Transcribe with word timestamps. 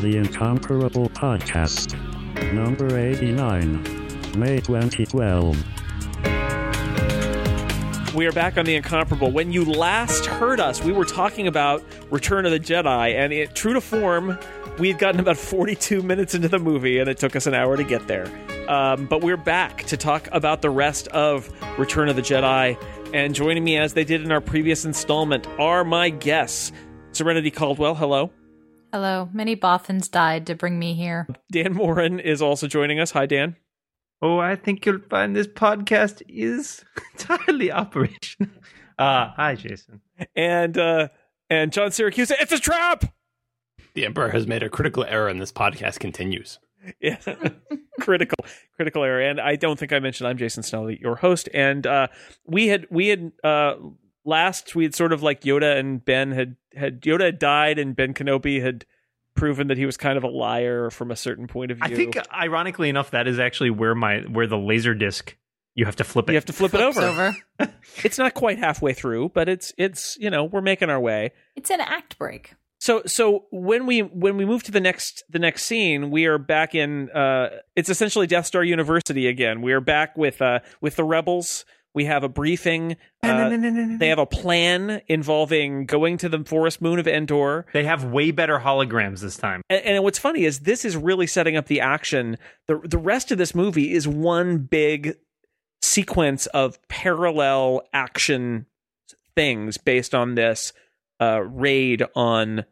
The 0.00 0.16
Incomparable 0.16 1.08
Podcast. 1.10 1.94
Number 2.52 2.98
89. 2.98 3.82
May 4.38 4.60
2012. 4.60 5.56
We 8.14 8.26
are 8.26 8.32
back 8.32 8.56
on 8.56 8.64
the 8.64 8.74
incomparable. 8.74 9.30
When 9.30 9.52
you 9.52 9.64
last 9.64 10.26
heard 10.26 10.58
us, 10.58 10.82
we 10.82 10.90
were 10.92 11.04
talking 11.04 11.46
about 11.46 11.84
Return 12.10 12.46
of 12.46 12.52
the 12.52 12.58
Jedi, 12.60 13.14
and 13.14 13.32
it, 13.32 13.54
true 13.54 13.74
to 13.74 13.80
form, 13.80 14.38
we 14.78 14.88
had 14.88 14.98
gotten 14.98 15.20
about 15.20 15.36
42 15.36 16.02
minutes 16.02 16.34
into 16.34 16.48
the 16.48 16.58
movie, 16.58 16.98
and 16.98 17.10
it 17.10 17.18
took 17.18 17.36
us 17.36 17.46
an 17.46 17.54
hour 17.54 17.76
to 17.76 17.84
get 17.84 18.06
there. 18.06 18.26
Um, 18.68 19.06
but 19.06 19.22
we're 19.22 19.36
back 19.36 19.84
to 19.84 19.96
talk 19.96 20.28
about 20.32 20.62
the 20.62 20.70
rest 20.70 21.08
of 21.08 21.50
Return 21.78 22.08
of 22.08 22.16
the 22.16 22.22
Jedi, 22.22 22.76
and 23.12 23.34
joining 23.34 23.64
me 23.64 23.76
as 23.76 23.94
they 23.94 24.04
did 24.04 24.22
in 24.22 24.32
our 24.32 24.40
previous 24.40 24.84
installment 24.84 25.46
are 25.58 25.84
my 25.84 26.10
guests. 26.10 26.72
Serenity 27.12 27.50
Caldwell, 27.50 27.94
hello. 27.94 28.30
Hello. 28.92 29.28
Many 29.32 29.56
Bothans 29.56 30.10
died 30.10 30.46
to 30.46 30.54
bring 30.54 30.78
me 30.78 30.94
here. 30.94 31.26
Dan 31.50 31.74
Moren 31.74 32.20
is 32.20 32.40
also 32.40 32.66
joining 32.66 33.00
us. 33.00 33.10
Hi, 33.12 33.26
Dan. 33.26 33.56
Oh, 34.22 34.38
I 34.38 34.56
think 34.56 34.86
you'll 34.86 35.00
find 35.10 35.36
this 35.36 35.46
podcast 35.46 36.22
is 36.28 36.84
entirely 37.12 37.70
operational. 37.70 38.50
Uh, 38.98 39.30
hi, 39.36 39.54
Jason. 39.54 40.00
And 40.34 40.78
uh, 40.78 41.08
and 41.50 41.72
John 41.72 41.90
Siracusa. 41.90 42.32
It's 42.40 42.52
a 42.52 42.58
trap. 42.58 43.04
The 43.94 44.06
Emperor 44.06 44.30
has 44.30 44.46
made 44.46 44.62
a 44.62 44.70
critical 44.70 45.04
error, 45.04 45.28
and 45.28 45.40
this 45.40 45.52
podcast 45.52 45.98
continues. 45.98 46.58
Yeah, 47.00 47.18
critical, 48.00 48.44
critical 48.76 49.02
error. 49.04 49.20
And 49.20 49.40
I 49.40 49.56
don't 49.56 49.78
think 49.78 49.92
I 49.92 49.98
mentioned 49.98 50.28
I'm 50.28 50.38
Jason 50.38 50.62
Snell, 50.62 50.90
your 50.90 51.16
host. 51.16 51.48
And 51.52 51.86
uh, 51.86 52.08
we 52.46 52.68
had 52.68 52.86
we 52.90 53.08
had 53.08 53.32
uh, 53.42 53.74
last 54.24 54.74
we 54.74 54.84
had 54.84 54.94
sort 54.94 55.12
of 55.12 55.22
like 55.22 55.42
Yoda 55.42 55.78
and 55.78 56.04
Ben 56.04 56.32
had 56.32 56.56
had 56.74 57.00
Yoda 57.02 57.24
had 57.26 57.38
died, 57.38 57.78
and 57.78 57.96
Ben 57.96 58.14
Kenobi 58.14 58.62
had 58.62 58.84
proven 59.34 59.68
that 59.68 59.76
he 59.76 59.86
was 59.86 59.96
kind 59.96 60.16
of 60.16 60.24
a 60.24 60.28
liar 60.28 60.90
from 60.90 61.10
a 61.10 61.16
certain 61.16 61.46
point 61.46 61.70
of 61.70 61.78
view. 61.78 61.86
I 61.86 61.94
think, 61.94 62.18
ironically 62.32 62.88
enough, 62.88 63.10
that 63.10 63.26
is 63.26 63.38
actually 63.38 63.70
where 63.70 63.94
my 63.94 64.20
where 64.20 64.46
the 64.46 64.58
laser 64.58 64.94
disc 64.94 65.36
you 65.76 65.84
have 65.84 65.96
to 65.96 66.04
flip 66.04 66.28
it. 66.28 66.32
you 66.32 66.36
have 66.36 66.46
to 66.46 66.52
flip 66.52 66.74
it 66.74 66.80
over. 66.80 67.02
over. 67.02 67.36
It's 68.04 68.18
not 68.18 68.34
quite 68.34 68.58
halfway 68.58 68.92
through, 68.92 69.30
but 69.30 69.48
it's 69.48 69.72
it's 69.78 70.18
you 70.20 70.28
know 70.28 70.44
we're 70.44 70.60
making 70.60 70.90
our 70.90 71.00
way. 71.00 71.32
It's 71.54 71.70
an 71.70 71.80
act 71.80 72.18
break. 72.18 72.54
So 72.78 73.02
so 73.06 73.46
when 73.50 73.86
we 73.86 74.00
when 74.00 74.36
we 74.36 74.44
move 74.44 74.62
to 74.64 74.72
the 74.72 74.80
next 74.80 75.24
the 75.28 75.38
next 75.38 75.64
scene, 75.64 76.10
we 76.10 76.26
are 76.26 76.38
back 76.38 76.74
in 76.74 77.10
uh 77.10 77.48
it's 77.74 77.88
essentially 77.88 78.26
Death 78.26 78.46
Star 78.46 78.62
University 78.62 79.26
again. 79.28 79.62
We 79.62 79.72
are 79.72 79.80
back 79.80 80.16
with 80.16 80.42
uh 80.42 80.60
with 80.80 80.96
the 80.96 81.04
rebels. 81.04 81.64
We 81.94 82.04
have 82.04 82.22
a 82.22 82.28
briefing. 82.28 82.98
Uh, 83.22 83.48
they 83.98 84.08
have 84.08 84.18
a 84.18 84.26
plan 84.26 85.00
involving 85.08 85.86
going 85.86 86.18
to 86.18 86.28
the 86.28 86.44
forest 86.44 86.82
moon 86.82 86.98
of 86.98 87.08
Endor. 87.08 87.64
They 87.72 87.84
have 87.84 88.04
way 88.04 88.32
better 88.32 88.58
holograms 88.58 89.20
this 89.20 89.38
time. 89.38 89.62
And, 89.70 89.82
and 89.82 90.04
what's 90.04 90.18
funny 90.18 90.44
is 90.44 90.60
this 90.60 90.84
is 90.84 90.94
really 90.94 91.26
setting 91.26 91.56
up 91.56 91.68
the 91.68 91.80
action. 91.80 92.36
The 92.66 92.78
the 92.84 92.98
rest 92.98 93.32
of 93.32 93.38
this 93.38 93.54
movie 93.54 93.94
is 93.94 94.06
one 94.06 94.58
big 94.58 95.16
sequence 95.80 96.44
of 96.48 96.78
parallel 96.88 97.80
action 97.94 98.66
things 99.34 99.78
based 99.78 100.14
on 100.14 100.34
this 100.34 100.74
uh, 101.20 101.40
raid 101.42 102.02
on 102.14 102.64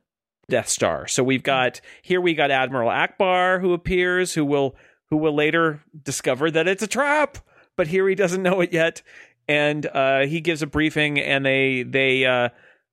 Death 0.48 0.68
Star. 0.68 1.06
So 1.08 1.22
we've 1.24 1.42
got 1.42 1.80
here 2.02 2.20
we 2.20 2.34
got 2.34 2.50
Admiral 2.50 2.90
Ackbar 2.90 3.60
who 3.60 3.72
appears, 3.72 4.34
who 4.34 4.44
will 4.44 4.76
who 5.10 5.16
will 5.16 5.34
later 5.34 5.82
discover 6.02 6.50
that 6.50 6.66
it's 6.68 6.82
a 6.82 6.86
trap, 6.86 7.38
but 7.76 7.86
here 7.86 8.08
he 8.08 8.14
doesn't 8.14 8.42
know 8.42 8.60
it 8.60 8.72
yet, 8.72 9.02
and 9.48 9.86
uh, 9.86 10.20
he 10.26 10.40
gives 10.40 10.62
a 10.62 10.66
briefing, 10.66 11.18
and 11.20 11.44
they 11.46 11.82
they 11.82 12.24
uh, 12.26 12.48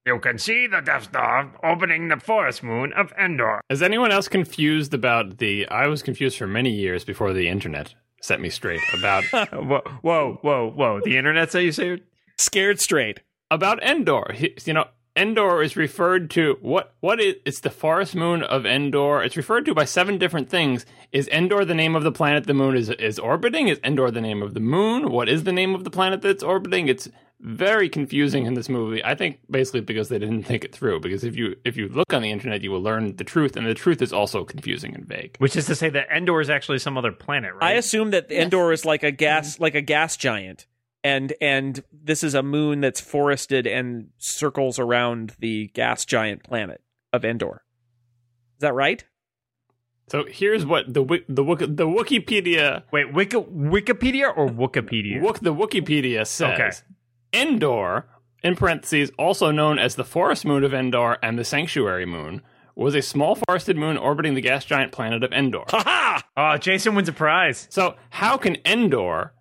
You 0.06 0.20
can 0.20 0.38
see 0.38 0.68
the 0.68 0.82
Death 0.82 1.04
Star 1.06 1.52
opening 1.64 2.08
the 2.10 2.20
forest 2.20 2.64
moon 2.64 2.94
of 2.94 3.12
Endor. 3.20 3.62
Is 3.70 3.82
anyone 3.82 4.12
else 4.12 4.28
confused 4.28 4.94
about 4.94 5.38
the? 5.40 5.68
I 5.70 5.88
was 5.88 6.02
confused 6.04 6.38
for 6.38 6.48
many 6.48 6.72
years 6.72 7.04
before 7.04 7.34
the 7.34 7.48
internet 7.48 7.96
set 8.22 8.40
me 8.40 8.50
straight 8.50 8.82
about 8.94 9.24
whoa, 9.52 9.82
whoa, 10.02 10.38
whoa, 10.42 10.70
whoa! 10.74 11.02
The 11.04 11.18
internet 11.18 11.52
say 11.52 11.64
you 11.66 11.72
say 11.72 12.02
scared 12.38 12.80
straight. 12.80 13.22
about 13.50 13.82
Endor. 13.84 14.32
He- 14.34 14.56
You 14.66 14.74
know, 14.74 14.86
Endor 15.22 15.62
is 15.62 15.78
referred 15.78 16.32
to 16.32 16.58
what? 16.62 16.96
What 17.00 17.22
is? 17.22 17.36
It's 17.46 17.60
the 17.60 17.70
forest 17.70 18.16
moon 18.16 18.42
of 18.42 18.66
Endor. 18.66 19.22
It's 19.22 19.38
referred 19.38 19.66
to 19.66 19.76
by 19.76 19.86
seven 19.86 20.18
different 20.18 20.50
things. 20.50 20.84
Is 21.12 21.28
Endor 21.28 21.64
the 21.64 21.76
name 21.76 21.96
of 21.96 22.02
the 22.02 22.12
planet 22.12 22.48
the 22.48 22.56
moon 22.56 22.76
is 22.76 22.90
is 22.90 23.20
orbiting? 23.20 23.68
Is 23.68 23.80
Endor 23.84 24.10
the 24.10 24.20
name 24.20 24.42
of 24.42 24.56
the 24.56 24.60
moon? 24.60 25.12
What 25.12 25.30
is 25.30 25.44
the 25.44 25.52
name 25.52 25.76
of 25.76 25.84
the 25.84 25.92
planet 25.92 26.24
that's 26.24 26.42
orbiting? 26.42 26.88
It's 26.88 27.08
very 27.40 27.88
confusing 27.88 28.48
in 28.48 28.56
this 28.56 28.68
movie. 28.68 29.04
I 29.04 29.14
think 29.14 29.40
basically 29.50 29.82
because 29.82 30.10
they 30.10 30.18
didn't 30.18 30.44
think 30.44 30.64
it 30.64 30.74
through. 30.74 31.02
Because 31.02 31.24
if 31.24 31.36
you 31.36 31.56
if 31.66 31.78
you 31.78 31.88
look 31.88 32.14
on 32.14 32.24
the 32.24 32.32
internet, 32.32 32.62
you 32.62 32.72
will 32.72 32.82
learn 32.82 33.16
the 33.18 33.24
truth, 33.24 33.56
and 33.56 33.68
the 33.68 33.76
truth 33.76 34.02
is 34.02 34.12
also 34.12 34.44
confusing 34.44 34.96
and 34.96 35.06
vague. 35.06 35.36
which 35.38 35.56
is 35.56 35.68
to 35.68 35.76
say 35.76 35.90
that 35.90 36.08
Endor 36.12 36.42
is 36.42 36.50
actually 36.50 36.80
some 36.80 36.98
other 36.98 37.12
planet, 37.12 37.54
right? 37.54 37.64
I 37.64 37.72
assume 37.74 38.10
that 38.12 38.32
Endor 38.32 38.72
is 38.72 38.86
like 38.86 39.04
a 39.04 39.12
gas 39.12 39.60
like 39.60 39.76
a 39.76 39.82
gas 39.82 40.18
giant. 40.18 40.66
And 41.04 41.34
and 41.42 41.84
this 41.92 42.24
is 42.24 42.36
a 42.36 42.44
moon 42.44 42.82
that's 42.82 43.02
forested 43.02 43.66
and 43.66 44.10
circles 44.18 44.78
around 44.78 45.34
the 45.40 45.68
gas 45.74 46.06
giant 46.06 46.44
planet 46.44 46.82
of 47.12 47.26
Endor. 47.26 47.64
Is 48.58 48.62
that 48.62 48.74
right? 48.76 49.04
So 50.10 50.26
here's 50.30 50.66
what 50.66 50.94
the 50.94 51.04
Wik- 51.04 51.26
the 51.28 51.44
Wik- 51.44 51.76
the 51.76 51.88
Wikipedia 51.88 52.84
Wait, 52.92 53.14
Wiki- 53.14 53.38
Wikipedia 53.38 54.32
or 54.36 54.48
Wikipedia? 54.50 55.22
Wik- 55.22 55.40
the 55.40 55.54
Wikipedia 55.56 56.28
says 56.28 56.84
Okay. 57.34 57.42
Endor, 57.42 58.06
in 58.44 58.56
parentheses, 58.56 59.10
also 59.18 59.52
known 59.52 59.80
as 59.80 59.96
the 59.96 60.04
forest 60.04 60.46
moon 60.46 60.64
of 60.64 60.74
Endor 60.74 61.18
and 61.24 61.40
the 61.40 61.46
sanctuary 61.46 62.06
moon, 62.06 62.42
was 62.76 62.94
a 62.94 63.02
small 63.02 63.36
forested 63.36 63.78
moon 63.78 63.98
orbiting 63.98 64.34
the 64.36 64.42
gas 64.42 64.66
giant 64.66 64.92
planet 64.92 65.24
of 65.24 65.32
Endor. 65.32 65.64
Ha 65.70 65.82
Ha 66.36 66.54
oh, 66.54 66.58
Jason 66.58 66.94
wins 66.94 67.08
a 67.10 67.14
prize. 67.14 67.68
so 67.72 67.96
how 68.12 68.38
can 68.38 68.58
Endor 68.66 69.34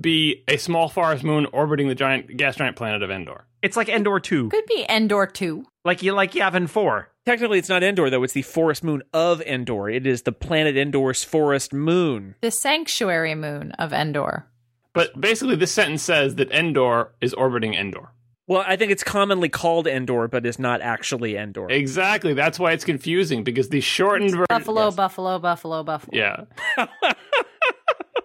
be 0.00 0.44
a 0.48 0.56
small 0.56 0.88
forest 0.88 1.24
moon 1.24 1.46
orbiting 1.52 1.88
the 1.88 1.94
giant 1.94 2.36
gas 2.36 2.56
giant 2.56 2.76
planet 2.76 3.02
of 3.02 3.10
Endor? 3.10 3.46
It's 3.62 3.76
like 3.76 3.88
Endor 3.88 4.20
two, 4.20 4.48
Could 4.48 4.66
be 4.66 4.84
Endor 4.88 5.26
2. 5.26 5.64
like 5.84 6.02
you 6.02 6.12
like 6.12 6.32
Yavin 6.32 6.68
four. 6.68 7.08
Technically, 7.24 7.58
it's 7.58 7.68
not 7.68 7.82
Endor 7.84 8.10
though. 8.10 8.22
It's 8.24 8.32
the 8.32 8.42
forest 8.42 8.82
moon 8.82 9.02
of 9.12 9.40
Endor. 9.42 9.88
It 9.88 10.06
is 10.06 10.22
the 10.22 10.32
planet 10.32 10.76
Endor's 10.76 11.22
forest 11.22 11.72
moon. 11.72 12.34
The 12.40 12.50
sanctuary 12.50 13.34
moon 13.36 13.72
of 13.78 13.92
Endor. 13.92 14.46
But 14.94 15.18
basically, 15.20 15.56
this 15.56 15.72
sentence 15.72 16.02
says 16.02 16.34
that 16.34 16.50
Endor 16.50 17.12
is 17.20 17.32
orbiting 17.34 17.74
Endor. 17.74 18.10
Well, 18.48 18.64
I 18.66 18.74
think 18.76 18.90
it's 18.90 19.04
commonly 19.04 19.48
called 19.48 19.86
Endor, 19.86 20.26
but 20.28 20.44
is 20.44 20.58
not 20.58 20.80
actually 20.82 21.36
Endor. 21.36 21.70
Exactly. 21.70 22.34
That's 22.34 22.58
why 22.58 22.72
it's 22.72 22.84
confusing 22.84 23.44
because 23.44 23.68
the 23.68 23.80
shortened 23.80 24.32
version. 24.32 24.46
Buffalo, 24.48 24.86
Yes. 24.86 24.96
buffalo, 24.96 25.38
buffalo, 25.38 25.82
buffalo. 25.84 26.10
Yeah. 26.18 26.44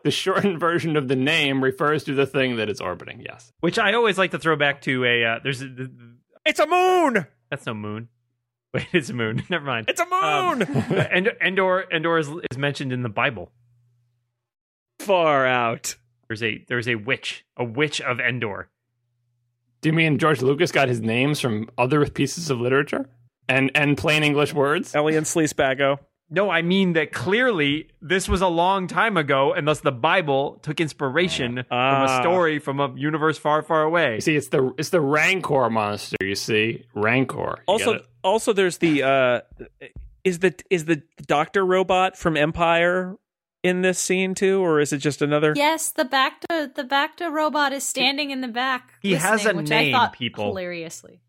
the 0.08 0.12
shortened 0.12 0.60
version 0.70 0.96
of 0.96 1.10
the 1.10 1.16
name 1.18 1.62
refers 1.62 2.06
to 2.06 2.14
the 2.16 2.26
thing 2.26 2.56
that 2.56 2.70
it's 2.70 2.80
orbiting. 2.80 3.22
Yes. 3.22 3.52
Which 3.60 3.78
I 3.78 3.94
always 3.94 4.18
like 4.18 4.32
to 4.32 4.40
throw 4.40 4.56
back 4.56 4.82
to 4.84 5.04
a. 5.04 5.26
Uh, 5.26 5.40
there's 5.44 5.62
a, 5.62 5.68
th- 5.68 5.78
th- 5.78 5.90
It's 6.46 6.60
a 6.60 6.66
moon. 6.68 7.28
that's 7.50 7.66
no 7.66 7.74
moon. 7.74 8.08
Wait, 8.74 8.88
it's 8.94 9.10
a 9.10 9.14
moon. 9.14 9.44
Never 9.50 9.66
mind. 9.66 9.86
It's 9.90 10.00
a 10.02 10.06
Um, 10.14 10.60
moon. 10.60 10.68
Endor, 11.12 11.34
Endor, 11.42 11.86
Endor 11.92 12.18
is, 12.20 12.30
is 12.52 12.58
mentioned 12.58 12.92
in 12.94 13.02
the 13.02 13.10
Bible. 13.10 13.52
Far 15.00 15.46
out. 15.46 15.96
There's 16.28 16.44
a 16.44 16.64
there's 16.68 16.88
a 16.88 16.96
witch, 16.96 17.46
a 17.56 17.64
witch 17.64 18.02
of 18.02 18.20
Endor. 18.20 18.70
Do 19.82 19.90
you 19.90 19.94
mean 19.94 20.18
George 20.18 20.42
Lucas 20.42 20.72
got 20.72 20.88
his 20.90 21.02
names 21.02 21.40
from 21.40 21.70
other 21.78 22.06
pieces 22.10 22.50
of 22.50 22.60
literature 22.60 23.10
and 23.48 23.72
and 23.76 23.98
plain 23.98 24.24
English 24.24 24.54
words? 24.54 24.94
Elan 24.96 25.24
Sleazebaggano. 25.24 26.00
No, 26.30 26.50
I 26.50 26.62
mean 26.62 26.94
that 26.94 27.14
clearly 27.14 27.88
this 28.02 28.28
was 28.28 28.42
a 28.42 28.48
long 28.48 28.88
time 28.88 29.16
ago, 29.16 29.54
and 29.54 29.66
thus 29.68 29.80
the 29.80 29.94
Bible 29.94 30.60
took 30.62 30.82
inspiration 30.82 31.56
from 31.56 31.66
Ah. 31.72 32.20
a 32.20 32.22
story 32.22 32.60
from 32.60 32.80
a 32.82 32.94
universe 32.96 33.38
far, 33.38 33.62
far 33.62 33.84
away. 33.84 34.16
You 34.16 34.22
see, 34.22 34.36
it's 34.36 34.50
the 34.50 34.74
it's 34.78 34.90
the 34.90 35.00
Rancor 35.00 35.70
monster. 35.70 36.18
You 36.22 36.36
see, 36.36 36.84
Rancor. 36.94 37.60
You 37.60 37.64
Also, 37.74 38.02
also, 38.24 38.52
there's 38.52 38.80
the 38.80 39.04
uh, 39.04 39.42
is 40.26 40.40
the 40.40 40.54
is 40.70 40.84
the 40.86 41.02
doctor 41.28 41.66
robot 41.66 42.18
from 42.18 42.36
Empire 42.36 43.16
in 43.64 43.82
this 43.82 43.98
scene 44.00 44.36
too, 44.36 44.60
or 44.62 44.82
is 44.82 44.92
it 44.92 44.98
just 44.98 45.22
another? 45.22 45.54
Yes, 45.56 45.92
the 45.92 46.04
Bacta 46.04 46.74
the 46.76 46.84
Bacta 46.84 47.32
robot 47.32 47.72
is 47.72 47.86
standing 47.86 48.32
in 48.32 48.42
the 48.42 48.48
back. 48.50 48.92
He 49.02 49.14
has 49.16 49.46
listening, 49.46 49.56
a 49.56 49.58
which 49.62 49.70
name, 49.70 49.96
I 49.96 49.98
thought 49.98 50.14
people. 50.14 50.46
Hilariously. 50.48 51.22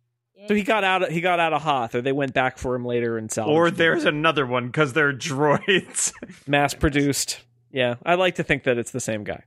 So 0.47 0.55
he 0.55 0.63
got 0.63 0.85
out. 0.85 1.11
He 1.11 1.21
got 1.21 1.41
out 1.41 1.53
of 1.53 1.63
Hoth, 1.63 1.95
or 1.95 2.01
they 2.03 2.13
went 2.13 2.33
back 2.33 2.59
for 2.59 2.75
him 2.75 2.85
later 2.85 3.19
and 3.19 3.31
salvaged. 3.31 3.57
Or 3.57 3.67
him. 3.69 3.75
there's 3.75 4.05
another 4.05 4.47
one 4.47 4.67
because 4.67 4.93
they're 4.93 5.13
droids. 5.13 6.13
mass 6.47 6.75
produced. 6.75 7.41
Yeah, 7.71 7.97
I 8.05 8.15
like 8.15 8.37
to 8.37 8.43
think 8.45 8.65
that 8.65 8.79
it's 8.79 8.93
the 8.93 9.01
same 9.01 9.25
guy. 9.25 9.43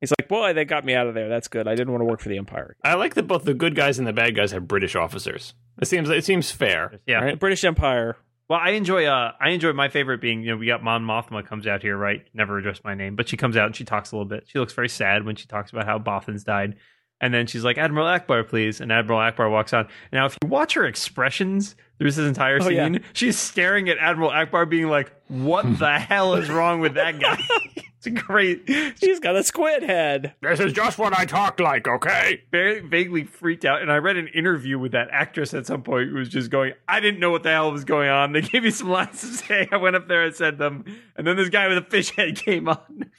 He's 0.00 0.12
like, 0.18 0.28
boy, 0.28 0.52
they 0.52 0.64
got 0.64 0.84
me 0.84 0.94
out 0.94 1.08
of 1.08 1.14
there. 1.14 1.28
That's 1.28 1.48
good. 1.48 1.66
I 1.66 1.74
didn't 1.74 1.92
want 1.92 2.02
to 2.02 2.04
work 2.06 2.20
for 2.20 2.28
the 2.28 2.38
Empire. 2.38 2.76
I 2.84 2.94
like 2.94 3.14
that 3.14 3.26
both 3.26 3.44
the 3.44 3.54
good 3.54 3.74
guys 3.74 3.98
and 3.98 4.06
the 4.06 4.12
bad 4.12 4.36
guys 4.36 4.52
have 4.52 4.68
British 4.68 4.94
officers. 4.94 5.54
It 5.80 5.86
seems 5.86 6.08
it 6.08 6.24
seems 6.24 6.50
fair. 6.50 7.00
yeah. 7.06 7.18
Right? 7.18 7.38
British 7.38 7.64
Empire. 7.64 8.16
Well, 8.48 8.60
I 8.62 8.70
enjoy. 8.70 9.04
Uh, 9.04 9.32
I 9.40 9.50
enjoy 9.50 9.72
my 9.74 9.88
favorite 9.88 10.20
being. 10.20 10.40
You 10.40 10.52
know, 10.52 10.56
we 10.56 10.66
got 10.66 10.82
Mon 10.82 11.04
Mothma 11.04 11.46
comes 11.46 11.66
out 11.66 11.82
here, 11.82 11.96
right? 11.96 12.24
Never 12.32 12.58
addressed 12.58 12.82
my 12.82 12.94
name, 12.94 13.14
but 13.14 13.28
she 13.28 13.36
comes 13.36 13.56
out 13.56 13.66
and 13.66 13.76
she 13.76 13.84
talks 13.84 14.10
a 14.12 14.16
little 14.16 14.28
bit. 14.28 14.44
She 14.46 14.58
looks 14.58 14.72
very 14.72 14.88
sad 14.88 15.24
when 15.24 15.36
she 15.36 15.46
talks 15.46 15.70
about 15.70 15.84
how 15.84 15.98
Bothans 15.98 16.44
died. 16.44 16.76
And 17.20 17.34
then 17.34 17.46
she's 17.48 17.64
like, 17.64 17.78
Admiral 17.78 18.06
Ackbar, 18.06 18.46
please. 18.48 18.80
And 18.80 18.92
Admiral 18.92 19.18
Ackbar 19.18 19.50
walks 19.50 19.72
on. 19.72 19.88
Now, 20.12 20.26
if 20.26 20.36
you 20.42 20.48
watch 20.48 20.74
her 20.74 20.84
expressions 20.86 21.74
through 21.98 22.10
this 22.12 22.18
entire 22.18 22.58
Oh, 22.62 22.68
scene, 22.68 22.94
yeah. 22.94 22.98
she's 23.12 23.36
staring 23.36 23.88
at 23.88 23.98
Admiral 23.98 24.30
Ackbar, 24.30 24.68
being 24.70 24.88
like, 24.88 25.10
What 25.26 25.62
the 25.78 25.98
hell 25.98 26.34
is 26.34 26.48
wrong 26.48 26.78
with 26.80 26.94
that 26.94 27.18
guy? 27.18 27.36
it's 27.96 28.06
a 28.06 28.10
great, 28.10 28.70
She's 29.00 29.18
got 29.18 29.34
a 29.34 29.42
squid 29.42 29.82
head. 29.82 30.34
This 30.42 30.60
is 30.60 30.72
just 30.72 30.96
what 30.96 31.12
I 31.12 31.24
talk 31.24 31.58
like, 31.58 31.88
okay? 31.88 32.42
very 32.52 32.78
vaguely 32.78 33.24
freaked 33.24 33.64
out. 33.64 33.82
And 33.82 33.90
I 33.90 33.96
read 33.96 34.16
an 34.16 34.28
interview 34.28 34.78
with 34.78 34.92
that 34.92 35.08
actress 35.10 35.52
at 35.54 35.66
some 35.66 35.82
point 35.82 36.10
who 36.10 36.18
was 36.18 36.28
just 36.28 36.50
going, 36.50 36.74
I 36.86 37.00
didn't 37.00 37.18
know 37.18 37.32
what 37.32 37.42
the 37.42 37.50
hell 37.50 37.72
was 37.72 37.82
going 37.84 38.10
on. 38.10 38.30
They 38.30 38.42
gave 38.42 38.62
me 38.62 38.70
some 38.70 38.90
lines 38.90 39.20
to 39.22 39.26
say. 39.26 39.68
I 39.72 39.76
went 39.78 39.96
up 39.96 40.06
there 40.06 40.22
and 40.22 40.32
said 40.36 40.58
them. 40.58 40.84
And 41.16 41.26
then 41.26 41.34
this 41.36 41.48
guy 41.48 41.66
with 41.66 41.78
a 41.78 41.82
fish 41.82 42.10
head 42.14 42.36
came 42.36 42.68
on. 42.68 43.10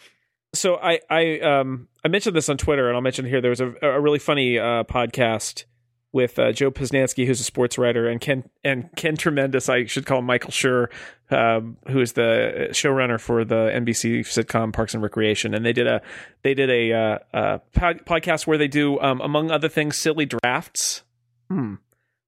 so 0.54 0.78
I 0.78 1.02
I 1.10 1.40
um 1.42 1.89
I 2.04 2.08
mentioned 2.08 2.36
this 2.36 2.50
on 2.50 2.58
Twitter 2.58 2.88
and 2.88 2.96
I'll 2.96 3.02
mention 3.02 3.26
here. 3.26 3.42
There 3.42 3.50
was 3.50 3.62
a, 3.62 3.74
a 3.82 4.00
really 4.00 4.20
funny 4.20 4.58
uh, 4.58 4.84
podcast 4.84 5.66
with 6.12 6.40
uh, 6.40 6.52
Joe 6.52 6.72
Posnanski, 6.72 7.28
who's 7.28 7.40
a 7.40 7.44
sports 7.44 7.78
writer, 7.78 8.08
and 8.08 8.20
Ken 8.20 8.50
and 8.64 8.90
Ken 8.96 9.16
Tremendous. 9.16 9.70
I 9.70 9.86
should 9.86 10.06
call 10.06 10.20
him 10.20 10.26
Michael 10.26 10.52
Schur, 10.52 10.88
um, 11.30 11.78
who 11.88 12.02
is 12.02 12.14
the 12.14 12.70
showrunner 12.72 13.20
for 13.20 13.46
the 13.46 13.70
NBC 13.74 14.22
sitcom 14.22 14.74
Parks 14.74 14.94
and 14.94 15.04
Recreation. 15.04 15.54
And 15.54 15.66
they 15.66 15.74
did 15.74 15.88
a 15.88 16.02
they 16.42 16.54
did 16.54 16.70
a, 16.70 16.94
uh, 16.94 17.20
uh 17.34 17.58
pod- 17.74 18.06
podcast 18.06 18.48
where 18.48 18.58
they 18.58 18.68
do 18.68 19.00
um, 19.00 19.22
among 19.22 19.52
other 19.52 19.70
things 19.70 19.98
silly 19.98 20.26
drafts. 20.26 21.04
Hmm. 21.50 21.76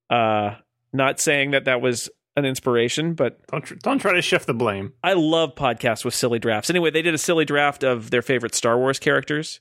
Uh, 0.10 0.56
not 0.94 1.20
saying 1.20 1.52
that 1.52 1.66
that 1.66 1.82
was 1.82 2.10
an 2.36 2.46
inspiration, 2.46 3.14
but 3.14 3.46
Don't 3.48 3.62
tr- 3.62 3.76
don't 3.76 4.00
try 4.00 4.14
to 4.14 4.22
shift 4.22 4.48
the 4.48 4.54
blame. 4.54 4.94
I 5.04 5.14
love 5.14 5.56
podcasts 5.56 6.06
with 6.06 6.14
silly 6.14 6.40
drafts. 6.40 6.70
Anyway, 6.70 6.90
they 6.92 7.02
did 7.02 7.14
a 7.14 7.18
silly 7.18 7.46
draft 7.46 7.84
of 7.84 8.10
their 8.12 8.22
favorite 8.22 8.56
Star 8.56 8.78
Wars 8.78 9.00
characters, 9.00 9.60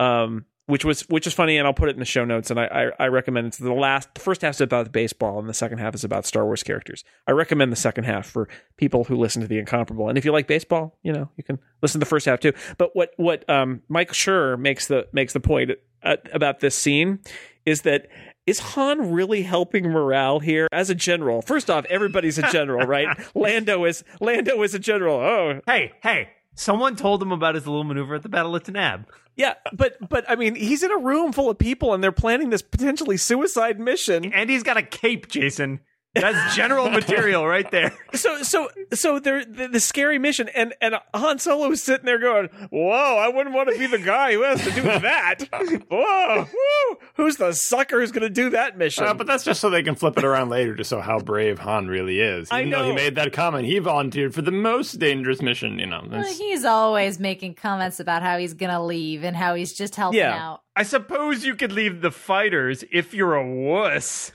um, 0.00 0.44
which 0.66 0.84
was 0.84 1.02
which 1.08 1.26
is 1.26 1.32
funny, 1.32 1.56
and 1.56 1.66
I'll 1.66 1.72
put 1.72 1.88
it 1.88 1.92
in 1.92 1.98
the 2.00 2.04
show 2.04 2.24
notes. 2.24 2.50
And 2.50 2.58
I, 2.58 2.64
I, 2.98 3.04
I 3.04 3.06
recommend 3.08 3.46
it's 3.46 3.58
the 3.58 3.72
last. 3.72 4.12
The 4.14 4.20
first 4.20 4.42
half 4.42 4.54
is 4.54 4.60
about 4.60 4.90
baseball, 4.92 5.38
and 5.38 5.48
the 5.48 5.54
second 5.54 5.78
half 5.78 5.94
is 5.94 6.04
about 6.04 6.26
Star 6.26 6.44
Wars 6.44 6.62
characters. 6.62 7.04
I 7.26 7.32
recommend 7.32 7.70
the 7.72 7.76
second 7.76 8.04
half 8.04 8.26
for 8.26 8.48
people 8.76 9.04
who 9.04 9.16
listen 9.16 9.40
to 9.42 9.48
the 9.48 9.58
Incomparable. 9.58 10.08
And 10.08 10.18
if 10.18 10.24
you 10.24 10.32
like 10.32 10.46
baseball, 10.46 10.98
you 11.02 11.12
know 11.12 11.30
you 11.36 11.44
can 11.44 11.58
listen 11.82 12.00
to 12.00 12.04
the 12.04 12.08
first 12.10 12.26
half 12.26 12.40
too. 12.40 12.52
But 12.76 12.94
what 12.94 13.12
what 13.16 13.48
um, 13.48 13.82
Mike 13.88 14.10
Schur 14.12 14.58
makes 14.58 14.88
the 14.88 15.06
makes 15.12 15.32
the 15.32 15.40
point 15.40 15.70
uh, 16.02 16.16
about 16.32 16.60
this 16.60 16.74
scene 16.74 17.20
is 17.64 17.82
that 17.82 18.08
is 18.48 18.58
Han 18.60 19.12
really 19.12 19.42
helping 19.42 19.90
morale 19.90 20.40
here 20.40 20.68
as 20.72 20.90
a 20.90 20.94
general? 20.94 21.42
First 21.42 21.68
off, 21.70 21.84
everybody's 21.86 22.38
a 22.38 22.50
general, 22.50 22.86
right? 22.86 23.08
Lando 23.34 23.84
is 23.84 24.04
Lando 24.20 24.62
is 24.62 24.74
a 24.74 24.78
general. 24.78 25.16
Oh, 25.16 25.60
Hey, 25.66 25.92
hey, 26.02 26.30
someone 26.54 26.96
told 26.96 27.22
him 27.22 27.32
about 27.32 27.54
his 27.54 27.66
little 27.66 27.84
maneuver 27.84 28.14
at 28.16 28.22
the 28.22 28.28
Battle 28.28 28.56
of 28.56 28.62
Taanab. 28.64 29.04
yeah, 29.36 29.54
but 29.72 29.96
but 30.08 30.24
I 30.28 30.36
mean, 30.36 30.54
he's 30.54 30.82
in 30.82 30.90
a 30.90 30.98
room 30.98 31.32
full 31.32 31.50
of 31.50 31.58
people 31.58 31.94
and 31.94 32.02
they're 32.02 32.12
planning 32.12 32.50
this 32.50 32.62
potentially 32.62 33.16
suicide 33.16 33.78
mission. 33.78 34.32
And 34.32 34.48
he's 34.50 34.62
got 34.62 34.76
a 34.76 34.82
cape, 34.82 35.28
Jason. 35.28 35.80
That's 36.14 36.56
general 36.56 36.88
material 36.90 37.46
right 37.46 37.70
there. 37.70 37.96
So 38.14 38.42
so 38.42 38.68
so 38.94 39.18
they're 39.18 39.44
the, 39.44 39.68
the 39.68 39.80
scary 39.80 40.18
mission 40.18 40.48
and 40.54 40.74
and 40.80 40.96
Han 41.14 41.38
Solo 41.38 41.70
is 41.70 41.82
sitting 41.82 42.06
there 42.06 42.18
going, 42.18 42.48
"Whoa, 42.70 43.16
I 43.18 43.28
wouldn't 43.28 43.54
want 43.54 43.68
to 43.72 43.78
be 43.78 43.86
the 43.86 43.98
guy 43.98 44.32
who 44.32 44.42
has 44.42 44.62
to 44.64 44.70
do 44.70 44.82
that." 44.82 45.36
Whoa, 45.90 46.38
woo, 46.52 46.96
who's 47.14 47.36
the 47.36 47.52
sucker 47.52 48.00
who's 48.00 48.10
going 48.12 48.22
to 48.22 48.30
do 48.30 48.50
that 48.50 48.76
mission? 48.78 49.04
Uh, 49.04 49.14
but 49.14 49.26
that's 49.26 49.44
just 49.44 49.60
so 49.60 49.70
they 49.70 49.82
can 49.82 49.94
flip 49.94 50.16
it 50.18 50.24
around 50.24 50.48
later 50.48 50.74
to 50.76 50.84
show 50.84 51.00
how 51.00 51.18
brave 51.20 51.58
Han 51.60 51.86
really 51.88 52.20
is. 52.20 52.48
I 52.50 52.60
Even 52.60 52.70
though 52.70 52.84
he 52.84 52.92
made 52.94 53.14
that 53.16 53.32
comment, 53.32 53.66
he 53.66 53.78
volunteered 53.78 54.34
for 54.34 54.42
the 54.42 54.50
most 54.50 54.98
dangerous 54.98 55.42
mission. 55.42 55.78
You 55.78 55.86
know, 55.86 56.02
Well, 56.10 56.24
he's 56.24 56.64
always 56.64 57.18
making 57.18 57.54
comments 57.54 58.00
about 58.00 58.22
how 58.22 58.38
he's 58.38 58.54
gonna 58.54 58.84
leave 58.84 59.24
and 59.24 59.36
how 59.36 59.54
he's 59.54 59.72
just 59.74 59.94
helping 59.96 60.18
Yeah. 60.20 60.36
out. 60.52 60.62
I 60.74 60.84
suppose 60.84 61.44
you 61.44 61.54
could 61.56 61.72
leave 61.72 62.00
the 62.00 62.10
fighters 62.12 62.84
if 62.90 63.12
you're 63.12 63.34
a 63.34 63.46
wuss. 63.46 64.32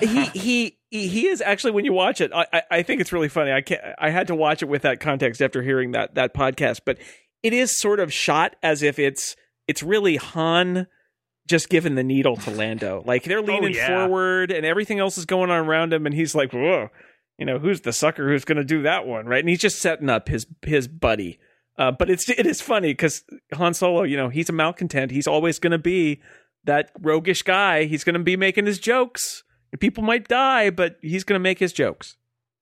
he 0.00 0.24
he 0.26 0.78
he 0.92 1.26
is 1.26 1.40
actually 1.40 1.72
when 1.72 1.84
you 1.84 1.92
watch 1.92 2.20
it 2.20 2.30
I, 2.32 2.62
I 2.70 2.82
think 2.82 3.00
it's 3.00 3.12
really 3.12 3.28
funny 3.28 3.50
i 3.50 3.60
can't 3.60 3.82
i 3.98 4.10
had 4.10 4.26
to 4.28 4.34
watch 4.34 4.62
it 4.62 4.68
with 4.68 4.82
that 4.82 5.00
context 5.00 5.40
after 5.40 5.62
hearing 5.62 5.92
that 5.92 6.14
that 6.14 6.34
podcast 6.34 6.82
but 6.84 6.98
it 7.42 7.52
is 7.52 7.76
sort 7.76 7.98
of 7.98 8.12
shot 8.12 8.56
as 8.62 8.82
if 8.82 8.98
it's 8.98 9.34
it's 9.66 9.82
really 9.82 10.16
han 10.16 10.86
just 11.48 11.68
giving 11.68 11.94
the 11.94 12.04
needle 12.04 12.36
to 12.36 12.50
lando 12.50 13.02
like 13.06 13.24
they're 13.24 13.42
leaning 13.42 13.74
yeah. 13.74 14.06
forward 14.06 14.50
and 14.50 14.64
everything 14.64 15.00
else 15.00 15.18
is 15.18 15.24
going 15.24 15.50
on 15.50 15.66
around 15.66 15.92
him 15.92 16.06
and 16.06 16.14
he's 16.14 16.34
like 16.34 16.52
whoa 16.52 16.88
you 17.38 17.46
know 17.46 17.58
who's 17.58 17.80
the 17.80 17.92
sucker 17.92 18.28
who's 18.28 18.44
going 18.44 18.58
to 18.58 18.64
do 18.64 18.82
that 18.82 19.06
one 19.06 19.26
right 19.26 19.40
and 19.40 19.48
he's 19.48 19.58
just 19.58 19.80
setting 19.80 20.10
up 20.10 20.28
his 20.28 20.46
his 20.62 20.86
buddy 20.86 21.40
uh, 21.78 21.90
but 21.90 22.10
it's 22.10 22.28
it 22.28 22.46
is 22.46 22.60
funny 22.60 22.92
because 22.92 23.24
Han 23.54 23.74
Solo, 23.74 24.02
you 24.02 24.16
know, 24.16 24.28
he's 24.28 24.48
a 24.48 24.52
malcontent. 24.52 25.10
He's 25.10 25.26
always 25.26 25.58
going 25.58 25.70
to 25.70 25.78
be 25.78 26.20
that 26.64 26.90
roguish 27.00 27.42
guy. 27.42 27.84
He's 27.84 28.04
going 28.04 28.14
to 28.14 28.20
be 28.20 28.36
making 28.36 28.66
his 28.66 28.78
jokes. 28.78 29.42
People 29.80 30.04
might 30.04 30.28
die, 30.28 30.70
but 30.70 30.98
he's 31.00 31.24
going 31.24 31.38
to 31.38 31.42
make 31.42 31.58
his 31.58 31.72
jokes 31.72 32.16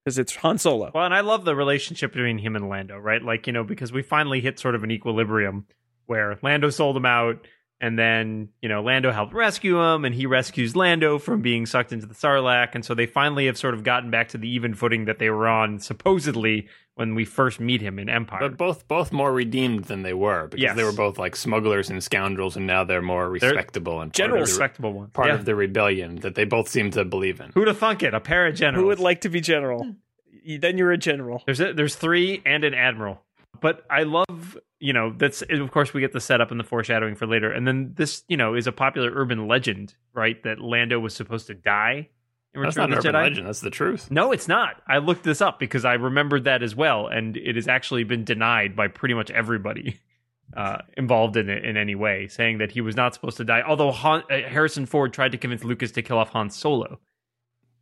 because 0.05 0.19
it's 0.19 0.37
Han 0.37 0.59
Solo. 0.59 0.91
Well, 0.95 1.05
and 1.05 1.15
I 1.15 1.21
love 1.21 1.45
the 1.45 1.57
relationship 1.57 2.13
between 2.13 2.39
him 2.39 2.57
and 2.57 2.69
Lando, 2.69 2.99
right? 2.99 3.23
Like, 3.23 3.47
you 3.47 3.53
know, 3.53 3.65
because 3.65 3.93
we 3.93 4.03
finally 4.03 4.41
hit 4.41 4.59
sort 4.59 4.75
of 4.75 4.85
an 4.85 4.91
equilibrium 4.91 5.67
where 6.07 6.39
Lando 6.43 6.71
sold 6.71 6.97
him 6.97 7.07
out, 7.07 7.47
and 7.81 7.99
then, 7.99 8.51
you 8.61 8.69
know, 8.69 8.83
Lando 8.83 9.11
helped 9.11 9.33
rescue 9.33 9.81
him, 9.81 10.05
and 10.05 10.15
he 10.15 10.27
rescues 10.27 10.77
Lando 10.77 11.19
from 11.19 11.41
being 11.41 11.65
sucked 11.65 11.93
into 11.93 12.07
the 12.07 12.15
Sarlacc. 12.15 12.75
And 12.75 12.85
so 12.85 12.95
they 12.95 13.07
finally 13.07 13.47
have 13.47 13.57
sort 13.57 13.73
of 13.73 13.85
gotten 13.85 14.11
back 14.11 14.29
to 14.31 14.39
the 14.39 14.49
even 14.49 14.75
footing 14.75 15.07
that 15.07 15.19
they 15.19 15.31
were 15.31 15.49
on, 15.49 15.79
supposedly, 15.79 16.69
when 17.01 17.15
we 17.15 17.25
first 17.25 17.59
meet 17.61 17.81
him 17.81 17.99
in 17.99 18.11
Empire. 18.11 18.41
but 18.41 18.59
both 18.59 18.87
both 18.87 19.11
more 19.11 19.33
redeemed 19.33 19.85
than 19.87 20.03
they 20.03 20.13
were 20.13 20.49
because 20.49 20.63
Yes. 20.63 20.77
they 20.77 20.85
were 20.85 20.93
both 20.93 21.19
like 21.19 21.35
smugglers 21.35 21.89
and 21.89 22.05
scoundrels, 22.05 22.57
and 22.57 22.67
now 22.67 22.85
they're 22.85 23.01
more 23.01 23.31
respectable 23.31 24.03
and 24.03 24.11
part 24.13 24.17
generals. 24.17 24.51
of 24.51 24.55
the, 24.57 24.61
respectable 24.61 24.93
one. 24.93 25.09
part 25.09 25.29
Yeah. 25.29 25.35
of 25.37 25.47
the 25.47 25.55
rebellion 25.55 26.17
that 26.17 26.35
they 26.35 26.45
both 26.45 26.69
seem 26.69 26.91
to 26.91 27.05
believe 27.07 27.41
in. 27.41 27.51
Who'd 27.55 27.69
have 27.69 27.79
thunk 27.79 28.03
it? 28.03 28.13
A 28.13 28.21
pair 28.21 28.47
of 28.47 28.55
generals. 28.55 28.83
Who 28.83 28.89
would 28.89 29.01
like 29.01 29.23
to 29.23 29.29
be 29.31 29.41
general? 29.41 29.85
Hmm. 29.85 30.57
Then 30.61 30.77
you're 30.79 30.93
a 30.93 30.99
general. 30.99 31.43
There's 31.47 31.61
a, 31.61 31.73
there's 31.73 31.95
three 31.97 32.43
and 32.45 32.65
an 32.65 32.75
admiral. 32.75 33.23
But 33.61 33.85
I 33.91 34.05
love, 34.05 34.57
you 34.79 34.93
know, 34.93 35.13
that's 35.17 35.43
of 35.43 35.71
course 35.71 35.93
we 35.93 36.01
get 36.01 36.13
the 36.13 36.21
setup 36.21 36.51
and 36.51 36.59
the 36.61 36.65
foreshadowing 36.65 37.15
for 37.15 37.27
later. 37.27 37.51
And 37.51 37.67
then 37.67 37.93
this, 37.95 38.25
you 38.29 38.37
know, 38.37 38.55
is 38.55 38.67
a 38.67 38.73
popular 38.73 39.11
urban 39.15 39.49
legend, 39.49 39.95
right? 40.15 40.43
That 40.45 40.61
Lando 40.61 40.99
was 41.01 41.15
supposed 41.15 41.47
to 41.49 41.55
die 41.55 42.09
in 42.55 42.63
That's 42.63 42.77
not 42.77 42.91
of 42.91 42.99
an 42.99 43.03
the 43.03 43.09
urban 43.09 43.21
Jedi. 43.21 43.23
legend. 43.25 43.47
That's 43.47 43.61
the 43.61 43.71
truth. 43.71 44.11
No, 44.11 44.33
it's 44.33 44.49
not. 44.49 44.83
I 44.89 44.99
looked 44.99 45.23
this 45.23 45.41
up 45.41 45.59
because 45.59 45.85
I 45.85 45.95
remembered 45.95 46.45
that 46.45 46.63
as 46.63 46.75
well, 46.75 47.07
and 47.07 47.37
it 47.37 47.55
has 47.57 47.69
actually 47.69 48.05
been 48.05 48.25
denied 48.25 48.75
by 48.75 48.89
pretty 48.89 49.15
much 49.15 49.31
everybody 49.31 50.01
uh, 50.57 50.79
involved 50.97 51.37
in 51.37 51.49
it 51.49 51.65
in 51.65 51.77
any 51.77 51.95
way, 51.95 52.27
saying 52.29 52.59
that 52.59 52.73
he 52.73 52.81
was 52.81 52.97
not 52.97 53.15
supposed 53.15 53.37
to 53.37 53.45
die. 53.45 53.63
Although 53.63 53.93
Han, 53.93 54.23
uh, 54.31 54.49
Harrison 54.49 54.87
Ford 54.87 55.13
tried 55.13 55.33
to 55.33 55.39
convince 55.39 55.63
Lucas 55.65 55.93
to 55.93 56.03
kill 56.03 56.19
off 56.19 56.31
Han 56.31 56.51
Solo. 56.51 56.99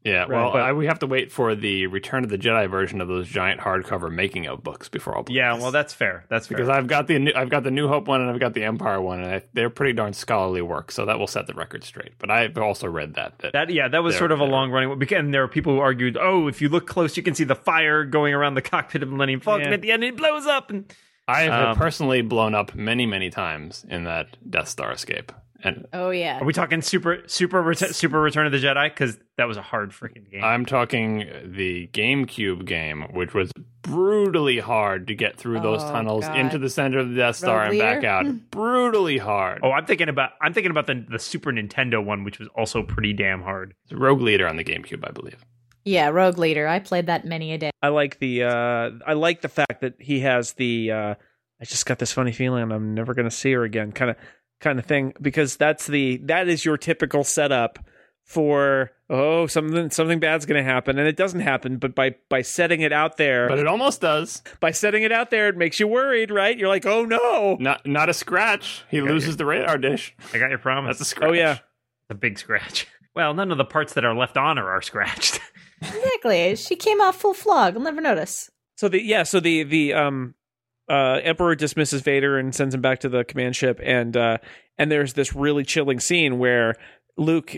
Yeah, 0.05 0.21
Right, 0.21 0.31
well, 0.31 0.52
but- 0.52 0.62
I, 0.62 0.73
we 0.73 0.87
have 0.87 1.00
to 1.00 1.07
wait 1.07 1.33
for 1.33 1.55
the 1.55 1.87
Return 1.88 2.23
of 2.25 2.31
the 2.31 2.38
Jedi 2.38 2.71
version 2.71 3.00
of 3.00 3.09
those 3.09 3.28
giant 3.28 3.61
hardcover 3.61 4.11
making 4.11 4.47
of 4.47 4.62
books 4.62 4.88
before 4.88 5.17
I'll. 5.19 5.25
Yeah, 5.28 5.52
this. 5.55 5.62
well, 5.62 5.73
that's 5.73 5.93
fair. 5.93 6.25
That's 6.28 6.47
fair. 6.47 6.57
because 6.57 6.69
I've 6.69 6.87
got 6.87 7.09
the 7.09 7.19
New- 7.19 7.33
I've 7.35 7.50
got 7.50 7.64
the 7.64 7.71
New 7.71 7.88
Hope 7.88 8.07
one 8.09 8.21
and 8.21 8.31
I've 8.31 8.38
got 8.40 8.55
the 8.55 8.64
Empire 8.64 9.00
one, 9.00 9.21
and 9.21 9.35
I, 9.35 9.43
they're 9.55 9.71
pretty 9.71 9.93
darn 9.93 10.12
scholarly 10.12 10.62
work, 10.62 10.93
so 10.93 11.05
that 11.07 11.19
will 11.19 11.26
set 11.26 11.47
the 11.47 11.55
record 11.55 11.85
straight. 11.85 12.12
But 12.19 12.31
I've 12.31 12.57
also 12.57 12.87
read 12.88 13.14
that 13.14 13.38
that, 13.40 13.52
That 13.52 13.71
yeah, 13.71 13.88
that 13.88 14.02
was 14.02 14.17
sort 14.17 14.33
of 14.33 14.40
a 14.40 14.45
long 14.45 14.71
running. 14.71 15.02
And 15.12 15.35
there 15.35 15.43
are 15.43 15.49
people 15.49 15.75
who 15.75 15.81
argued, 15.81 16.17
oh, 16.19 16.47
if 16.49 16.62
you 16.62 16.69
look 16.69 16.87
close, 16.87 17.17
you 17.17 17.23
can 17.23 17.35
see 17.35 17.45
the 17.45 17.57
fire 17.57 18.05
going 18.05 18.33
around 18.35 18.55
the 18.55 18.62
cockpit 18.73 19.02
of 19.02 19.11
Millennium 19.11 19.40
Falcon 19.40 19.69
Yeah. 19.69 19.75
at 19.75 19.83
the 19.83 19.90
end, 19.93 20.05
it 20.05 20.17
blows 20.17 20.47
up. 20.47 20.71
And 20.71 20.90
I 21.26 21.43
have 21.43 21.69
Um, 21.71 21.76
personally 21.76 22.23
blown 22.23 22.55
up 22.55 22.75
many 22.75 23.05
many 23.05 23.28
times 23.31 23.85
in 23.90 24.05
that 24.05 24.37
Death 24.49 24.69
Star 24.69 24.93
escape, 24.93 25.33
and 25.64 25.86
Oh 25.92 26.10
yeah. 26.10 26.38
are 26.40 26.44
we 26.44 26.52
talking 26.52 26.82
super 26.82 27.22
super 27.26 27.60
Ret- 27.62 27.78
super 27.94 28.20
Return 28.20 28.46
of 28.46 28.52
the 28.52 28.58
Jedi? 28.58 28.90
Because 28.90 29.18
that 29.36 29.48
was 29.48 29.56
a 29.56 29.62
hard 29.62 29.90
freaking 29.90 30.30
game. 30.30 30.42
I'm 30.44 30.64
talking 30.66 31.28
the 31.44 31.88
GameCube 31.92 32.64
game, 32.64 33.02
which 33.12 33.34
was 33.34 33.50
brutally 33.82 34.58
hard 34.58 35.06
to 35.08 35.14
get 35.14 35.36
through 35.36 35.60
those 35.60 35.82
Oh, 35.82 35.90
tunnels 35.92 36.24
God. 36.26 36.38
into 36.38 36.58
the 36.58 36.68
center 36.70 36.98
of 36.98 37.08
the 37.10 37.16
Death 37.16 37.36
Star 37.36 37.60
Rogue 37.62 37.70
and 37.70 37.78
back 37.78 38.04
out. 38.04 38.26
brutally 38.50 39.18
hard. 39.18 39.60
oh, 39.62 39.70
I'm 39.72 39.86
thinking 39.86 40.08
about 40.08 40.30
I'm 40.40 40.52
thinking 40.52 40.70
about 40.70 40.86
the 40.86 41.04
the 41.08 41.18
Super 41.18 41.50
Nintendo 41.52 42.04
one, 42.04 42.24
which 42.24 42.38
was 42.38 42.48
also 42.54 42.82
pretty 42.82 43.12
damn 43.12 43.42
hard. 43.42 43.74
It's 43.84 43.92
Rogue 43.94 44.20
Leader 44.20 44.46
on 44.48 44.56
the 44.56 44.64
GameCube, 44.64 45.06
I 45.06 45.10
believe. 45.10 45.44
Yeah, 45.84 46.08
Rogue 46.08 46.36
Leader. 46.38 46.68
I 46.68 46.80
played 46.80 47.06
that 47.06 47.24
many 47.24 47.52
a 47.54 47.58
day. 47.58 47.70
I 47.82 47.88
like 47.88 48.18
the 48.18 48.42
uh 48.44 48.90
I 49.06 49.14
like 49.14 49.40
the 49.40 49.48
fact 49.48 49.80
that 49.80 49.94
he 49.98 50.20
has 50.20 50.52
the 50.54 50.90
uh 50.92 51.14
I 51.60 51.64
just 51.64 51.86
got 51.86 51.98
this 51.98 52.12
funny 52.12 52.30
feeling 52.32 52.70
I'm 52.70 52.94
never 52.94 53.14
going 53.14 53.28
to 53.28 53.34
see 53.34 53.50
her 53.52 53.64
again 53.64 53.90
kind 53.90 54.10
of 54.12 54.16
kind 54.60 54.78
of 54.78 54.86
thing 54.86 55.12
because 55.20 55.56
that's 55.56 55.86
the 55.86 56.16
that 56.24 56.48
is 56.48 56.64
your 56.64 56.76
typical 56.76 57.22
setup 57.24 57.78
for 58.24 58.90
oh 59.08 59.46
something 59.46 59.88
something 59.90 60.20
bad's 60.20 60.44
going 60.44 60.62
to 60.62 60.70
happen 60.70 60.98
and 60.98 61.08
it 61.08 61.16
doesn't 61.16 61.40
happen 61.40 61.78
but 61.78 61.94
by 61.94 62.14
by 62.28 62.42
setting 62.42 62.80
it 62.82 62.92
out 62.92 63.16
there 63.16 63.48
But 63.48 63.58
it 63.58 63.66
almost 63.66 64.00
does. 64.02 64.42
by 64.60 64.70
setting 64.70 65.02
it 65.02 65.12
out 65.12 65.30
there 65.30 65.48
it 65.48 65.56
makes 65.56 65.80
you 65.80 65.86
worried 65.88 66.30
right 66.30 66.56
you're 66.58 66.68
like 66.68 66.84
oh 66.84 67.04
no 67.04 67.56
Not 67.58 67.86
not 67.86 68.08
a 68.10 68.14
scratch. 68.14 68.84
He 68.90 69.00
loses 69.00 69.36
the 69.38 69.46
radar 69.46 69.78
dish. 69.78 70.14
I 70.34 70.38
got 70.38 70.50
your 70.50 70.58
promise. 70.58 70.98
That's 70.98 71.08
a 71.08 71.14
scratch. 71.14 71.30
oh 71.30 71.32
yeah 71.32 71.58
a 72.10 72.14
big 72.14 72.38
scratch. 72.38 72.86
Well, 73.14 73.34
none 73.34 73.50
of 73.50 73.58
the 73.58 73.64
parts 73.64 73.94
that 73.94 74.04
are 74.04 74.14
left 74.14 74.36
on 74.36 74.56
her 74.58 74.68
are 74.70 74.80
scratched. 74.82 75.40
Exactly. 75.82 76.56
She 76.56 76.74
came 76.76 77.00
off 77.00 77.16
full 77.20 77.34
flog. 77.34 77.74
I'll 77.76 77.82
never 77.82 78.00
notice. 78.00 78.50
so 78.76 78.88
the 78.88 79.00
yeah 79.02 79.22
so 79.22 79.40
the 79.40 79.62
the 79.62 79.94
um 79.94 80.34
uh, 80.88 81.21
Emperor 81.23 81.54
dismisses 81.54 82.02
Vader 82.02 82.38
and 82.38 82.54
sends 82.54 82.75
him 82.75 82.80
back 82.80 83.00
to 83.00 83.09
the 83.09 83.25
command 83.25 83.57
ship, 83.57 83.80
and 83.83 84.16
uh, 84.16 84.38
and 84.78 84.90
there's 84.90 85.12
this 85.14 85.35
really 85.35 85.64
chilling 85.64 86.00
scene 86.00 86.38
where 86.38 86.75
Luke 87.16 87.57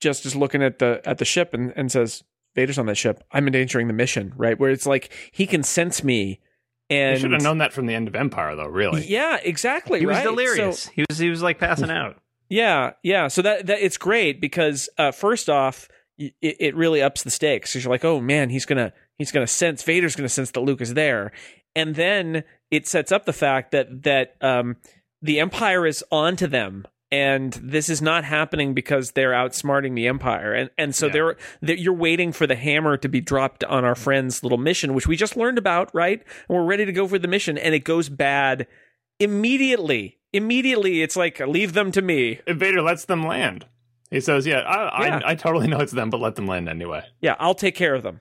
just 0.00 0.24
is 0.26 0.36
looking 0.36 0.62
at 0.62 0.78
the 0.78 1.00
at 1.04 1.18
the 1.18 1.24
ship 1.24 1.52
and, 1.54 1.72
and 1.76 1.90
says, 1.90 2.22
"Vader's 2.54 2.78
on 2.78 2.86
that 2.86 2.96
ship. 2.96 3.22
I'm 3.32 3.46
endangering 3.46 3.86
the 3.88 3.92
mission." 3.94 4.32
Right, 4.36 4.58
where 4.58 4.70
it's 4.70 4.86
like 4.86 5.12
he 5.32 5.46
can 5.46 5.62
sense 5.62 6.02
me, 6.04 6.40
and 6.88 7.16
You 7.16 7.20
should 7.22 7.32
have 7.32 7.42
known 7.42 7.58
that 7.58 7.72
from 7.72 7.86
the 7.86 7.94
end 7.94 8.08
of 8.08 8.14
Empire, 8.14 8.54
though. 8.56 8.66
Really, 8.66 9.06
Yeah, 9.06 9.38
exactly. 9.42 9.98
He 10.00 10.06
was 10.06 10.16
right? 10.16 10.24
delirious. 10.24 10.80
So- 10.84 10.90
he 10.94 11.04
was 11.08 11.18
he 11.18 11.28
was 11.30 11.42
like 11.42 11.58
passing 11.58 11.90
out. 11.90 12.16
yeah, 12.48 12.92
yeah. 13.02 13.28
So 13.28 13.42
that 13.42 13.66
that 13.66 13.78
it's 13.84 13.96
great 13.98 14.40
because 14.40 14.88
uh, 14.98 15.10
first 15.12 15.48
off, 15.48 15.88
it, 16.18 16.34
it 16.40 16.76
really 16.76 17.02
ups 17.02 17.22
the 17.22 17.30
stakes. 17.30 17.72
Because 17.72 17.84
you're 17.84 17.90
like, 17.92 18.04
oh 18.04 18.20
man, 18.20 18.50
he's 18.50 18.64
gonna 18.66 18.92
he's 19.18 19.32
gonna 19.32 19.46
sense 19.46 19.82
Vader's 19.82 20.16
gonna 20.16 20.28
sense 20.28 20.50
that 20.52 20.60
Luke 20.60 20.80
is 20.80 20.94
there, 20.94 21.32
and 21.74 21.94
then 21.94 22.44
it 22.70 22.86
sets 22.86 23.10
up 23.12 23.24
the 23.26 23.32
fact 23.32 23.70
that 23.72 24.02
that 24.04 24.36
um, 24.40 24.76
the 25.22 25.40
Empire 25.40 25.86
is 25.86 26.04
onto 26.10 26.46
them. 26.46 26.86
And 27.12 27.52
this 27.54 27.88
is 27.88 28.00
not 28.00 28.22
happening 28.22 28.72
because 28.72 29.10
they're 29.10 29.32
outsmarting 29.32 29.96
the 29.96 30.06
Empire, 30.06 30.52
and 30.54 30.70
and 30.78 30.94
so 30.94 31.06
Yeah. 31.06 31.12
they're, 31.12 31.36
they're 31.60 31.76
you're 31.76 31.92
waiting 31.92 32.30
for 32.30 32.46
the 32.46 32.54
hammer 32.54 32.96
to 32.98 33.08
be 33.08 33.20
dropped 33.20 33.64
on 33.64 33.84
our 33.84 33.96
friend's 33.96 34.44
little 34.44 34.58
mission, 34.58 34.94
which 34.94 35.08
we 35.08 35.16
just 35.16 35.36
learned 35.36 35.58
about, 35.58 35.92
right? 35.92 36.22
And 36.48 36.56
we're 36.56 36.62
ready 36.64 36.84
to 36.84 36.92
go 36.92 37.08
for 37.08 37.18
the 37.18 37.26
mission, 37.26 37.58
and 37.58 37.74
it 37.74 37.82
goes 37.82 38.08
bad 38.08 38.68
immediately. 39.18 40.18
Immediately, 40.32 41.02
it's 41.02 41.16
like 41.16 41.40
leave 41.40 41.72
them 41.72 41.90
to 41.92 42.02
me. 42.02 42.40
And 42.46 42.58
Vader 42.58 42.82
lets 42.82 43.04
them 43.04 43.26
land. 43.26 43.66
He 44.10 44.20
says, 44.20 44.46
"Yeah, 44.46 44.60
I, 44.60 45.06
Yeah. 45.06 45.20
I, 45.24 45.30
I 45.32 45.34
totally 45.34 45.66
know 45.66 45.78
it's 45.80 45.92
them, 45.92 46.10
but 46.10 46.20
let 46.20 46.36
them 46.36 46.46
land 46.46 46.68
anyway." 46.68 47.02
Yeah, 47.20 47.34
I'll 47.38 47.54
take 47.54 47.74
care 47.74 47.94
of 47.94 48.02
them. 48.02 48.20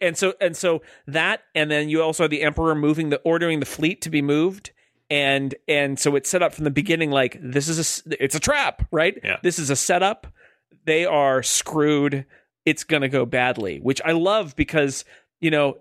And 0.00 0.16
so 0.16 0.34
and 0.40 0.56
so 0.56 0.82
that 1.06 1.42
and 1.54 1.70
then 1.70 1.88
you 1.88 2.02
also 2.02 2.24
have 2.24 2.30
the 2.30 2.42
emperor 2.42 2.74
moving 2.74 3.10
the 3.10 3.18
ordering 3.24 3.60
the 3.60 3.66
fleet 3.66 4.00
to 4.02 4.10
be 4.10 4.22
moved 4.22 4.72
and 5.10 5.54
and 5.68 5.98
so 5.98 6.16
it's 6.16 6.30
set 6.30 6.42
up 6.42 6.54
from 6.54 6.64
the 6.64 6.70
beginning 6.70 7.10
like 7.10 7.36
this 7.42 7.68
is 7.68 8.02
a 8.06 8.22
it's 8.22 8.34
a 8.34 8.40
trap, 8.40 8.86
right? 8.90 9.18
Yeah. 9.22 9.38
This 9.42 9.58
is 9.58 9.68
a 9.68 9.76
setup. 9.76 10.26
They 10.86 11.04
are 11.04 11.42
screwed. 11.42 12.24
It's 12.64 12.84
going 12.84 13.02
to 13.02 13.08
go 13.08 13.26
badly, 13.26 13.78
which 13.78 14.00
I 14.04 14.12
love 14.12 14.54
because, 14.54 15.04
you 15.40 15.50
know, 15.50 15.78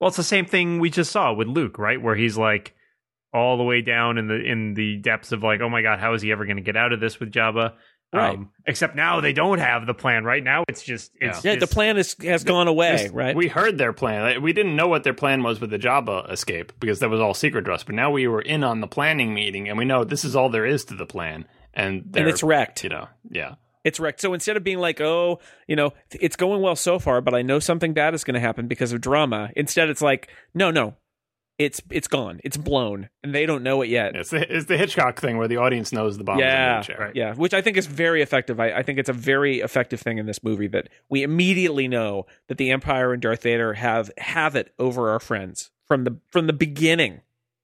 Well, 0.00 0.08
it's 0.08 0.16
the 0.16 0.22
same 0.22 0.46
thing 0.46 0.80
we 0.80 0.90
just 0.90 1.12
saw 1.12 1.32
with 1.32 1.48
Luke, 1.48 1.78
right? 1.78 2.00
Where 2.00 2.16
he's 2.16 2.38
like 2.38 2.74
all 3.34 3.56
the 3.56 3.62
way 3.62 3.82
down 3.82 4.18
in 4.18 4.26
the 4.26 4.34
in 4.34 4.74
the 4.74 4.96
depths 4.96 5.32
of 5.32 5.42
like, 5.42 5.60
oh 5.60 5.68
my 5.68 5.82
god, 5.82 6.00
how 6.00 6.14
is 6.14 6.22
he 6.22 6.32
ever 6.32 6.44
going 6.44 6.56
to 6.56 6.62
get 6.62 6.76
out 6.76 6.92
of 6.92 7.00
this 7.00 7.20
with 7.20 7.30
Jabba? 7.30 7.74
Right. 8.12 8.34
Um, 8.34 8.50
except 8.66 8.94
now 8.94 9.20
they 9.22 9.32
don't 9.32 9.58
have 9.58 9.86
the 9.86 9.94
plan. 9.94 10.24
Right 10.24 10.44
now, 10.44 10.64
it's 10.68 10.82
just 10.82 11.12
it's 11.18 11.42
yeah, 11.44 11.56
the 11.56 11.66
plan 11.66 11.96
is, 11.96 12.14
has 12.22 12.44
gone 12.44 12.68
away, 12.68 13.04
This- 13.04 13.10
right? 13.10 13.34
We 13.34 13.48
heard 13.48 13.78
their 13.78 13.94
plan. 13.94 14.42
We 14.42 14.52
didn't 14.52 14.76
know 14.76 14.86
what 14.86 15.02
their 15.02 15.14
plan 15.14 15.42
was 15.42 15.60
with 15.60 15.70
the 15.70 15.78
Jabba 15.78 16.30
escape 16.30 16.72
because 16.78 17.00
that 17.00 17.08
was 17.08 17.20
all 17.20 17.32
secret 17.32 17.64
to 17.64 17.72
us. 17.72 17.84
But 17.84 17.94
now 17.94 18.10
we 18.10 18.28
were 18.28 18.42
in 18.42 18.64
on 18.64 18.80
the 18.80 18.86
planning 18.86 19.32
meeting, 19.32 19.68
and 19.68 19.78
we 19.78 19.86
know 19.86 20.04
this 20.04 20.24
is 20.26 20.36
all 20.36 20.50
there 20.50 20.66
is 20.66 20.84
to 20.86 20.94
the 20.94 21.06
plan. 21.06 21.46
And, 21.72 22.14
and 22.14 22.28
it's 22.28 22.42
wrecked. 22.42 22.84
You 22.84 22.90
know, 22.90 23.08
yeah. 23.30 23.54
It's 23.84 23.98
wrecked. 23.98 24.20
So 24.20 24.34
instead 24.34 24.56
of 24.56 24.62
being 24.62 24.78
like, 24.78 25.00
oh, 25.00 25.40
you 25.66 25.74
know, 25.74 25.92
it's 26.12 26.36
going 26.36 26.60
well 26.60 26.76
so 26.76 26.98
far, 26.98 27.20
but 27.20 27.34
I 27.34 27.42
know 27.42 27.58
something 27.58 27.94
bad 27.94 28.14
is 28.14 28.22
going 28.24 28.34
to 28.34 28.40
happen 28.40 28.68
because 28.68 28.92
of 28.92 29.00
drama. 29.00 29.50
Instead, 29.56 29.88
it's 29.88 30.02
like, 30.02 30.28
no, 30.54 30.70
no, 30.70 30.94
it's 31.64 31.80
it's 31.90 32.08
gone, 32.08 32.40
it's 32.44 32.56
blown, 32.56 33.08
and 33.22 33.34
they 33.34 33.46
don't 33.46 33.62
know 33.62 33.82
it 33.82 33.88
yet. 33.88 34.14
It's 34.14 34.30
the, 34.30 34.56
it's 34.56 34.66
the 34.66 34.76
Hitchcock 34.76 35.20
thing 35.20 35.36
where 35.36 35.48
the 35.48 35.56
audience 35.56 35.92
knows 35.92 36.18
the 36.18 36.24
bomb 36.24 36.38
yeah, 36.38 36.80
is 36.80 36.88
in 36.88 36.94
the 36.94 36.98
chair. 36.98 37.12
yeah, 37.14 37.34
which 37.34 37.54
I 37.54 37.62
think 37.62 37.76
is 37.76 37.86
very 37.86 38.22
effective. 38.22 38.60
I, 38.60 38.72
I 38.72 38.82
think 38.82 38.98
it's 38.98 39.08
a 39.08 39.14
very 39.14 39.60
effective 39.60 40.00
thing 40.00 40.18
in 40.18 40.26
this 40.26 40.42
movie 40.42 40.68
that 40.68 40.88
we 41.08 41.22
immediately 41.22 41.88
know 41.88 42.26
that 42.48 42.58
the 42.58 42.70
Empire 42.70 43.12
and 43.12 43.22
Darth 43.22 43.42
Vader 43.42 43.74
have 43.74 44.10
have 44.18 44.56
it 44.56 44.72
over 44.78 45.10
our 45.10 45.20
friends 45.20 45.70
from 45.86 46.04
the 46.04 46.18
from 46.30 46.46
the 46.46 46.52
beginning. 46.52 47.20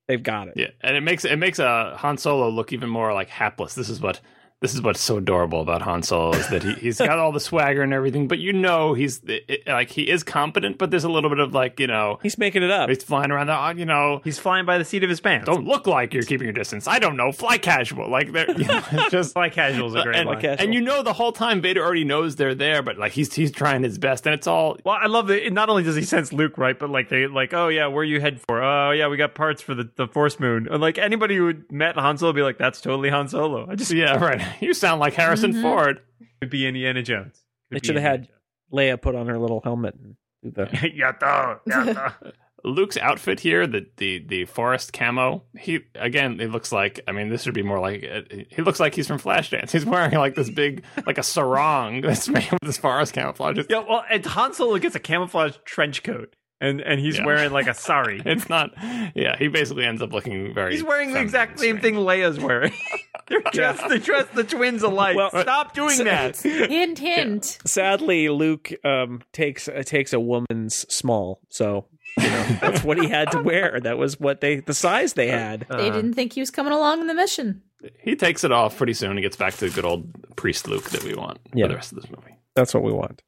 They've 0.07 0.23
got 0.23 0.49
it. 0.49 0.55
Yeah, 0.57 0.71
and 0.81 0.97
it 0.97 1.03
makes 1.03 1.25
it 1.25 1.37
makes 1.37 1.59
uh, 1.59 1.97
Han 1.99 2.17
Solo 2.19 2.49
look 2.49 2.73
even 2.73 2.89
more 2.89 3.13
like 3.13 3.29
hapless. 3.29 3.75
This 3.75 3.91
is 3.91 4.01
what 4.01 4.21
this 4.61 4.75
is 4.75 4.83
what's 4.83 5.01
so 5.01 5.19
adorable 5.19 5.61
about 5.61 5.83
Han 5.83 6.03
Solo 6.03 6.33
is 6.33 6.49
that 6.49 6.65
he 6.65 6.73
he's 6.75 6.99
got 6.99 7.17
all 7.19 7.31
the 7.31 7.39
swagger 7.39 7.83
and 7.83 7.93
everything, 7.93 8.27
but 8.27 8.41
you 8.41 8.53
know 8.53 8.93
he's 8.95 9.21
it, 9.25 9.63
like 9.69 9.89
he 9.91 10.11
is 10.11 10.25
competent, 10.25 10.79
but 10.79 10.91
there's 10.91 11.05
a 11.05 11.09
little 11.09 11.31
bit 11.31 11.39
of 11.39 11.55
like 11.55 11.79
you 11.79 11.87
know 11.87 12.19
He's 12.23 12.39
making 12.39 12.65
it 12.65 12.71
up. 12.71 12.89
he's 12.89 13.05
flying 13.05 13.31
around 13.31 13.47
the 13.47 13.55
uh, 13.55 13.73
you 13.75 13.87
know 13.87 14.21
he's 14.25 14.39
flying 14.41 14.67
by 14.67 14.77
the 14.79 14.85
seat 14.85 15.05
of 15.05 15.11
his 15.11 15.21
pants. 15.21 15.47
don't 15.47 15.65
look 15.65 15.87
like 15.87 16.13
you're 16.13 16.25
keeping 16.25 16.47
your 16.47 16.53
distance. 16.53 16.89
I 16.89 16.99
don't 16.99 17.17
know, 17.17 17.31
fly 17.31 17.59
casual 17.59 18.11
like 18.11 18.33
they're 18.33 18.51
you 18.51 18.65
know, 18.67 18.83
just 19.11 19.35
fly 19.35 19.49
casual's 19.49 19.95
a 19.95 20.03
great 20.03 20.17
and, 20.17 20.29
line. 20.29 20.41
casual. 20.41 20.65
and 20.65 20.75
you 20.75 20.81
know 20.81 21.05
the 21.05 21.13
whole 21.13 21.31
time 21.31 21.61
Vader 21.61 21.85
already 21.85 22.05
knows 22.05 22.35
they're 22.35 22.57
there, 22.57 22.83
but 22.83 22.99
like 22.99 23.13
he's 23.13 23.33
he's 23.33 23.53
trying 23.53 23.85
his 23.85 23.99
best, 23.99 24.27
and 24.27 24.35
it's 24.35 24.49
all 24.49 24.77
Well, 24.85 24.99
I 25.01 25.07
love 25.07 25.29
that. 25.29 25.53
Not 25.53 25.69
only 25.69 25.85
does 25.85 25.95
he 25.95 26.03
sense 26.03 26.33
Luke, 26.33 26.59
right, 26.59 26.77
but 26.77 26.91
like 26.91 27.11
they 27.11 27.29
like, 27.29 27.55
oh 27.55 27.69
yeah, 27.69 27.87
where 27.87 28.03
you 28.03 28.21
head 28.21 28.41
for? 28.41 28.61
Oh 28.61 28.91
yeah, 28.91 29.07
we 29.07 29.17
got 29.17 29.37
parts 29.37 29.63
for 29.63 29.77
the, 29.77 29.89
the 29.95 30.09
Force 30.09 30.41
Moon. 30.41 30.67
And 30.69 30.81
like 30.81 30.99
anybody 30.99 31.37
who 31.37 31.55
met 31.71 31.95
Han 31.95 32.19
Solo 32.19 32.31
would 32.31 32.37
be 32.37 32.43
like, 32.43 32.59
that's 32.59 32.81
totally 32.81 33.11
Han 33.11 33.29
Solo. 33.29 33.69
I 33.71 33.77
just 33.77 33.93
yeah 33.93 34.17
right. 34.17 34.48
You 34.61 34.75
sound 34.75 35.01
like 35.01 35.15
Harrison 35.15 35.61
Ford. 35.63 36.01
could 36.41 36.51
be 36.51 36.67
Indiana 36.67 37.03
Jones. 37.03 37.43
Could 37.71 37.83
They 37.83 37.87
should 37.87 37.97
have 37.97 38.05
Indiana 38.05 38.27
had 38.27 38.29
Leia 38.73 39.01
put 39.01 39.15
on 39.15 39.27
her 39.29 39.39
little 39.39 39.61
helmet 39.61 39.95
and 39.95 40.17
do 40.43 40.51
the. 40.51 40.67
Jones. 40.67 40.95
Yatta, 40.99 41.61
yatta. 41.69 42.33
Luke's 42.65 42.97
outfit 42.97 43.39
here, 43.41 43.67
the 43.67 43.87
the 43.99 44.19
the 44.19 44.45
forest 44.45 44.93
camo, 44.93 45.45
he 45.57 45.81
again, 45.95 46.41
it 46.41 46.51
looks 46.51 46.73
like. 46.73 47.01
I 47.07 47.13
mean, 47.13 47.29
this 47.29 47.47
would 47.47 47.55
be 47.55 47.63
more 47.63 47.79
like 47.79 48.05
uh, 48.05 48.23
he 48.51 48.63
looks 48.63 48.81
like 48.81 48.95
he's 48.97 49.07
from 49.07 49.21
Flashdance. 49.21 49.71
He's 49.71 49.87
wearing 49.87 50.15
like 50.15 50.35
this 50.35 50.51
big, 50.51 50.83
like 51.07 51.19
a 51.19 51.23
sarong 51.23 52.01
that's 52.01 52.29
made 52.29 52.51
with 52.51 52.63
this 52.63 52.77
forest 52.77 53.13
camouflage. 53.13 53.59
Yeah, 53.71 53.85
well, 53.89 54.05
and 54.11 54.27
Han 54.27 54.55
Solo 54.55 54.77
gets 54.79 54.97
a 54.97 55.01
camouflage 55.01 55.57
trench 55.65 56.03
coat, 56.03 56.35
and 56.61 56.81
and 56.81 57.01
he's 57.01 57.19
Yeah. 57.19 57.27
wearing 57.27 57.53
like 57.53 57.67
a 57.67 57.75
sari. 57.75 58.21
it's 58.27 58.49
not. 58.49 58.71
Yeah, 59.15 59.37
he 59.39 59.49
basically 59.49 59.85
ends 59.85 60.03
up 60.03 60.13
looking 60.13 60.53
very. 60.55 60.73
He's 60.73 60.85
wearing 60.85 61.13
the 61.13 61.21
exact 61.21 61.59
same 61.59 61.79
strange. 61.79 61.97
thing 61.97 62.05
Leia's 62.05 62.39
wearing. 62.41 62.73
they're 63.29 63.41
dressed, 63.53 63.89
they 63.89 63.99
dress 63.99 64.27
the 64.35 64.45
twins 64.45 64.83
alike. 64.83 65.17
Well, 65.17 65.31
Stop 65.31 65.75
doing 65.75 66.05
that. 66.05 66.37
Hint, 66.43 66.99
hint. 66.99 67.59
Sadly, 67.67 68.29
Luke 68.29 68.71
um, 68.85 69.23
takes 69.33 69.69
uh, 69.69 69.83
takes 69.85 70.13
a 70.13 70.21
woman's 70.21 70.87
small, 70.93 71.41
so 71.51 71.87
you 72.17 72.29
know 72.31 72.47
that's 72.61 72.83
what 72.85 72.99
he 72.99 73.09
had 73.09 73.31
to 73.33 73.43
wear. 73.43 73.79
That 73.81 73.99
was 73.99 74.19
what 74.19 74.41
they 74.41 74.61
the 74.61 74.75
size 74.75 75.13
they 75.15 75.29
had. 75.29 75.67
They 75.71 75.91
didn't 75.91 76.15
think 76.15 76.33
he 76.33 76.41
was 76.41 76.51
coming 76.51 76.73
along 76.73 77.01
in 77.01 77.07
the 77.07 77.15
mission. 77.15 77.63
He 78.01 78.17
takes 78.17 78.43
it 78.43 78.51
off 78.51 78.77
pretty 78.77 78.95
soon. 78.95 79.17
He 79.17 79.23
gets 79.23 79.37
back 79.37 79.55
to 79.55 79.69
the 79.69 79.71
good 79.71 79.85
old 79.85 80.35
priest 80.37 80.67
Luke 80.67 80.91
that 80.91 81.05
we 81.05 81.15
want 81.15 81.39
Yeah. 81.55 81.67
for 81.67 81.69
the 81.69 81.75
rest 81.77 81.93
of 81.93 82.01
this 82.01 82.11
movie. 82.11 82.35
That's 82.57 82.75
what 82.75 82.83
we 82.83 82.93
want. 82.93 83.23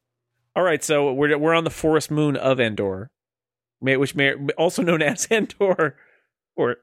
All 0.57 0.63
right, 0.63 0.83
so 0.83 1.13
we're 1.13 1.37
we're 1.37 1.53
on 1.53 1.63
the 1.63 1.69
forest 1.69 2.11
moon 2.11 2.35
of 2.35 2.59
Endor, 2.59 3.11
may- 3.81 3.97
which 3.97 4.15
may 4.15 4.33
also 4.57 4.81
known 4.83 5.01
as 5.01 5.27
Endor, 5.31 5.95
or 6.55 6.77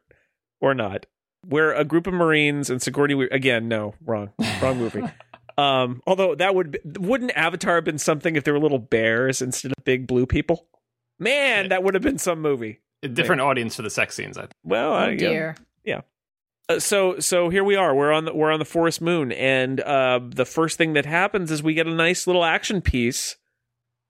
or 0.61 0.75
not. 0.75 1.07
Where 1.47 1.73
a 1.73 1.85
group 1.85 2.07
of 2.07 2.15
Marines 2.15 2.69
and 2.69 2.83
Sigourney 2.83 3.15
Weaver 3.15 3.33
again, 3.33 3.69
no, 3.69 3.95
wrong, 4.05 4.31
wrong 4.61 4.77
movie. 4.79 5.03
um, 5.59 6.03
although 6.07 6.35
that 6.35 6.55
would 6.55 6.73
be- 6.73 6.81
wouldn't 6.99 7.31
Avatar 7.37 7.77
have 7.77 7.85
been 7.85 7.99
something 7.99 8.35
if 8.37 8.45
there 8.45 8.53
were 8.55 8.61
little 8.61 8.79
bears 8.81 9.41
instead 9.41 9.71
of 9.77 9.85
big 9.85 10.07
blue 10.07 10.27
people? 10.27 10.67
Man, 11.21 11.69
that 11.69 11.83
would 11.83 11.95
have 11.95 12.03
been 12.03 12.19
some 12.19 12.41
movie. 12.41 12.81
A 13.05 13.09
different 13.09 13.41
audience 13.41 13.77
for 13.77 13.83
the 13.83 13.91
sex 13.91 14.17
scenes. 14.17 14.37
I 14.37 14.43
think. 14.43 14.53
Well, 14.65 14.93
Oh 14.93 14.97
I, 14.97 15.11
yeah. 15.11 15.17
dear. 15.19 15.57
Uh, 16.71 16.79
so 16.79 17.19
so 17.19 17.49
here 17.49 17.65
we 17.65 17.77
are. 17.77 17.95
We're 17.95 18.13
on 18.13 18.27
the 18.27 18.35
we're 18.35 18.51
on 18.53 18.59
the 18.59 18.65
forest 18.67 19.01
moon, 19.01 19.33
and 19.33 19.81
uh, 19.81 20.21
the 20.23 20.45
first 20.45 20.77
thing 20.77 20.93
that 20.93 21.07
happens 21.07 21.51
is 21.51 21.63
we 21.63 21.73
get 21.73 21.87
a 21.87 21.95
nice 21.95 22.27
little 22.27 22.45
action 22.45 22.83
piece 22.83 23.37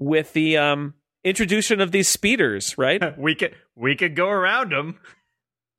with 0.00 0.32
the 0.32 0.56
um, 0.56 0.94
introduction 1.24 1.80
of 1.80 1.92
these 1.92 2.08
speeders, 2.08 2.76
right? 2.78 3.18
we 3.18 3.34
could 3.34 3.54
we 3.76 3.96
could 3.96 4.14
go 4.14 4.28
around 4.28 4.72
them. 4.72 4.98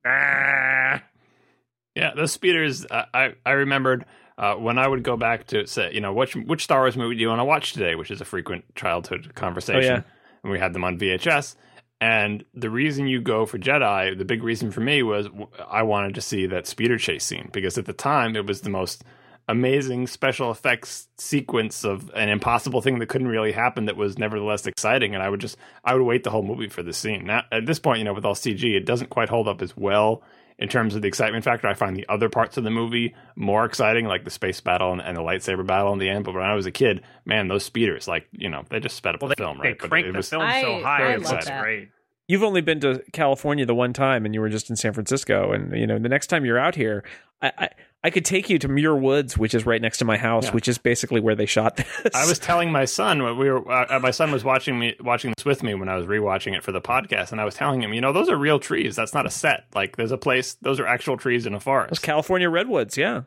Ah. 0.04 1.02
Yeah, 1.94 2.14
those 2.14 2.32
speeders. 2.32 2.86
I 2.90 3.04
I, 3.12 3.34
I 3.44 3.50
remembered 3.52 4.04
uh, 4.38 4.54
when 4.54 4.78
I 4.78 4.88
would 4.88 5.02
go 5.02 5.16
back 5.16 5.46
to 5.48 5.66
say, 5.66 5.92
you 5.92 6.00
know, 6.00 6.12
which 6.12 6.34
which 6.34 6.64
Star 6.64 6.80
Wars 6.80 6.96
movie 6.96 7.14
do 7.14 7.20
you 7.20 7.28
want 7.28 7.40
to 7.40 7.44
watch 7.44 7.72
today? 7.72 7.94
Which 7.94 8.10
is 8.10 8.20
a 8.20 8.24
frequent 8.24 8.74
childhood 8.74 9.34
conversation. 9.34 9.92
Oh, 9.92 9.96
yeah. 9.96 10.02
And 10.42 10.52
we 10.52 10.58
had 10.58 10.72
them 10.72 10.84
on 10.84 10.98
VHS. 10.98 11.56
And 12.00 12.44
the 12.54 12.70
reason 12.70 13.06
you 13.06 13.20
go 13.20 13.44
for 13.44 13.58
Jedi, 13.58 14.16
the 14.16 14.24
big 14.24 14.42
reason 14.42 14.70
for 14.70 14.80
me 14.80 15.02
was 15.02 15.28
I 15.68 15.82
wanted 15.82 16.14
to 16.14 16.22
see 16.22 16.46
that 16.46 16.66
speeder 16.66 16.96
chase 16.96 17.24
scene 17.24 17.50
because 17.52 17.76
at 17.76 17.84
the 17.84 17.92
time 17.92 18.36
it 18.36 18.46
was 18.46 18.62
the 18.62 18.70
most 18.70 19.04
amazing 19.48 20.06
special 20.06 20.50
effects 20.50 21.08
sequence 21.18 21.84
of 21.84 22.10
an 22.14 22.28
impossible 22.28 22.80
thing 22.80 22.98
that 23.00 23.08
couldn't 23.08 23.28
really 23.28 23.52
happen 23.52 23.86
that 23.86 23.96
was 23.96 24.18
nevertheless 24.18 24.66
exciting 24.66 25.14
and 25.14 25.22
I 25.22 25.28
would 25.28 25.40
just 25.40 25.56
I 25.84 25.94
would 25.94 26.04
wait 26.04 26.24
the 26.24 26.30
whole 26.30 26.42
movie 26.42 26.68
for 26.68 26.82
the 26.82 26.92
scene. 26.92 27.26
Now 27.26 27.42
at 27.50 27.66
this 27.66 27.78
point, 27.78 27.98
you 27.98 28.04
know, 28.04 28.14
with 28.14 28.24
all 28.24 28.34
CG, 28.34 28.62
it 28.76 28.86
doesn't 28.86 29.10
quite 29.10 29.28
hold 29.28 29.48
up 29.48 29.60
as 29.62 29.76
well 29.76 30.22
in 30.58 30.68
terms 30.68 30.94
of 30.94 31.02
the 31.02 31.08
excitement 31.08 31.42
factor. 31.42 31.66
I 31.66 31.74
find 31.74 31.96
the 31.96 32.06
other 32.08 32.28
parts 32.28 32.56
of 32.58 32.64
the 32.64 32.70
movie 32.70 33.14
more 33.34 33.64
exciting, 33.64 34.04
like 34.06 34.24
the 34.24 34.30
space 34.30 34.60
battle 34.60 34.92
and, 34.92 35.00
and 35.00 35.16
the 35.16 35.22
lightsaber 35.22 35.66
battle 35.66 35.92
in 35.94 35.98
the 35.98 36.08
end. 36.10 36.24
But 36.24 36.34
when 36.34 36.44
I 36.44 36.54
was 36.54 36.66
a 36.66 36.70
kid, 36.70 37.00
man, 37.24 37.48
those 37.48 37.64
speeders, 37.64 38.06
like, 38.06 38.28
you 38.32 38.50
know, 38.50 38.62
they 38.68 38.78
just 38.78 38.94
sped 38.96 39.14
up 39.14 39.22
Well, 39.22 39.30
the 39.30 39.36
they, 39.36 39.42
film, 39.42 39.58
they 39.62 39.68
right? 39.70 39.78
But 39.80 39.88
cranked 39.90 40.08
it 40.10 40.12
the 40.12 40.16
was 40.18 40.28
film 40.28 40.42
I- 40.42 40.60
so 40.60 40.80
high. 40.82 41.02
I 41.02 41.12
it 41.14 41.22
love 41.22 41.32
looks 41.32 41.50
great. 41.50 41.88
You've 42.28 42.44
only 42.44 42.60
been 42.60 42.78
to 42.80 43.02
California 43.12 43.66
the 43.66 43.74
one 43.74 43.92
time, 43.92 44.24
and 44.24 44.32
you 44.34 44.40
were 44.40 44.48
just 44.50 44.70
in 44.70 44.76
San 44.76 44.92
Francisco. 44.92 45.50
And 45.50 45.76
you 45.76 45.84
know, 45.86 45.98
the 45.98 46.08
next 46.08 46.28
time 46.28 46.44
you're 46.44 46.58
out 46.60 46.76
here, 46.76 47.02
I 47.42 47.52
I, 47.58 47.68
I 48.02 48.08
could 48.10 48.24
take 48.24 48.48
you 48.48 48.58
to 48.60 48.68
Muir 48.68 48.96
Woods, 48.96 49.36
which 49.36 49.52
is 49.54 49.66
right 49.66 49.80
next 49.80 49.98
to 49.98 50.06
my 50.06 50.16
house, 50.16 50.46
Yeah. 50.46 50.52
which 50.52 50.68
is 50.68 50.78
basically 50.78 51.20
where 51.20 51.34
they 51.34 51.44
shot 51.44 51.76
this. 51.76 51.86
I 52.14 52.26
was 52.26 52.38
telling 52.38 52.72
my 52.72 52.86
son 52.86 53.22
when 53.22 53.36
we 53.36 53.50
were 53.50 53.70
uh, 53.70 53.98
my 54.00 54.10
son 54.10 54.32
was 54.32 54.42
watching 54.42 54.78
me 54.78 54.96
watching 55.00 55.34
this 55.36 55.44
with 55.44 55.62
me 55.62 55.74
when 55.74 55.88
I 55.90 55.96
was 55.96 56.06
rewatching 56.06 56.56
it 56.56 56.62
for 56.62 56.72
the 56.72 56.80
podcast, 56.80 57.32
and 57.32 57.40
I 57.40 57.44
was 57.44 57.54
telling 57.54 57.82
him, 57.82 57.92
you 57.92 58.00
know, 58.00 58.12
those 58.12 58.30
are 58.30 58.36
real 58.36 58.58
trees. 58.58 58.96
That's 58.96 59.12
not 59.12 59.26
a 59.26 59.30
set. 59.30 59.66
Like 59.74 59.96
there's 59.96 60.12
a 60.12 60.18
place. 60.18 60.54
Those 60.62 60.80
are 60.80 60.86
actual 60.86 61.16
trees 61.18 61.44
in 61.44 61.52
a 61.52 61.56
Those 61.58 61.62
forest. 61.64 62.02
California 62.02 62.48
redwoods, 62.48 62.96
yeah. 62.96 63.22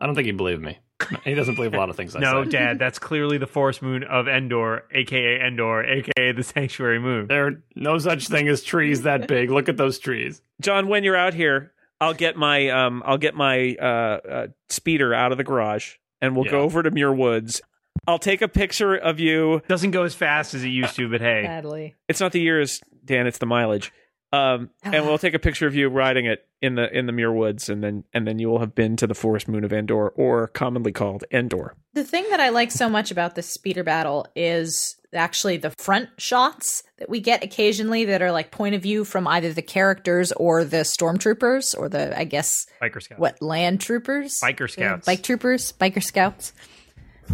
I 0.00 0.06
don't 0.06 0.14
think 0.14 0.26
he 0.26 0.32
believed 0.32 0.62
me. 0.62 0.78
He 1.24 1.34
doesn't 1.34 1.54
believe 1.54 1.74
a 1.74 1.76
lot 1.76 1.90
of 1.90 1.96
things 1.96 2.16
I 2.16 2.20
No, 2.20 2.42
say. 2.42 2.50
Dad, 2.50 2.78
that's 2.80 2.98
clearly 2.98 3.38
the 3.38 3.46
forest 3.46 3.82
moon 3.82 4.02
of 4.02 4.26
Endor, 4.26 4.82
aka 4.92 5.40
Endor, 5.46 5.84
aka 5.84 6.32
the 6.32 6.42
sanctuary 6.42 6.98
moon. 6.98 7.28
There 7.28 7.46
are 7.46 7.62
no 7.76 7.98
such 7.98 8.26
thing 8.26 8.48
as 8.48 8.64
trees 8.64 9.02
that 9.02 9.28
big. 9.28 9.50
Look 9.50 9.68
at 9.68 9.76
those 9.76 10.00
trees. 10.00 10.42
John, 10.60 10.88
when 10.88 11.04
you're 11.04 11.14
out 11.16 11.34
here, 11.34 11.72
I'll 12.00 12.14
get 12.14 12.36
my 12.36 12.68
um 12.70 13.02
I'll 13.04 13.18
get 13.18 13.34
my 13.34 13.74
uh, 13.80 13.84
uh 13.84 14.46
speeder 14.68 15.14
out 15.14 15.32
of 15.32 15.38
the 15.38 15.44
garage 15.44 15.94
and 16.20 16.36
we'll 16.36 16.50
go 16.50 16.60
over 16.60 16.82
to 16.82 16.90
Muir 16.90 17.12
Woods. 17.12 17.60
I'll 18.06 18.18
take 18.18 18.42
a 18.42 18.48
picture 18.48 18.94
of 18.94 19.20
you. 19.20 19.62
Doesn't 19.68 19.90
go 19.90 20.04
as 20.04 20.14
fast 20.14 20.54
as 20.54 20.64
it 20.64 20.68
used 20.68 20.96
to, 20.96 21.10
but 21.10 21.20
hey, 21.20 21.42
Badly. 21.44 21.94
It's 22.08 22.20
not 22.20 22.32
the 22.32 22.40
years, 22.40 22.80
Dan, 23.04 23.26
it's 23.26 23.38
the 23.38 23.46
mileage. 23.46 23.92
Um 24.32 24.70
and 24.82 25.06
we'll 25.06 25.18
take 25.18 25.34
a 25.34 25.38
picture 25.38 25.66
of 25.66 25.74
you 25.74 25.88
riding 25.88 26.26
it 26.26 26.46
in 26.60 26.74
the 26.74 26.96
in 26.96 27.06
the 27.06 27.12
Muir 27.12 27.32
Woods 27.32 27.68
and 27.68 27.82
then 27.82 28.04
and 28.12 28.26
then 28.26 28.38
you 28.38 28.48
will 28.48 28.58
have 28.60 28.74
been 28.74 28.96
to 28.96 29.06
the 29.06 29.14
forest 29.14 29.48
moon 29.48 29.64
of 29.64 29.72
Endor 29.72 30.08
or 30.10 30.48
commonly 30.48 30.92
called 30.92 31.24
Endor. 31.30 31.74
The 31.94 32.04
thing 32.04 32.26
that 32.30 32.38
I 32.38 32.50
like 32.50 32.70
so 32.70 32.88
much 32.88 33.10
about 33.10 33.34
this 33.34 33.48
speeder 33.48 33.82
battle 33.84 34.26
is 34.36 34.96
actually 35.14 35.56
the 35.56 35.70
front 35.78 36.08
shots 36.18 36.82
that 36.98 37.08
we 37.08 37.20
get 37.20 37.42
occasionally 37.42 38.04
that 38.06 38.20
are 38.22 38.32
like 38.32 38.50
point 38.50 38.74
of 38.74 38.82
view 38.82 39.04
from 39.04 39.26
either 39.26 39.52
the 39.52 39.62
characters 39.62 40.32
or 40.32 40.64
the 40.64 40.78
stormtroopers 40.78 41.76
or 41.78 41.88
the 41.88 42.18
I 42.18 42.24
guess 42.24 42.66
biker 42.82 43.02
scouts. 43.02 43.18
what 43.20 43.40
land 43.42 43.80
troopers, 43.80 44.38
Biker 44.42 44.60
Yeah, 44.76 44.88
scouts. 44.96 45.06
bike 45.06 45.22
troopers, 45.22 45.72
biker 45.72 46.02
scouts. 46.02 46.52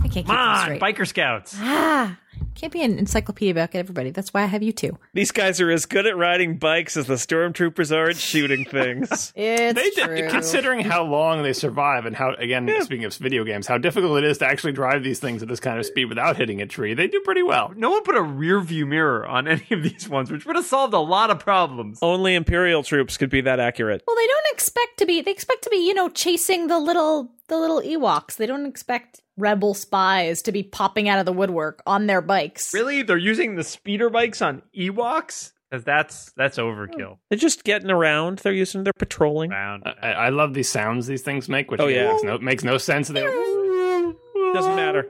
I 0.02 0.08
can't 0.08 0.26
Come 0.26 0.36
them 0.36 0.48
on, 0.48 0.60
straight. 0.64 0.80
biker 0.80 1.06
scouts. 1.06 1.56
ah, 1.60 2.16
can't 2.54 2.72
be 2.72 2.82
an 2.82 2.98
encyclopedia 2.98 3.50
about 3.52 3.74
everybody. 3.74 4.10
That's 4.10 4.32
why 4.32 4.42
I 4.42 4.46
have 4.46 4.62
you 4.62 4.72
two. 4.72 4.96
These 5.12 5.32
guys 5.32 5.60
are 5.60 5.70
as 5.70 5.86
good 5.86 6.06
at 6.06 6.16
riding 6.16 6.56
bikes 6.58 6.96
as 6.96 7.06
the 7.06 7.14
stormtroopers 7.14 7.90
are 7.94 8.10
at 8.10 8.16
shooting 8.16 8.64
things. 8.64 9.32
It's 9.36 9.74
They 9.74 9.90
true. 10.02 10.14
did, 10.16 10.30
considering 10.30 10.80
how 10.84 11.02
long 11.04 11.42
they 11.42 11.52
survive 11.52 12.06
and 12.06 12.14
how 12.14 12.34
again 12.34 12.68
speaking 12.82 13.04
of 13.04 13.14
video 13.16 13.44
games, 13.44 13.66
how 13.66 13.78
difficult 13.78 14.18
it 14.18 14.24
is 14.24 14.38
to 14.38 14.46
actually 14.46 14.72
drive 14.72 15.02
these 15.02 15.18
things 15.18 15.42
at 15.42 15.48
this 15.48 15.60
kind 15.60 15.78
of 15.78 15.86
speed 15.86 16.06
without 16.06 16.36
hitting 16.36 16.60
a 16.62 16.66
tree. 16.66 16.94
They 16.94 17.08
do 17.08 17.20
pretty 17.20 17.42
well. 17.42 17.72
No 17.76 17.90
one 17.90 18.02
put 18.04 18.16
a 18.16 18.22
rear 18.22 18.60
view 18.60 18.86
mirror 18.86 19.26
on 19.26 19.48
any 19.48 19.66
of 19.70 19.82
these 19.82 20.08
ones, 20.08 20.30
which 20.30 20.46
would 20.46 20.56
have 20.56 20.64
solved 20.66 20.94
a 20.94 20.98
lot 21.00 21.30
of 21.30 21.38
problems. 21.40 21.98
Only 22.02 22.34
Imperial 22.34 22.82
troops 22.82 23.16
could 23.16 23.30
be 23.30 23.40
that 23.42 23.58
accurate. 23.60 24.02
Well, 24.06 24.16
they 24.16 24.26
don't 24.26 24.52
expect 24.52 24.98
to 24.98 25.06
be. 25.06 25.20
They 25.20 25.30
expect 25.32 25.62
to 25.64 25.70
be, 25.70 25.76
you 25.76 25.94
know, 25.94 26.08
chasing 26.08 26.68
the 26.68 26.78
little 26.78 27.30
the 27.48 27.58
little 27.58 27.80
Ewoks. 27.80 28.36
They 28.36 28.46
don't 28.46 28.66
expect 28.66 29.20
rebel 29.36 29.74
spies 29.74 30.42
to 30.42 30.52
be 30.52 30.62
popping 30.62 31.08
out 31.08 31.18
of 31.18 31.26
the 31.26 31.32
woodwork 31.32 31.82
on 31.86 32.06
their 32.06 32.20
bikes. 32.20 32.72
Really? 32.72 33.02
They're 33.02 33.16
using 33.16 33.56
the 33.56 33.64
speeder 33.64 34.08
bikes 34.10 34.40
on 34.42 34.62
Ewoks? 34.76 35.52
Because 35.70 35.84
that's 35.84 36.30
that's 36.36 36.58
overkill. 36.58 37.08
Hmm. 37.14 37.20
They're 37.30 37.38
just 37.38 37.64
getting 37.64 37.90
around. 37.90 38.38
They're 38.38 38.52
using. 38.52 38.84
They're 38.84 38.92
patrolling. 38.92 39.50
Round. 39.50 39.82
I, 40.02 40.12
I 40.12 40.28
love 40.28 40.54
these 40.54 40.68
sounds 40.68 41.06
these 41.06 41.22
things 41.22 41.48
make, 41.48 41.70
which 41.70 41.80
Oh, 41.80 41.88
yeah. 41.88 42.12
makes, 42.12 42.22
no, 42.22 42.38
makes 42.38 42.64
no 42.64 42.78
sense. 42.78 43.08
They 43.08 43.22
Doesn't 44.54 44.76
matter. 44.76 45.08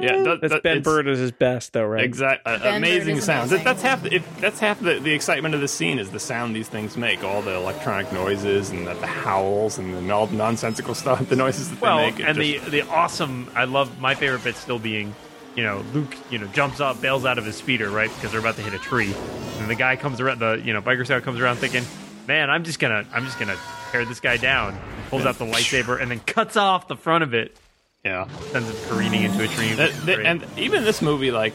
Yeah, 0.00 0.22
that, 0.22 0.40
That's 0.40 0.52
that- 0.54 0.62
Ben 0.62 0.82
Burtt 0.82 1.06
is 1.08 1.18
his 1.18 1.32
best, 1.32 1.72
though, 1.72 1.84
right? 1.84 2.04
Exactly. 2.04 2.52
uh, 2.52 2.58
Ben 2.58 2.76
amazing 2.76 3.16
is 3.18 3.24
sounds. 3.24 3.50
amazing. 3.52 3.64
That, 3.64 3.70
that's 3.76 3.82
half. 3.82 4.02
The, 4.02 4.14
it, 4.16 4.22
that's 4.40 4.58
half 4.60 4.80
the, 4.80 4.98
the 4.98 5.12
excitement 5.12 5.54
of 5.54 5.60
the 5.60 5.68
scene 5.68 5.98
is 5.98 6.10
the 6.10 6.20
sound 6.20 6.54
these 6.56 6.68
things 6.68 6.96
make. 6.96 7.22
All 7.24 7.42
the 7.42 7.54
electronic 7.54 8.12
noises 8.12 8.70
and 8.70 8.86
the, 8.86 8.94
the 8.94 9.06
howls 9.06 9.78
and 9.78 9.94
the 10.08 10.14
all 10.14 10.26
the 10.26 10.36
nonsensical 10.36 10.94
stuff. 10.94 11.28
The 11.28 11.36
noises 11.36 11.70
that 11.70 11.80
Well, 11.80 11.98
they 11.98 12.10
make. 12.10 12.20
it 12.20 12.26
and 12.26 12.38
just- 12.38 12.64
the 12.66 12.70
the 12.82 12.88
awesome. 12.88 13.50
I 13.54 13.64
love 13.64 14.00
my 14.00 14.14
favorite 14.14 14.44
bit 14.44 14.56
still 14.56 14.78
being, 14.78 15.14
you 15.56 15.62
know, 15.64 15.84
Luke, 15.92 16.16
you 16.30 16.38
know, 16.38 16.46
jumps 16.48 16.80
up, 16.80 17.00
bails 17.00 17.24
out 17.24 17.38
of 17.38 17.44
his 17.44 17.56
speeder, 17.56 17.90
right, 17.90 18.10
because 18.14 18.30
they're 18.30 18.40
about 18.40 18.56
to 18.56 18.62
hit 18.62 18.74
a 18.74 18.78
tree, 18.78 19.14
and 19.58 19.68
the 19.68 19.74
guy 19.74 19.96
comes 19.96 20.20
around. 20.20 20.38
The 20.38 20.60
you 20.64 20.72
know 20.72 20.80
biker 20.80 21.04
scout 21.04 21.22
comes 21.22 21.40
around 21.40 21.56
thinking, 21.56 21.84
man, 22.26 22.48
I'm 22.50 22.64
just 22.64 22.78
gonna 22.78 23.04
I'm 23.12 23.24
just 23.24 23.38
gonna 23.38 23.56
tear 23.92 24.04
this 24.04 24.20
guy 24.20 24.36
down. 24.36 24.78
Pulls 25.10 25.26
out 25.26 25.38
the 25.38 25.44
lightsaber 25.44 26.00
and 26.00 26.08
then 26.10 26.20
cuts 26.20 26.56
off 26.56 26.86
the 26.86 26.94
front 26.96 27.24
of 27.24 27.34
it, 27.34 27.56
yeah. 28.04 28.28
sends 28.52 28.68
it 28.70 28.76
careening 28.88 29.22
into 29.24 29.44
a 29.44 29.48
tree. 29.48 29.72
That- 29.74 29.92
that- 30.06 30.20
and 30.20 30.44
even 30.56 30.84
this 30.84 31.02
movie, 31.02 31.30
like 31.30 31.54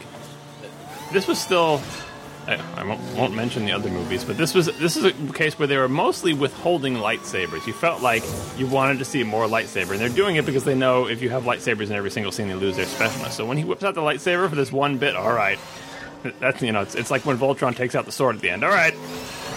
this 1.12 1.26
was 1.26 1.40
still. 1.40 1.80
I, 2.48 2.60
I 2.76 2.84
won't, 2.84 3.00
won't 3.16 3.34
mention 3.34 3.64
the 3.66 3.72
other 3.72 3.90
movies, 3.90 4.22
but 4.24 4.36
this 4.36 4.54
was 4.54 4.66
this 4.78 4.96
is 4.96 5.04
a 5.04 5.12
case 5.32 5.58
where 5.58 5.66
they 5.66 5.76
were 5.76 5.88
mostly 5.88 6.32
withholding 6.32 6.94
lightsabers. 6.94 7.66
You 7.66 7.72
felt 7.72 8.02
like 8.02 8.22
you 8.56 8.68
wanted 8.68 9.00
to 9.00 9.04
see 9.04 9.24
more 9.24 9.46
lightsaber, 9.46 9.90
and 9.90 9.98
they're 10.00 10.08
doing 10.08 10.36
it 10.36 10.46
because 10.46 10.62
they 10.62 10.76
know 10.76 11.08
if 11.08 11.20
you 11.22 11.28
have 11.30 11.42
lightsabers 11.42 11.86
in 11.90 11.92
every 11.96 12.10
single 12.12 12.30
scene, 12.30 12.46
they 12.46 12.54
lose 12.54 12.76
their 12.76 12.86
specialness. 12.86 13.32
So 13.32 13.44
when 13.46 13.56
he 13.56 13.64
whips 13.64 13.82
out 13.82 13.96
the 13.96 14.00
lightsaber 14.00 14.48
for 14.48 14.54
this 14.54 14.70
one 14.70 14.96
bit, 14.98 15.16
all 15.16 15.32
right, 15.32 15.58
that's 16.38 16.62
you 16.62 16.70
know, 16.70 16.82
it's, 16.82 16.94
it's 16.94 17.10
like 17.10 17.26
when 17.26 17.36
Voltron 17.36 17.74
takes 17.74 17.96
out 17.96 18.04
the 18.06 18.12
sword 18.12 18.36
at 18.36 18.42
the 18.42 18.50
end. 18.50 18.62
All 18.62 18.70
right, 18.70 18.94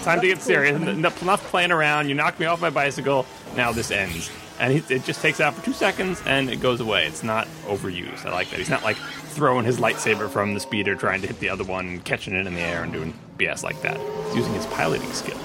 time 0.01 0.19
to 0.21 0.25
get 0.27 0.41
serious. 0.41 0.75
Enough 0.75 1.21
enough 1.21 1.43
playing 1.51 1.71
around. 1.71 2.09
You 2.09 2.15
knocked 2.15 2.39
me 2.39 2.47
off 2.47 2.59
my 2.59 2.71
bicycle. 2.71 3.27
Now 3.55 3.71
this 3.71 3.91
ends. 3.91 4.31
And 4.59 4.73
he, 4.73 4.93
it 4.93 5.03
just 5.03 5.21
takes 5.21 5.39
out 5.39 5.53
for 5.53 5.63
two 5.63 5.73
seconds 5.73 6.21
and 6.25 6.49
it 6.49 6.59
goes 6.59 6.81
away. 6.81 7.05
It's 7.05 7.23
not 7.23 7.47
overused. 7.65 8.25
I 8.25 8.31
like 8.31 8.49
that. 8.49 8.59
He's 8.59 8.69
not 8.69 8.83
like 8.83 8.97
throwing 8.97 9.65
his 9.65 9.79
lightsaber 9.79 10.29
from 10.29 10.53
the 10.53 10.59
speeder, 10.59 10.95
trying 10.95 11.21
to 11.21 11.27
hit 11.27 11.39
the 11.39 11.49
other 11.49 11.63
one, 11.63 11.87
and 11.87 12.05
catching 12.05 12.35
it 12.35 12.45
in 12.45 12.53
the 12.53 12.61
air 12.61 12.83
and 12.83 12.91
doing 12.91 13.13
BS 13.37 13.63
like 13.63 13.81
that. 13.81 13.97
He's 14.27 14.37
using 14.37 14.53
his 14.53 14.65
piloting 14.67 15.11
skills. 15.13 15.39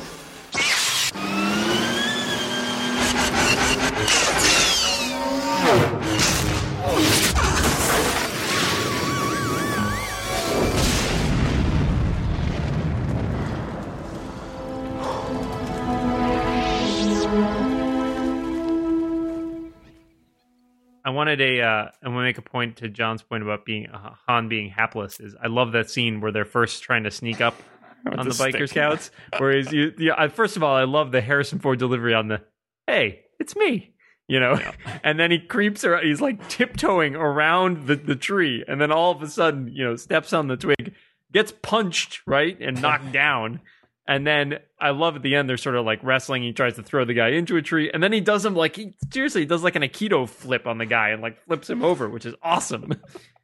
Wanted 21.14 21.40
a. 21.40 21.62
Uh, 21.62 21.88
I 22.02 22.08
want 22.08 22.18
to 22.18 22.22
make 22.22 22.38
a 22.38 22.42
point 22.42 22.76
to 22.78 22.88
John's 22.88 23.22
point 23.22 23.42
about 23.42 23.64
being 23.64 23.86
uh, 23.86 24.14
Han 24.28 24.48
being 24.48 24.68
hapless. 24.68 25.20
Is 25.20 25.34
I 25.42 25.46
love 25.46 25.72
that 25.72 25.90
scene 25.90 26.20
where 26.20 26.32
they're 26.32 26.44
first 26.44 26.82
trying 26.82 27.04
to 27.04 27.10
sneak 27.10 27.40
up 27.40 27.54
on 28.06 28.28
the 28.28 28.34
the 28.34 28.44
biker 28.44 28.68
scouts. 28.68 29.10
Whereas 29.38 29.72
you, 29.72 29.92
yeah, 29.98 30.14
I, 30.16 30.28
first 30.28 30.56
of 30.56 30.62
all, 30.62 30.76
I 30.76 30.84
love 30.84 31.12
the 31.12 31.20
Harrison 31.20 31.58
Ford 31.58 31.78
delivery 31.78 32.14
on 32.14 32.28
the, 32.28 32.42
"Hey, 32.86 33.22
it's 33.40 33.56
me," 33.56 33.94
you 34.28 34.40
know, 34.40 34.60
and 35.02 35.18
then 35.18 35.30
he 35.30 35.38
creeps 35.38 35.84
around. 35.84 36.04
He's 36.04 36.20
like 36.20 36.48
tiptoeing 36.48 37.14
around 37.14 37.86
the 37.86 37.96
the 37.96 38.16
tree, 38.16 38.64
and 38.66 38.80
then 38.80 38.92
all 38.92 39.12
of 39.12 39.22
a 39.22 39.28
sudden, 39.28 39.68
you 39.68 39.84
know, 39.84 39.96
steps 39.96 40.32
on 40.32 40.48
the 40.48 40.56
twig, 40.56 40.94
gets 41.32 41.52
punched 41.62 42.20
right 42.26 42.58
and 42.60 42.80
knocked 42.82 43.12
down. 43.12 43.60
And 44.06 44.26
then 44.26 44.58
I 44.78 44.90
love 44.90 45.16
at 45.16 45.22
the 45.22 45.34
end 45.34 45.48
they're 45.48 45.56
sort 45.56 45.76
of 45.76 45.86
like 45.86 46.00
wrestling. 46.02 46.42
He 46.42 46.52
tries 46.52 46.74
to 46.76 46.82
throw 46.82 47.04
the 47.04 47.14
guy 47.14 47.28
into 47.30 47.56
a 47.56 47.62
tree, 47.62 47.90
and 47.92 48.02
then 48.02 48.12
he 48.12 48.20
does 48.20 48.44
him 48.44 48.54
like 48.54 48.76
he 48.76 48.94
seriously 49.12 49.42
he 49.42 49.46
does 49.46 49.62
like 49.62 49.76
an 49.76 49.82
aikido 49.82 50.28
flip 50.28 50.66
on 50.66 50.78
the 50.78 50.86
guy 50.86 51.10
and 51.10 51.22
like 51.22 51.42
flips 51.46 51.70
him 51.70 51.82
over, 51.82 52.08
which 52.08 52.26
is 52.26 52.34
awesome. 52.42 52.92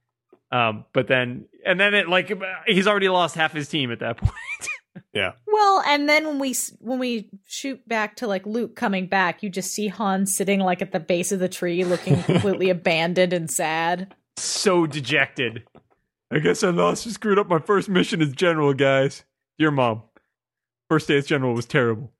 um, 0.52 0.84
but 0.92 1.08
then 1.08 1.46
and 1.64 1.80
then 1.80 1.94
it 1.94 2.08
like 2.08 2.30
he's 2.66 2.86
already 2.86 3.08
lost 3.08 3.36
half 3.36 3.52
his 3.54 3.68
team 3.68 3.90
at 3.90 4.00
that 4.00 4.16
point. 4.18 4.34
Yeah. 5.14 5.32
Well, 5.46 5.82
and 5.86 6.08
then 6.08 6.26
when 6.26 6.38
we 6.38 6.54
when 6.80 6.98
we 6.98 7.30
shoot 7.46 7.86
back 7.88 8.16
to 8.16 8.26
like 8.26 8.44
Luke 8.44 8.76
coming 8.76 9.06
back, 9.06 9.42
you 9.42 9.48
just 9.48 9.72
see 9.72 9.88
Han 9.88 10.26
sitting 10.26 10.60
like 10.60 10.82
at 10.82 10.92
the 10.92 11.00
base 11.00 11.32
of 11.32 11.38
the 11.40 11.48
tree, 11.48 11.84
looking 11.84 12.22
completely 12.24 12.68
abandoned 12.70 13.32
and 13.32 13.50
sad. 13.50 14.14
so 14.36 14.86
dejected. 14.86 15.64
I 16.30 16.38
guess 16.38 16.62
I 16.62 16.70
lost. 16.70 17.10
Screwed 17.10 17.38
up 17.38 17.48
my 17.48 17.58
first 17.60 17.88
mission 17.88 18.20
as 18.20 18.32
general, 18.32 18.74
guys. 18.74 19.24
Dear 19.58 19.70
mom, 19.70 20.02
first 20.90 21.08
day 21.08 21.16
as 21.16 21.26
general 21.26 21.54
was 21.54 21.64
terrible. 21.66 22.12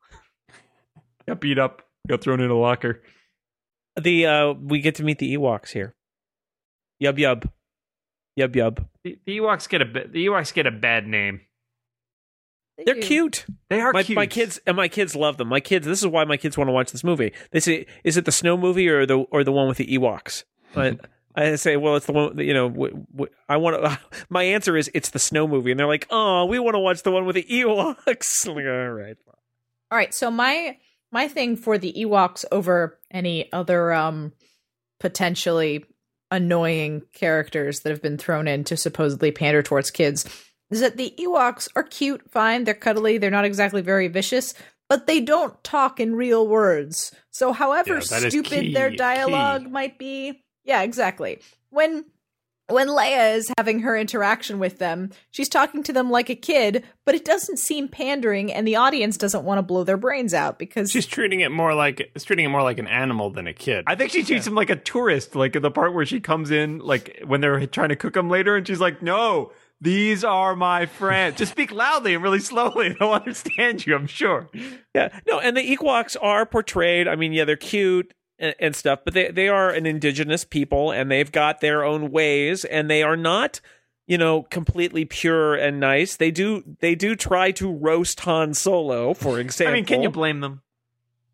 Got 1.29 1.41
beat 1.41 1.59
up. 1.59 1.83
Got 2.09 2.23
thrown 2.23 2.41
in 2.41 2.51
a 2.51 2.57
locker. 2.57 3.03
The 4.01 4.27
uh, 4.27 4.53
we 4.53 4.81
get 4.81 4.95
to 4.95 5.03
meet 5.03 5.19
the 5.19 5.37
Ewoks 5.37 5.71
here. 5.73 5.95
Yub 7.03 7.19
yub, 7.19 7.51
yub 8.39 8.55
yub. 8.55 8.87
The, 9.05 9.19
the 9.27 9.39
Ewoks 9.39 9.69
get 9.69 9.83
a 9.83 9.85
ba- 9.85 10.09
the 10.11 10.27
Ewoks 10.27 10.55
get 10.55 10.67
a 10.67 10.71
bad 10.71 11.07
name. 11.07 11.41
They 12.79 12.85
They're 12.85 13.03
cute. 13.03 13.45
They 13.69 13.81
are 13.81 13.93
My, 13.93 14.03
cute. 14.03 14.17
my 14.17 14.27
kids 14.27 14.61
and 14.67 14.77
my 14.77 14.89
kids 14.89 15.15
love 15.15 15.37
them. 15.37 15.49
My 15.49 15.61
kids. 15.61 15.87
This 15.87 16.01
is 16.01 16.07
why 16.07 16.25
my 16.25 16.37
kids 16.39 16.57
want 16.57 16.69
to 16.69 16.73
watch 16.73 16.93
this 16.93 17.05
movie. 17.05 17.33
They 17.51 17.61
say, 17.61 17.87
"Is 18.05 18.17
it 18.17 18.25
the 18.25 18.33
snow 18.33 18.57
movie 18.57 18.89
or 18.89 19.05
the 19.05 19.19
or 19.19 19.45
the 19.45 19.53
one 19.53 19.69
with 19.69 19.77
the 19.77 19.87
Ewoks?" 19.87 20.45
I, 20.75 20.97
I 21.35 21.55
say, 21.57 21.77
"Well, 21.77 21.97
it's 21.97 22.07
the 22.07 22.13
one. 22.13 22.39
You 22.39 22.53
know, 22.55 22.69
w- 22.69 23.07
w- 23.13 23.33
I 23.49 23.57
want 23.57 23.83
to." 23.83 23.99
My 24.31 24.43
answer 24.43 24.77
is, 24.77 24.91
"It's 24.95 25.11
the 25.11 25.19
snow 25.19 25.47
movie," 25.47 25.71
and 25.71 25.79
they're 25.79 25.87
like, 25.87 26.07
"Oh, 26.11 26.45
we 26.47 26.59
want 26.59 26.75
to 26.75 26.81
watch 26.81 27.03
the 27.03 27.11
one 27.13 27.25
with 27.27 27.37
the 27.37 27.45
Ewoks." 27.45 28.49
I'm 28.49 28.55
like, 28.57 28.65
all 28.67 28.91
right. 28.91 29.17
All 29.93 29.99
right, 29.99 30.13
so 30.15 30.31
my 30.31 30.77
my 31.13 31.27
thing 31.29 31.57
for 31.57 31.79
the 31.79 31.93
Ewoks 31.99 32.45
over 32.53 32.99
any 33.11 33.53
other 33.53 33.93
um 33.93 34.33
potentially 35.01 35.85
annoying 36.31 37.03
characters 37.13 37.81
that 37.81 37.91
have 37.91 38.03
been 38.03 38.19
thrown 38.19 38.47
in 38.47 38.63
to 38.65 38.77
supposedly 38.77 39.33
pander 39.33 39.63
towards 39.63 39.91
kids 39.91 40.25
is 40.71 40.81
that 40.81 40.97
the 40.97 41.13
Ewoks 41.19 41.67
are 41.75 41.83
cute, 41.83 42.31
fine, 42.31 42.63
they're 42.63 42.75
cuddly, 42.75 43.19
they're 43.19 43.31
not 43.31 43.45
exactly 43.45 43.83
very 43.83 44.07
vicious, 44.07 44.55
but 44.89 45.09
they 45.09 45.21
don't 45.21 45.63
talk 45.65 45.99
in 45.99 46.15
real 46.15 46.47
words. 46.47 47.13
So 47.33 47.53
however 47.53 47.95
Yeah, 47.95 48.01
stupid 48.29 48.51
key- 48.67 48.75
their 48.75 48.91
dialogue 48.91 49.65
key. 49.65 49.71
might 49.71 49.99
be, 49.99 50.45
yeah, 50.71 50.83
exactly. 50.83 51.41
When 51.71 52.05
when 52.69 52.87
Leia 52.87 53.35
is 53.35 53.51
having 53.59 53.81
her 53.81 53.97
interaction 53.97 54.61
with 54.61 54.79
them, 54.79 55.11
she's 55.33 55.49
talking 55.49 55.83
to 55.83 55.93
them 55.93 56.13
like 56.13 56.31
a 56.31 56.37
kid, 56.37 56.85
but 57.05 57.17
it 57.17 57.25
doesn't 57.25 57.59
seem 57.59 57.89
pandering 57.89 58.53
and 58.53 58.65
the 58.69 58.77
audience 58.77 59.17
doesn't 59.17 59.43
want 59.43 59.59
to 59.59 59.63
blow 59.63 59.83
their 59.83 59.97
brains 59.97 60.33
out 60.33 60.61
because 60.61 60.93
She's 60.93 61.07
treating 61.07 61.41
it 61.41 61.51
more 61.51 61.75
like 61.75 62.13
it's 62.15 62.25
treating 62.25 62.45
it 62.45 62.51
more 62.51 62.63
like 62.63 62.79
an 62.79 62.87
animal 62.87 63.31
than 63.31 63.49
a 63.49 63.53
kid. 63.53 63.83
I 63.89 63.97
think 63.97 64.13
she 64.13 64.23
treats 64.23 64.47
him 64.47 64.55
like 64.55 64.71
a 64.71 64.77
tourist, 64.77 65.35
like 65.35 65.57
in 65.57 65.63
the 65.63 65.73
part 65.73 65.93
where 65.93 66.07
she 66.07 66.21
comes 66.21 66.53
in, 66.53 66.79
like 66.79 67.21
when 67.27 67.41
they're 67.41 67.67
trying 67.67 67.89
to 67.89 67.97
cook 67.97 68.17
him 68.17 68.31
later, 68.31 68.55
and 68.55 68.65
she's 68.65 68.79
like, 68.79 69.03
"No, 69.03 69.51
these 69.81 70.23
are 70.23 70.55
my 70.55 70.87
friends." 70.87 71.39
Just 71.39 71.51
speak 71.51 71.73
loudly 71.73 72.15
and 72.15 72.23
really 72.23 72.39
slowly. 72.39 72.95
They'll 73.01 73.11
understand 73.11 73.85
you. 73.85 73.97
I'm 73.97 74.07
sure. 74.07 74.49
Yeah, 74.95 75.09
no, 75.27 75.41
and 75.41 75.57
the 75.57 75.77
Ewoks 75.77 76.17
are 76.23 76.47
portrayed. 76.47 77.09
I 77.09 77.17
mean, 77.17 77.33
yeah, 77.33 77.45
they're 77.45 77.57
cute 77.57 78.15
and, 78.41 78.55
and 78.59 78.75
stuff, 78.75 79.01
but 79.05 79.15
they 79.15 79.31
they 79.31 79.49
are 79.49 79.71
an 79.71 79.87
indigenous 79.87 80.45
people, 80.45 80.91
and 80.91 81.11
they've 81.11 81.31
got 81.31 81.61
their 81.61 81.85
own 81.85 82.11
ways, 82.11 82.65
and 82.65 82.91
they 82.91 83.03
are 83.03 83.17
not, 83.17 83.61
you 84.07 84.19
know, 84.19 84.43
completely 84.45 85.05
pure 85.05 85.55
and 85.55 85.79
nice. 85.79 86.17
They 86.17 86.31
do 86.31 86.65
they 86.81 86.95
do 86.97 87.15
try 87.15 87.53
to 87.53 87.71
roast 87.71 88.21
Han 88.21 88.55
Solo, 88.55 89.15
for 89.15 89.39
example. 89.39 89.73
I 89.73 89.77
mean, 89.77 89.85
can 89.85 90.03
you 90.03 90.11
blame 90.11 90.41
them? 90.41 90.63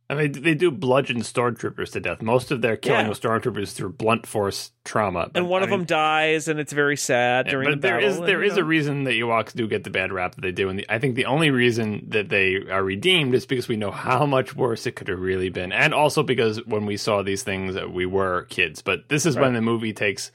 And 0.09 0.19
mean, 0.21 0.33
they 0.33 0.55
do 0.55 0.71
bludgeon 0.71 1.23
stormtroopers 1.23 1.91
to 1.93 2.01
death. 2.01 2.23
Most 2.23 2.53
of 2.53 2.61
their 2.63 2.77
killing 2.77 3.07
Yeah. 3.07 3.11
of 3.11 3.21
stormtroopers 3.21 3.73
through 3.73 3.95
blunt 3.95 4.25
force 4.25 4.71
trauma. 4.85 5.29
But, 5.33 5.41
and 5.41 5.49
one 5.49 5.63
I 5.63 5.65
of 5.65 5.71
mean, 5.71 5.81
them 5.81 5.87
dies, 5.87 6.47
and 6.47 6.61
it's 6.61 6.73
very 6.73 6.97
sad 6.97 7.49
during 7.49 7.69
but 7.71 7.81
the 7.81 7.89
there 7.89 7.97
battle. 7.97 8.09
is 8.11 8.17
and, 8.19 8.29
you 8.29 8.43
is 8.43 8.57
a 8.57 8.63
reason 8.63 9.03
that 9.05 9.15
Ewoks 9.15 9.53
do 9.53 9.67
get 9.67 9.83
the 9.83 9.91
bad 9.91 10.13
rap 10.13 10.37
that 10.37 10.43
they 10.43 10.53
do, 10.53 10.69
and 10.69 10.79
the, 10.79 10.87
I 10.89 11.01
think 11.01 11.17
the 11.17 11.25
only 11.27 11.51
reason 11.51 12.05
that 12.11 12.29
they 12.29 12.55
are 12.71 12.85
redeemed 12.85 13.35
is 13.35 13.47
because 13.47 13.67
we 13.67 13.77
know 13.77 13.91
how 13.91 14.27
much 14.27 14.55
worse 14.55 14.87
it 14.87 14.93
could 14.95 15.09
have 15.09 15.19
really 15.19 15.49
been, 15.49 15.73
and 15.73 15.93
also 15.93 16.23
because 16.23 16.65
when 16.67 16.87
we 16.87 16.97
saw 16.97 17.23
these 17.23 17.43
things, 17.43 17.77
uh, 17.77 17.89
we 17.89 18.07
were 18.07 18.47
kids. 18.49 18.83
But 18.83 19.09
this 19.09 19.27
is 19.27 19.37
when 19.37 19.55
the 19.55 19.61
movie 19.61 19.93
takes 19.93 20.31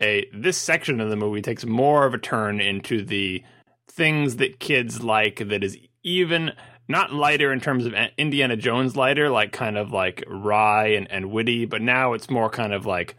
a 0.00 0.26
this 0.32 0.56
section 0.56 1.00
of 1.02 1.10
the 1.10 1.16
movie 1.16 1.42
takes 1.42 1.66
more 1.66 2.06
of 2.06 2.14
a 2.14 2.18
turn 2.18 2.60
into 2.62 3.04
the 3.04 3.42
things 3.90 4.36
that 4.36 4.58
kids 4.58 5.02
like 5.02 5.36
that 5.48 5.62
is 5.62 5.76
even 6.02 6.52
not 6.88 7.12
lighter 7.12 7.52
in 7.52 7.60
terms 7.60 7.86
of 7.86 7.94
Indiana 8.18 8.56
Jones 8.56 8.96
lighter, 8.96 9.30
like 9.30 9.52
kind 9.52 9.78
of 9.78 9.92
like 9.92 10.24
wry 10.26 10.88
and, 10.88 11.10
and 11.10 11.30
witty, 11.30 11.64
but 11.64 11.80
now 11.82 12.12
it's 12.12 12.28
more 12.30 12.50
kind 12.50 12.72
of 12.72 12.86
like 12.86 13.16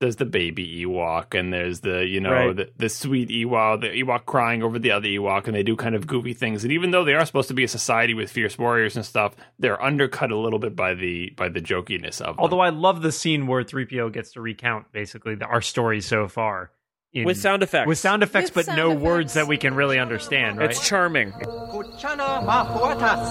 there's 0.00 0.16
the 0.16 0.24
baby 0.24 0.84
Ewok 0.84 1.38
and 1.38 1.52
there's 1.52 1.80
the 1.80 2.04
you 2.04 2.20
know 2.20 2.30
Right. 2.32 2.56
the, 2.56 2.70
the 2.76 2.88
sweet 2.88 3.28
Ewok, 3.30 3.80
the 3.82 3.86
Ewok 4.02 4.26
crying 4.26 4.62
over 4.62 4.78
the 4.78 4.90
other 4.90 5.06
Ewok, 5.08 5.46
and 5.46 5.54
they 5.54 5.62
do 5.62 5.76
kind 5.76 5.94
of 5.94 6.06
goofy 6.06 6.34
things. 6.34 6.62
And 6.64 6.72
even 6.72 6.90
though 6.90 7.04
they 7.04 7.14
are 7.14 7.24
supposed 7.24 7.48
to 7.48 7.54
be 7.54 7.64
a 7.64 7.68
society 7.68 8.12
with 8.12 8.30
fierce 8.30 8.58
warriors 8.58 8.96
and 8.96 9.04
stuff, 9.06 9.34
they're 9.58 9.80
undercut 9.82 10.30
a 10.30 10.36
little 10.36 10.58
bit 10.58 10.74
by 10.76 10.94
the 10.94 11.30
by 11.36 11.48
the 11.48 11.60
jokiness 11.60 12.20
of 12.20 12.36
them. 12.36 12.40
Although 12.40 12.60
I 12.60 12.70
love 12.70 13.02
the 13.02 13.12
scene 13.12 13.46
where 13.46 13.62
3PO 13.62 14.12
gets 14.12 14.32
to 14.32 14.40
recount 14.40 14.90
basically 14.92 15.36
the, 15.36 15.46
our 15.46 15.62
story 15.62 16.00
so 16.00 16.28
far 16.28 16.70
in, 17.14 17.24
with 17.24 17.40
sound 17.40 17.62
effects. 17.62 17.86
with 17.86 17.98
sound 17.98 18.22
effects, 18.22 18.54
With 18.54 18.66
but 18.66 18.76
no 18.76 18.90
sound 18.90 19.00
words 19.00 19.34
that 19.34 19.46
we 19.46 19.56
can 19.56 19.74
really 19.74 19.98
understand. 19.98 20.58
Right? 20.58 20.70
It's 20.70 20.86
charming. 20.86 21.30
Kuchana 21.32 22.44
mahuatas. 22.44 23.24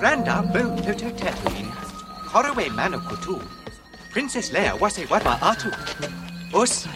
Randa 0.00 0.42
bu 0.52 0.60
tututetwin. 0.82 1.66
Korwe 2.30 2.68
manukutu. 2.70 3.42
Princess 4.10 4.50
Leia 4.52 4.72
wase 4.78 5.06
wadma 5.06 5.38
atu. 5.40 5.70
Us 6.54 6.86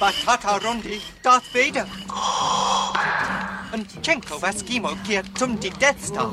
batata 0.00 0.58
rondi 0.60 1.00
Darth 1.22 1.46
Vader. 1.52 1.86
And 3.72 3.86
Chenko 4.02 4.40
vaskimo 4.40 4.96
kia 5.04 5.22
tumdi 5.22 5.70
Death 5.78 6.02
Star. 6.02 6.30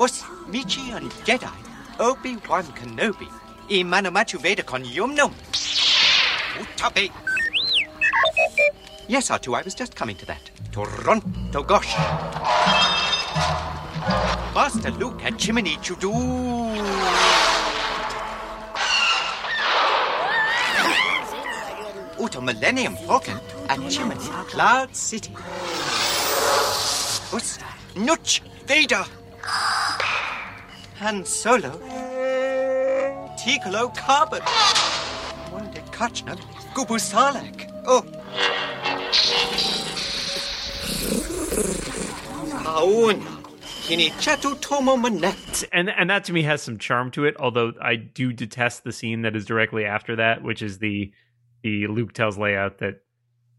Us 0.00 0.22
Michi 0.50 0.92
and 0.96 1.10
Jedi. 1.24 1.52
Obi-Wan 2.00 2.64
Kenobi. 2.64 3.28
I 3.68 3.82
con 4.64 4.84
yumnum. 4.84 5.32
Utabe. 6.58 7.10
Yes, 9.08 9.30
R2, 9.30 9.58
I 9.58 9.62
was 9.62 9.74
just 9.74 9.94
coming 9.96 10.16
to 10.16 10.26
that. 10.26 10.50
Toronto, 10.70 11.62
gosh. 11.62 11.96
Master 14.54 14.90
Luke 14.92 15.24
at 15.24 15.36
Chimney 15.36 15.76
Chudu. 15.78 16.12
Uto 22.18 22.40
Millennium 22.40 22.96
Falcon 22.96 23.40
at 23.68 23.78
Chimney 23.90 24.14
Cloud 24.48 24.94
City. 24.94 25.34
Us 27.32 27.58
Nutch 27.96 28.42
Vader. 28.66 29.04
Han 30.98 31.24
Solo. 31.24 31.80
Ticolo 33.36 33.94
Carbon. 33.96 34.40
Wanda 35.52 35.80
Kachna. 35.92 36.36
Gubu 36.74 36.98
Salak. 36.98 37.68
Oh. 37.86 38.02
Kauna. 42.64 43.36
Kini 43.86 44.10
Tomo 44.60 44.96
Manet. 44.96 45.64
and 45.72 45.88
and 45.88 46.10
that 46.10 46.24
to 46.24 46.32
me 46.32 46.42
has 46.42 46.60
some 46.60 46.76
charm 46.76 47.10
to 47.12 47.24
it. 47.24 47.36
Although 47.38 47.72
I 47.80 47.94
do 47.94 48.32
detest 48.32 48.82
the 48.82 48.92
scene 48.92 49.22
that 49.22 49.36
is 49.36 49.44
directly 49.44 49.84
after 49.84 50.16
that, 50.16 50.42
which 50.42 50.60
is 50.60 50.78
the 50.78 51.12
the 51.62 51.86
Luke 51.86 52.12
tells 52.12 52.36
layout 52.36 52.78
that 52.78 53.02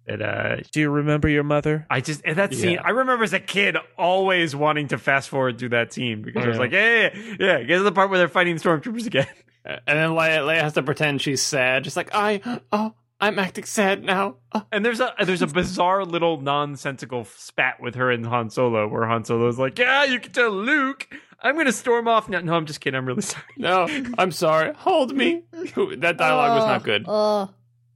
that 0.05 0.21
uh 0.21 0.57
Do 0.71 0.81
you 0.81 0.89
remember 0.89 1.29
your 1.29 1.43
mother? 1.43 1.87
I 1.89 2.01
just 2.01 2.23
that 2.23 2.53
scene 2.53 2.71
Yeah. 2.73 2.83
I 2.83 2.89
remember 2.89 3.23
as 3.23 3.33
a 3.33 3.39
kid 3.39 3.77
always 3.97 4.53
wanting 4.55 4.89
to 4.89 4.97
fast 4.97 5.29
forward 5.29 5.59
through 5.59 5.69
that 5.69 5.93
scene 5.93 6.21
because 6.23 6.43
I 6.43 6.49
was 6.49 6.59
like, 6.59 6.71
yeah, 6.73 7.03
yeah, 7.03 7.09
yeah, 7.13 7.35
yeah, 7.39 7.63
get 7.63 7.77
to 7.77 7.83
the 7.83 7.91
part 7.93 8.09
where 8.09 8.19
they're 8.19 8.27
fighting 8.27 8.57
stormtroopers 8.57 9.05
again. 9.07 9.27
and 9.67 9.99
then 9.99 10.09
Leia, 10.11 10.39
Leia 10.39 10.61
has 10.61 10.73
to 10.73 10.83
pretend 10.83 11.21
she's 11.21 11.41
sad, 11.41 11.83
just 11.83 11.97
like 11.97 12.09
I 12.13 12.41
oh 12.71 12.93
I'm 13.19 13.39
acting 13.39 13.63
sad 13.63 14.03
now. 14.03 14.35
Oh. 14.53 14.63
And 14.71 14.85
there's 14.85 14.99
a 14.99 15.13
there's 15.23 15.41
a 15.41 15.47
bizarre 15.47 16.05
little 16.05 16.39
nonsensical 16.39 17.25
spat 17.25 17.81
with 17.81 17.95
her 17.95 18.11
and 18.11 18.25
Han 18.25 18.49
Solo 18.49 18.87
where 18.87 19.07
Han 19.07 19.25
Solo's 19.25 19.57
like, 19.57 19.79
yeah, 19.79 20.03
you 20.03 20.19
can 20.19 20.31
tell 20.31 20.51
Luke. 20.51 21.07
I'm 21.41 21.55
gonna 21.57 21.71
storm 21.71 22.07
off 22.07 22.29
now. 22.29 22.39
No, 22.41 22.53
I'm 22.53 22.65
just 22.65 22.79
kidding. 22.79 22.97
I'm 22.97 23.05
really 23.05 23.21
sorry. 23.23 23.43
No, 23.57 23.87
I'm 24.17 24.31
sorry. 24.31 24.73
Hold 24.73 25.15
me. 25.15 25.43
That 25.51 26.17
dialogue 26.17 26.57
was 26.57 26.65
not 26.65 26.83
good. 26.83 27.05
Uh, 27.07 27.47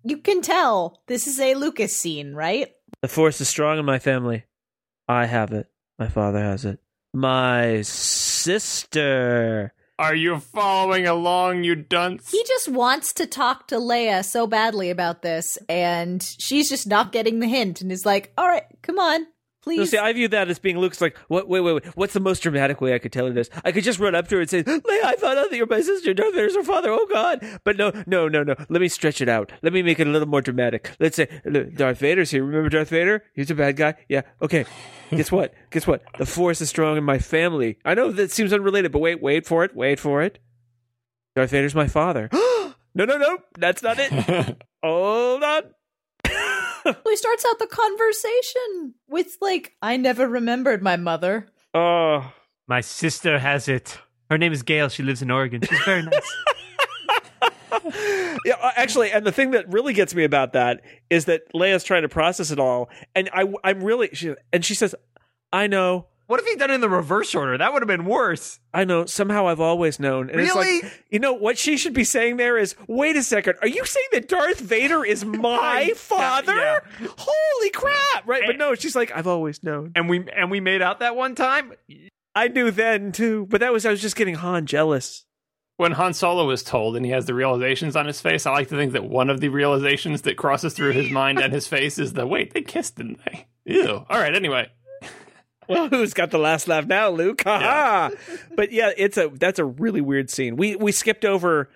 you 0.04 0.18
can 0.18 0.42
tell 0.42 1.02
this 1.08 1.28
is 1.28 1.40
a 1.40 1.54
Lucas 1.56 1.96
scene, 1.96 2.34
right? 2.34 2.72
The 3.02 3.08
force 3.08 3.40
is 3.42 3.50
strong 3.50 3.78
in 3.78 3.86
my 3.86 4.00
family. 4.00 4.46
I 5.08 5.26
have 5.26 5.52
it. 5.52 5.68
My 6.00 6.08
father 6.08 6.40
has 6.40 6.66
it. 6.66 6.80
My 7.14 7.82
sister. 7.84 9.74
Are 10.02 10.16
you 10.16 10.40
following 10.40 11.06
along, 11.06 11.64
you 11.64 11.76
dunce? 11.76 12.32
He 12.32 12.44
just 12.48 12.68
wants 12.68 13.14
to 13.14 13.28
talk 13.28 13.68
to 13.68 13.76
Leia 13.76 14.26
so 14.26 14.48
badly 14.48 14.90
about 14.90 15.22
this, 15.22 15.60
and 15.70 16.24
she's 16.40 16.70
just 16.70 16.88
not 16.88 17.12
getting 17.12 17.40
the 17.40 17.48
hint 17.48 17.82
and 17.82 17.92
is 17.92 18.04
like, 18.04 18.34
all 18.36 18.48
right, 18.48 18.64
come 18.82 18.98
on, 18.98 19.28
No, 19.68 19.86
see, 19.86 19.98
I 19.98 20.12
view 20.14 20.28
that 20.30 20.50
as 20.50 20.58
being 20.58 20.80
Luke's 20.80 21.02
like, 21.02 21.16
what, 21.28 21.48
wait, 21.48 21.62
wait, 21.62 21.74
wait. 21.74 21.86
What's 21.96 22.14
the 22.14 22.20
most 22.20 22.42
dramatic 22.42 22.82
way 22.82 22.96
I 22.96 23.00
could 23.00 23.12
tell 23.12 23.28
her 23.28 23.32
this? 23.34 23.50
I 23.64 23.72
could 23.72 23.84
just 23.84 24.00
run 24.00 24.16
up 24.16 24.28
to 24.30 24.36
her 24.36 24.42
and 24.42 24.50
say, 24.50 24.64
Leia, 24.64 25.04
I 25.04 25.16
found 25.18 25.38
out 25.38 25.52
that 25.52 25.56
you're 25.56 25.68
my 25.68 25.82
sister. 25.82 26.14
Darth 26.14 26.34
Vader's 26.34 26.56
her 26.56 26.64
father. 26.64 26.90
Oh, 26.90 27.06
God. 27.12 27.46
But 27.64 27.78
no, 27.78 27.92
no, 28.08 28.28
no, 28.28 28.42
no. 28.42 28.56
Let 28.70 28.82
me 28.82 28.88
stretch 28.88 29.22
it 29.22 29.30
out. 29.30 29.52
Let 29.62 29.72
me 29.72 29.84
make 29.84 30.00
it 30.00 30.08
a 30.08 30.10
little 30.10 30.28
more 30.28 30.42
dramatic. 30.42 30.92
Let's 31.00 31.16
say, 31.16 31.28
uh, 31.46 31.60
Darth 31.76 32.00
Vader's 32.00 32.32
here. 32.32 32.44
Remember 32.44 32.70
Darth 32.70 32.90
Vader? 32.90 33.24
He's 33.36 33.52
a 33.52 33.56
bad 33.56 33.76
guy. 33.76 33.96
Yeah. 34.10 34.22
Okay. 34.42 34.66
Guess 35.12 35.32
what? 35.32 35.54
Guess 35.70 35.86
what? 35.86 36.04
The 36.18 36.26
Force 36.26 36.62
is 36.62 36.70
strong 36.70 36.98
in 36.98 37.04
my 37.04 37.20
family. 37.20 37.78
I 37.86 37.94
know 37.94 38.12
that 38.12 38.32
seems 38.32 38.54
unrelated, 38.54 38.92
but 38.92 39.00
wait, 39.00 39.22
wait 39.22 39.46
for 39.46 39.64
it. 39.64 39.76
Wait 39.76 40.00
for 40.00 40.24
it. 40.24 40.40
Darth 41.36 41.52
Vader's 41.52 41.76
my 41.76 41.88
father. 41.88 42.30
no, 42.34 42.74
no, 43.06 43.18
no. 43.18 43.38
That's 43.60 43.84
not 43.84 43.98
it. 44.00 44.58
Hold 44.84 45.44
on. 45.44 45.64
he 47.04 47.16
starts 47.16 47.46
out 47.46 47.60
the 47.60 47.68
conversation 47.68 48.96
with 49.08 49.38
like, 49.42 49.76
"I 49.82 49.98
never 49.98 50.28
remembered 50.28 50.82
my 50.82 50.98
mother." 50.98 51.48
Oh. 51.74 52.34
My 52.72 52.80
sister 52.80 53.38
has 53.38 53.68
it. 53.68 53.98
Her 54.30 54.38
name 54.38 54.54
is 54.54 54.64
Gail. 54.64 54.88
She 54.88 55.04
lives 55.04 55.22
in 55.22 55.30
Oregon. 55.30 55.62
She's 55.62 55.80
very 55.80 56.04
nice. 56.04 56.38
yeah, 58.46 58.56
uh, 58.62 58.72
actually, 58.78 59.12
and 59.12 59.26
the 59.26 59.32
thing 59.34 59.52
that 59.52 59.70
really 59.70 59.94
gets 59.94 60.16
me 60.16 60.24
about 60.24 60.54
that 60.54 60.80
is 61.10 61.26
that 61.26 61.52
Leia's 61.54 61.84
trying 61.84 62.04
to 62.04 62.08
process 62.08 62.50
it 62.50 62.60
all, 62.60 62.90
and 63.14 63.30
I, 63.34 63.52
I'm 63.66 63.84
really, 63.84 64.08
she, 64.14 64.36
and 64.54 64.64
she 64.64 64.74
says, 64.74 64.96
"I 65.52 65.68
know, 65.68 66.08
what 66.32 66.40
if 66.40 66.46
he'd 66.48 66.58
done 66.58 66.72
it 66.72 66.76
in 66.76 66.82
the 66.82 66.90
reverse 66.90 67.36
order? 67.36 67.58
That 67.58 67.72
would 67.74 67.82
have 67.84 67.88
been 67.88 68.06
worse. 68.06 68.60
I 68.74 68.86
know. 68.86 69.06
Somehow, 69.06 69.48
I've 69.48 69.60
always 69.60 70.00
known." 70.00 70.30
And 70.30 70.40
it's 70.42 70.56
Really? 70.56 70.82
like, 70.82 71.04
you 71.12 71.20
know, 71.20 71.34
what 71.34 71.58
she 71.60 71.78
should 71.78 71.94
be 71.94 72.04
saying 72.04 72.38
there 72.38 72.58
is, 72.58 72.76
"Wait 72.88 73.16
a 73.16 73.22
second, 73.24 73.56
are 73.62 73.68
you 73.68 73.86
saying 73.86 74.08
that 74.14 74.28
Darth 74.28 74.60
Vader 74.60 75.06
is 75.06 75.24
my 75.26 75.92
father? 75.96 76.56
yeah. 76.56 77.08
Holy 77.18 77.70
crap!" 77.70 78.26
Right? 78.28 78.44
But 78.48 78.58
no, 78.58 78.74
she's 78.74 78.96
like, 78.96 79.12
"I've 79.16 79.28
always 79.28 79.62
known. 79.64 79.92
And 79.96 80.10
we 80.10 80.26
and 80.36 80.50
we 80.50 80.60
made 80.60 80.82
out 80.82 81.00
that 81.02 81.16
one 81.16 81.36
time. 81.36 81.74
I 82.34 82.48
knew 82.48 82.72
then 82.72 83.12
too." 83.12 83.46
But 83.50 83.60
that 83.60 83.72
was, 83.74 83.86
I 83.86 83.92
was 83.92 84.02
just 84.02 84.16
getting 84.16 84.36
Han 84.36 84.66
jealous. 84.66 85.26
when 85.78 85.92
Han 85.94 86.14
Solo 86.14 86.50
is 86.52 86.62
told 86.64 86.96
and 86.96 87.04
he 87.06 87.12
has 87.12 87.26
the 87.26 87.34
realizations 87.34 87.96
on 87.96 88.06
his 88.06 88.22
face, 88.22 88.46
I 88.46 88.52
like 88.52 88.70
to 88.70 88.76
think 88.78 88.94
that 88.94 89.04
one 89.04 89.30
of 89.32 89.40
the 89.42 89.50
realizations 89.50 90.22
that 90.24 90.38
crosses 90.38 90.74
through 90.76 90.92
his 90.92 91.10
mind 91.10 91.40
and 91.40 91.52
his 91.52 91.66
face 91.68 91.98
is 91.98 92.14
the 92.14 92.28
wait, 92.28 92.54
they 92.54 92.62
kissed, 92.62 92.98
didn't 92.98 93.20
they? 93.26 93.48
Ew. 93.66 94.06
All 94.10 94.20
right, 94.20 94.34
anyway. 94.36 94.70
Well, 95.72 95.88
who's 95.90 96.14
got 96.14 96.32
the 96.32 96.38
last 96.38 96.68
laugh 96.68 96.86
now, 96.86 97.10
Luke? 97.10 97.42
Ha 97.44 97.60
ha! 97.60 98.12
But 98.56 98.72
yeah, 98.72 98.92
it's 98.98 99.18
a 99.18 99.30
that's 99.30 99.60
a 99.60 99.66
really 99.66 100.02
weird 100.02 100.30
scene. 100.30 100.56
We 100.56 100.76
we 100.76 100.92
skipped 100.92 101.26
over. 101.26 101.70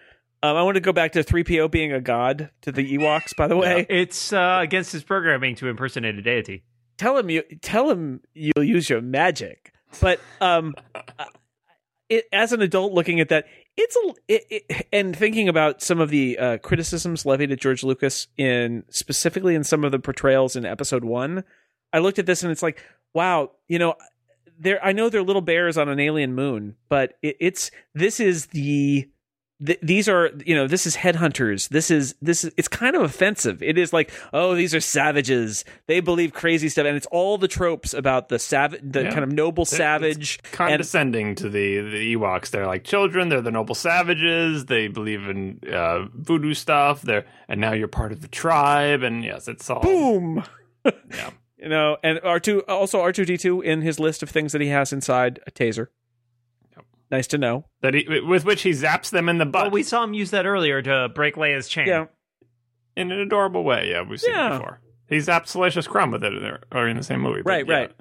Um, 0.43 0.55
I 0.57 0.61
want 0.63 0.75
to 0.75 0.81
go 0.81 0.93
back 0.93 1.13
to 1.13 1.23
three 1.23 1.43
PO 1.43 1.69
being 1.69 1.91
a 1.91 1.99
god 2.01 2.51
to 2.61 2.71
the 2.71 2.97
Ewoks. 2.97 3.35
By 3.35 3.47
the 3.47 3.55
way, 3.57 3.85
It's 3.89 4.31
uh, 4.31 4.59
against 4.61 4.91
his 4.91 5.03
programming 5.03 5.55
to 5.55 5.67
impersonate 5.67 6.15
a 6.15 6.21
deity. 6.21 6.63
tell 6.97 7.17
him 7.17 7.29
you 7.29 7.41
tell 7.61 7.89
him 7.89 8.21
you'll 8.33 8.63
use 8.63 8.89
your 8.89 9.01
magic. 9.01 9.71
But 10.01 10.19
um, 10.41 10.75
it, 12.09 12.25
as 12.31 12.51
an 12.51 12.61
adult 12.61 12.93
looking 12.93 13.19
at 13.19 13.29
that, 13.29 13.45
it's 13.77 13.95
a 13.95 14.13
it, 14.27 14.43
it, 14.49 14.87
and 14.93 15.15
thinking 15.15 15.49
about 15.49 15.81
some 15.81 15.99
of 15.99 16.09
the 16.09 16.37
uh, 16.37 16.57
criticisms 16.59 17.25
levied 17.25 17.51
at 17.51 17.59
George 17.59 17.83
Lucas 17.83 18.27
in 18.37 18.83
specifically 18.89 19.55
in 19.55 19.63
some 19.63 19.83
of 19.83 19.91
the 19.91 19.99
portrayals 19.99 20.55
in 20.55 20.65
Episode 20.65 21.03
One. 21.03 21.43
I 21.93 21.99
looked 21.99 22.19
at 22.19 22.25
this 22.25 22.43
and 22.43 22.51
it's 22.51 22.61
like, 22.61 22.83
wow, 23.15 23.49
you 23.67 23.79
know, 23.79 23.95
there. 24.59 24.83
I 24.85 24.91
know 24.91 25.09
they're 25.09 25.23
little 25.23 25.41
bears 25.41 25.75
on 25.77 25.89
an 25.89 25.99
alien 25.99 26.35
moon, 26.35 26.75
but 26.89 27.13
it, 27.23 27.35
it's 27.39 27.71
this 27.95 28.19
is 28.19 28.47
the. 28.47 29.09
Th- 29.65 29.79
these 29.81 30.09
are 30.09 30.31
you 30.45 30.53
know 30.53 30.67
this 30.67 30.85
is 30.85 30.97
headhunters 30.97 31.69
this 31.69 31.89
is 31.89 32.13
this 32.21 32.43
is 32.43 32.51
it's 32.57 32.67
kind 32.67 32.93
of 32.93 33.01
offensive 33.03 33.63
it 33.63 33.77
is 33.77 33.93
like 33.93 34.11
oh 34.33 34.53
these 34.53 34.75
are 34.75 34.81
savages 34.81 35.63
they 35.87 36.01
believe 36.01 36.33
crazy 36.33 36.67
stuff 36.67 36.85
and 36.85 36.97
it's 36.97 37.05
all 37.05 37.37
the 37.37 37.47
tropes 37.47 37.93
about 37.93 38.27
the 38.27 38.37
savage 38.37 38.81
the 38.83 39.03
Yeah. 39.03 39.11
kind 39.11 39.23
of 39.23 39.31
noble 39.31 39.61
It's 39.61 39.71
savage 39.71 40.39
and 40.43 40.51
condescending 40.51 41.35
to 41.35 41.47
the 41.47 41.79
the 41.79 42.15
Ewoks. 42.17 42.49
They're 42.49 42.67
like 42.67 42.83
children. 42.83 43.29
They're 43.29 43.39
the 43.39 43.49
noble 43.49 43.75
savages. 43.75 44.65
They 44.65 44.89
believe 44.89 45.25
in 45.29 45.61
uh, 45.71 46.07
voodoo 46.13 46.53
stuff. 46.53 47.01
They're 47.01 47.23
and 47.47 47.61
now 47.61 47.71
you're 47.71 47.87
part 47.87 48.11
of 48.11 48.19
the 48.19 48.27
tribe. 48.27 49.03
And 49.03 49.23
yes, 49.23 49.47
it's 49.47 49.69
all 49.69 49.79
boom 49.79 50.43
Yeah. 50.83 51.29
You 51.65 51.69
know 51.69 51.97
and 52.03 52.19
r2 52.19 52.61
also 52.69 52.99
r2d2 53.01 53.61
in 53.63 53.81
his 53.81 53.99
list 53.99 54.23
of 54.23 54.29
things 54.29 54.53
that 54.53 54.61
he 54.61 54.67
has 54.69 54.93
inside 54.93 55.39
a 55.47 55.51
taser 55.51 55.87
Yep. 56.75 56.85
nice 57.11 57.27
to 57.27 57.37
know 57.37 57.65
that 57.81 57.93
he, 57.93 58.07
with 58.25 58.45
which 58.45 58.61
he 58.61 58.69
zaps 58.71 59.09
them 59.09 59.27
in 59.27 59.37
the 59.39 59.45
butt 59.45 59.63
Well, 59.63 59.71
we 59.71 59.83
saw 59.83 60.03
him 60.03 60.13
use 60.13 60.31
that 60.31 60.45
earlier 60.45 60.81
to 60.81 61.09
break 61.13 61.35
Leia's 61.35 61.67
chain. 61.67 61.87
yeah 61.87 62.05
in 62.97 63.11
an 63.11 63.19
adorable 63.19 63.65
way. 63.65 63.89
Yeah, 63.89 64.03
we've 64.09 64.21
seen 64.21 64.33
Yeah. 64.33 64.47
it 64.55 64.57
before. 64.59 64.79
He 65.09 65.17
zaps 65.17 65.47
Salacious 65.49 65.85
Crumb 65.85 66.11
with 66.11 66.23
it, 66.23 66.31
in 66.31 66.41
there- 66.41 66.61
or 66.71 66.87
in 66.87 66.95
the 66.95 67.03
same 67.03 67.19
movie. 67.19 67.41
but 67.41 67.49
Right, 67.49 67.67
yeah. 67.67 67.75
right. 67.75 67.91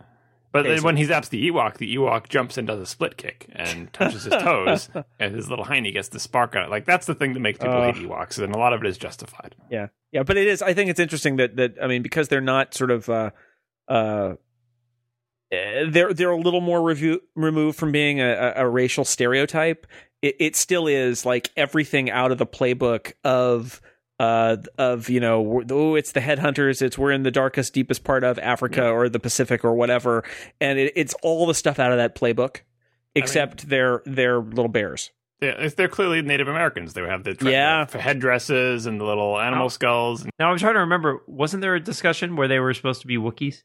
But 0.53 0.61
Okay, 0.61 0.68
then 0.68 0.79
so- 0.79 0.85
when 0.85 0.96
he 0.96 1.05
zaps 1.05 1.29
the 1.31 1.50
Ewok, 1.50 1.79
the 1.79 1.96
Ewok 1.96 2.29
jumps 2.29 2.57
and 2.57 2.64
does 2.68 2.79
a 2.79 2.87
split 2.87 3.16
kick 3.16 3.46
and 3.53 3.92
touches 3.92 4.22
his 4.22 4.35
toes, 4.40 4.88
and 5.18 5.35
his 5.35 5.50
little 5.50 5.64
hiney 5.64 5.92
gets 5.92 6.11
the 6.11 6.20
spark 6.20 6.55
on 6.55 6.62
it. 6.62 6.70
Like 6.70 6.85
that's 6.85 7.07
the 7.07 7.14
thing 7.16 7.33
that 7.33 7.40
makes 7.40 7.59
people 7.59 7.74
Ugh. 7.74 7.92
hate 7.96 8.07
Ewoks, 8.09 8.38
and 8.40 8.55
a 8.55 8.59
lot 8.59 8.72
of 8.72 8.85
it 8.85 8.87
is 8.87 8.96
justified. 8.96 9.57
Yeah, 9.68 9.88
yeah, 10.12 10.22
but 10.22 10.37
it 10.37 10.46
is. 10.46 10.62
I 10.62 10.74
think 10.74 10.90
it's 10.90 11.00
interesting 11.00 11.38
that 11.38 11.57
that 11.57 11.74
I 11.83 11.88
mean 11.88 12.03
because 12.03 12.29
they're 12.29 12.40
not 12.40 12.72
sort 12.72 12.92
of 12.92 13.09
uh, 13.09 13.31
uh, 13.88 14.34
they're 15.50 16.12
they're 16.12 16.30
a 16.30 16.36
little 16.40 16.60
more 16.60 16.82
review, 16.82 17.20
removed 17.36 17.78
from 17.78 17.92
being 17.92 18.20
a, 18.20 18.28
a, 18.56 18.64
a 18.64 18.68
racial 18.68 19.04
stereotype. 19.04 19.86
It, 20.22 20.36
it 20.40 20.56
still 20.56 20.86
is 20.86 21.24
like 21.24 21.50
everything 21.56 22.10
out 22.10 22.32
of 22.32 22.38
the 22.38 22.46
playbook 22.46 23.12
of 23.24 23.80
uh 24.20 24.56
of 24.78 25.08
you 25.10 25.18
know 25.20 25.62
oh 25.70 25.96
it's 25.96 26.12
the 26.12 26.20
headhunters 26.20 26.80
it's 26.80 26.96
we're 26.96 27.10
in 27.10 27.24
the 27.24 27.32
darkest 27.32 27.74
deepest 27.74 28.04
part 28.04 28.22
of 28.22 28.38
africa 28.38 28.88
or 28.88 29.08
the 29.08 29.18
pacific 29.18 29.64
or 29.64 29.74
whatever 29.74 30.22
and 30.60 30.78
it, 30.78 30.92
it's 30.94 31.14
all 31.24 31.46
the 31.48 31.52
stuff 31.54 31.80
out 31.80 31.90
of 31.90 31.98
that 31.98 32.14
playbook 32.14 32.58
except 33.16 33.68
they're 33.68 34.02
they're 34.06 34.38
little 34.38 34.68
bears 34.68 35.10
Yeah, 35.42 35.68
they're 35.76 35.88
clearly 35.88 36.22
Native 36.22 36.46
Americans. 36.46 36.94
They 36.94 37.02
have 37.02 37.24
the 37.24 37.34
tra- 37.34 37.50
Yeah. 37.50 37.84
the 37.86 37.98
headdresses 38.00 38.86
and 38.86 39.00
the 39.00 39.04
little 39.04 39.36
animal 39.38 39.66
Oh. 39.66 39.68
skulls. 39.68 40.24
Now 40.38 40.52
I'm 40.52 40.58
trying 40.58 40.74
to 40.74 40.80
remember. 40.80 41.20
Wasn't 41.26 41.60
there 41.60 41.74
a 41.74 41.80
discussion 41.80 42.36
where 42.36 42.46
they 42.46 42.60
were 42.60 42.72
supposed 42.72 43.00
to 43.00 43.08
be 43.08 43.16
Wookiees? 43.16 43.64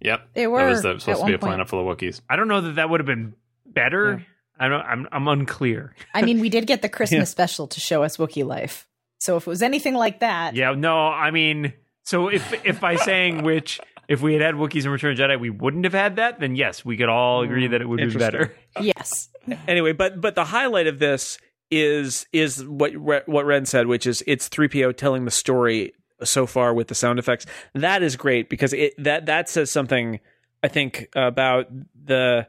Yep, 0.00 0.28
They 0.34 0.42
that 0.42 0.50
were 0.50 0.68
was 0.68 0.82
the, 0.82 0.90
at 0.94 1.00
supposed 1.02 1.20
to 1.20 1.26
be 1.26 1.34
a 1.34 1.38
point. 1.38 1.50
planet 1.50 1.68
full 1.68 1.80
of 1.88 1.96
Wookiees. 1.98 2.20
I 2.28 2.36
don't 2.36 2.48
know 2.48 2.60
that 2.62 2.76
that 2.76 2.88
would 2.90 3.00
have 3.00 3.06
been 3.06 3.34
better. 3.66 4.24
I 4.58 4.68
don't. 4.68 4.80
I'm. 4.82 5.08
I'm 5.12 5.28
unclear. 5.28 5.94
I 6.14 6.22
mean, 6.22 6.40
we 6.40 6.48
did 6.48 6.66
get 6.66 6.82
the 6.82 6.88
Christmas 6.98 7.30
special 7.30 7.66
to 7.68 7.80
show 7.80 8.02
us 8.02 8.16
Wookiee 8.18 8.44
life. 8.46 8.86
So 9.18 9.36
if 9.36 9.46
it 9.46 9.50
was 9.50 9.62
anything 9.62 9.94
like 9.94 10.20
that, 10.20 10.54
Yeah. 10.56 10.72
No. 10.74 10.96
I 10.98 11.30
mean. 11.30 11.72
So 12.04 12.28
if 12.28 12.52
if 12.64 12.80
by 12.80 12.96
saying 12.96 13.42
which, 13.44 13.78
if 14.08 14.20
we 14.22 14.32
had 14.32 14.42
had 14.42 14.54
Wookiees 14.54 14.84
in 14.84 14.90
Return 14.90 15.12
of 15.12 15.18
Jedi, 15.18 15.38
we 15.38 15.50
wouldn't 15.50 15.84
have 15.84 15.92
had 15.94 16.16
that. 16.16 16.40
Then 16.40 16.56
yes, 16.56 16.84
we 16.84 16.96
could 16.96 17.08
all 17.08 17.42
mm, 17.42 17.44
agree 17.46 17.66
that 17.68 17.80
it 17.80 17.88
would 17.88 17.98
be 18.00 18.18
better. 18.18 18.54
yes. 18.80 19.28
anyway, 19.68 19.92
but 19.92 20.20
but 20.20 20.34
the 20.34 20.44
highlight 20.44 20.86
of 20.86 20.98
this 20.98 21.38
is 21.70 22.26
is 22.32 22.64
what 22.64 22.96
what 22.96 23.44
Ren 23.46 23.64
said, 23.66 23.86
which 23.86 24.06
is 24.06 24.24
it's 24.26 24.48
three 24.48 24.68
PO 24.68 24.92
telling 24.92 25.24
the 25.24 25.30
story 25.30 25.92
so 26.24 26.46
far 26.46 26.74
with 26.74 26.88
the 26.88 26.94
sound 26.94 27.18
effects. 27.18 27.46
That 27.74 28.02
is 28.02 28.16
great 28.16 28.48
because 28.48 28.72
it 28.72 28.94
that 28.98 29.26
that 29.26 29.48
says 29.48 29.70
something 29.70 30.20
I 30.62 30.68
think 30.68 31.08
about 31.14 31.66
the 32.04 32.46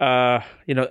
uh 0.00 0.40
you 0.66 0.74
know 0.74 0.88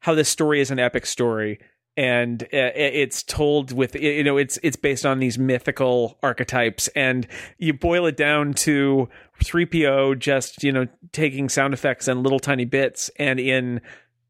how 0.00 0.14
this 0.14 0.28
story 0.28 0.60
is 0.60 0.70
an 0.70 0.78
epic 0.78 1.06
story 1.06 1.58
and 1.96 2.42
uh, 2.42 2.70
it's 2.74 3.22
told 3.22 3.72
with 3.72 3.94
you 3.96 4.22
know 4.22 4.36
it's 4.36 4.58
it's 4.62 4.76
based 4.76 5.06
on 5.06 5.18
these 5.18 5.38
mythical 5.38 6.18
archetypes 6.22 6.88
and 6.88 7.26
you 7.58 7.72
boil 7.72 8.06
it 8.06 8.16
down 8.16 8.52
to 8.52 9.08
3PO 9.42 10.18
just 10.18 10.62
you 10.62 10.72
know 10.72 10.86
taking 11.12 11.48
sound 11.48 11.72
effects 11.72 12.06
and 12.06 12.22
little 12.22 12.38
tiny 12.38 12.66
bits 12.66 13.10
and 13.18 13.40
in 13.40 13.80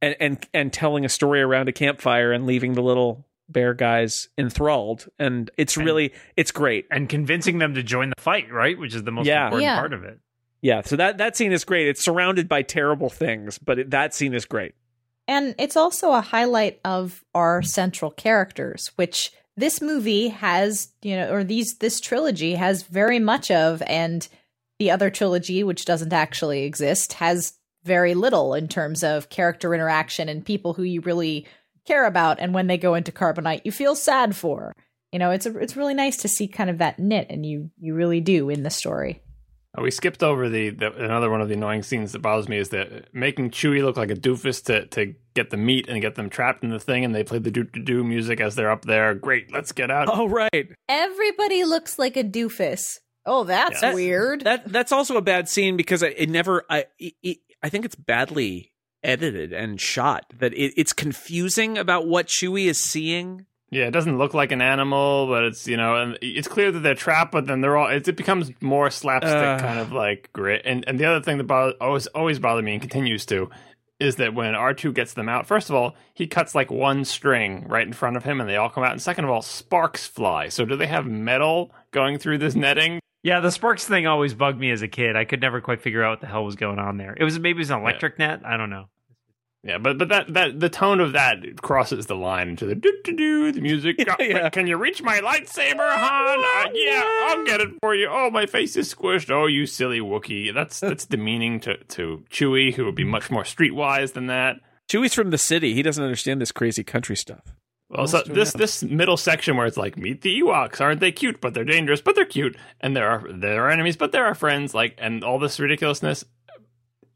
and 0.00 0.16
and 0.20 0.46
and 0.54 0.72
telling 0.72 1.04
a 1.04 1.08
story 1.08 1.42
around 1.42 1.68
a 1.68 1.72
campfire 1.72 2.32
and 2.32 2.46
leaving 2.46 2.74
the 2.74 2.82
little 2.82 3.26
bear 3.48 3.74
guys 3.74 4.28
enthralled 4.38 5.06
and 5.18 5.50
it's 5.56 5.76
And- 5.76 5.86
really 5.86 6.12
it's 6.36 6.50
great 6.50 6.86
And 6.90 7.08
convincing 7.08 7.58
them 7.58 7.74
to 7.74 7.82
join 7.82 8.10
the 8.10 8.20
fight, 8.20 8.50
right? 8.52 8.78
Which 8.78 8.94
is 8.94 9.04
the 9.04 9.12
most 9.12 9.26
Yeah. 9.26 9.44
important 9.44 9.62
Yeah. 9.64 9.78
part 9.78 9.92
of 9.92 10.04
it. 10.04 10.18
yeah 10.62 10.80
so 10.82 10.96
that 10.96 11.18
that 11.18 11.36
scene 11.36 11.52
is 11.52 11.64
great 11.64 11.86
it's 11.88 12.02
surrounded 12.04 12.48
by 12.48 12.62
terrible 12.62 13.08
things 13.10 13.58
but 13.58 13.78
it, 13.78 13.90
that 13.90 14.14
scene 14.14 14.34
is 14.34 14.44
great 14.46 14.74
And 15.28 15.54
it's 15.58 15.76
also 15.76 16.12
a 16.12 16.20
highlight 16.20 16.78
of 16.84 17.24
our 17.34 17.60
central 17.62 18.10
characters, 18.12 18.92
which 18.96 19.32
this 19.56 19.80
movie 19.82 20.28
has, 20.28 20.92
you 21.02 21.16
know, 21.16 21.30
or 21.32 21.42
these 21.42 21.78
this 21.78 21.98
trilogy 22.00 22.54
has 22.54 22.82
very 22.84 23.18
much 23.18 23.50
of, 23.50 23.82
and 23.88 24.28
the 24.78 24.90
other 24.92 25.10
trilogy, 25.10 25.64
which 25.64 25.84
doesn't 25.84 26.12
actually 26.12 26.62
exist, 26.64 27.14
has 27.14 27.54
very 27.82 28.14
little 28.14 28.54
in 28.54 28.68
terms 28.68 29.02
of 29.02 29.28
character 29.28 29.74
interaction 29.74 30.28
and 30.28 30.44
people 30.44 30.74
who 30.74 30.82
you 30.84 31.00
really 31.00 31.44
care 31.86 32.06
about. 32.06 32.38
And 32.40 32.52
when 32.54 32.66
they 32.66 32.78
go 32.78 32.94
into 32.94 33.12
Carbonite, 33.12 33.62
you 33.64 33.72
feel 33.72 33.94
sad 33.94 34.34
for. 34.36 34.72
You 35.12 35.18
know, 35.18 35.30
it's 35.30 35.46
a, 35.46 35.56
it's 35.58 35.76
really 35.76 35.94
nice 35.94 36.16
to 36.18 36.28
see 36.28 36.48
kind 36.48 36.68
of 36.68 36.78
that 36.78 36.98
knit, 36.98 37.28
and 37.30 37.46
you 37.46 37.70
you 37.78 37.94
really 37.94 38.20
do 38.20 38.50
in 38.50 38.62
the 38.64 38.70
story. 38.70 39.22
Uh, 39.78 39.82
We 39.82 39.90
skipped 39.90 40.22
over 40.22 40.48
the, 40.48 40.70
the 40.70 40.92
another 40.92 41.30
one 41.30 41.40
of 41.40 41.48
the 41.48 41.54
annoying 41.54 41.82
scenes 41.84 42.12
that 42.12 42.20
bothers 42.22 42.48
me 42.48 42.58
is 42.58 42.70
that 42.70 43.14
making 43.14 43.50
Chewie 43.50 43.82
look 43.84 43.96
like 43.96 44.10
a 44.10 44.14
doofus 44.16 44.64
to 44.64 44.86
to 44.86 45.14
get 45.34 45.50
the 45.50 45.56
meat 45.56 45.86
and 45.88 46.00
get 46.02 46.16
them 46.16 46.28
trapped 46.28 46.64
in 46.64 46.70
the 46.70 46.80
thing, 46.80 47.04
and 47.04 47.14
they 47.14 47.22
play 47.24 47.38
the 47.38 47.50
doo 47.50 47.64
doo 47.64 47.82
doo 47.82 48.04
music 48.04 48.40
as 48.40 48.56
they're 48.56 48.70
up 48.70 48.84
there. 48.84 49.14
Great, 49.14 49.52
let's 49.52 49.72
get 49.72 49.90
out. 49.90 50.08
oh 50.10 50.28
right 50.28 50.68
Everybody 50.88 51.64
looks 51.64 51.98
like 51.98 52.16
a 52.16 52.24
doofus. 52.24 52.98
Oh, 53.24 53.44
that's 53.44 53.80
That- 53.80 53.94
weird. 53.94 54.42
that 54.42 54.70
that's 54.70 54.92
also 54.92 55.16
a 55.16 55.22
bad 55.22 55.48
scene 55.48 55.76
because 55.76 56.02
it, 56.02 56.14
it 56.16 56.28
never 56.30 56.64
I 56.68 56.86
it, 56.98 57.14
it- 57.22 57.38
I 57.62 57.68
think 57.70 57.84
it's 57.84 57.94
badly 57.96 58.72
edited 59.06 59.52
and 59.52 59.80
shot 59.80 60.26
that 60.38 60.52
it, 60.52 60.74
it's 60.76 60.92
confusing 60.92 61.78
about 61.78 62.06
what 62.06 62.26
Chewie 62.26 62.66
is 62.66 62.78
seeing 62.78 63.46
Yeah, 63.70 63.86
it 63.86 63.92
doesn't 63.92 64.18
look 64.18 64.34
like 64.34 64.52
an 64.52 64.60
animal, 64.60 65.26
but 65.28 65.44
it's 65.44 65.66
you 65.66 65.76
know, 65.76 65.96
and 65.96 66.18
it's 66.22 66.48
clear 66.48 66.70
that 66.72 66.80
they're 66.80 66.94
trapped. 66.94 67.32
But 67.32 67.46
then 67.46 67.60
they're 67.60 67.76
all 67.76 67.88
it, 67.88 68.06
it 68.06 68.16
becomes 68.16 68.50
more 68.60 68.90
slapstick 68.90 69.32
Uh. 69.34 69.58
kind 69.58 69.78
of 69.78 69.92
like 69.92 70.30
grit. 70.32 70.62
And 70.64 70.84
and 70.86 70.98
the 71.00 71.04
other 71.06 71.20
thing 71.22 71.38
that 71.38 71.44
bother, 71.44 71.74
always 71.80 72.06
always 72.08 72.38
bothered 72.38 72.64
me 72.64 72.72
and 72.74 72.80
continues 72.82 73.24
to 73.26 73.48
is 73.98 74.16
that 74.16 74.34
when 74.34 74.54
R 74.54 74.74
two 74.74 74.92
gets 74.92 75.14
them 75.14 75.28
out, 75.28 75.46
first 75.46 75.70
of 75.70 75.74
all, 75.74 75.94
he 76.12 76.26
cuts 76.26 76.54
like 76.54 76.70
one 76.70 77.04
string 77.04 77.66
right 77.66 77.86
in 77.86 77.92
front 77.94 78.16
of 78.16 78.24
him, 78.24 78.40
and 78.40 78.48
they 78.48 78.56
all 78.56 78.68
come 78.68 78.84
out. 78.84 78.92
And 78.92 79.00
second 79.00 79.24
of 79.24 79.30
all, 79.30 79.40
sparks 79.42 80.06
fly. 80.06 80.48
So 80.48 80.64
do 80.66 80.76
they 80.76 80.86
have 80.86 81.06
metal 81.06 81.72
going 81.92 82.18
through 82.18 82.38
this 82.38 82.54
netting? 82.54 83.00
Yeah, 83.22 83.40
the 83.40 83.50
Sparks 83.50 83.84
thing 83.84 84.06
always 84.06 84.34
bugged 84.34 84.60
me 84.60 84.70
as 84.70 84.82
a 84.82 84.88
kid. 84.88 85.16
I 85.16 85.24
could 85.24 85.40
never 85.40 85.60
quite 85.60 85.82
figure 85.82 86.04
out 86.04 86.10
what 86.10 86.20
the 86.20 86.28
hell 86.28 86.44
was 86.44 86.54
going 86.54 86.78
on 86.78 86.96
there. 86.96 87.16
It 87.18 87.24
was 87.24 87.40
maybe 87.40 87.56
it 87.56 87.62
was 87.66 87.70
an 87.70 87.80
electric 87.80 88.20
net. 88.20 88.42
I 88.44 88.56
don't 88.56 88.70
know. 88.70 88.84
Yeah, 89.62 89.78
but 89.78 89.98
but 89.98 90.08
that 90.10 90.32
that 90.34 90.60
the 90.60 90.68
tone 90.68 91.00
of 91.00 91.12
that 91.14 91.60
crosses 91.60 92.06
the 92.06 92.14
line 92.14 92.50
into 92.50 92.66
the 92.66 92.74
doo 92.76 92.92
doo 93.02 93.16
doo 93.16 93.52
the 93.52 93.60
music. 93.60 93.96
Yeah, 94.06 94.14
yeah. 94.20 94.48
Can 94.50 94.66
you 94.68 94.76
reach 94.76 95.02
my 95.02 95.18
lightsaber, 95.18 95.78
Han? 95.96 96.38
Uh, 96.38 96.70
yeah, 96.74 97.02
I'll 97.28 97.44
get 97.44 97.60
it 97.60 97.70
for 97.80 97.94
you. 97.94 98.08
Oh, 98.08 98.30
my 98.30 98.46
face 98.46 98.76
is 98.76 98.94
squished. 98.94 99.30
Oh, 99.30 99.46
you 99.46 99.66
silly 99.66 100.00
Wookie. 100.00 100.54
That's 100.54 100.78
that's 100.78 101.04
demeaning 101.14 101.58
to 101.60 101.76
to 101.78 102.24
Chewie, 102.30 102.74
who 102.74 102.84
would 102.84 102.94
be 102.94 103.04
much 103.04 103.30
more 103.30 103.42
streetwise 103.42 104.12
than 104.12 104.26
that. 104.28 104.56
Chewie's 104.88 105.14
from 105.14 105.30
the 105.30 105.38
city 105.38 105.74
he 105.74 105.82
doesn't 105.82 106.04
understand 106.04 106.40
this 106.40 106.52
crazy 106.52 106.84
country 106.84 107.16
stuff 107.16 107.42
Well, 107.88 108.06
so 108.06 108.22
this 108.22 108.52
this 108.52 108.84
middle 108.84 109.16
section 109.16 109.56
where 109.56 109.66
it's 109.66 109.76
like 109.76 109.96
meet 109.96 110.22
the 110.22 110.40
Ewoks, 110.40 110.80
aren't 110.80 111.00
they 111.00 111.10
cute? 111.10 111.40
But 111.40 111.54
they're 111.54 111.64
dangerous, 111.64 112.00
but 112.00 112.14
they're 112.14 112.24
cute, 112.24 112.56
and 112.80 112.96
there 112.96 113.08
are 113.08 113.24
there 113.32 113.64
are 113.64 113.70
enemies, 113.70 113.96
but 113.96 114.12
there 114.12 114.26
are 114.26 114.34
friends. 114.36 114.74
Like, 114.74 114.94
and 114.98 115.24
all 115.24 115.40
this 115.40 115.58
ridiculousness 115.58 116.24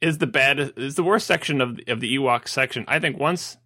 is 0.01 0.19
the 0.19 0.27
bad 0.27 0.73
is 0.77 0.95
the 0.95 1.05
worst 1.05 1.27
section 1.27 1.61
of 1.61 1.81
of 1.89 2.01
the 2.01 2.17
Ewok 2.17 2.49
section. 2.49 2.85
I 2.89 2.99
think 2.99 3.19
once 3.19 3.57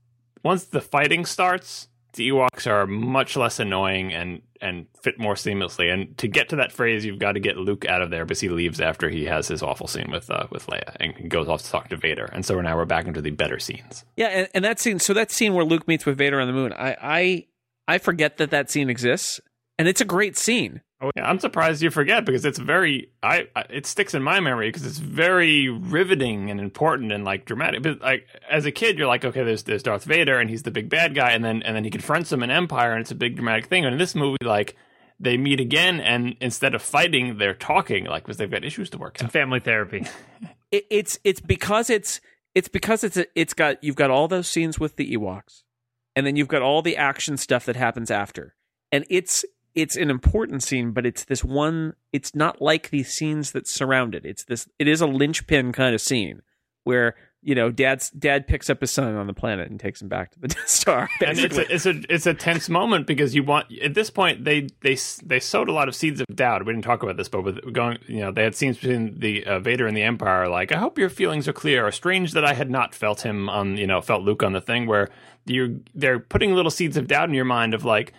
once 0.42 0.64
the 0.64 0.81
fighting 0.81 1.25
starts, 1.25 1.88
the 2.14 2.29
Ewoks 2.29 2.66
are 2.66 2.87
much 2.87 3.37
less 3.37 3.59
annoying 3.59 4.12
and 4.12 4.42
and 4.61 4.87
fit 5.03 5.18
more 5.18 5.35
seamlessly. 5.35 5.92
And 5.92 6.16
to 6.18 6.29
get 6.29 6.49
to 6.49 6.57
that 6.57 6.73
phrase, 6.73 7.05
you've 7.05 7.18
got 7.18 7.33
to 7.33 7.40
get 7.40 7.57
Luke 7.57 7.85
out 7.87 8.03
of 8.03 8.11
there 8.11 8.25
because 8.25 8.40
he 8.40 8.49
leaves 8.49 8.81
after 8.81 9.11
he 9.11 9.27
has 9.27 9.49
his 9.49 9.62
awful 9.62 9.87
scene 9.87 10.11
with 10.11 10.31
uh, 10.31 10.47
with 10.51 10.66
Leia 10.66 10.97
and 11.01 11.31
goes 11.31 11.49
off 11.49 11.62
to 11.62 11.70
talk 11.70 11.88
to 11.88 11.97
Vader. 11.97 12.27
And 12.33 12.44
so 12.44 12.61
now 12.61 12.77
we're 12.77 12.85
back 12.85 13.07
into 13.07 13.20
the 13.20 13.31
better 13.31 13.59
scenes. 13.59 14.05
Yeah, 14.16 14.29
and, 14.29 14.49
and 14.55 14.64
that 14.64 14.81
scene. 14.81 14.99
So 14.99 15.14
that 15.14 15.31
scene 15.31 15.55
where 15.55 15.64
Luke 15.64 15.87
meets 15.87 16.07
with 16.07 16.16
Vader 16.16 16.40
on 16.40 16.47
the 16.47 16.53
moon. 16.53 16.73
I 16.73 16.97
I 17.01 17.47
I 17.87 17.99
forget 17.99 18.38
that 18.38 18.51
that 18.51 18.70
scene 18.70 18.88
exists, 18.88 19.40
and 19.79 19.87
it's 19.88 20.01
a 20.01 20.07
great 20.07 20.37
scene. 20.37 20.81
Oh, 21.05 21.11
yeah, 21.17 21.29
I'm 21.29 21.38
surprised 21.38 21.83
you 21.83 21.90
forget 21.90 22.25
because 22.25 22.47
it's 22.47 22.59
very 22.59 23.11
I, 23.23 23.47
I 23.55 23.64
it 23.69 23.85
sticks 23.85 24.14
in 24.14 24.23
my 24.23 24.40
memory 24.40 24.69
because 24.69 24.87
it's 24.87 24.99
very 24.99 25.69
riveting 25.69 26.51
and 26.51 26.59
important 26.59 27.12
and 27.12 27.25
like 27.25 27.45
dramatic. 27.45 27.83
But 27.83 28.01
like 28.01 28.27
as 28.51 28.64
a 28.64 28.73
kid, 28.73 28.97
you're 28.97 29.07
like, 29.07 29.23
okay, 29.23 29.45
there's 29.45 29.64
there's 29.64 29.83
Darth 29.83 30.05
Vader 30.05 30.38
and 30.38 30.49
he's 30.49 30.62
the 30.62 30.71
big 30.71 30.88
bad 30.88 31.14
guy, 31.14 31.33
and 31.33 31.45
then 31.45 31.62
and 31.62 31.77
then 31.77 31.85
he 31.85 31.90
confronts 31.90 32.33
him 32.33 32.43
in 32.43 32.51
Empire, 32.51 32.93
and 32.93 33.03
it's 33.03 33.11
a 33.11 33.14
big 33.17 33.37
dramatic 33.37 33.67
thing. 33.67 33.85
And 33.85 33.93
in 33.93 33.99
this 33.99 34.14
movie, 34.14 34.38
like 34.43 34.77
they 35.21 35.37
meet 35.37 35.61
again, 35.61 36.01
and 36.01 36.37
instead 36.40 36.75
of 36.75 36.81
fighting, 36.81 37.37
they're 37.37 37.55
talking, 37.55 38.07
like 38.07 38.25
because 38.25 38.38
they've 38.38 38.51
got 38.51 38.64
issues 38.64 38.88
to 38.90 38.99
work 38.99 39.19
Some 39.19 39.27
out. 39.27 39.33
family 39.33 39.61
therapy. 39.61 40.07
It, 40.71 40.87
it's 40.90 41.19
it's 41.23 41.40
because 41.40 41.88
it's 41.88 42.21
it's 42.53 42.67
because 42.67 43.05
it's 43.05 43.17
a, 43.17 43.27
it's 43.37 43.55
got 43.55 43.85
you've 43.85 43.95
got 43.95 44.11
all 44.11 44.27
those 44.27 44.49
scenes 44.49 44.81
with 44.81 44.97
the 44.97 45.14
Ewoks, 45.14 45.62
and 46.17 46.27
then 46.27 46.35
you've 46.35 46.49
got 46.49 46.62
all 46.62 46.83
the 46.83 46.97
action 46.97 47.37
stuff 47.37 47.64
that 47.67 47.77
happens 47.77 48.11
after, 48.11 48.57
and 48.90 49.05
it's 49.09 49.45
it's 49.75 49.97
an 49.97 50.11
important 50.11 50.63
scene, 50.63 50.93
but 50.93 51.05
it's 51.07 51.25
this 51.25 51.43
one. 51.45 51.95
It's 52.13 52.35
not 52.35 52.63
like 52.63 52.91
the 52.91 53.03
scenes 53.03 53.53
that 53.53 53.67
surround 53.67 54.15
it. 54.15 54.25
It's 54.25 54.45
this. 54.45 54.69
It 54.79 54.89
is 54.89 55.01
a 55.01 55.07
linchpin 55.07 55.73
kind 55.73 55.95
of 55.95 56.01
scene 56.01 56.43
where 56.85 57.15
you 57.43 57.55
know 57.55 57.71
dad's 57.71 58.09
dad 58.11 58.47
picks 58.47 58.71
up 58.71 58.81
his 58.81 58.91
son 58.91 59.15
on 59.17 59.27
the 59.27 59.35
planet 59.35 59.71
and 59.71 59.79
takes 59.79 60.01
him 60.01 60.09
back 60.09 60.31
to 60.31 60.41
the 60.41 60.49
Death 60.55 60.69
Star. 60.69 61.09
and 61.21 61.39
it's 61.39 61.57
Basically, 61.57 61.65
a, 61.65 61.75
it's 61.75 61.87
a 61.87 62.15
it's 62.15 62.27
a 62.27 62.35
tense 62.35 62.69
moment 62.69 63.07
because 63.07 63.35
you 63.35 63.43
want 63.43 63.67
at 63.83 63.95
this 63.95 64.11
point 64.11 64.45
they 64.45 64.69
they 64.81 64.97
they 65.25 65.41
sowed 65.41 65.69
a 65.69 65.73
lot 65.73 65.89
of 65.89 65.95
seeds 65.95 66.21
of 66.21 66.27
doubt. 66.35 66.65
We 66.65 66.73
didn't 66.73 66.85
talk 66.85 67.03
about 67.03 67.17
this, 67.17 67.29
but 67.29 67.43
with 67.43 67.73
going 67.73 67.99
you 68.07 68.21
know 68.21 68.31
they 68.33 68.45
had 68.45 68.55
scenes 68.55 68.79
between 68.79 69.19
the 69.19 69.45
uh, 69.45 69.59
Vader 69.59 69.87
and 69.87 69.97
the 69.97 70.03
Empire. 70.03 70.49
Like 70.49 70.73
I 70.73 70.79
hope 70.79 70.99
your 70.99 71.11
feelings 71.11 71.49
are 71.49 71.53
clear. 71.53 71.87
Or 71.87 71.91
strange 71.91 72.33
that 72.33 72.45
I 72.45 72.55
had 72.55 72.71
not 72.71 72.95
felt 72.95 73.23
him 73.23 73.49
on 73.49 73.77
you 73.77 73.87
know 73.87 74.01
felt 74.01 74.23
Luke 74.23 74.43
on 74.43 74.53
the 74.53 74.61
thing 74.61 74.87
where 74.87 75.11
you 75.47 75.83
they're 75.95 76.21
putting 76.21 76.55
little 76.55 76.71
seeds 76.71 76.97
of 76.97 77.07
doubt 77.09 77.29
in 77.29 77.35
your 77.35 77.45
mind 77.45 77.75
of 77.75 77.85
like. 77.85 78.13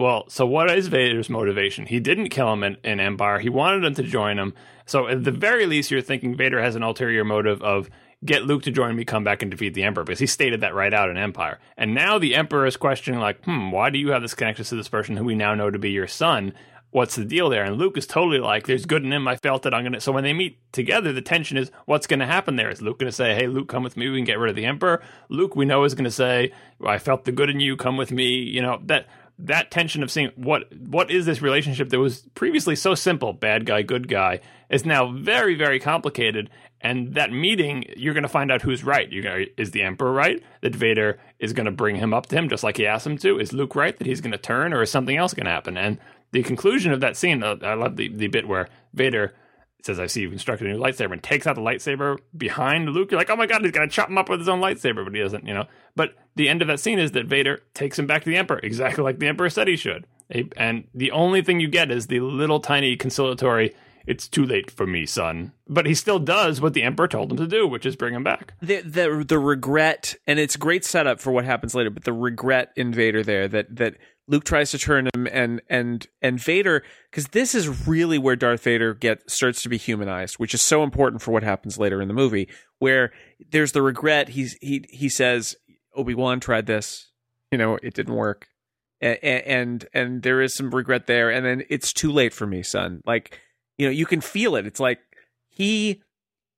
Well, 0.00 0.24
so 0.30 0.46
what 0.46 0.70
is 0.70 0.86
Vader's 0.86 1.28
motivation? 1.28 1.84
He 1.84 2.00
didn't 2.00 2.30
kill 2.30 2.50
him 2.54 2.62
in, 2.62 2.78
in 2.82 3.00
Empire. 3.00 3.38
He 3.38 3.50
wanted 3.50 3.84
him 3.84 3.94
to 3.96 4.02
join 4.02 4.38
him. 4.38 4.54
So 4.86 5.06
at 5.08 5.24
the 5.24 5.30
very 5.30 5.66
least, 5.66 5.90
you're 5.90 6.00
thinking 6.00 6.34
Vader 6.34 6.62
has 6.62 6.74
an 6.74 6.82
ulterior 6.82 7.22
motive 7.22 7.60
of 7.60 7.90
get 8.24 8.44
Luke 8.44 8.62
to 8.62 8.70
join 8.70 8.96
me, 8.96 9.04
come 9.04 9.24
back 9.24 9.42
and 9.42 9.50
defeat 9.50 9.74
the 9.74 9.82
Emperor, 9.82 10.04
because 10.04 10.18
he 10.18 10.26
stated 10.26 10.62
that 10.62 10.74
right 10.74 10.94
out 10.94 11.10
in 11.10 11.18
Empire. 11.18 11.58
And 11.76 11.94
now 11.94 12.18
the 12.18 12.34
Emperor 12.34 12.64
is 12.64 12.78
questioning, 12.78 13.20
like, 13.20 13.44
hmm, 13.44 13.72
why 13.72 13.90
do 13.90 13.98
you 13.98 14.12
have 14.12 14.22
this 14.22 14.32
connection 14.32 14.64
to 14.64 14.74
this 14.74 14.88
person 14.88 15.18
who 15.18 15.24
we 15.24 15.34
now 15.34 15.54
know 15.54 15.70
to 15.70 15.78
be 15.78 15.90
your 15.90 16.08
son? 16.08 16.54
What's 16.92 17.16
the 17.16 17.24
deal 17.26 17.50
there? 17.50 17.64
And 17.64 17.76
Luke 17.76 17.98
is 17.98 18.06
totally 18.06 18.38
like, 18.38 18.66
there's 18.66 18.86
good 18.86 19.04
in 19.04 19.12
him. 19.12 19.28
I 19.28 19.36
felt 19.36 19.66
it. 19.66 19.74
I'm 19.74 19.82
going 19.82 19.92
to. 19.92 20.00
So 20.00 20.12
when 20.12 20.24
they 20.24 20.32
meet 20.32 20.58
together, 20.72 21.12
the 21.12 21.22
tension 21.22 21.58
is 21.58 21.70
what's 21.84 22.06
going 22.06 22.20
to 22.20 22.26
happen 22.26 22.56
there? 22.56 22.70
Is 22.70 22.80
Luke 22.80 22.98
going 22.98 23.10
to 23.10 23.14
say, 23.14 23.34
hey, 23.34 23.46
Luke, 23.46 23.68
come 23.68 23.84
with 23.84 23.98
me. 23.98 24.08
We 24.08 24.16
can 24.18 24.24
get 24.24 24.38
rid 24.38 24.48
of 24.50 24.56
the 24.56 24.64
Emperor? 24.64 25.02
Luke, 25.28 25.54
we 25.54 25.66
know, 25.66 25.84
is 25.84 25.94
going 25.94 26.04
to 26.04 26.10
say, 26.10 26.52
I 26.84 26.98
felt 26.98 27.26
the 27.26 27.32
good 27.32 27.50
in 27.50 27.60
you. 27.60 27.76
Come 27.76 27.96
with 27.96 28.10
me. 28.10 28.24
You 28.24 28.62
know, 28.62 28.80
that 28.86 29.06
that 29.46 29.70
tension 29.70 30.02
of 30.02 30.10
seeing 30.10 30.30
what 30.36 30.72
what 30.76 31.10
is 31.10 31.26
this 31.26 31.42
relationship 31.42 31.88
that 31.90 31.98
was 31.98 32.20
previously 32.34 32.76
so 32.76 32.94
simple 32.94 33.32
bad 33.32 33.66
guy 33.66 33.82
good 33.82 34.08
guy 34.08 34.40
is 34.68 34.84
now 34.84 35.10
very 35.12 35.54
very 35.54 35.80
complicated. 35.80 36.50
And 36.82 37.14
that 37.14 37.30
meeting 37.30 37.84
you're 37.96 38.14
going 38.14 38.22
to 38.22 38.28
find 38.28 38.50
out 38.50 38.62
who's 38.62 38.82
right. 38.82 39.10
You 39.10 39.46
is 39.58 39.72
the 39.72 39.82
emperor 39.82 40.12
right? 40.12 40.42
That 40.62 40.74
vader 40.74 41.18
is 41.38 41.52
going 41.52 41.66
to 41.66 41.72
bring 41.72 41.96
him 41.96 42.14
up 42.14 42.26
to 42.26 42.36
him 42.36 42.48
just 42.48 42.64
like 42.64 42.78
he 42.78 42.86
asked 42.86 43.06
him 43.06 43.18
to? 43.18 43.38
Is 43.38 43.52
luke 43.52 43.74
right 43.74 43.96
that 43.98 44.06
he's 44.06 44.20
going 44.20 44.32
to 44.32 44.38
turn 44.38 44.72
or 44.72 44.82
is 44.82 44.90
something 44.90 45.16
else 45.16 45.34
going 45.34 45.46
to 45.46 45.52
happen? 45.52 45.76
And 45.76 45.98
the 46.32 46.42
conclusion 46.42 46.92
of 46.92 47.00
that 47.00 47.16
scene 47.16 47.42
uh, 47.42 47.56
i 47.62 47.74
love 47.74 47.96
the, 47.96 48.08
the 48.08 48.28
bit 48.28 48.46
where 48.46 48.68
vader 48.94 49.34
says 49.86 50.00
i 50.00 50.06
see 50.06 50.22
you've 50.22 50.30
constructed 50.30 50.66
a 50.66 50.72
new 50.72 50.78
lightsaber 50.78 51.12
and 51.12 51.22
takes 51.22 51.46
out 51.46 51.56
the 51.56 51.62
lightsaber 51.62 52.18
behind 52.36 52.88
luke 52.88 53.10
you're 53.10 53.20
like 53.20 53.30
oh 53.30 53.36
my 53.36 53.46
god 53.46 53.62
he's 53.62 53.72
going 53.72 53.88
to 53.88 53.94
chop 53.94 54.08
him 54.08 54.18
up 54.18 54.28
with 54.28 54.38
his 54.38 54.48
own 54.48 54.60
lightsaber 54.60 55.04
but 55.04 55.14
he 55.14 55.20
doesn't 55.20 55.46
you 55.46 55.54
know 55.54 55.66
but 55.96 56.14
the 56.36 56.48
end 56.48 56.62
of 56.62 56.68
that 56.68 56.80
scene 56.80 56.98
is 56.98 57.12
that 57.12 57.26
Vader 57.26 57.60
takes 57.74 57.98
him 57.98 58.06
back 58.06 58.24
to 58.24 58.30
the 58.30 58.36
Emperor, 58.36 58.60
exactly 58.62 59.04
like 59.04 59.18
the 59.18 59.26
Emperor 59.26 59.50
said 59.50 59.68
he 59.68 59.76
should. 59.76 60.06
And 60.56 60.84
the 60.94 61.10
only 61.10 61.42
thing 61.42 61.60
you 61.60 61.68
get 61.68 61.90
is 61.90 62.06
the 62.06 62.20
little 62.20 62.60
tiny 62.60 62.96
conciliatory, 62.96 63.74
it's 64.06 64.28
too 64.28 64.46
late 64.46 64.70
for 64.70 64.86
me, 64.86 65.06
son. 65.06 65.52
But 65.68 65.86
he 65.86 65.94
still 65.94 66.18
does 66.18 66.60
what 66.60 66.72
the 66.72 66.82
Emperor 66.82 67.08
told 67.08 67.32
him 67.32 67.36
to 67.38 67.46
do, 67.46 67.66
which 67.66 67.84
is 67.84 67.96
bring 67.96 68.14
him 68.14 68.24
back. 68.24 68.54
the 68.62 68.80
the 68.80 69.24
the 69.26 69.38
regret, 69.38 70.16
and 70.26 70.38
it's 70.38 70.56
great 70.56 70.84
setup 70.84 71.20
for 71.20 71.32
what 71.32 71.44
happens 71.44 71.74
later. 71.74 71.90
But 71.90 72.04
the 72.04 72.12
regret 72.12 72.72
in 72.76 72.92
Vader 72.92 73.22
there 73.22 73.48
that 73.48 73.74
that 73.76 73.96
Luke 74.30 74.44
tries 74.44 74.70
to 74.70 74.78
turn 74.78 75.08
him, 75.12 75.26
and 75.26 75.60
and 75.68 76.06
and 76.22 76.40
Vader, 76.40 76.84
because 77.10 77.28
this 77.28 77.52
is 77.52 77.88
really 77.88 78.16
where 78.16 78.36
Darth 78.36 78.62
Vader 78.62 78.94
get 78.94 79.28
starts 79.28 79.60
to 79.62 79.68
be 79.68 79.76
humanized, 79.76 80.36
which 80.36 80.54
is 80.54 80.62
so 80.62 80.84
important 80.84 81.20
for 81.20 81.32
what 81.32 81.42
happens 81.42 81.78
later 81.78 82.00
in 82.00 82.06
the 82.06 82.14
movie, 82.14 82.48
where 82.78 83.12
there's 83.50 83.72
the 83.72 83.82
regret. 83.82 84.28
He's 84.30 84.56
he 84.60 84.84
he 84.88 85.08
says 85.08 85.56
Obi 85.96 86.14
Wan 86.14 86.38
tried 86.38 86.66
this, 86.66 87.10
you 87.50 87.58
know, 87.58 87.76
it 87.82 87.94
didn't 87.94 88.14
work, 88.14 88.46
and, 89.00 89.18
and 89.20 89.88
and 89.92 90.22
there 90.22 90.40
is 90.40 90.54
some 90.54 90.70
regret 90.70 91.08
there, 91.08 91.28
and 91.28 91.44
then 91.44 91.64
it's 91.68 91.92
too 91.92 92.12
late 92.12 92.32
for 92.32 92.46
me, 92.46 92.62
son. 92.62 93.02
Like 93.04 93.40
you 93.78 93.86
know, 93.86 93.92
you 93.92 94.06
can 94.06 94.20
feel 94.20 94.54
it. 94.54 94.64
It's 94.64 94.80
like 94.80 95.00
he 95.48 96.02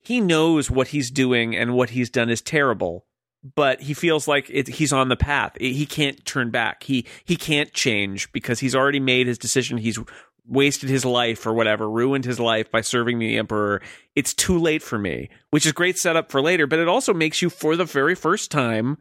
he 0.02 0.20
knows 0.20 0.70
what 0.70 0.88
he's 0.88 1.10
doing 1.10 1.56
and 1.56 1.72
what 1.72 1.90
he's 1.90 2.10
done 2.10 2.28
is 2.28 2.42
terrible 2.42 3.06
but 3.42 3.80
he 3.82 3.94
feels 3.94 4.28
like 4.28 4.48
it, 4.50 4.68
he's 4.68 4.92
on 4.92 5.08
the 5.08 5.16
path. 5.16 5.56
He 5.58 5.86
can't 5.86 6.24
turn 6.24 6.50
back. 6.50 6.84
He 6.84 7.06
he 7.24 7.36
can't 7.36 7.72
change 7.72 8.30
because 8.32 8.60
he's 8.60 8.74
already 8.74 9.00
made 9.00 9.26
his 9.26 9.38
decision. 9.38 9.78
He's 9.78 9.98
wasted 10.46 10.90
his 10.90 11.04
life 11.04 11.46
or 11.46 11.52
whatever 11.52 11.88
ruined 11.88 12.24
his 12.24 12.40
life 12.40 12.70
by 12.70 12.80
serving 12.80 13.18
the 13.18 13.36
emperor. 13.36 13.80
It's 14.14 14.34
too 14.34 14.58
late 14.58 14.82
for 14.82 14.98
me 14.98 15.30
which 15.50 15.66
is 15.66 15.72
great 15.72 15.98
setup 15.98 16.30
for 16.30 16.40
later 16.40 16.66
but 16.66 16.78
it 16.78 16.88
also 16.88 17.14
makes 17.14 17.42
you 17.42 17.50
for 17.50 17.76
the 17.76 17.84
very 17.84 18.14
first 18.14 18.50
time 18.50 18.98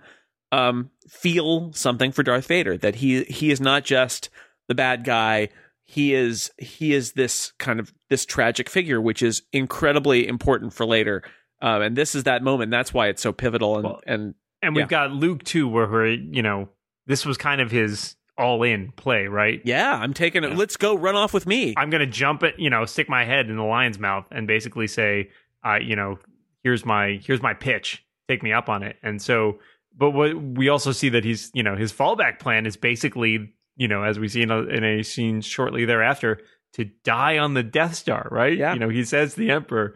um 0.52 0.92
feel 1.08 1.74
something 1.74 2.12
for 2.12 2.24
Darth 2.24 2.48
Vader 2.48 2.78
that 2.78 2.96
he 2.96 3.24
he 3.24 3.52
is 3.52 3.62
not 3.62 3.84
just 3.84 4.30
the 4.68 4.76
bad 4.76 5.04
guy. 5.04 5.50
He 5.84 6.14
is 6.14 6.52
he 6.58 6.94
is 6.94 7.14
this 7.14 7.52
kind 7.58 7.80
of 7.80 7.94
this 8.10 8.26
tragic 8.26 8.70
figure 8.70 9.02
which 9.02 9.22
is 9.22 9.42
incredibly 9.52 10.28
important 10.28 10.74
for 10.74 10.86
later 10.86 11.24
um, 11.62 11.82
and 11.82 11.96
this 11.96 12.16
is 12.16 12.24
that 12.24 12.44
moment 12.44 12.72
that's 12.72 12.94
why 12.94 13.08
it's 13.08 13.22
so 13.22 13.32
pivotal 13.32 13.76
and 13.76 13.84
Well, 13.84 14.02
and 14.06 14.36
And 14.62 14.76
we've 14.76 14.88
got 14.88 15.12
Luke 15.12 15.44
too, 15.44 15.68
where 15.68 15.88
we're 15.88 16.08
you 16.08 16.42
know 16.42 16.70
this 17.06 17.26
was 17.26 17.38
kind 17.38 17.62
of 17.62 17.72
his 17.72 18.16
all 18.38 18.64
in 18.64 18.92
play, 18.94 19.28
right? 19.28 19.62
yeah 19.66 19.94
i'm 19.94 20.14
taking 20.14 20.44
it 20.44 20.56
let's 20.56 20.78
go 20.78 20.96
run 20.96 21.16
off 21.16 21.34
with 21.34 21.46
me 21.46 21.74
I'm 21.78 21.90
gonna 21.90 22.08
jump 22.08 22.44
it, 22.44 22.56
you 22.58 22.70
know, 22.70 22.86
stick 22.86 23.10
my 23.10 23.26
head 23.26 23.50
in 23.50 23.58
the 23.58 23.64
lion's 23.64 24.00
mouth 24.00 24.26
and 24.32 24.48
basically 24.48 24.88
say, 24.88 25.30
uh, 25.66 25.76
you 25.76 25.96
know, 25.96 26.18
here's 26.64 26.86
my 26.86 27.20
here's 27.24 27.42
my 27.42 27.54
pitch, 27.54 28.06
take 28.28 28.42
me 28.44 28.54
up 28.54 28.70
on 28.70 28.84
it. 28.84 28.98
And 29.04 29.22
so, 29.22 29.60
but 29.98 30.12
what 30.12 30.36
we 30.36 30.70
also 30.70 30.92
see 30.92 31.10
that 31.10 31.24
he's, 31.24 31.52
you 31.54 31.64
know, 31.64 31.76
his 31.76 31.92
fallback 31.92 32.40
plan 32.40 32.66
is 32.66 32.78
basically, 32.78 33.54
you 33.76 33.88
know, 33.88 34.04
as 34.04 34.18
we 34.20 34.28
see 34.28 34.42
in 34.42 34.52
a, 34.52 34.60
in 34.64 34.84
a 34.84 35.04
scene 35.04 35.42
shortly 35.42 35.86
thereafter, 35.86 36.40
to 36.74 36.86
die 37.04 37.38
on 37.38 37.54
the 37.54 37.64
Death 37.64 37.96
Star, 37.96 38.28
right? 38.32 38.58
Yeah. 38.58 38.74
You 38.74 38.80
know, 38.80 38.90
he 38.90 39.04
says 39.04 39.34
to 39.34 39.40
the 39.42 39.52
Emperor, 39.52 39.96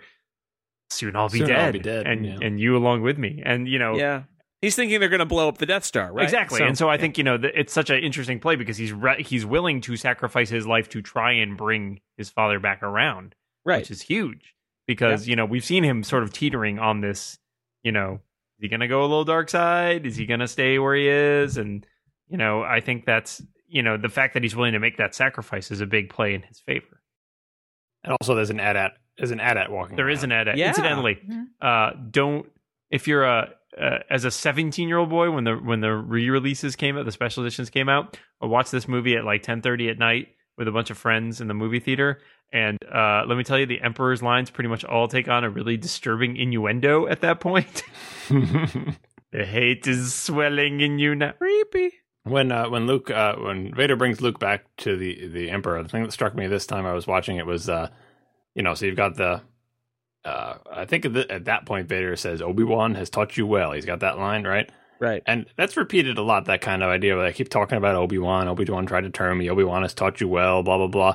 "Soon 0.89 1.15
I'll 1.15 1.29
be 1.29 1.39
Soon 1.39 1.51
I'll 1.51 1.57
dead, 1.57 1.73
be 1.73 1.79
dead, 1.79 2.07
and 2.07 2.25
yeah. 2.25 2.37
and 2.41 2.59
you 2.59 2.77
along 2.77 3.01
with 3.01 3.17
me." 3.17 3.41
And 3.45 3.67
you 3.67 3.79
know, 3.79 3.95
yeah 3.95 4.23
he's 4.65 4.75
thinking 4.75 4.99
they're 4.99 5.09
going 5.09 5.19
to 5.19 5.25
blow 5.25 5.47
up 5.47 5.57
the 5.59 5.65
death 5.65 5.85
star 5.85 6.11
right 6.11 6.23
Exactly, 6.23 6.61
and 6.61 6.77
so 6.77 6.89
I 6.89 6.97
think 6.97 7.17
you 7.17 7.23
know 7.23 7.37
it's 7.41 7.73
such 7.73 7.89
an 7.89 7.99
interesting 7.99 8.39
play 8.39 8.55
because 8.55 8.77
he's 8.77 8.91
re- 8.91 9.23
he's 9.23 9.45
willing 9.45 9.81
to 9.81 9.95
sacrifice 9.95 10.49
his 10.49 10.65
life 10.65 10.89
to 10.89 11.01
try 11.01 11.33
and 11.33 11.55
bring 11.55 12.01
his 12.17 12.29
father 12.29 12.59
back 12.59 12.83
around, 12.83 13.35
right 13.63 13.79
which 13.79 13.91
is 13.91 14.01
huge 14.01 14.55
because 14.87 15.27
you 15.27 15.35
know 15.35 15.45
we've 15.45 15.63
seen 15.63 15.83
him 15.83 16.03
sort 16.03 16.23
of 16.23 16.33
teetering 16.33 16.79
on 16.79 17.01
this. 17.01 17.37
You 17.83 17.91
know, 17.91 18.13
is 18.57 18.63
he 18.63 18.67
going 18.67 18.79
to 18.79 18.87
go 18.87 19.01
a 19.01 19.07
little 19.07 19.25
dark 19.25 19.49
side? 19.49 20.05
Is 20.05 20.15
he 20.15 20.25
going 20.25 20.39
to 20.39 20.47
stay 20.47 20.79
where 20.79 20.95
he 20.95 21.07
is? 21.07 21.57
And 21.57 21.85
you 22.27 22.37
know, 22.37 22.63
I 22.63 22.79
think 22.79 23.05
that's 23.05 23.41
you 23.67 23.83
know 23.83 23.97
the 23.97 24.09
fact 24.09 24.33
that 24.33 24.43
he's 24.43 24.55
willing 24.55 24.73
to 24.73 24.79
make 24.79 24.97
that 24.97 25.13
sacrifice 25.13 25.71
is 25.71 25.81
a 25.81 25.85
big 25.85 26.09
play 26.09 26.33
in 26.33 26.41
his 26.41 26.59
favor. 26.59 27.01
And 28.03 28.15
also, 28.19 28.35
there's 28.35 28.51
an 28.51 28.59
AT-AT, 28.59 28.93
there's 29.17 29.31
an 29.31 29.39
AT-AT 29.39 29.71
walking. 29.71 29.95
There 29.95 30.09
is 30.09 30.23
an 30.23 30.31
around. 30.31 30.41
edit. 30.49 30.57
Yeah. 30.57 30.67
Incidentally, 30.69 31.19
Mhm. 31.29 31.45
uh, 31.61 31.91
don't 32.11 32.49
if 32.91 33.07
you're 33.07 33.23
a 33.23 33.49
uh, 33.79 33.99
as 34.09 34.23
a 34.23 34.31
17 34.31 34.87
year 34.87 34.97
old 34.97 35.09
boy 35.09 35.29
when 35.31 35.43
the 35.43 35.55
when 35.55 35.81
the 35.81 35.93
re-releases 35.93 36.75
came 36.75 36.97
out, 36.97 37.05
the 37.05 37.11
special 37.11 37.43
editions 37.43 37.69
came 37.69 37.89
out, 37.89 38.17
or 38.39 38.47
watch 38.49 38.71
this 38.71 38.87
movie 38.87 39.15
at 39.17 39.25
like 39.25 39.43
10:30 39.43 39.89
at 39.89 39.97
night 39.97 40.27
with 40.57 40.67
a 40.67 40.71
bunch 40.71 40.89
of 40.89 40.97
friends 40.97 41.41
in 41.41 41.47
the 41.47 41.53
movie 41.53 41.79
theater. 41.79 42.19
And 42.53 42.77
uh, 42.85 43.23
let 43.27 43.37
me 43.37 43.43
tell 43.43 43.59
you, 43.59 43.65
the 43.65 43.81
Emperor's 43.81 44.23
lines 44.23 44.49
pretty 44.49 44.69
much 44.69 44.85
all 44.85 45.07
take 45.09 45.27
on 45.27 45.43
a 45.43 45.49
really 45.49 45.75
disturbing 45.75 46.37
innuendo 46.37 47.07
at 47.07 47.19
that 47.21 47.39
point. 47.41 47.83
the 48.29 49.45
hate 49.45 49.85
is 49.87 50.13
swelling 50.13 50.79
in 50.81 50.99
you 50.99 51.15
now. 51.15 51.31
creepy 51.33 51.91
when 52.23 52.51
uh, 52.51 52.69
when 52.69 52.87
Luke 52.87 53.11
uh, 53.11 53.35
when 53.35 53.73
Vader 53.73 53.95
brings 53.95 54.21
Luke 54.21 54.39
back 54.39 54.65
to 54.77 54.95
the 54.95 55.27
the 55.27 55.49
Emperor, 55.49 55.81
the 55.83 55.89
thing 55.89 56.03
that 56.03 56.11
struck 56.11 56.35
me 56.35 56.47
this 56.47 56.65
time 56.65 56.85
I 56.85 56.93
was 56.93 57.07
watching 57.07 57.37
it 57.37 57.45
was, 57.45 57.67
uh, 57.69 57.89
you 58.55 58.63
know, 58.63 58.73
so 58.73 58.85
you've 58.85 58.95
got 58.95 59.15
the. 59.15 59.41
Uh, 60.23 60.57
I 60.71 60.85
think 60.85 61.05
at, 61.05 61.13
the, 61.13 61.31
at 61.31 61.45
that 61.45 61.67
point 61.67 61.87
Vader 61.87 62.15
says 62.15 62.41
Obi 62.41 62.63
Wan 62.63 62.95
has 62.95 63.11
taught 63.11 63.37
you 63.37 63.45
well. 63.45 63.73
He's 63.73 63.85
got 63.85 63.99
that 63.99 64.17
line 64.17 64.43
right, 64.47 64.67
Right. 64.99 65.21
And 65.27 65.45
that's 65.55 65.77
repeated 65.77 66.17
a 66.17 66.23
lot, 66.23 66.45
that 66.45 66.61
kind 66.61 66.81
of 66.81 66.89
idea 66.89 67.15
where 67.15 67.25
they 67.27 67.33
keep 67.33 67.49
talking 67.49 67.77
about 67.77 67.95
Obi 67.95 68.17
Wan. 68.17 68.47
Obi 68.47 68.65
Wan 68.65 68.87
tried 68.87 69.01
to 69.01 69.11
turn 69.11 69.37
me. 69.37 69.49
Obi 69.51 69.63
Wan 69.63 69.83
has 69.83 69.93
taught 69.93 70.19
you 70.19 70.27
well, 70.27 70.63
blah, 70.63 70.77
blah, 70.77 70.87
blah. 70.87 71.13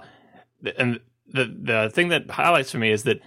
And 0.79 1.01
the, 1.27 1.47
the 1.47 1.91
thing 1.93 2.11
that 2.11 2.31
highlights 2.31 2.71
for 2.71 2.79
me 2.79 2.91
is 2.93 3.03
that 3.05 3.21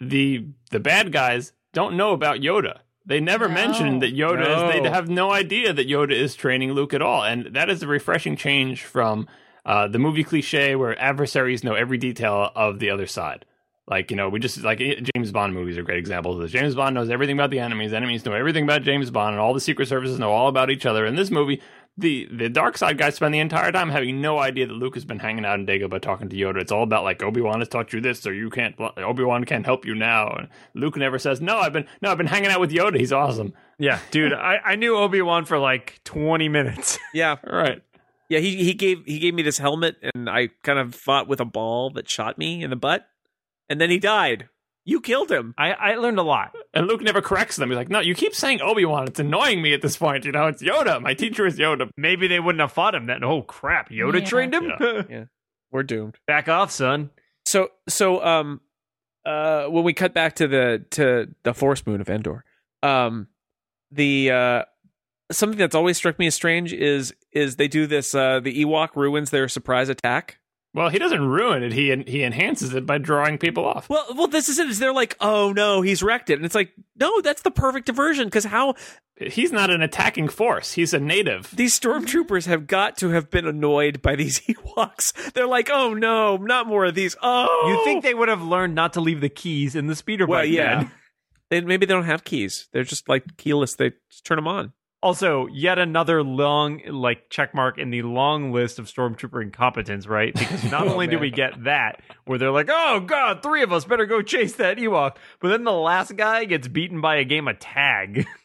the 0.00 0.46
the 0.70 0.80
bad 0.80 1.12
guys 1.12 1.52
don't 1.72 1.96
know 1.96 2.12
about 2.12 2.38
Yoda. 2.38 2.78
They 3.04 3.20
never 3.20 3.48
No. 3.48 3.54
mention 3.54 3.98
that 3.98 4.14
Yoda 4.16 4.44
No. 4.44 4.68
is, 4.70 4.82
they 4.82 4.88
have 4.88 5.08
no 5.10 5.30
idea 5.32 5.72
that 5.72 5.88
Yoda 5.88 6.12
is 6.12 6.34
training 6.34 6.72
Luke 6.72 6.94
at 6.94 7.02
all. 7.02 7.22
And 7.22 7.46
that 7.54 7.68
is 7.68 7.82
a 7.82 7.86
refreshing 7.86 8.36
change 8.36 8.82
from 8.84 9.28
uh, 9.64 9.88
the 9.88 9.98
movie 9.98 10.24
cliche 10.24 10.76
where 10.76 11.00
adversaries 11.00 11.64
know 11.64 11.74
every 11.74 11.98
detail 11.98 12.50
of 12.54 12.78
the 12.78 12.90
other 12.90 13.06
side. 13.06 13.44
Like, 13.86 14.10
you 14.10 14.16
know, 14.16 14.30
we 14.30 14.40
just 14.40 14.62
like 14.62 14.78
James 14.78 15.30
Bond 15.30 15.52
movies 15.52 15.76
are 15.76 15.82
great 15.82 15.98
examples 15.98 16.36
of 16.36 16.42
this. 16.42 16.52
James 16.52 16.74
Bond 16.74 16.94
knows 16.94 17.10
everything 17.10 17.36
about 17.36 17.50
the 17.50 17.58
enemies, 17.58 17.92
enemies 17.92 18.24
know 18.24 18.32
everything 18.32 18.64
about 18.64 18.82
James 18.82 19.10
Bond, 19.10 19.34
and 19.34 19.40
all 19.40 19.52
the 19.52 19.60
secret 19.60 19.88
services 19.88 20.18
know 20.18 20.32
all 20.32 20.48
about 20.48 20.70
each 20.70 20.86
other. 20.86 21.04
In 21.04 21.16
this 21.16 21.30
movie, 21.30 21.60
the 21.98 22.26
the 22.32 22.48
dark 22.48 22.78
side 22.78 22.96
guys 22.96 23.16
spend 23.16 23.34
the 23.34 23.38
entire 23.38 23.70
time 23.70 23.90
having 23.90 24.22
no 24.22 24.38
idea 24.38 24.66
that 24.66 24.72
Luke 24.72 24.94
has 24.94 25.04
been 25.04 25.18
hanging 25.18 25.44
out 25.44 25.60
in 25.60 25.66
Dagobah 25.66 26.00
talking 26.00 26.30
to 26.30 26.36
Yoda. 26.36 26.62
It's 26.62 26.72
all 26.72 26.82
about 26.82 27.04
like 27.04 27.22
Obi 27.22 27.42
Wan 27.42 27.60
has 27.60 27.68
taught 27.68 27.92
you 27.92 28.00
this, 28.00 28.20
so 28.20 28.30
you 28.30 28.48
can't. 28.48 28.74
Obi 28.96 29.22
Wan 29.22 29.44
can't 29.44 29.66
help 29.66 29.84
you 29.84 29.94
now. 29.94 30.28
And 30.28 30.48
Luke 30.72 30.96
never 30.96 31.18
says, 31.18 31.42
"No, 31.42 31.58
I've 31.58 31.74
been 31.74 31.86
no, 32.00 32.10
I've 32.10 32.18
been 32.18 32.26
hanging 32.26 32.50
out 32.50 32.60
with 32.60 32.72
Yoda. 32.72 32.98
He's 32.98 33.12
awesome." 33.12 33.52
Yeah, 33.78 33.98
dude, 34.10 34.32
I, 34.32 34.60
I 34.64 34.76
knew 34.76 34.96
Obi 34.96 35.20
Wan 35.20 35.44
for 35.44 35.58
like 35.58 36.00
20 36.04 36.48
minutes. 36.48 36.98
Yeah. 37.12 37.36
All 37.46 37.56
right. 37.56 37.82
Yeah, 38.34 38.40
he, 38.40 38.64
he 38.64 38.74
gave 38.74 39.04
he 39.06 39.18
gave 39.18 39.34
me 39.34 39.42
this 39.42 39.58
helmet 39.58 39.96
and 40.14 40.28
I 40.28 40.48
kind 40.62 40.78
of 40.78 40.94
fought 40.94 41.28
with 41.28 41.40
a 41.40 41.44
ball 41.44 41.90
that 41.90 42.08
shot 42.10 42.36
me 42.38 42.62
in 42.62 42.70
the 42.70 42.76
butt. 42.76 43.06
And 43.68 43.80
then 43.80 43.90
he 43.90 43.98
died. 43.98 44.48
You 44.84 45.00
killed 45.00 45.30
him. 45.30 45.54
I, 45.56 45.72
I 45.72 45.94
learned 45.94 46.18
a 46.18 46.22
lot. 46.22 46.54
And 46.74 46.86
Luke 46.86 47.00
never 47.00 47.22
corrects 47.22 47.56
them. 47.56 47.70
He's 47.70 47.76
like, 47.76 47.88
"No, 47.88 48.00
you 48.00 48.14
keep 48.14 48.34
saying 48.34 48.60
Obi 48.60 48.84
Wan. 48.84 49.06
It's 49.06 49.18
annoying 49.18 49.62
me 49.62 49.72
at 49.72 49.80
this 49.80 49.96
point. 49.96 50.26
You 50.26 50.32
know, 50.32 50.46
it's 50.48 50.62
Yoda. 50.62 51.00
My 51.00 51.14
teacher 51.14 51.46
is 51.46 51.58
Yoda." 51.58 51.88
Maybe 51.96 52.26
they 52.28 52.38
wouldn't 52.40 52.60
have 52.60 52.72
fought 52.72 52.94
him 52.94 53.06
then. 53.06 53.24
Oh, 53.24 53.40
crap. 53.40 53.88
Yoda 53.90 54.18
Yeah. 54.20 54.24
trained 54.26 54.52
him? 54.54 54.70
Yeah. 55.08 55.24
We're 55.70 55.84
doomed. 55.84 56.16
Back 56.26 56.48
off, 56.50 56.70
son. 56.70 57.10
So 57.46 57.68
so 57.88 58.22
um 58.24 58.60
uh 59.24 59.64
when 59.66 59.84
we 59.84 59.92
cut 59.94 60.12
back 60.12 60.34
to 60.36 60.48
the 60.48 60.84
to 60.90 61.28
the 61.44 61.54
Forest 61.54 61.86
Moon 61.86 62.00
of 62.02 62.08
Endor, 62.10 62.44
um 62.82 63.28
the 63.90 64.30
uh 64.30 64.62
something 65.30 65.58
that's 65.58 65.74
always 65.74 65.96
struck 65.96 66.18
me 66.18 66.26
as 66.26 66.34
strange 66.34 66.72
is 66.72 67.14
is 67.32 67.56
they 67.56 67.68
do 67.68 67.86
this 67.86 68.14
uh 68.14 68.40
the 68.40 68.64
Ewok 68.64 68.94
ruins 68.96 69.30
their 69.30 69.48
surprise 69.48 69.88
attack. 69.88 70.38
Well, 70.74 70.88
he 70.88 70.98
doesn't 70.98 71.24
ruin 71.24 71.62
it. 71.62 71.72
He 71.72 71.94
he 72.06 72.24
enhances 72.24 72.74
it 72.74 72.84
by 72.84 72.98
drawing 72.98 73.38
people 73.38 73.64
off. 73.64 73.88
Well, 73.88 74.06
well, 74.16 74.26
this 74.26 74.48
is 74.48 74.58
it. 74.58 74.68
Is 74.68 74.80
they're 74.80 74.92
like, 74.92 75.16
oh 75.20 75.52
no, 75.52 75.82
he's 75.82 76.02
wrecked 76.02 76.30
it, 76.30 76.34
and 76.34 76.44
it's 76.44 76.54
like, 76.54 76.72
no, 76.96 77.20
that's 77.20 77.42
the 77.42 77.52
perfect 77.52 77.86
diversion 77.86 78.26
because 78.26 78.44
how 78.44 78.74
He's 79.16 79.52
not 79.52 79.70
an 79.70 79.80
attacking 79.80 80.26
force. 80.28 80.72
He's 80.72 80.92
a 80.92 80.98
native. 80.98 81.48
these 81.54 81.78
stormtroopers 81.78 82.46
have 82.46 82.66
got 82.66 82.96
to 82.96 83.10
have 83.10 83.30
been 83.30 83.46
annoyed 83.46 84.02
by 84.02 84.16
these 84.16 84.40
Ewoks. 84.48 85.32
They're 85.34 85.46
like, 85.46 85.70
oh 85.72 85.94
no, 85.94 86.36
not 86.36 86.66
more 86.66 86.86
of 86.86 86.96
these. 86.96 87.14
Oh, 87.22 87.66
You 87.68 87.84
think 87.84 88.02
they 88.02 88.12
would 88.14 88.28
have 88.28 88.42
learned 88.42 88.74
not 88.74 88.94
to 88.94 89.00
leave 89.00 89.20
the 89.20 89.28
keys 89.28 89.76
in 89.76 89.86
the 89.86 89.94
speeder 89.94 90.26
Well, 90.26 90.40
bike 90.40 90.50
yeah. 90.50 90.78
then. 90.80 90.90
They, 91.50 91.60
maybe 91.60 91.86
they 91.86 91.94
don't 91.94 92.02
have 92.06 92.24
keys. 92.24 92.68
They're 92.72 92.82
just 92.82 93.08
like 93.08 93.36
keyless. 93.36 93.76
They 93.76 93.92
just 94.10 94.24
turn 94.24 94.34
them 94.36 94.48
on. 94.48 94.72
Also, 95.04 95.46
yet 95.48 95.78
another 95.78 96.22
long 96.22 96.80
like 96.88 97.28
check 97.28 97.54
mark 97.54 97.76
in 97.76 97.90
the 97.90 98.00
long 98.00 98.52
list 98.52 98.78
of 98.78 98.86
stormtrooper 98.86 99.42
incompetence, 99.42 100.06
right? 100.06 100.32
Because 100.32 100.64
not 100.70 100.86
Oh, 100.88 100.92
only 100.92 101.06
do 101.06 101.18
we 101.18 101.30
get 101.30 101.64
that, 101.64 102.00
where 102.24 102.38
they're 102.38 102.50
like, 102.50 102.70
"Oh 102.72 103.00
God, 103.00 103.42
three 103.42 103.62
of 103.62 103.70
us 103.70 103.84
better 103.84 104.06
go 104.06 104.22
chase 104.22 104.54
that 104.54 104.78
Ewok," 104.78 105.16
but 105.40 105.48
then 105.48 105.64
the 105.64 105.72
last 105.72 106.16
guy 106.16 106.46
gets 106.46 106.68
beaten 106.68 107.02
by 107.02 107.16
a 107.16 107.24
game 107.24 107.48
of 107.48 107.58
tag. 107.58 108.26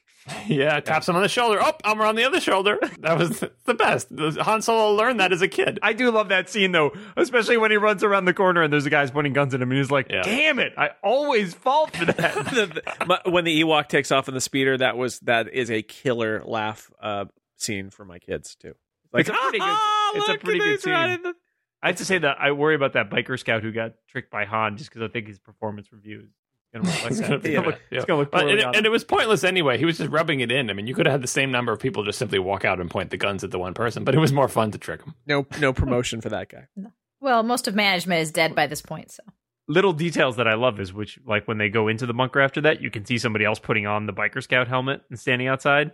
Yeah, 0.47 0.80
taps 0.80 1.07
him 1.09 1.15
on 1.15 1.21
the 1.21 1.30
shoulder. 1.30 1.59
Oh, 1.61 1.73
I'm 1.84 1.99
on 2.01 2.15
the 2.15 2.23
other 2.25 2.39
shoulder. 2.39 2.77
That 2.99 3.17
was 3.17 3.43
the 3.65 3.73
best. 3.73 4.07
Han 4.17 4.61
Solo 4.61 4.93
learned 4.95 5.19
that 5.19 5.32
as 5.32 5.41
a 5.41 5.47
kid. 5.47 5.80
I 5.82 5.93
do 5.93 6.11
love 6.11 6.30
that 6.30 6.49
scene 6.49 6.71
though, 6.71 6.91
especially 7.15 7.57
when 7.57 7.71
he 7.71 7.77
runs 7.77 8.03
around 8.03 8.25
the 8.25 8.34
corner 8.34 8.61
and 8.63 8.71
there's 8.73 8.86
a 8.86 8.89
guy's 8.89 9.11
pointing 9.11 9.34
guns 9.34 9.53
at 9.53 9.61
him, 9.61 9.69
and 9.71 9.77
he's 9.77 9.91
like, 9.91 10.07
Yeah. 10.09 10.21
"Damn 10.23 10.59
it! 10.59 10.73
I 10.77 10.91
always 11.03 11.53
fall 11.53 11.88
for 11.88 12.05
that." 12.05 12.34
The- 12.53 12.65
the- 12.99 13.05
my- 13.05 13.21
when 13.25 13.45
the 13.45 13.61
Ewok 13.61 13.88
takes 13.89 14.11
off 14.11 14.27
in 14.27 14.34
the 14.34 14.41
speeder, 14.41 14.77
that 14.77 14.97
was 14.97 15.19
that 15.21 15.53
is 15.53 15.69
a 15.71 15.82
killer 15.82 16.43
laugh 16.45 16.91
uh, 17.01 17.25
scene 17.57 17.89
for 17.89 18.05
my 18.05 18.19
kids 18.19 18.55
too. 18.55 18.73
Like, 19.13 19.21
It's 19.21 19.30
a 19.30 19.34
pretty 19.34 19.59
good- 19.59 19.77
it's 20.15 20.30
a 20.30 20.38
pretty 20.38 20.59
good 20.59 20.82
scene. 20.82 21.21
the- 21.23 21.34
I 21.82 21.88
have 21.88 21.95
to 21.97 22.05
say 22.05 22.17
that 22.17 22.38
I 22.41 22.51
worry 22.51 22.75
about 22.75 22.93
that 22.93 23.09
biker 23.09 23.39
scout 23.39 23.63
who 23.63 23.71
got 23.71 23.93
tricked 24.09 24.30
by 24.32 24.43
Han 24.45 24.75
just 24.75 24.89
because 24.89 25.01
I 25.01 25.11
think 25.11 25.27
his 25.27 25.39
performance 25.39 25.93
review 25.93 26.19
is 26.25 26.30
going 26.74 26.86
to 26.86 26.91
reflect 26.91 27.11
It's 27.11 27.22
gonna 27.22 27.36
It's 27.36 27.43
be- 27.43 27.53
gonna 27.53 27.67
look, 27.67 27.82
yeah. 27.91 27.97
it's 27.97 28.05
gonna 28.05 28.20
look 28.20 28.32
But 28.32 28.41
poorly 28.41 28.59
it, 28.59 28.76
and 28.76 28.86
it 28.86 28.89
was 28.89 29.03
pointless 29.03 29.43
anyway. 29.43 29.78
He 29.78 29.86
was 29.86 29.97
just 29.97 30.09
rubbing 30.11 30.39
it 30.41 30.51
in. 30.51 30.70
I 30.70 30.74
mean, 30.74 30.88
you 30.88 30.93
could 30.95 31.05
have 31.05 31.13
had 31.13 31.22
the 31.24 31.28
same 31.28 31.51
number 31.51 31.72
of 31.72 31.80
people 31.80 32.03
just 32.03 32.20
simply 32.20 32.39
walk 32.39 32.65
out 32.65 32.80
and 32.80 32.89
point 32.89 33.09
the 33.09 33.17
guns 33.17 33.43
at 33.43 33.51
the 33.51 33.59
one 33.59 33.74
person, 33.74 34.03
but 34.03 34.13
it 34.15 34.20
was 34.20 34.32
more 34.32 34.47
fun 34.47 34.72
to 34.72 34.78
trick 34.78 35.01
him. 35.03 35.15
No, 35.26 35.45
no 35.59 35.74
promotion 35.74 36.22
for 36.22 36.30
that 36.30 36.49
guy. 36.49 36.67
Well, 37.22 37.43
most 37.43 37.67
of 37.67 37.76
management 37.76 38.22
is 38.22 38.32
dead 38.32 38.55
by 38.55 38.65
this 38.67 38.82
point, 38.82 39.11
so. 39.11 39.24
little 39.67 39.91
details 39.91 40.38
that 40.38 40.47
I 40.47 40.53
love 40.53 40.80
is 40.80 40.93
which, 40.93 41.20
like 41.26 41.49
when 41.49 41.57
they 41.57 41.67
go 41.67 41.89
into 41.89 42.05
the 42.05 42.13
bunker 42.13 42.39
after 42.39 42.61
that, 42.61 42.82
you 42.82 42.89
can 42.89 43.03
see 43.03 43.17
somebody 43.17 43.43
else 43.43 43.59
putting 43.59 43.86
on 43.86 44.05
the 44.05 44.13
biker 44.13 44.41
scout 44.41 44.70
helmet 44.70 45.01
and 45.09 45.20
standing 45.20 45.47
outside. 45.49 45.91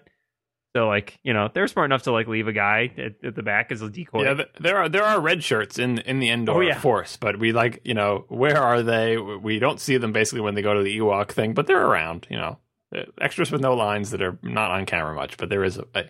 So, 0.76 0.88
like, 0.88 1.17
you 1.23 1.32
know, 1.34 1.49
they're 1.53 1.67
smart 1.67 1.86
enough 1.88 2.01
to 2.03 2.11
like 2.11 2.28
leave 2.28 2.49
a 2.49 2.51
guy 2.53 2.91
at, 2.97 3.13
at 3.26 3.36
the 3.36 3.43
back 3.43 3.71
as 3.71 3.82
a 3.82 3.89
decoy. 3.89 4.23
Yeah, 4.26 4.43
there 4.59 4.78
are 4.78 4.89
there 4.89 5.05
are 5.05 5.21
red 5.21 5.41
shirts 5.41 5.80
in 5.80 5.99
in 5.99 6.19
the 6.19 6.30
Endor 6.30 6.51
Oh, 6.51 6.59
yeah. 6.59 6.78
force, 6.80 7.15
but 7.15 7.39
we 7.39 7.53
like 7.53 7.80
you 7.86 7.93
know 7.93 8.26
where 8.28 8.57
are 8.61 8.84
they? 8.84 9.15
We 9.17 9.59
don't 9.59 9.80
see 9.80 9.95
them 9.95 10.11
basically 10.11 10.41
when 10.41 10.53
they 10.55 10.61
go 10.61 10.73
to 10.73 10.84
the 10.84 10.97
Ewok 10.99 11.32
thing, 11.32 11.53
but 11.53 11.65
they're 11.67 11.86
around. 11.86 12.28
You 12.30 12.38
know, 12.38 12.59
Uh, 12.93 13.03
extras 13.21 13.51
with 13.51 13.61
no 13.61 13.73
lines 13.73 14.11
that 14.11 14.21
are 14.21 14.38
not 14.43 14.69
on 14.71 14.86
camera 14.86 15.15
much, 15.15 15.38
but 15.38 15.47
there 15.49 15.63
is 15.63 15.78
a. 15.78 15.86
a 15.95 16.03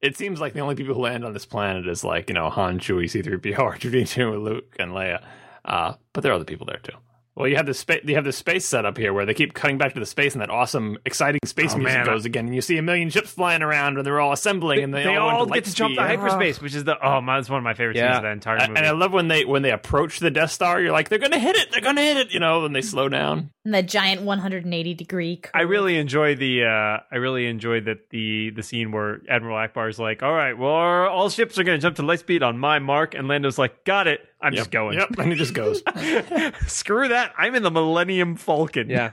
it 0.00 0.16
seems 0.16 0.38
like 0.40 0.52
the 0.52 0.60
only 0.60 0.74
people 0.76 0.94
who 0.94 1.00
land 1.00 1.24
on 1.24 1.32
this 1.32 1.46
planet 1.46 1.88
is 1.88 2.04
like 2.04 2.28
you 2.28 2.34
know 2.34 2.50
Han, 2.50 2.78
Chewie, 2.78 3.10
C 3.10 3.20
three 3.20 3.38
PO, 3.38 3.62
R 3.64 3.76
two 3.76 3.90
D 3.90 4.04
two, 4.04 4.30
Luke, 4.38 4.76
and 4.78 4.92
Leia. 4.92 5.24
Uh, 5.64 5.94
but 6.12 6.22
there 6.22 6.30
are 6.30 6.36
other 6.36 6.44
people 6.44 6.66
there 6.66 6.78
too. 6.82 6.96
Well, 7.36 7.48
you 7.48 7.56
have 7.56 7.66
the 7.66 7.74
space. 7.74 8.02
You 8.04 8.14
have 8.14 8.24
the 8.24 8.32
space 8.32 8.64
set 8.64 8.84
up 8.84 8.96
here 8.96 9.12
where 9.12 9.26
they 9.26 9.34
keep 9.34 9.54
cutting 9.54 9.76
back 9.76 9.94
to 9.94 10.00
the 10.00 10.06
space, 10.06 10.34
and 10.34 10.40
that 10.42 10.50
awesome, 10.50 10.98
exciting 11.04 11.40
space 11.44 11.74
Oh, 11.74 11.78
music 11.78 11.94
man. 11.96 12.06
goes 12.06 12.24
again, 12.24 12.46
and 12.46 12.54
you 12.54 12.60
see 12.60 12.78
a 12.78 12.82
million 12.82 13.10
ships 13.10 13.30
flying 13.30 13.60
around, 13.60 13.96
and 13.96 14.06
they're 14.06 14.20
all 14.20 14.32
assembling, 14.32 14.84
and 14.84 14.94
they, 14.94 15.02
they 15.02 15.16
all, 15.16 15.30
all 15.40 15.46
get 15.46 15.64
to 15.64 15.74
jump 15.74 15.96
to 15.96 16.00
hyperspace, 16.02 16.60
which 16.60 16.76
is 16.76 16.84
the 16.84 16.96
oh, 17.04 17.20
man, 17.20 17.38
that's 17.38 17.50
one 17.50 17.58
of 17.58 17.64
my 17.64 17.74
favorite 17.74 17.94
scenes 17.96 18.04
Yeah. 18.04 18.16
of 18.18 18.22
that 18.22 18.32
entire 18.32 18.58
movie. 18.60 18.78
And 18.78 18.86
I 18.86 18.92
love 18.92 19.12
when 19.12 19.26
they 19.26 19.44
when 19.44 19.62
they 19.62 19.72
approach 19.72 20.20
the 20.20 20.30
Death 20.30 20.52
Star. 20.52 20.80
You're 20.80 20.92
like, 20.92 21.08
they're 21.08 21.18
gonna 21.18 21.38
hit 21.40 21.56
it. 21.56 21.72
They're 21.72 21.80
gonna 21.80 22.02
hit 22.02 22.16
it. 22.18 22.32
You 22.32 22.38
know, 22.38 22.64
and 22.66 22.74
they 22.76 22.82
slow 22.82 23.08
down. 23.08 23.50
And 23.64 23.72
the 23.72 23.82
giant 23.82 24.20
180 24.22 24.92
degree 24.94 25.36
curve. 25.36 25.50
I 25.54 25.62
really 25.62 25.96
enjoy 25.96 26.34
the 26.34 26.64
uh 26.64 26.98
I 27.10 27.16
really 27.16 27.46
enjoy 27.46 27.80
that 27.80 28.10
the 28.10 28.50
the 28.50 28.62
scene 28.62 28.92
where 28.92 29.20
Admiral 29.28 29.56
Ackbar 29.56 29.88
is 29.88 29.98
like, 29.98 30.22
"All 30.22 30.34
right, 30.34 30.52
well, 30.58 30.70
all 30.70 31.30
ships 31.30 31.58
are 31.58 31.64
going 31.64 31.78
to 31.78 31.82
jump 31.82 31.96
to 31.96 32.02
light 32.02 32.20
speed 32.20 32.42
on 32.42 32.58
my 32.58 32.78
mark," 32.78 33.14
and 33.14 33.26
Lando's 33.26 33.56
like, 33.58 33.84
"Got 33.84 34.06
it. 34.06 34.20
I'm 34.40 34.52
Yep. 34.52 34.58
just 34.60 34.70
going." 34.70 34.98
Yep, 34.98 35.18
and 35.18 35.32
he 35.32 35.34
just 35.38 35.54
goes. 35.54 35.82
Screw 36.66 37.08
that. 37.08 37.32
I'm 37.38 37.54
in 37.54 37.62
the 37.62 37.70
Millennium 37.70 38.36
Falcon. 38.36 38.90
Yeah. 38.90 39.12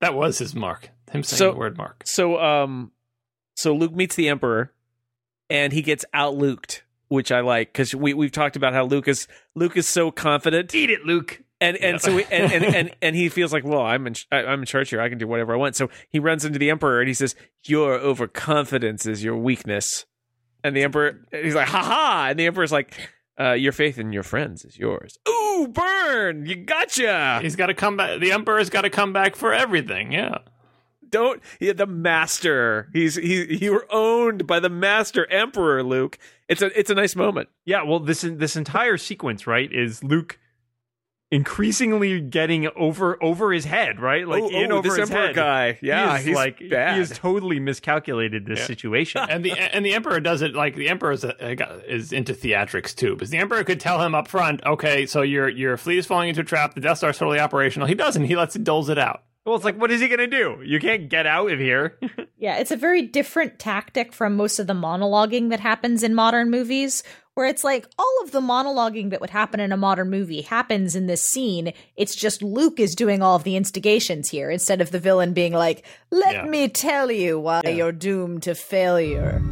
that 0.00 0.14
was 0.14 0.38
his 0.38 0.54
mark. 0.54 0.90
Him 1.12 1.22
saying 1.22 1.38
So- 1.38 1.52
the 1.52 1.56
word 1.58 1.76
mark. 1.78 2.02
So 2.04 2.40
um, 2.40 2.90
so 3.54 3.72
Luke 3.72 3.94
meets 3.94 4.16
the 4.16 4.28
Emperor, 4.28 4.72
and 5.48 5.72
he 5.72 5.80
gets 5.82 6.04
out 6.12 6.34
Luked, 6.34 6.80
which 7.06 7.30
I 7.30 7.38
like 7.40 7.72
because 7.72 7.94
we 7.94 8.14
we've 8.14 8.32
talked 8.32 8.56
about 8.56 8.72
how 8.72 8.84
Luke 8.84 9.06
is 9.06 9.28
Luke 9.54 9.76
is 9.76 9.86
so 9.86 10.10
confident, 10.10 10.74
Eat 10.74 10.90
it, 10.90 11.04
Luke. 11.04 11.42
And 11.60 11.76
and 11.76 11.94
Yeah. 11.94 11.98
so 11.98 12.14
we, 12.16 12.24
and, 12.24 12.52
and 12.52 12.64
and 12.74 12.90
and 13.02 13.16
he 13.16 13.28
feels 13.28 13.52
like, 13.52 13.64
well, 13.64 13.82
I'm 13.82 14.06
in 14.06 14.14
I'm 14.30 14.60
in 14.60 14.66
charge 14.66 14.90
here. 14.90 15.00
I 15.00 15.08
can 15.08 15.18
do 15.18 15.26
whatever 15.26 15.54
I 15.54 15.56
want. 15.56 15.76
So 15.76 15.88
he 16.08 16.18
runs 16.18 16.44
into 16.44 16.58
the 16.58 16.70
Emperor 16.70 17.00
and 17.00 17.08
he 17.08 17.14
says, 17.14 17.34
"Your 17.64 17.94
overconfidence 17.94 19.06
is 19.06 19.22
your 19.24 19.36
weakness." 19.36 20.04
And 20.64 20.74
the 20.76 20.82
Emperor, 20.82 21.20
he's 21.30 21.54
like, 21.54 21.68
"Ha 21.68 21.82
ha!" 21.82 22.26
And 22.30 22.38
the 22.38 22.46
Emperor's 22.46 22.72
like, 22.72 22.94
uh, 23.40 23.52
"Your 23.52 23.72
faith 23.72 23.98
in 23.98 24.12
your 24.12 24.22
friends 24.22 24.64
is 24.64 24.76
yours." 24.78 25.18
Ooh, 25.28 25.68
burn! 25.68 26.44
You 26.46 26.56
gotcha. 26.56 27.38
He's 27.42 27.56
got 27.56 27.66
to 27.66 27.74
come 27.74 27.96
back. 27.96 28.20
The 28.20 28.32
Emperor's 28.32 28.68
got 28.70 28.82
to 28.82 28.90
come 28.90 29.12
back 29.12 29.36
for 29.36 29.52
everything. 29.54 30.12
Yeah. 30.12 30.38
don't 31.08 31.40
yeah, 31.60 31.72
the 31.72 31.86
master 31.86 32.88
he's 32.92 33.14
he 33.14 33.56
you 33.64 33.70
were 33.72 33.86
owned 33.90 34.44
by 34.46 34.58
the 34.58 34.68
master 34.68 35.24
emperor 35.30 35.84
luke 35.84 36.18
it's 36.48 36.60
a 36.62 36.76
it's 36.78 36.90
a 36.90 36.94
nice 36.96 37.14
moment 37.14 37.48
Yeah, 37.64 37.82
well, 37.84 38.00
this 38.00 38.22
this 38.22 38.56
entire 38.56 38.96
sequence, 38.96 39.46
right, 39.46 39.72
is 39.72 40.02
Luke 40.02 40.36
increasingly 41.32 42.20
getting 42.20 42.68
over 42.76 43.22
over 43.22 43.52
his 43.52 43.64
head, 43.64 44.00
right? 44.00 44.26
Like 44.26 44.42
Oh, 44.42 44.48
in 44.48 44.72
oh, 44.72 44.76
over 44.78 44.88
this 44.88 44.98
his 44.98 45.10
emperor 45.10 45.26
head. 45.26 45.34
guy 45.36 45.78
yeah 45.82 46.12
he 46.12 46.18
is 46.20 46.24
he's 46.26 46.34
like 46.36 46.58
bad 46.70 46.94
he 46.94 46.98
has 47.00 47.10
totally 47.18 47.60
miscalculated 47.60 48.46
this 48.46 48.60
Yeah. 48.60 48.66
situation. 48.66 49.26
And 49.28 49.44
the 49.44 49.52
and 49.52 49.84
the 49.84 49.94
Emperor 49.94 50.20
does 50.20 50.42
it 50.42 50.54
like 50.54 50.74
the 50.76 50.88
Emperor 50.88 51.12
is, 51.12 51.24
uh, 51.24 51.32
a, 51.40 51.92
is 51.92 52.12
into 52.12 52.32
theatrics 52.32 52.94
too, 52.94 53.14
because 53.14 53.30
the 53.30 53.38
Emperor 53.38 53.64
could 53.64 53.80
tell 53.80 54.00
him 54.02 54.14
up 54.14 54.28
front, 54.28 54.64
okay, 54.64 55.06
so 55.06 55.22
your 55.22 55.48
your 55.48 55.76
fleet 55.76 55.98
is 55.98 56.06
falling 56.06 56.28
into 56.28 56.40
a 56.40 56.44
trap. 56.44 56.74
The 56.74 56.80
Death 56.80 56.98
Star's 56.98 57.18
totally 57.18 57.40
operational. 57.40 57.86
He 57.88 57.94
doesn't. 57.94 58.24
He 58.24 58.36
lets 58.36 58.56
it 58.56 58.64
doles 58.64 58.88
it 58.88 58.98
out. 58.98 59.22
well, 59.44 59.54
it's 59.56 59.64
like, 59.64 59.78
what 59.80 59.90
is 59.90 60.00
he 60.00 60.08
gonna 60.08 60.26
do? 60.26 60.60
You 60.64 60.78
can't 60.80 61.08
get 61.08 61.26
out 61.26 61.50
of 61.50 61.58
here. 61.58 61.98
Yeah, 62.38 62.58
it's 62.58 62.70
a 62.70 62.76
very 62.76 63.00
different 63.00 63.58
tactic 63.58 64.12
from 64.12 64.36
most 64.36 64.58
of 64.58 64.66
the 64.66 64.74
monologuing 64.74 65.48
that 65.48 65.58
happens 65.58 66.02
in 66.02 66.14
modern 66.14 66.50
movies, 66.50 67.02
where 67.36 67.46
it's 67.46 67.62
like 67.62 67.86
all 67.98 68.18
of 68.24 68.30
the 68.30 68.40
monologuing 68.40 69.10
that 69.10 69.20
would 69.20 69.28
happen 69.28 69.60
in 69.60 69.70
a 69.70 69.76
modern 69.76 70.08
movie 70.08 70.40
happens 70.40 70.96
in 70.96 71.06
this 71.06 71.20
scene. 71.26 71.74
It's 71.94 72.16
just 72.16 72.42
Luke 72.42 72.80
is 72.80 72.94
doing 72.94 73.20
all 73.20 73.36
of 73.36 73.44
the 73.44 73.56
instigations 73.56 74.30
here 74.30 74.50
instead 74.50 74.80
of 74.80 74.90
the 74.90 74.98
villain 74.98 75.34
being 75.34 75.52
like, 75.52 75.84
"Let 76.10 76.34
Yeah. 76.34 76.46
me 76.46 76.66
tell 76.68 77.12
you 77.12 77.38
why 77.38 77.60
you're 77.66 77.92
doomed 77.92 78.42
to 78.44 78.54
failure." 78.54 79.42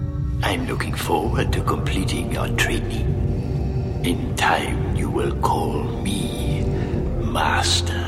I'm 0.43 0.66
looking 0.66 0.95
forward 0.95 1.53
to 1.53 1.61
completing 1.62 2.32
your 2.32 2.49
training. 2.57 4.01
In 4.03 4.35
time, 4.35 4.97
you 4.97 5.11
will 5.11 5.35
call 5.43 5.82
me 6.03 6.64
Master. 7.20 8.03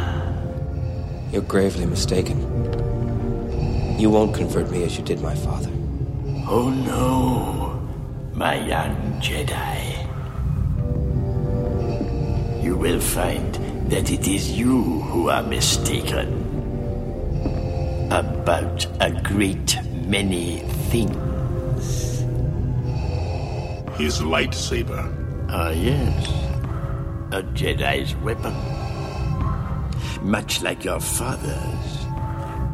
You're 1.33 1.43
gravely 1.43 1.85
mistaken. 1.85 2.39
You 3.99 4.09
won't 4.09 4.35
convert 4.35 4.70
me 4.70 4.85
as 4.85 4.97
you 4.97 5.05
did 5.05 5.20
my 5.20 5.35
father. 5.35 5.68
Oh 6.49 6.70
no, 6.70 7.76
my 8.37 8.55
young 8.66 8.95
Jedi. 9.18 10.05
You 12.62 12.76
will 12.76 13.01
find 13.01 13.55
that 13.91 14.11
it 14.11 14.28
is 14.28 14.53
you 14.53 14.82
who 14.82 15.30
are 15.30 15.43
mistaken. 15.43 16.45
About 18.11 18.87
a 19.01 19.11
great 19.22 19.78
many 20.05 20.59
things. 20.91 22.20
His 23.97 24.20
lightsaber. 24.20 25.03
Ah, 25.49 25.70
yes. 25.70 26.28
A 27.32 27.43
Jedi's 27.55 28.14
weapon. 28.16 28.55
Much 30.22 30.61
like 30.61 30.84
your 30.84 31.01
father's. 31.01 32.05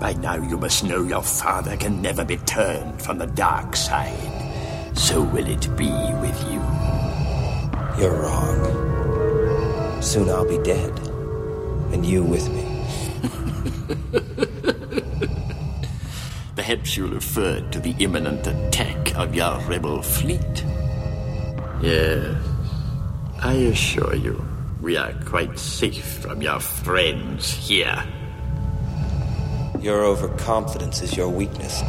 By 0.00 0.14
now, 0.14 0.42
you 0.42 0.58
must 0.58 0.82
know 0.82 1.04
your 1.04 1.22
father 1.22 1.76
can 1.76 2.02
never 2.02 2.24
be 2.24 2.38
turned 2.38 3.00
from 3.00 3.18
the 3.18 3.26
dark 3.26 3.76
side. 3.76 4.31
So 4.94 5.22
will 5.22 5.46
it 5.46 5.68
be 5.76 5.90
with 6.20 6.40
you. 6.50 6.60
You're 7.98 8.22
wrong. 8.22 10.02
Soon 10.02 10.28
I'll 10.28 10.48
be 10.48 10.58
dead. 10.58 10.98
And 11.92 12.06
you 12.06 12.22
with 12.22 12.48
me. 12.50 12.64
Perhaps 16.56 16.96
you 16.96 17.06
referred 17.06 17.72
to 17.72 17.80
the 17.80 17.94
imminent 17.98 18.46
attack 18.46 19.14
of 19.16 19.34
your 19.34 19.58
rebel 19.66 20.02
fleet. 20.02 20.64
Yes. 21.82 22.36
I 23.40 23.54
assure 23.54 24.14
you, 24.14 24.44
we 24.80 24.96
are 24.96 25.12
quite 25.24 25.58
safe 25.58 26.18
from 26.20 26.40
your 26.40 26.60
friends 26.60 27.52
here. 27.52 28.04
Your 29.80 30.04
overconfidence 30.04 31.02
is 31.02 31.16
your 31.16 31.28
weakness. 31.28 31.82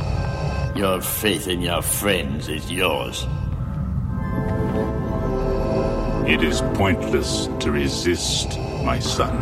Your 0.75 1.01
faith 1.01 1.47
in 1.47 1.61
your 1.61 1.83
friends 1.83 2.49
is 2.49 2.71
yours. 2.71 3.27
It 6.27 6.41
is 6.41 6.61
pointless 6.73 7.47
to 7.59 7.71
resist, 7.71 8.57
my 8.83 8.97
son. 8.97 9.35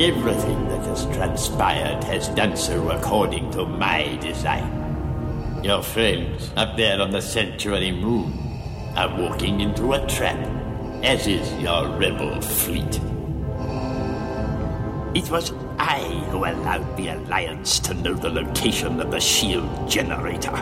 Everything 0.00 0.68
that 0.68 0.86
has 0.86 1.04
transpired 1.14 2.02
has 2.04 2.28
done 2.30 2.56
so 2.56 2.88
according 2.88 3.50
to 3.50 3.66
my 3.66 4.16
design. 4.22 5.60
Your 5.62 5.82
friends 5.82 6.50
up 6.56 6.78
there 6.78 6.98
on 6.98 7.10
the 7.10 7.20
Sanctuary 7.20 7.92
Moon 7.92 8.32
are 8.96 9.14
walking 9.20 9.60
into 9.60 9.92
a 9.92 10.06
trap, 10.06 10.38
as 11.02 11.26
is 11.26 11.52
your 11.60 11.94
rebel 11.98 12.40
fleet. 12.40 12.98
It 15.14 15.30
was 15.30 15.52
I 15.80 16.00
who 16.30 16.44
allowed 16.44 16.94
the 16.98 17.08
Alliance 17.08 17.78
to 17.80 17.94
know 17.94 18.12
the 18.12 18.28
location 18.28 19.00
of 19.00 19.10
the 19.10 19.18
shield 19.18 19.90
generator. 19.90 20.52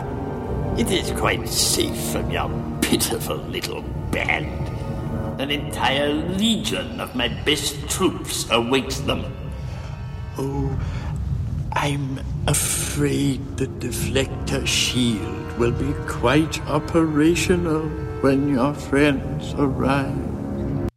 It 0.77 0.89
is 0.91 1.11
quite 1.11 1.45
safe 1.49 1.99
from 2.13 2.31
your 2.31 2.49
pitiful 2.79 3.35
little 3.35 3.81
band. 4.11 4.69
An 5.41 5.51
entire 5.51 6.13
legion 6.13 7.01
of 7.01 7.15
my 7.15 7.27
best 7.43 7.89
troops 7.89 8.49
awaits 8.49 9.01
them. 9.01 9.25
Oh, 10.37 10.79
I'm 11.73 12.21
afraid 12.47 13.57
the 13.57 13.67
deflector 13.67 14.65
shield 14.65 15.57
will 15.59 15.73
be 15.73 15.93
quite 16.07 16.65
operational 16.65 17.89
when 18.21 18.47
your 18.47 18.73
friends 18.73 19.53
arrive. 19.55 20.28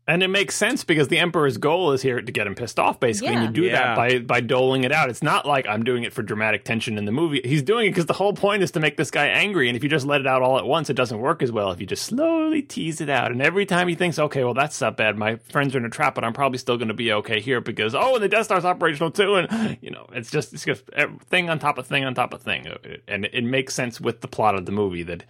And 0.09 0.20
it 0.20 0.28
makes 0.28 0.57
sense 0.57 0.82
because 0.82 1.07
the 1.07 1.18
Emperor's 1.18 1.59
goal 1.59 1.92
is 1.92 2.03
here 2.03 2.20
to 2.20 2.32
get 2.32 2.44
him 2.44 2.57
pissed 2.57 2.80
off, 2.80 2.98
basically. 2.98 3.34
And 3.34 3.44
you 3.44 3.62
do 3.62 3.62
Yeah. 3.68 3.94
that 3.94 3.96
by 3.96 4.18
by 4.18 4.40
doling 4.40 4.82
it 4.82 4.90
out. 4.90 5.09
It's 5.11 5.22
not 5.22 5.46
like 5.46 5.64
I'm 5.68 5.84
doing 5.84 6.03
it 6.03 6.12
for 6.12 6.22
dramatic 6.24 6.64
tension 6.64 6.98
in 6.98 7.05
the 7.05 7.12
movie. 7.12 7.40
He's 7.44 7.62
doing 7.62 7.86
it 7.86 7.90
because 7.90 8.07
the 8.07 8.12
whole 8.14 8.32
point 8.32 8.64
is 8.64 8.72
to 8.72 8.80
make 8.80 8.96
this 8.96 9.12
guy 9.12 9.26
angry. 9.26 9.68
And 9.68 9.76
if 9.76 9.84
you 9.84 9.88
just 9.88 10.05
let 10.05 10.20
it 10.20 10.26
out 10.26 10.42
all 10.42 10.59
at 10.59 10.66
once, 10.66 10.90
it 10.90 10.94
doesn't 10.94 11.20
work 11.20 11.40
as 11.40 11.53
well. 11.53 11.70
If 11.70 11.80
you 11.80 11.86
just 11.86 12.05
slowly 12.05 12.62
tease 12.62 13.00
it 13.00 13.09
out, 13.09 13.30
and 13.30 13.40
every 13.40 13.64
time 13.64 13.86
he 13.86 13.94
thinks, 13.94 14.18
okay, 14.18 14.42
well 14.42 14.55
that's 14.55 14.80
not 14.80 14.96
bad. 14.96 15.16
My 15.16 15.36
friends 15.36 15.72
are 15.76 15.78
in 15.78 15.84
a 15.84 15.90
trap, 15.90 16.16
but 16.16 16.24
I'm 16.24 16.32
probably 16.32 16.59
still 16.59 16.76
going 16.76 16.88
to 16.88 16.94
be 16.94 17.12
okay 17.12 17.40
here 17.40 17.61
because 17.61 17.94
oh, 17.94 18.14
and 18.16 18.24
the 18.24 18.28
Death 18.28 18.46
Star's 18.46 18.64
operational 18.64 19.12
too. 19.12 19.36
And 19.36 19.78
you 19.80 19.92
know, 19.92 20.07
it's 20.12 20.32
just 20.32 20.53
it's 20.53 20.64
just 20.64 20.82
eh, 20.94 21.07
thing 21.26 21.48
on 21.48 21.61
top 21.61 21.78
of 21.78 21.86
thing 21.86 22.05
on 22.05 22.12
top 22.14 22.34
of 22.34 22.42
thing, 22.42 22.66
and 23.07 23.26
it 23.32 23.44
makes 23.44 23.72
sense 23.72 24.00
with 24.00 24.20
the 24.20 24.26
plot 24.28 24.57
of 24.57 24.66
the 24.66 24.72
movie 24.72 25.05
that 25.05 25.22
uh, 25.22 25.24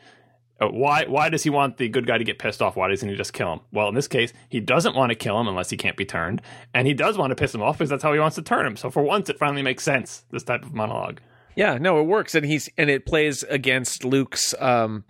why 0.71 1.05
why 1.07 1.29
does 1.29 1.43
he 1.43 1.51
want 1.51 1.77
the 1.77 1.89
good 1.89 2.07
guy 2.07 2.19
to 2.19 2.25
get 2.25 2.39
pissed 2.39 2.63
off? 2.63 2.77
Why 2.77 2.89
doesn't 2.89 3.09
he 3.09 3.17
just 3.17 3.33
kill 3.33 3.53
him? 3.53 3.61
Well, 3.73 3.89
in 3.89 3.95
this 3.95 4.09
case, 4.09 4.33
he 4.49 4.61
doesn't 4.61 4.95
want 4.95 5.11
to 5.11 5.17
kill 5.17 5.41
him 5.41 5.49
unless 5.49 5.71
he 5.71 5.77
can't 5.77 5.97
be 5.97 6.05
turned, 6.05 6.43
and 6.75 6.87
he 6.87 6.95
does 6.95 7.17
want 7.17 7.31
to 7.31 7.37
piss 7.37 7.55
him 7.55 7.63
off 7.63 7.79
because 7.79 7.91
that's 7.91 8.03
how 8.03 8.13
he 8.13 8.19
wants 8.19 8.37
to 8.37 8.43
turn 8.43 8.67
him. 8.67 8.77
So 8.77 8.91
for 8.91 9.03
once, 9.03 9.29
it 9.29 9.39
finally 9.39 9.63
makes 9.63 9.85
sense. 9.85 10.25
This 10.31 10.43
type 10.43 10.65
of 10.65 10.75
monologue. 10.75 11.21
Yeah, 11.57 11.79
no, 11.79 12.01
it 12.01 12.05
works, 12.05 12.35
and 12.35 12.47
he's 12.47 12.69
and 12.77 12.89
it 12.89 13.07
plays 13.07 13.43
against 13.45 14.05
Luke's 14.05 14.55
um 14.59 15.05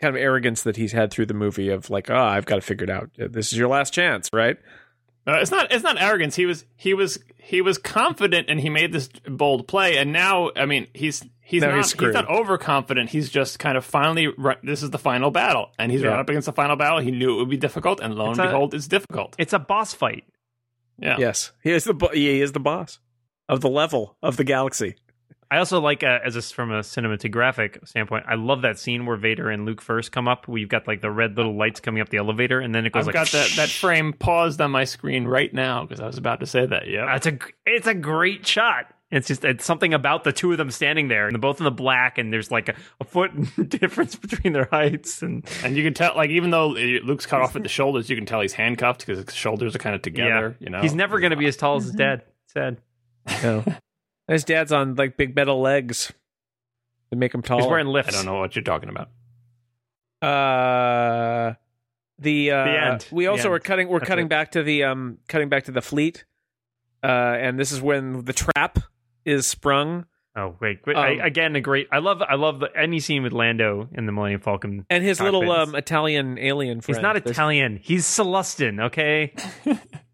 kind 0.00 0.14
of 0.14 0.20
arrogance 0.20 0.62
that 0.62 0.76
he's 0.76 0.92
had 0.92 1.10
through 1.10 1.26
the 1.26 1.34
movie 1.34 1.70
of 1.70 1.88
like, 1.90 2.10
oh, 2.10 2.16
I've 2.16 2.46
got 2.46 2.56
to 2.56 2.60
figure 2.60 2.84
it 2.84 2.90
out. 2.90 3.10
This 3.16 3.52
is 3.52 3.58
your 3.58 3.68
last 3.68 3.94
chance, 3.94 4.28
right? 4.32 4.58
Uh, 5.26 5.38
it's 5.40 5.50
not 5.50 5.72
it's 5.72 5.82
not 5.82 6.00
arrogance. 6.00 6.36
He 6.36 6.46
was 6.46 6.64
he 6.76 6.94
was 6.94 7.18
he 7.38 7.60
was 7.60 7.78
confident, 7.78 8.48
and 8.48 8.60
he 8.60 8.70
made 8.70 8.92
this 8.92 9.08
bold 9.28 9.66
play. 9.68 9.96
And 9.98 10.12
now, 10.12 10.50
I 10.56 10.66
mean, 10.66 10.86
he's 10.94 11.24
he's 11.40 11.62
Now 11.62 11.68
not 11.70 11.76
he's 11.78 11.92
he's, 11.92 12.12
not 12.14 12.28
overconfident. 12.28 13.10
He's 13.10 13.28
just 13.30 13.58
kind 13.58 13.76
of 13.76 13.84
finally 13.84 14.28
run, 14.28 14.56
this 14.62 14.82
is 14.82 14.90
the 14.90 14.98
final 14.98 15.30
battle, 15.30 15.70
and 15.78 15.90
he's 15.90 16.02
Yeah. 16.02 16.08
run 16.10 16.20
up 16.20 16.28
against 16.28 16.46
the 16.46 16.52
final 16.52 16.76
battle. 16.76 16.98
He 17.00 17.10
knew 17.10 17.34
it 17.34 17.38
would 17.38 17.50
be 17.50 17.56
difficult, 17.56 18.00
and 18.00 18.14
lo 18.14 18.30
It's 18.30 18.38
and 18.38 18.48
a- 18.48 18.50
behold, 18.52 18.74
it's 18.74 18.86
difficult. 18.88 19.34
It's 19.38 19.52
a 19.52 19.58
boss 19.58 19.94
fight. 19.94 20.24
Yeah. 20.98 21.16
Yes, 21.18 21.52
he 21.62 21.72
is 21.72 21.84
the 21.84 21.94
bo- 21.94 22.10
he 22.14 22.40
is 22.40 22.52
the 22.52 22.60
boss 22.60 23.00
of 23.48 23.60
the 23.60 23.68
level 23.68 24.16
of 24.22 24.36
the 24.36 24.44
galaxy. 24.44 24.94
I 25.50 25.58
also 25.58 25.80
like 25.80 26.02
uh, 26.02 26.18
as 26.24 26.36
a, 26.36 26.42
from 26.42 26.72
a 26.72 26.80
cinematographic 26.80 27.86
standpoint. 27.86 28.24
I 28.28 28.34
love 28.34 28.62
that 28.62 28.78
scene 28.78 29.06
where 29.06 29.16
Vader 29.16 29.48
and 29.48 29.64
Luke 29.64 29.80
first 29.80 30.10
come 30.10 30.26
up. 30.26 30.48
We've 30.48 30.68
got 30.68 30.86
like 30.88 31.00
the 31.00 31.10
red 31.10 31.36
little 31.36 31.56
lights 31.56 31.80
coming 31.80 32.00
up 32.00 32.08
the 32.08 32.16
elevator, 32.18 32.60
and 32.60 32.74
then 32.74 32.86
it 32.86 32.92
goes 32.92 33.02
I've 33.02 33.14
like 33.14 33.14
got 33.14 33.28
that, 33.28 33.52
that 33.56 33.68
frame 33.68 34.12
paused 34.12 34.60
on 34.60 34.70
my 34.70 34.84
screen 34.84 35.26
right 35.26 35.52
now 35.52 35.84
because 35.84 36.00
I 36.00 36.06
was 36.06 36.18
about 36.18 36.40
to 36.40 36.46
say 36.46 36.66
that. 36.66 36.88
Yeah. 36.88 37.14
It's 37.14 37.26
a 37.26 37.38
it's 37.64 37.86
a 37.86 37.94
great 37.94 38.46
shot. 38.46 38.92
It's 39.08 39.28
just 39.28 39.44
it's 39.44 39.64
something 39.64 39.94
about 39.94 40.24
the 40.24 40.32
two 40.32 40.50
of 40.50 40.58
them 40.58 40.72
standing 40.72 41.06
there, 41.06 41.26
and 41.26 41.34
they're 41.34 41.40
both 41.40 41.60
in 41.60 41.64
the 41.64 41.70
black, 41.70 42.18
and 42.18 42.32
there's 42.32 42.50
like 42.50 42.68
a, 42.68 42.74
a 43.00 43.04
foot 43.04 43.30
difference 43.68 44.16
between 44.16 44.52
their 44.52 44.68
heights, 44.68 45.22
and 45.22 45.48
And 45.62 45.76
you 45.76 45.84
can 45.84 45.94
tell, 45.94 46.16
like, 46.16 46.30
even 46.30 46.50
though 46.50 46.70
Luke's 46.70 47.24
cut 47.24 47.40
off 47.40 47.54
at 47.54 47.62
the 47.62 47.68
shoulders, 47.68 48.10
you 48.10 48.16
can 48.16 48.26
tell 48.26 48.40
he's 48.40 48.52
handcuffed 48.52 49.06
because 49.06 49.24
his 49.24 49.32
shoulders 49.32 49.76
are 49.76 49.78
kind 49.78 49.94
of 49.94 50.02
together. 50.02 50.56
You 50.58 50.70
know, 50.70 50.80
he's 50.80 50.94
never 50.94 51.20
going 51.20 51.30
to 51.30 51.36
be 51.36 51.46
as 51.46 51.56
tall 51.56 51.76
as 51.76 51.84
his 51.84 51.92
dad. 51.92 52.24
Sad. 52.46 52.78
No. 53.44 53.64
His 54.28 54.44
dad's 54.44 54.72
on 54.72 54.94
like 54.96 55.16
big 55.16 55.34
metal 55.36 55.60
legs 55.60 56.12
to 57.10 57.16
make 57.16 57.32
him 57.34 57.42
taller. 57.42 57.62
He's 57.62 57.70
wearing 57.70 57.86
lifts. 57.86 58.14
I 58.14 58.18
don't 58.18 58.26
know 58.26 58.40
what 58.40 58.56
you're 58.56 58.62
talking 58.64 58.88
about. 58.88 59.08
Uh, 60.22 61.54
the 62.18 62.50
uh, 62.50 62.64
The 62.64 62.82
end. 62.84 63.06
We 63.12 63.26
also 63.26 63.48
end. 63.48 63.54
are 63.56 63.58
cutting. 63.60 63.88
We're 63.88 63.98
That's 64.00 64.08
cutting 64.08 64.26
it. 64.26 64.30
back 64.30 64.52
to 64.52 64.62
the 64.62 64.84
um, 64.84 65.18
cutting 65.28 65.48
back 65.48 65.64
to 65.64 65.72
the 65.72 65.82
fleet. 65.82 66.24
Uh, 67.04 67.06
and 67.06 67.58
this 67.58 67.70
is 67.72 67.80
when 67.80 68.24
the 68.24 68.32
trap 68.32 68.78
is 69.24 69.46
sprung, 69.46 70.06
Oh 70.34 70.54
wait, 70.60 70.80
wait 70.86 70.96
Um, 70.96 71.02
I, 71.04 71.08
again 71.26 71.54
a 71.56 71.60
great. 71.60 71.86
I 71.92 71.98
love 71.98 72.20
I 72.22 72.34
love 72.34 72.60
the, 72.60 72.68
any 72.76 73.00
scene 73.00 73.22
with 73.22 73.32
Lando 73.32 73.88
in 73.92 74.06
the 74.06 74.12
Millennium 74.12 74.40
Falcon. 74.40 74.84
and 74.90 75.04
his 75.04 75.20
little 75.20 75.50
um 75.52 75.74
Italian 75.74 76.38
alien 76.38 76.80
friend. 76.80 76.96
He's 76.96 77.02
not 77.02 77.12
There's- 77.14 77.30
Italian. 77.30 77.78
He's 77.82 78.04
Sullustan. 78.06 78.86
Okay, 78.86 79.34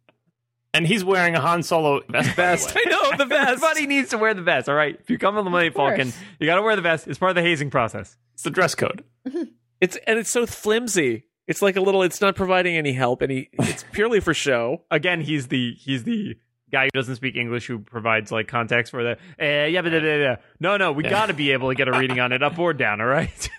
And 0.75 0.87
he's 0.87 1.05
wearing 1.05 1.35
a 1.35 1.41
Han 1.41 1.63
Solo 1.63 2.01
vest. 2.01 2.11
by 2.11 2.23
the 2.23 2.33
Best. 2.37 2.73
I 2.77 2.85
know 2.89 3.17
the 3.19 3.27
best. 3.27 3.49
everybody 3.53 3.87
needs 3.87 4.11
to 4.11 4.19
wear 4.19 4.33
the 4.35 4.43
vest. 4.43 4.69
All 4.69 4.75
right, 4.75 4.97
if 4.99 5.11
you 5.11 5.19
come 5.19 5.37
on 5.37 5.45
the 5.45 5.51
Millennium. 5.51 5.75
Falcon, 5.75 6.13
you 6.41 6.47
got 6.47 6.57
to 6.57 6.63
wear 6.63 6.77
the 6.77 6.83
vest. 6.83 7.07
It's 7.09 7.19
part 7.19 7.31
of 7.31 7.37
the 7.37 7.43
hazing 7.43 7.71
process. 7.71 8.17
It's 8.35 8.43
the 8.43 8.51
dress 8.51 8.75
code. 8.75 9.05
It's 9.81 9.97
and 10.07 10.17
it's 10.17 10.31
so 10.31 10.47
flimsy. 10.47 11.25
It's 11.49 11.61
like 11.61 11.75
a 11.75 11.81
little. 11.81 12.03
It's 12.05 12.21
not 12.21 12.37
providing 12.37 12.77
any 12.77 12.93
help, 12.93 13.21
Any. 13.21 13.49
It's 13.55 13.85
purely 13.91 14.21
for 14.21 14.33
show. 14.33 14.83
Again, 14.93 15.21
he's 15.21 15.49
the 15.49 15.73
he's 15.75 16.05
the 16.05 16.37
guy 16.71 16.85
who 16.85 16.91
doesn't 16.95 17.17
speak 17.17 17.35
English 17.35 17.67
who 17.67 17.81
provides 17.81 18.31
like 18.31 18.47
context 18.47 18.93
for 18.93 19.03
the. 19.03 19.11
Uh, 19.41 19.67
yeah, 19.67 19.83
but 19.83 20.41
no, 20.61 20.77
no, 20.77 20.93
we 20.93 21.03
Yeah. 21.03 21.11
got 21.11 21.27
to 21.27 21.35
be 21.35 21.51
able 21.51 21.69
to 21.69 21.75
get 21.75 21.89
a 21.89 21.99
reading 21.99 22.21
on 22.21 22.31
it, 22.31 22.45
up 22.45 22.57
or 22.61 22.73
down. 22.73 23.01
All 23.01 23.09
right. 23.09 23.51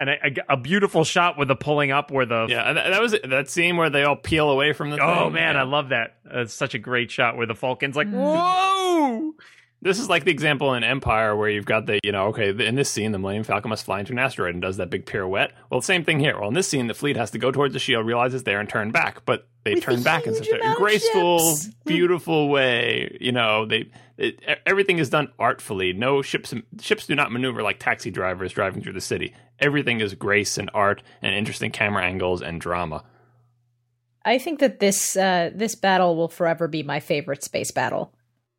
And 0.00 0.08
a, 0.08 0.14
a, 0.24 0.54
a 0.54 0.56
beautiful 0.56 1.04
shot 1.04 1.36
with 1.36 1.48
the 1.48 1.54
pulling 1.54 1.90
up 1.90 2.10
where 2.10 2.24
the 2.24 2.46
Yeah, 2.48 2.62
and 2.62 2.76
that, 2.78 2.88
that 2.88 3.02
was 3.02 3.14
that 3.22 3.50
scene 3.50 3.76
where 3.76 3.90
they 3.90 4.02
all 4.02 4.16
peel 4.16 4.48
away 4.50 4.72
from 4.72 4.88
the. 4.90 4.98
Oh 4.98 5.24
thing. 5.24 5.34
man, 5.34 5.54
Yeah. 5.56 5.60
I 5.60 5.64
love 5.64 5.90
that. 5.90 6.16
It's 6.24 6.54
such 6.54 6.74
a 6.74 6.78
great 6.78 7.10
shot 7.10 7.36
where 7.36 7.46
the 7.46 7.54
Falcon's 7.54 7.96
like, 7.96 8.08
mm. 8.08 8.14
"Whoa!" 8.14 9.34
This 9.82 9.98
is 9.98 10.08
like 10.10 10.24
the 10.24 10.30
example 10.30 10.74
in 10.74 10.84
Empire 10.84 11.34
where 11.34 11.48
you've 11.48 11.64
got 11.64 11.86
the, 11.86 12.00
you 12.04 12.12
know, 12.12 12.26
okay, 12.28 12.50
in 12.50 12.74
this 12.74 12.90
scene, 12.90 13.12
the 13.12 13.18
Millennium 13.18 13.44
Falcon 13.44 13.70
must 13.70 13.86
fly 13.86 14.00
into 14.00 14.12
an 14.12 14.18
asteroid 14.18 14.52
and 14.52 14.60
does 14.60 14.76
that 14.76 14.90
big 14.90 15.06
pirouette. 15.06 15.52
Well, 15.70 15.80
same 15.80 16.04
thing 16.04 16.20
here. 16.20 16.38
Well, 16.38 16.48
in 16.48 16.54
this 16.54 16.68
scene, 16.68 16.86
the 16.86 16.92
fleet 16.92 17.16
has 17.16 17.30
to 17.30 17.38
go 17.38 17.50
towards 17.50 17.72
the 17.72 17.78
shield, 17.78 18.04
realizes 18.04 18.42
it's 18.42 18.44
there, 18.44 18.60
and 18.60 18.68
turn 18.68 18.90
back. 18.90 19.24
But 19.24 19.48
they 19.64 19.74
With 19.74 19.82
turn 19.84 20.02
back 20.02 20.26
in 20.26 20.34
such 20.34 20.48
a 20.48 20.60
amount 20.60 20.78
graceful, 20.78 21.38
ships. 21.56 21.70
beautiful 21.86 22.50
way. 22.50 23.16
You 23.22 23.32
know, 23.32 23.64
they 23.64 23.90
it, 24.18 24.40
everything 24.66 24.98
is 24.98 25.08
done 25.08 25.32
artfully. 25.38 25.94
No 25.94 26.20
ships 26.20 26.52
ships 26.80 27.06
do 27.06 27.14
not 27.14 27.32
maneuver 27.32 27.62
like 27.62 27.78
taxi 27.78 28.10
drivers 28.10 28.52
driving 28.52 28.82
through 28.82 28.92
the 28.92 29.00
city. 29.00 29.34
Everything 29.60 30.00
is 30.00 30.14
grace 30.14 30.58
and 30.58 30.70
art 30.74 31.02
and 31.22 31.34
interesting 31.34 31.70
camera 31.70 32.04
angles 32.04 32.42
and 32.42 32.60
drama. 32.60 33.04
I 34.24 34.38
think 34.38 34.60
that 34.60 34.80
this 34.80 35.16
uh, 35.16 35.50
this 35.54 35.74
battle 35.74 36.16
will 36.16 36.28
forever 36.28 36.68
be 36.68 36.82
my 36.82 37.00
favorite 37.00 37.42
space 37.42 37.70
battle. 37.70 38.12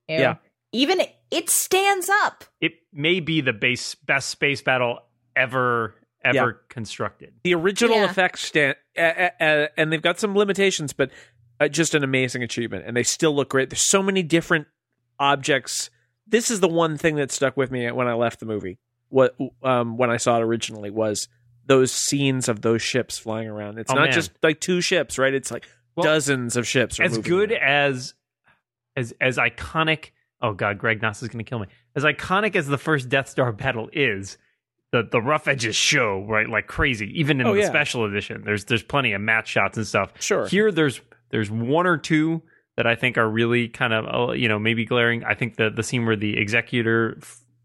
You 0.08 0.18
know, 0.18 0.22
Yeah. 0.24 0.36
even 0.72 1.02
it 1.30 1.49
stands 1.49 2.10
up. 2.10 2.43
It 2.60 2.74
may 2.91 3.20
be 3.20 3.41
the 3.41 3.54
base 3.54 3.95
best 3.95 4.30
space 4.30 4.62
battle 4.62 4.99
ever 5.36 5.95
ever 6.24 6.36
Yeah. 6.36 6.52
constructed. 6.70 7.34
the 7.43 7.56
original 7.56 7.97
Yeah. 7.97 8.06
effects 8.12 8.41
stand, 8.41 8.76
uh, 8.95 9.02
uh, 9.02 9.30
uh, 9.39 9.68
and 9.76 9.91
they've 9.91 10.04
got 10.04 10.20
some 10.20 10.36
limitations, 10.36 10.93
but 10.93 11.10
uh, 11.60 11.68
just 11.68 11.95
an 11.95 12.04
amazing 12.04 12.43
achievement, 12.43 12.86
and 12.86 12.95
they 12.95 13.02
still 13.02 13.36
look 13.36 13.49
great. 13.49 13.72
There's 13.72 13.82
so 13.82 14.04
many 14.04 14.22
different 14.22 14.68
objects. 15.20 15.89
This 16.28 16.52
is 16.52 16.60
the 16.60 16.68
one 16.68 16.95
thing 16.97 17.16
that 17.16 17.32
stuck 17.32 17.58
with 17.58 17.72
me 17.72 17.89
when 17.91 18.08
I 18.08 18.14
left 18.14 18.39
the 18.39 18.45
movie. 18.45 18.78
What 19.12 19.36
um, 19.62 19.97
when 19.97 20.09
I 20.09 20.18
saw 20.18 20.38
it 20.38 20.41
originally 20.41 20.89
was 20.89 21.28
those 21.68 21.91
scenes 21.91 22.49
of 22.49 22.62
those 22.62 22.82
ships 22.82 23.20
flying 23.20 23.47
around. 23.47 23.78
It's 23.78 23.91
Oh, 23.91 23.95
not 23.95 24.05
man. 24.05 24.12
just 24.14 24.32
like 24.41 24.59
two 24.59 24.82
ships, 24.82 25.18
right? 25.20 25.34
It's 25.34 25.51
like 25.51 25.68
Well, 25.95 26.03
dozens 26.05 26.57
of 26.57 26.68
ships. 26.68 26.99
As 26.99 27.18
good 27.20 27.51
around. 27.51 27.62
as 27.64 28.14
as 28.97 29.14
as 29.22 29.38
iconic 29.38 30.09
oh 30.41 30.53
god 30.53 30.78
greg 30.78 31.01
Nass 31.01 31.22
is 31.22 31.30
going 31.30 31.43
to 31.45 31.47
kill 31.49 31.59
me 31.59 31.68
as 31.95 32.03
iconic 32.03 32.55
as 32.57 32.68
the 32.68 32.78
first 32.78 33.07
death 33.07 33.30
star 33.30 33.51
battle 33.53 33.89
is 33.93 34.38
the 34.91 35.03
the 35.09 35.22
rough 35.22 35.47
edges 35.47 35.76
show 35.78 36.26
right 36.28 36.49
like 36.49 36.68
crazy 36.68 37.07
even 37.20 37.39
in 37.39 37.47
Oh, 37.47 37.53
the 37.53 37.62
yeah. 37.62 37.68
special 37.70 38.03
edition 38.05 38.41
there's 38.43 38.66
there's 38.66 38.84
plenty 38.84 39.14
of 39.14 39.22
match 39.22 39.47
shots 39.47 39.78
and 39.78 39.88
stuff 39.88 40.12
Sure. 40.20 40.45
here 40.47 40.72
there's 40.72 40.99
there's 41.30 41.49
one 41.49 41.88
or 41.88 41.97
two 41.97 42.41
that 42.76 42.86
i 42.86 42.95
think 42.95 43.18
are 43.18 43.30
really 43.30 43.70
kind 43.70 43.93
of 43.93 44.30
uh, 44.30 44.34
you 44.34 44.49
know 44.49 44.59
maybe 44.59 44.84
glaring 44.84 45.24
i 45.24 45.36
think 45.36 45.55
the 45.55 45.70
the 45.70 45.84
scene 45.84 46.05
where 46.05 46.18
the 46.18 46.38
executor 46.38 47.18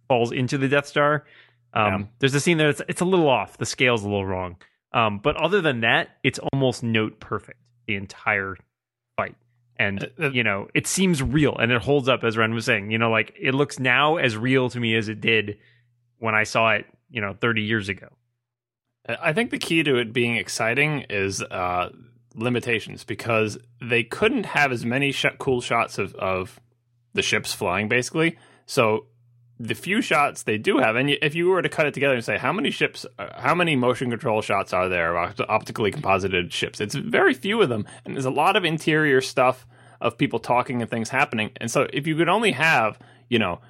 falls 0.08 0.32
into 0.32 0.58
the 0.58 0.68
death 0.68 0.86
star. 0.86 1.24
Um 1.72 1.86
Yeah. 2.02 2.06
there's 2.20 2.34
a 2.34 2.40
scene 2.40 2.58
there 2.58 2.68
it's, 2.70 2.82
it's 2.88 3.00
a 3.00 3.04
little 3.04 3.28
off. 3.28 3.58
The 3.58 3.66
scale's 3.66 4.02
a 4.02 4.06
little 4.08 4.26
wrong. 4.26 4.56
Um 4.92 5.18
but 5.18 5.36
other 5.36 5.60
than 5.60 5.80
that 5.80 6.10
it's 6.22 6.38
almost 6.52 6.82
note 6.82 7.20
perfect 7.20 7.58
the 7.86 7.94
entire 7.96 8.56
fight. 9.16 9.36
And 9.78 10.04
Uh, 10.18 10.24
uh, 10.26 10.30
you 10.30 10.42
know 10.44 10.68
it 10.74 10.86
seems 10.86 11.22
real 11.22 11.56
and 11.56 11.70
it 11.72 11.82
holds 11.82 12.08
up 12.08 12.24
as 12.24 12.36
ren 12.36 12.54
was 12.54 12.64
saying. 12.64 12.90
You 12.90 12.98
know 12.98 13.10
like 13.10 13.34
it 13.40 13.52
looks 13.54 13.78
now 13.78 14.16
as 14.16 14.36
real 14.36 14.70
to 14.70 14.80
me 14.80 14.96
as 14.96 15.08
it 15.08 15.20
did 15.20 15.58
when 16.18 16.34
i 16.34 16.44
saw 16.44 16.70
it 16.72 16.86
you 17.10 17.20
know 17.20 17.34
30 17.40 17.62
years 17.62 17.88
ago. 17.88 18.08
I 19.08 19.32
think 19.32 19.50
the 19.50 19.58
key 19.58 19.84
to 19.84 19.96
it 19.98 20.12
being 20.12 20.36
exciting 20.36 21.04
is 21.08 21.40
uh, 21.40 21.90
limitations 22.34 23.04
because 23.04 23.56
they 23.80 24.02
couldn't 24.02 24.46
have 24.46 24.72
as 24.72 24.84
many 24.84 25.12
sh- 25.12 25.26
cool 25.38 25.60
shots 25.60 25.98
of, 25.98 26.12
of 26.16 26.58
the 27.12 27.22
ships 27.22 27.52
flying, 27.52 27.88
basically. 27.88 28.36
So 28.66 29.06
the 29.58 29.74
few 29.74 30.02
shots 30.02 30.42
they 30.42 30.58
do 30.58 30.78
have, 30.78 30.96
and 30.96 31.10
if 31.10 31.34
you 31.34 31.48
were 31.48 31.62
to 31.62 31.68
cut 31.68 31.86
it 31.86 31.94
together 31.94 32.14
and 32.14 32.24
say 32.24 32.36
how 32.36 32.52
many 32.52 32.70
ships, 32.70 33.06
uh, 33.18 33.28
how 33.40 33.54
many 33.54 33.74
motion 33.74 34.10
control 34.10 34.42
shots 34.42 34.72
are 34.72 34.88
there, 34.88 35.16
of 35.16 35.40
optically 35.48 35.90
composited 35.90 36.52
ships, 36.52 36.80
it's 36.80 36.94
very 36.94 37.32
few 37.32 37.62
of 37.62 37.68
them, 37.68 37.86
and 38.04 38.14
there's 38.14 38.26
a 38.26 38.30
lot 38.30 38.56
of 38.56 38.64
interior 38.64 39.20
stuff 39.20 39.66
of 40.00 40.18
people 40.18 40.38
talking 40.38 40.82
and 40.82 40.90
things 40.90 41.08
happening. 41.08 41.50
And 41.56 41.70
so 41.70 41.88
if 41.92 42.06
you 42.06 42.16
could 42.16 42.28
only 42.28 42.52
have, 42.52 42.98
you 43.30 43.38
know, 43.38 43.60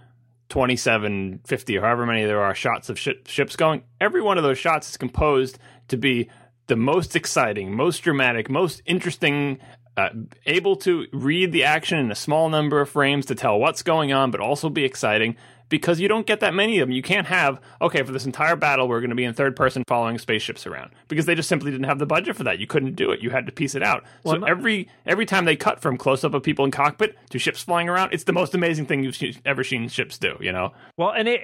27, 0.48 1.40
50, 1.44 1.78
or 1.78 1.82
however 1.82 2.06
many 2.06 2.24
there 2.24 2.42
are 2.42 2.54
shots 2.54 2.88
of 2.88 2.98
ship, 2.98 3.26
ships 3.28 3.54
going, 3.54 3.82
every 4.00 4.22
one 4.22 4.38
of 4.38 4.44
those 4.44 4.58
shots 4.58 4.90
is 4.90 4.96
composed 4.96 5.58
to 5.88 5.96
be 5.96 6.28
the 6.66 6.76
most 6.76 7.14
exciting, 7.14 7.74
most 7.74 8.00
dramatic, 8.00 8.50
most 8.50 8.82
interesting, 8.86 9.58
uh, 9.96 10.08
able 10.46 10.76
to 10.76 11.06
read 11.12 11.52
the 11.52 11.64
action 11.64 11.98
in 11.98 12.10
a 12.10 12.16
small 12.16 12.48
number 12.48 12.80
of 12.80 12.88
frames 12.88 13.26
to 13.26 13.34
tell 13.36 13.58
what's 13.58 13.82
going 13.82 14.12
on, 14.12 14.32
but 14.32 14.40
also 14.40 14.68
be 14.68 14.84
exciting 14.84 15.36
because 15.68 16.00
you 16.00 16.08
don't 16.08 16.26
get 16.26 16.40
that 16.40 16.54
many 16.54 16.78
of 16.78 16.88
them. 16.88 16.94
You 16.94 17.02
can't 17.02 17.26
have, 17.26 17.60
okay, 17.82 18.02
for 18.02 18.12
this 18.12 18.24
entire 18.26 18.56
battle, 18.56 18.88
we're 18.88 19.00
going 19.00 19.10
to 19.10 19.16
be 19.16 19.24
in 19.24 19.34
third 19.34 19.56
person 19.56 19.82
following 19.88 20.18
spaceships 20.18 20.66
around 20.66 20.90
because 21.08 21.26
they 21.26 21.34
just 21.34 21.48
simply 21.48 21.70
didn't 21.70 21.86
have 21.86 21.98
the 21.98 22.06
budget 22.06 22.36
for 22.36 22.44
that. 22.44 22.58
You 22.58 22.66
couldn't 22.66 22.94
do 22.94 23.10
it. 23.10 23.20
You 23.20 23.30
had 23.30 23.46
to 23.46 23.52
piece 23.52 23.74
it 23.74 23.82
out. 23.82 24.04
so 24.24 24.44
every 24.44 24.88
every 25.06 25.26
time 25.26 25.44
they 25.44 25.56
cut 25.56 25.80
from 25.80 25.96
close 25.96 26.22
up 26.24 26.34
of 26.34 26.42
people 26.42 26.64
in 26.64 26.70
cockpit 26.70 27.16
to 27.30 27.38
ships 27.38 27.62
flying 27.62 27.88
around, 27.88 28.12
it's 28.12 28.24
the 28.24 28.32
most 28.32 28.54
amazing 28.54 28.86
thing 28.86 29.02
you've 29.02 29.40
ever 29.44 29.64
seen 29.64 29.88
ships 29.88 30.18
do, 30.18 30.36
you 30.40 30.52
know? 30.52 30.72
Well, 30.96 31.10
and 31.10 31.26
it, 31.28 31.40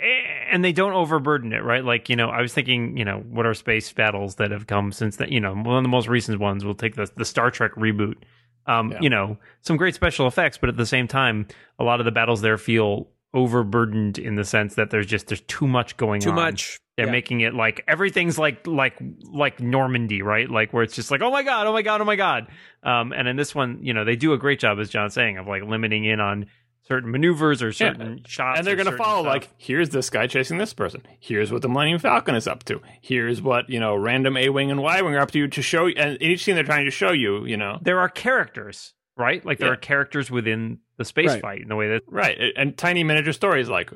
and 0.50 0.64
they 0.64 0.72
don't 0.72 0.92
overburden 0.92 1.52
it, 1.52 1.64
right? 1.64 1.84
Like 1.84 2.08
you 2.08 2.16
know, 2.16 2.28
I 2.28 2.42
was 2.42 2.52
thinking, 2.54 2.96
you 2.96 3.04
know, 3.04 3.18
what 3.28 3.46
are 3.46 3.54
space 3.54 3.92
battles 3.92 4.36
that 4.36 4.50
have 4.50 4.66
come 4.66 4.92
since 4.92 5.16
that? 5.16 5.30
You 5.30 5.40
know, 5.40 5.54
one 5.54 5.76
of 5.78 5.82
the 5.82 5.88
most 5.88 6.08
recent 6.08 6.38
ones. 6.40 6.64
We'll 6.64 6.74
take 6.74 6.94
the 6.94 7.10
the 7.16 7.24
Star 7.24 7.50
Trek 7.50 7.72
reboot. 7.74 8.16
Um, 8.66 8.92
Yeah. 8.92 8.98
You 9.00 9.10
know, 9.10 9.38
some 9.62 9.76
great 9.76 9.94
special 9.96 10.28
effects, 10.28 10.56
but 10.58 10.68
at 10.68 10.76
the 10.76 10.86
same 10.86 11.08
time, 11.08 11.48
a 11.80 11.84
lot 11.84 11.98
of 11.98 12.04
the 12.04 12.12
battles 12.12 12.42
there 12.42 12.56
feel 12.58 13.08
overburdened 13.34 14.18
in 14.18 14.34
the 14.36 14.44
sense 14.44 14.74
that 14.76 14.90
there's 14.90 15.06
just 15.06 15.26
there's 15.28 15.40
too 15.42 15.66
much 15.66 15.96
going 15.96 16.20
too 16.20 16.30
on. 16.30 16.36
Too 16.36 16.42
much. 16.42 16.78
They're 16.96 17.06
Yeah. 17.06 17.12
making 17.12 17.40
it 17.40 17.54
like 17.54 17.82
everything's 17.88 18.38
like 18.38 18.66
like 18.66 18.98
like 19.32 19.60
Normandy, 19.60 20.22
right? 20.22 20.48
Like 20.48 20.72
where 20.72 20.82
it's 20.82 20.94
just 20.94 21.10
like, 21.10 21.22
oh 21.22 21.30
my 21.30 21.42
god, 21.42 21.66
oh 21.66 21.72
my 21.72 21.82
god, 21.82 22.00
oh 22.00 22.04
my 22.04 22.16
god. 22.16 22.48
Um, 22.82 23.12
and 23.12 23.26
in 23.28 23.36
this 23.36 23.54
one, 23.54 23.78
you 23.82 23.94
know, 23.94 24.04
they 24.04 24.16
do 24.16 24.32
a 24.34 24.38
great 24.38 24.60
job, 24.60 24.78
as 24.78 24.90
John's 24.90 25.14
saying, 25.14 25.38
of 25.38 25.46
like 25.46 25.62
limiting 25.62 26.04
in 26.04 26.20
on 26.20 26.46
certain 26.86 27.10
maneuvers 27.10 27.62
or 27.62 27.72
certain 27.72 28.22
shots, 28.26 28.58
and 28.58 28.66
they're 28.66 28.76
going 28.76 28.90
to 28.90 28.96
follow 28.96 29.22
stuff. 29.22 29.32
like 29.32 29.48
here's 29.56 29.90
this 29.90 30.10
guy 30.10 30.26
chasing 30.26 30.58
this 30.58 30.74
person 30.74 31.00
here's 31.20 31.52
what 31.52 31.62
the 31.62 31.68
millennium 31.68 32.00
falcon 32.00 32.34
is 32.34 32.48
up 32.48 32.64
to 32.64 32.80
here's 33.00 33.40
what 33.40 33.70
you 33.70 33.78
know 33.78 33.94
random 33.94 34.36
a-wing 34.36 34.68
and 34.68 34.82
y-wing 34.82 35.14
are 35.14 35.20
up 35.20 35.30
to 35.30 35.46
to 35.46 35.62
show 35.62 35.86
you 35.86 35.94
and 35.96 36.20
each 36.20 36.42
scene 36.42 36.56
they're 36.56 36.64
trying 36.64 36.84
to 36.84 36.90
show 36.90 37.12
you 37.12 37.44
you 37.46 37.56
know 37.56 37.78
there 37.82 38.00
are 38.00 38.08
characters, 38.08 38.94
right? 39.16 39.44
Like 39.46 39.58
there 39.58 39.68
Yeah. 39.68 39.74
are 39.74 39.76
characters 39.76 40.28
within 40.28 40.78
the 41.02 41.08
space 41.14 41.28
Right. 41.28 41.40
fight 41.42 41.60
in 41.62 41.68
the 41.68 41.76
way 41.76 41.88
that 41.88 42.02
right 42.06 42.38
and- 42.56 42.76
tiny 42.78 43.02
miniature 43.04 43.32
stories 43.32 43.68
like 43.68 43.90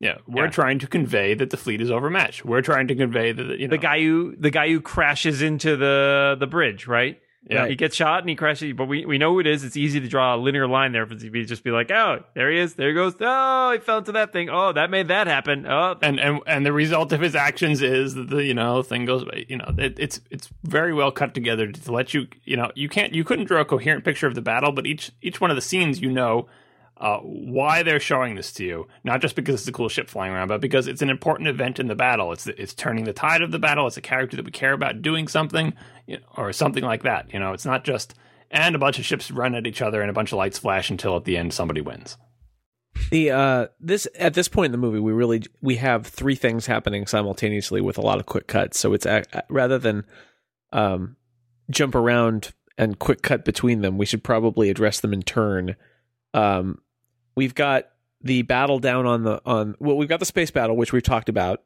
yeah 0.00 0.16
we're 0.26 0.44
Yeah. 0.44 0.50
trying 0.50 0.78
to 0.80 0.86
convey 0.86 1.34
that 1.34 1.50
the 1.50 1.56
fleet 1.56 1.80
is 1.80 1.90
overmatched 1.90 2.44
we're 2.44 2.62
trying 2.62 2.88
to 2.88 2.94
convey 2.94 3.32
that 3.32 3.58
you 3.60 3.68
know 3.68 3.72
the 3.72 3.78
guy 3.78 4.00
who 4.00 4.34
the 4.36 4.50
guy 4.50 4.68
who 4.68 4.80
crashes 4.80 5.42
into 5.42 5.76
the 5.76 6.36
the 6.38 6.46
bridge, 6.46 6.86
right? 6.86 7.18
Yeah. 7.48 7.66
He 7.66 7.74
gets 7.74 7.96
shot 7.96 8.20
and 8.20 8.28
he 8.30 8.36
crashes, 8.36 8.72
but 8.74 8.86
we, 8.86 9.04
we 9.04 9.18
know 9.18 9.32
who 9.32 9.40
it 9.40 9.46
is. 9.46 9.64
It's 9.64 9.76
easy 9.76 10.00
to 10.00 10.08
draw 10.08 10.34
a 10.34 10.38
linear 10.38 10.68
line 10.68 10.92
there 10.92 11.06
for 11.06 11.16
to 11.16 11.30
be 11.30 11.44
just 11.44 11.64
be 11.64 11.70
like, 11.70 11.90
oh, 11.90 12.22
there 12.34 12.50
he 12.50 12.58
is, 12.58 12.74
there 12.74 12.88
he 12.88 12.94
goes. 12.94 13.14
Oh, 13.20 13.72
he 13.72 13.78
fell 13.78 13.98
into 13.98 14.12
that 14.12 14.32
thing. 14.32 14.48
Oh, 14.48 14.72
that 14.72 14.90
made 14.90 15.08
that 15.08 15.26
happen. 15.26 15.66
Oh, 15.66 15.96
and 16.02 16.20
and 16.20 16.40
and 16.46 16.64
the 16.64 16.72
result 16.72 17.12
of 17.12 17.20
his 17.20 17.34
actions 17.34 17.82
is 17.82 18.14
that 18.14 18.30
the 18.30 18.44
you 18.44 18.54
know 18.54 18.82
thing 18.82 19.06
goes 19.06 19.24
you 19.48 19.56
know 19.56 19.74
it, 19.76 19.98
it's 19.98 20.20
it's 20.30 20.50
very 20.62 20.94
well 20.94 21.10
cut 21.10 21.34
together 21.34 21.72
to 21.72 21.92
let 21.92 22.14
you 22.14 22.28
you 22.44 22.56
know 22.56 22.70
you 22.74 22.88
can't 22.88 23.12
you 23.12 23.24
couldn't 23.24 23.46
draw 23.46 23.60
a 23.60 23.64
coherent 23.64 24.04
picture 24.04 24.26
of 24.26 24.34
the 24.34 24.42
battle 24.42 24.72
but 24.72 24.86
each 24.86 25.10
each 25.20 25.40
one 25.40 25.50
of 25.50 25.56
the 25.56 25.62
scenes 25.62 26.00
you 26.00 26.10
know 26.10 26.46
uh, 27.02 27.18
why 27.18 27.82
they're 27.82 28.00
showing 28.00 28.36
this 28.36 28.52
to 28.52 28.64
you 28.64 28.86
not 29.02 29.20
just 29.20 29.34
because 29.34 29.56
it's 29.56 29.68
a 29.68 29.72
cool 29.72 29.88
ship 29.88 30.08
flying 30.08 30.32
around 30.32 30.46
but 30.46 30.60
because 30.60 30.86
it's 30.86 31.02
an 31.02 31.10
important 31.10 31.48
event 31.48 31.80
in 31.80 31.88
the 31.88 31.96
battle 31.96 32.32
it's 32.32 32.46
it's 32.46 32.72
turning 32.72 33.04
the 33.04 33.12
tide 33.12 33.42
of 33.42 33.50
the 33.50 33.58
battle 33.58 33.88
it's 33.88 33.96
a 33.96 34.00
character 34.00 34.36
that 34.36 34.44
we 34.44 34.52
care 34.52 34.72
about 34.72 35.02
doing 35.02 35.26
something 35.26 35.74
you 36.06 36.16
know, 36.16 36.22
or 36.36 36.52
something 36.52 36.84
like 36.84 37.02
that 37.02 37.32
you 37.34 37.40
know 37.40 37.52
it's 37.52 37.66
not 37.66 37.84
just 37.84 38.14
and 38.52 38.76
a 38.76 38.78
bunch 38.78 39.00
of 39.00 39.04
ships 39.04 39.30
run 39.32 39.54
at 39.56 39.66
each 39.66 39.82
other 39.82 40.00
and 40.00 40.10
a 40.10 40.14
bunch 40.14 40.30
of 40.30 40.38
lights 40.38 40.58
flash 40.58 40.90
until 40.90 41.16
at 41.16 41.24
the 41.24 41.36
end 41.36 41.52
somebody 41.52 41.80
wins 41.80 42.16
The 43.10 43.30
uh 43.32 43.66
this 43.80 44.06
at 44.16 44.34
this 44.34 44.46
point 44.48 44.66
in 44.66 44.72
the 44.72 44.78
movie 44.78 45.00
we 45.00 45.12
really 45.12 45.42
we 45.60 45.76
have 45.76 46.06
three 46.06 46.36
things 46.36 46.66
happening 46.66 47.06
simultaneously 47.06 47.80
with 47.80 47.98
a 47.98 48.02
lot 48.02 48.20
of 48.20 48.26
quick 48.26 48.46
cuts. 48.46 48.78
So 48.78 48.92
it's 48.92 49.06
a, 49.06 49.24
rather 49.48 49.78
than 49.78 50.04
um 50.72 51.16
jump 51.70 51.94
around 51.94 52.52
and 52.78 52.98
quick 52.98 53.22
cut 53.22 53.44
between 53.44 53.80
them, 53.80 53.98
we 53.98 54.06
should 54.06 54.22
probably 54.22 54.70
address 54.70 55.00
them 55.00 55.12
in 55.12 55.22
turn. 55.22 55.74
Um 56.32 56.78
we've 57.34 57.54
got 57.54 57.88
the 58.22 58.42
battle 58.42 58.78
down 58.78 59.06
on 59.06 59.22
the 59.22 59.40
on 59.44 59.74
well 59.78 59.96
we've 59.96 60.08
got 60.08 60.20
the 60.20 60.26
space 60.26 60.50
battle 60.50 60.76
which 60.76 60.92
we've 60.92 61.02
talked 61.02 61.28
about 61.28 61.62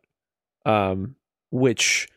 um 0.64 1.14
which 1.50 2.08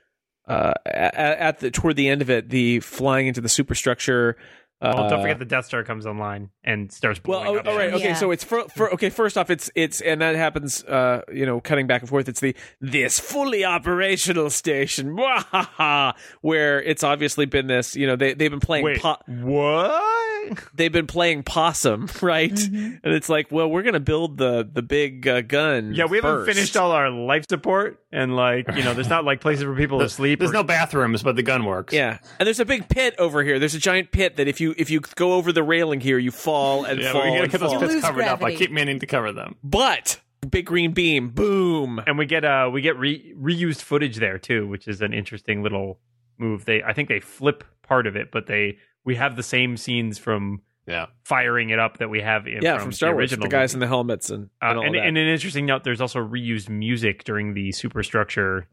uh 0.48 0.74
at, 0.86 1.16
at 1.16 1.60
the 1.60 1.72
toward 1.72 1.96
the 1.96 2.10
end 2.10 2.22
of 2.22 2.30
it 2.30 2.50
the 2.50 2.80
flying 2.80 3.28
into 3.28 3.42
the 3.42 3.50
superstructure 3.50 4.38
uh, 4.82 4.94
well, 4.96 5.10
don't 5.10 5.22
forget 5.22 5.40
the 5.40 5.46
Death 5.46 5.66
Star 5.66 5.84
comes 5.84 6.06
online 6.06 6.52
and 6.64 6.90
starts 6.90 7.20
well, 7.26 7.42
blowing 7.42 7.58
oh, 7.58 7.60
up. 7.60 7.68
all 7.68 7.78
right, 7.78 7.94
okay. 7.94 8.10
Yeah. 8.10 8.14
So 8.14 8.32
it's 8.32 8.46
for, 8.46 8.64
for 8.70 8.94
okay. 8.94 9.10
First 9.10 9.38
off, 9.38 9.50
it's 9.50 9.70
it's 9.76 10.00
and 10.00 10.22
that 10.22 10.38
happens. 10.38 10.86
Uh, 10.86 11.22
you 11.34 11.46
know, 11.46 11.60
cutting 11.60 11.86
back 11.86 12.02
and 12.02 12.10
forth. 12.10 12.30
It's 12.30 12.40
the 12.40 12.56
this 12.80 13.20
fully 13.20 13.66
operational 13.66 14.50
station, 14.50 15.18
where 16.42 16.82
it's 16.82 17.04
obviously 17.04 17.46
been 17.46 17.68
this. 17.68 17.98
You 17.98 18.08
know, 18.08 18.16
they 18.16 18.34
they've 18.34 18.50
been 18.50 18.62
playing. 18.62 18.86
Wait, 18.86 19.02
po- 19.02 19.18
what? 19.28 20.39
They've 20.74 20.92
been 20.92 21.08
playing 21.08 21.44
possum, 21.44 22.08
right? 22.22 22.58
And 22.60 23.00
it's 23.04 23.30
like, 23.30 23.52
well, 23.52 23.70
we're 23.70 23.84
gonna 23.84 24.00
build 24.00 24.38
the 24.38 24.68
the 24.72 24.82
big 24.82 25.28
uh, 25.28 25.42
gun. 25.42 25.94
Yeah, 25.94 26.06
we 26.06 26.18
haven't 26.18 26.46
finished 26.46 26.76
all 26.78 26.92
our 26.92 27.10
life 27.10 27.46
support, 27.50 28.00
and 28.12 28.36
like 28.36 28.68
you 28.76 28.84
know, 28.84 28.94
there's 28.94 29.10
not 29.10 29.26
like 29.26 29.42
places 29.42 29.64
for 29.64 29.76
people 29.76 30.00
to 30.00 30.10
sleep. 30.10 30.40
There's 30.40 30.52
or- 30.52 30.54
no 30.54 30.64
bathrooms, 30.64 31.24
but 31.24 31.36
the 31.36 31.44
gun 31.44 31.66
works. 31.66 31.94
Yeah, 31.94 32.20
and 32.40 32.48
there's 32.48 32.60
a 32.60 32.66
big 32.66 32.90
pit 32.90 33.16
over 33.18 33.44
here. 33.44 33.60
There's 33.60 33.76
a 33.76 33.80
giant 33.80 34.12
pit 34.12 34.36
that 34.38 34.48
if 34.48 34.60
you 34.62 34.74
if 34.78 34.90
you 34.90 35.00
go 35.16 35.34
over 35.34 35.52
the 35.52 35.64
railing 35.64 36.02
here, 36.02 36.18
you 36.18 36.32
fall 36.32 36.86
and 36.86 37.00
Yeah, 37.02 37.12
fall 37.12 37.24
we 37.24 37.30
gotta 37.30 37.44
and 37.44 37.52
get 37.52 37.60
those 37.60 37.74
pits 37.74 37.94
Lose 37.94 38.02
covered 38.04 38.24
up. 38.26 38.44
I 38.44 38.56
keep 38.56 38.72
meaning 38.72 39.00
to 39.00 39.06
cover 39.06 39.32
them. 39.32 39.56
But 39.64 40.20
big 40.50 40.66
green 40.66 40.94
beam, 40.94 41.30
boom. 41.30 42.02
and 42.08 42.18
we 42.18 42.26
get 42.26 42.46
uh 42.46 42.70
we 42.72 42.82
get 42.82 42.98
re- 42.98 43.34
reused 43.38 43.82
footage 43.82 44.18
there 44.18 44.38
too, 44.38 44.68
which 44.68 44.88
is 44.88 45.02
an 45.02 45.14
interesting 45.14 45.64
little 45.64 46.00
move. 46.38 46.66
They 46.66 46.82
I 46.84 46.94
think 46.94 47.10
they 47.10 47.20
flip 47.20 47.64
part 47.84 48.08
of 48.08 48.16
it, 48.16 48.32
but 48.32 48.46
they 48.48 48.78
we 49.06 49.16
have 49.16 49.36
the 49.36 49.44
same 49.44 49.78
scenes 49.78 50.18
from 50.18 50.62
Yeah. 50.88 51.08
firing 51.24 51.70
it 51.70 51.80
up 51.80 51.98
that 52.00 52.10
we 52.10 52.22
have 52.22 52.48
in 52.48 52.62
Yeah, 52.62 52.76
from, 52.78 52.86
from 52.86 52.92
Star 52.94 53.10
the 53.10 53.16
Wars, 53.16 53.32
original 53.32 53.48
the 53.48 53.52
guys 53.52 53.74
in 53.74 53.80
the 53.80 53.88
helmets 53.88 54.30
and, 54.30 54.50
Uh, 54.62 54.66
and 54.70 54.78
all 54.78 54.86
and, 54.86 54.96
that. 54.96 55.06
and 55.06 55.18
an 55.18 55.28
interesting 55.28 55.66
note, 55.66 55.84
there's 55.84 56.02
also 56.02 56.20
reused 56.20 56.70
music 56.70 57.24
during 57.24 57.54
the 57.54 57.72
superstructure 57.72 58.68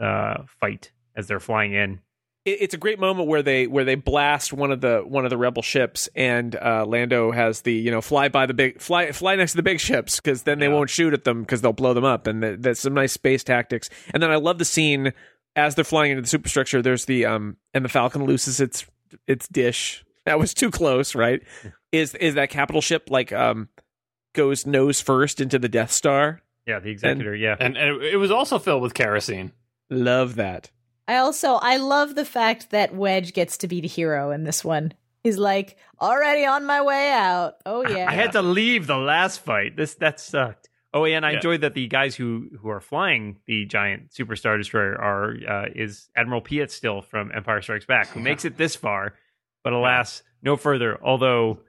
uh, 0.00 0.42
fight 0.60 0.92
as 1.16 1.26
they're 1.26 1.40
flying 1.40 1.72
in. 1.74 2.00
it, 2.44 2.58
it's 2.62 2.74
a 2.74 2.78
great 2.78 3.00
moment 3.00 3.28
where 3.28 3.42
they 3.42 3.66
where 3.66 3.84
they 3.84 3.96
blast 3.96 4.52
one 4.52 4.70
of 4.70 4.80
the 4.80 5.00
one 5.00 5.24
of 5.24 5.30
the 5.30 5.36
rebel 5.36 5.62
ships 5.62 6.08
and 6.14 6.54
uh, 6.54 6.84
Lando 6.86 7.32
has 7.32 7.62
the 7.62 7.72
you 7.72 7.90
know 7.90 8.00
fly 8.00 8.28
by 8.28 8.46
the 8.46 8.54
big 8.54 8.80
fly 8.80 9.10
fly 9.10 9.34
next 9.34 9.52
to 9.52 9.56
the 9.56 9.62
big 9.64 9.80
ships 9.80 10.20
because 10.20 10.44
then 10.44 10.60
they 10.60 10.66
Yeah. 10.66 10.72
won't 10.74 10.88
shoot 10.90 11.12
at 11.12 11.24
them 11.24 11.40
because 11.42 11.60
they'll 11.62 11.72
blow 11.72 11.94
them 11.94 12.04
up 12.04 12.28
and 12.28 12.40
th- 12.42 12.58
there's 12.60 12.78
some 12.78 12.94
nice 12.94 13.12
space 13.12 13.42
tactics 13.42 13.90
and 14.14 14.22
then 14.22 14.30
I 14.30 14.36
love 14.36 14.58
the 14.58 14.64
scene 14.64 15.12
as 15.56 15.74
they're 15.74 15.84
flying 15.84 16.12
into 16.12 16.22
the 16.22 16.28
superstructure 16.28 16.80
there's 16.80 17.06
the 17.06 17.26
um 17.26 17.56
and 17.74 17.84
the 17.84 17.88
Falcon 17.88 18.24
loses 18.24 18.60
its 18.60 18.86
its 19.26 19.48
dish 19.48 20.04
that 20.26 20.38
was 20.38 20.52
too 20.54 20.70
close 20.70 21.14
right 21.14 21.42
is 21.92 22.14
is 22.16 22.34
that 22.34 22.50
capital 22.50 22.80
ship 22.80 23.08
like 23.10 23.32
um 23.32 23.68
goes 24.34 24.66
nose 24.66 25.00
first 25.00 25.40
into 25.40 25.58
the 25.58 25.68
Death 25.68 25.90
Star 25.90 26.42
Yeah, 26.66 26.80
the 26.80 26.90
executor. 26.90 27.34
yeah, 27.34 27.56
And, 27.58 27.76
and 27.76 28.02
it 28.02 28.16
was 28.16 28.30
also 28.30 28.58
filled 28.58 28.82
with 28.82 28.94
kerosene. 28.94 29.52
love 29.90 30.36
that 30.36 30.70
I 31.08 31.16
also 31.16 31.54
I 31.54 31.78
love 31.78 32.14
the 32.14 32.26
fact 32.26 32.70
that 32.70 32.94
Wedge 32.94 33.32
gets 33.32 33.56
to 33.58 33.68
be 33.68 33.80
the 33.80 33.88
hero 33.88 34.30
in 34.30 34.44
this 34.44 34.62
one. 34.62 34.92
He's 35.24 35.38
like 35.38 35.78
already 36.00 36.44
on 36.44 36.66
my 36.66 36.82
way 36.82 37.10
out. 37.10 37.54
Oh 37.64 37.82
yeah. 37.88 38.04
I 38.08 38.12
had 38.12 38.32
to 38.32 38.42
leave 38.42 38.86
the 38.86 38.98
last 38.98 39.40
fight. 39.40 39.74
This 39.76 39.94
that 39.94 40.20
sucked. 40.20 40.67
Oh, 40.94 41.04
and 41.04 41.24
I 41.26 41.30
Yeah. 41.30 41.36
enjoyed 41.36 41.60
that 41.60 41.74
the 41.74 41.86
guys 41.86 42.16
who 42.16 42.48
who 42.60 42.68
are 42.70 42.80
flying 42.80 43.38
the 43.46 43.66
giant 43.66 44.10
superstar 44.10 44.56
destroyer 44.56 44.94
are 45.00 45.34
uh, 45.48 45.66
is 45.74 46.08
Admiral 46.16 46.40
Piet 46.40 46.70
still 46.70 47.02
from 47.02 47.30
Empire 47.34 47.60
Strikes 47.62 47.84
Back, 47.84 48.08
who 48.08 48.20
makes 48.20 48.44
it 48.44 48.56
this 48.56 48.74
far, 48.74 49.14
but 49.64 49.72
alas, 49.72 50.22
no 50.42 50.56
further. 50.56 50.98
Although, 51.02 51.60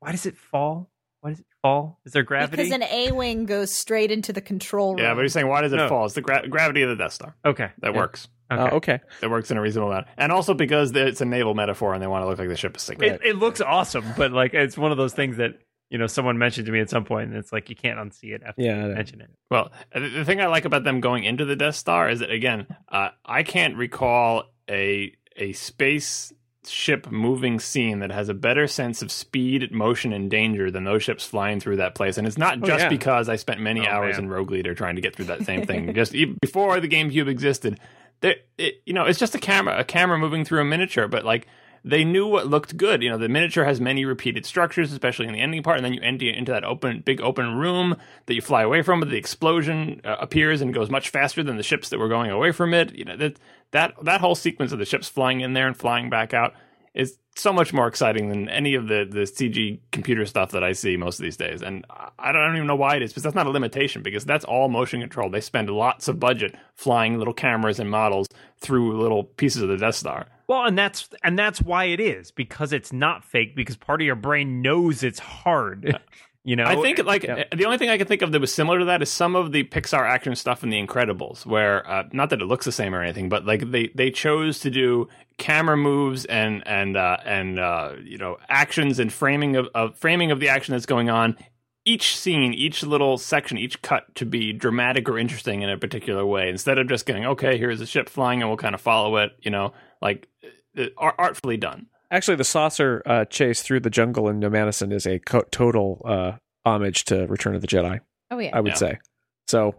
why 0.00 0.12
does 0.12 0.26
it 0.26 0.36
fall? 0.36 0.90
Why 1.20 1.30
does 1.30 1.40
it 1.40 1.46
fall? 1.62 2.00
Is 2.04 2.12
there 2.12 2.24
gravity? 2.24 2.56
Because 2.64 2.72
an 2.72 2.82
A 2.82 3.12
wing 3.12 3.46
goes 3.46 3.74
straight 3.74 4.10
into 4.10 4.32
the 4.32 4.40
control 4.40 4.94
room. 4.96 4.98
Yeah, 5.04 5.14
but 5.14 5.22
he's 5.22 5.32
saying, 5.32 5.46
why 5.46 5.60
does 5.62 5.72
it 5.72 5.76
No. 5.76 5.88
fall? 5.88 6.04
It's 6.04 6.14
the 6.14 6.20
gra- 6.20 6.46
gravity 6.48 6.82
of 6.82 6.88
the 6.90 6.96
Death 6.96 7.12
Star. 7.12 7.36
okay, 7.44 7.70
That 7.78 7.92
Yeah. 7.94 8.00
works. 8.00 8.28
okay. 8.50 8.60
okay. 8.62 8.76
okay 8.76 9.00
That 9.20 9.30
works 9.30 9.50
in 9.52 9.56
a 9.56 9.60
reasonable 9.62 9.92
amount. 9.92 10.08
And 10.18 10.32
also 10.32 10.52
because 10.52 10.90
it's 10.96 11.20
a 11.20 11.24
naval 11.24 11.54
metaphor 11.54 11.94
and 11.94 12.02
they 12.02 12.08
want 12.08 12.22
to 12.24 12.28
look 12.28 12.38
like 12.40 12.48
the 12.48 12.56
ship 12.56 12.76
is 12.76 12.82
sinking. 12.82 13.12
It, 13.12 13.20
it 13.24 13.36
looks 13.36 13.60
awesome, 13.60 14.04
but 14.16 14.32
like 14.32 14.52
it's 14.52 14.76
one 14.76 14.90
of 14.90 14.98
those 14.98 15.14
things 15.14 15.36
that 15.36 15.60
you 15.92 15.98
know 15.98 16.08
someone 16.08 16.38
mentioned 16.38 16.66
to 16.66 16.72
me 16.72 16.80
at 16.80 16.90
some 16.90 17.04
point, 17.04 17.28
and 17.28 17.36
it's 17.36 17.52
like 17.52 17.70
you 17.70 17.76
can't 17.76 17.98
unsee 18.00 18.34
it 18.34 18.42
after 18.44 18.60
Yeah, 18.62 18.72
I 18.72 18.76
you 18.82 18.88
know. 18.88 18.94
mention 18.94 19.20
it. 19.20 19.30
Well, 19.50 19.70
the 19.94 20.08
the 20.08 20.24
thing 20.24 20.40
I 20.40 20.46
like 20.46 20.64
about 20.64 20.82
them 20.82 21.00
going 21.00 21.22
into 21.24 21.44
the 21.44 21.54
Death 21.54 21.76
Star 21.76 22.08
is 22.10 22.18
that 22.20 22.30
again, 22.30 22.66
uh, 22.88 23.10
I 23.24 23.44
can't 23.44 23.76
recall 23.76 24.44
a 24.68 25.12
a 25.36 25.52
space 25.52 26.32
ship 26.64 27.10
moving 27.10 27.58
scene 27.58 27.98
that 27.98 28.12
has 28.12 28.28
a 28.28 28.34
better 28.34 28.66
sense 28.68 29.02
of 29.02 29.10
speed, 29.10 29.72
motion, 29.72 30.12
and 30.12 30.30
danger 30.30 30.70
than 30.70 30.84
those 30.84 31.02
ships 31.02 31.24
flying 31.26 31.58
through 31.58 31.76
that 31.76 31.94
place. 31.94 32.16
And 32.18 32.26
it's 32.26 32.38
not 32.38 32.58
Oh, 32.62 32.66
just 32.66 32.84
yeah. 32.84 32.88
because 32.88 33.28
I 33.28 33.34
spent 33.36 33.60
many 33.60 33.80
Oh, 33.86 33.90
hours 33.90 34.14
man. 34.16 34.24
in 34.26 34.30
Rogue 34.30 34.50
Leader 34.52 34.72
trying 34.74 34.94
to 34.94 35.00
get 35.02 35.14
through 35.16 35.24
that 35.26 35.44
same 35.44 35.66
thing. 35.66 35.92
just 35.92 36.12
before 36.40 36.78
the 36.80 36.86
GameCube 36.88 37.26
existed, 37.28 37.80
there, 38.20 38.36
it, 38.58 38.80
you 38.86 38.92
know, 38.92 39.04
it's 39.06 39.18
just 39.18 39.34
a 39.34 39.38
camera, 39.38 39.76
a 39.78 39.82
camera 39.84 40.18
moving 40.18 40.44
through 40.44 40.60
a 40.60 40.64
miniature, 40.64 41.08
but 41.08 41.24
like. 41.24 41.46
They 41.84 42.04
knew 42.04 42.26
what 42.28 42.46
looked 42.46 42.76
good. 42.76 43.02
You 43.02 43.10
know, 43.10 43.18
the 43.18 43.28
miniature 43.28 43.64
has 43.64 43.80
many 43.80 44.04
repeated 44.04 44.46
structures, 44.46 44.92
especially 44.92 45.26
in 45.26 45.32
the 45.32 45.40
ending 45.40 45.62
part, 45.62 45.76
and 45.78 45.84
then 45.84 45.94
you 45.94 46.00
enter 46.00 46.26
into 46.28 46.52
that 46.52 46.64
open, 46.64 47.00
big 47.00 47.20
open 47.20 47.56
room 47.56 47.96
that 48.26 48.34
you 48.34 48.40
fly 48.40 48.62
away 48.62 48.82
from. 48.82 49.00
But 49.00 49.10
the 49.10 49.16
explosion 49.16 50.00
uh, 50.04 50.16
appears 50.20 50.60
and 50.60 50.72
goes 50.72 50.90
much 50.90 51.08
faster 51.10 51.42
than 51.42 51.56
the 51.56 51.62
ships 51.64 51.88
that 51.88 51.98
were 51.98 52.08
going 52.08 52.30
away 52.30 52.52
from 52.52 52.72
it. 52.72 52.94
You 52.94 53.04
know 53.04 53.16
that 53.16 53.36
that 53.72 53.94
that 54.04 54.20
whole 54.20 54.34
sequence 54.36 54.70
of 54.72 54.78
the 54.78 54.84
ships 54.84 55.08
flying 55.08 55.40
in 55.40 55.54
there 55.54 55.66
and 55.66 55.76
flying 55.76 56.08
back 56.08 56.32
out 56.32 56.54
is 56.94 57.18
so 57.34 57.52
much 57.52 57.72
more 57.72 57.88
exciting 57.88 58.28
than 58.28 58.48
any 58.48 58.74
of 58.74 58.86
the 58.86 59.04
the 59.10 59.20
CG 59.22 59.80
computer 59.90 60.24
stuff 60.26 60.52
that 60.52 60.62
I 60.62 60.72
see 60.74 60.96
most 60.96 61.18
of 61.18 61.24
these 61.24 61.36
days. 61.38 61.62
And 61.62 61.84
I- 61.90 62.10
I 62.18 62.30
don't 62.30 62.54
even 62.54 62.68
know 62.68 62.76
why 62.76 62.94
it 62.96 63.02
is, 63.02 63.10
because 63.10 63.24
that's 63.24 63.34
not 63.34 63.46
a 63.46 63.50
limitation, 63.50 64.02
because 64.02 64.24
that's 64.24 64.44
all 64.44 64.68
motion 64.68 65.00
control. 65.00 65.30
They 65.30 65.40
spend 65.40 65.68
lots 65.70 66.06
of 66.06 66.20
budget 66.20 66.54
flying 66.76 67.18
little 67.18 67.34
cameras 67.34 67.80
and 67.80 67.90
models 67.90 68.28
through 68.60 69.00
little 69.00 69.24
pieces 69.24 69.62
of 69.62 69.68
the 69.70 69.76
Death 69.78 69.96
Star. 69.96 70.26
Well, 70.52 70.66
and 70.66 70.76
that's 70.76 71.08
and 71.24 71.38
that's 71.38 71.62
why 71.62 71.84
it 71.84 71.98
is 71.98 72.30
because 72.30 72.74
it's 72.74 72.92
not 72.92 73.24
fake 73.24 73.56
because 73.56 73.74
part 73.74 74.02
of 74.02 74.06
your 74.06 74.16
brain 74.16 74.60
knows 74.60 75.02
it's 75.02 75.18
hard. 75.18 75.98
You 76.44 76.56
know, 76.56 76.64
I 76.64 76.74
think 76.82 76.98
like 77.04 77.22
Yeah. 77.22 77.44
the 77.56 77.64
only 77.64 77.78
thing 77.78 77.88
I 77.88 77.96
can 77.96 78.06
think 78.06 78.20
of 78.20 78.32
that 78.32 78.40
was 78.40 78.52
similar 78.52 78.80
to 78.80 78.84
that 78.86 79.00
is 79.00 79.08
some 79.10 79.34
of 79.34 79.52
the 79.52 79.64
Pixar 79.64 80.06
action 80.06 80.34
stuff 80.34 80.62
in 80.62 80.68
The 80.70 80.84
Incredibles, 80.84 81.46
where 81.46 81.88
uh, 81.88 82.02
not 82.12 82.30
that 82.30 82.42
it 82.42 82.46
looks 82.46 82.64
the 82.66 82.72
same 82.72 82.94
or 82.94 83.02
anything, 83.02 83.30
but 83.30 83.46
like 83.46 83.70
they 83.70 83.90
they 83.94 84.10
chose 84.10 84.58
to 84.60 84.70
do 84.70 85.08
camera 85.38 85.76
moves 85.76 86.26
and 86.26 86.62
and 86.66 86.98
uh, 86.98 87.16
and 87.24 87.58
uh, 87.58 87.92
you 88.04 88.18
know 88.18 88.36
actions 88.50 88.98
and 88.98 89.10
framing 89.10 89.56
of, 89.56 89.68
of 89.74 89.96
framing 89.96 90.32
of 90.32 90.38
the 90.40 90.50
action 90.50 90.72
that's 90.72 90.84
going 90.84 91.08
on. 91.08 91.38
Each 91.86 92.14
scene, 92.16 92.52
each 92.52 92.82
little 92.82 93.16
section, 93.16 93.56
each 93.56 93.80
cut 93.80 94.14
to 94.16 94.26
be 94.26 94.52
dramatic 94.52 95.08
or 95.08 95.18
interesting 95.18 95.62
in 95.62 95.70
a 95.70 95.78
particular 95.78 96.26
way, 96.26 96.48
instead 96.50 96.76
of 96.78 96.88
just 96.88 97.06
going, 97.06 97.24
okay, 97.24 97.56
here's 97.56 97.80
a 97.80 97.86
ship 97.86 98.08
flying 98.10 98.42
and 98.42 98.50
we'll 98.50 98.58
kind 98.58 98.74
of 98.74 98.80
follow 98.80 99.16
it. 99.16 99.30
You 99.40 99.50
know, 99.52 99.72
like 100.02 100.28
uh, 100.76 100.84
art- 100.98 101.14
artfully 101.18 101.56
done. 101.56 101.86
Actually, 102.10 102.36
the 102.36 102.44
saucer 102.44 103.02
uh, 103.06 103.24
chase 103.24 103.62
through 103.62 103.80
the 103.80 103.88
jungle 103.90 104.28
in 104.28 104.38
Nomanisan 104.40 104.92
is 104.92 105.06
a 105.06 105.18
co- 105.20 105.44
total 105.50 106.02
uh, 106.04 106.32
homage 106.66 107.04
to 107.06 107.26
Return 107.26 107.54
of 107.54 107.62
the 107.62 107.66
Jedi. 107.66 108.00
Oh 108.30 108.38
yeah. 108.38 108.50
I 108.52 108.60
would 108.60 108.72
Yeah. 108.72 108.76
say. 108.76 108.98
So 109.46 109.76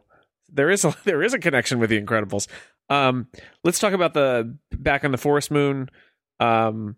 there 0.51 0.71
is 0.71 0.83
a 0.85 0.95
there 1.03 1.21
is 1.21 1.33
a 1.33 1.39
connection 1.39 1.77
with 1.79 1.89
the 1.91 2.01
Incredibles. 2.01 2.47
Um, 2.89 3.27
let's 3.63 3.79
talk 3.79 3.93
about 3.93 4.13
the 4.13 4.57
back 4.71 5.03
on 5.05 5.11
the 5.11 5.17
Forest 5.17 5.51
Moon. 5.51 5.89
Um, 6.39 6.95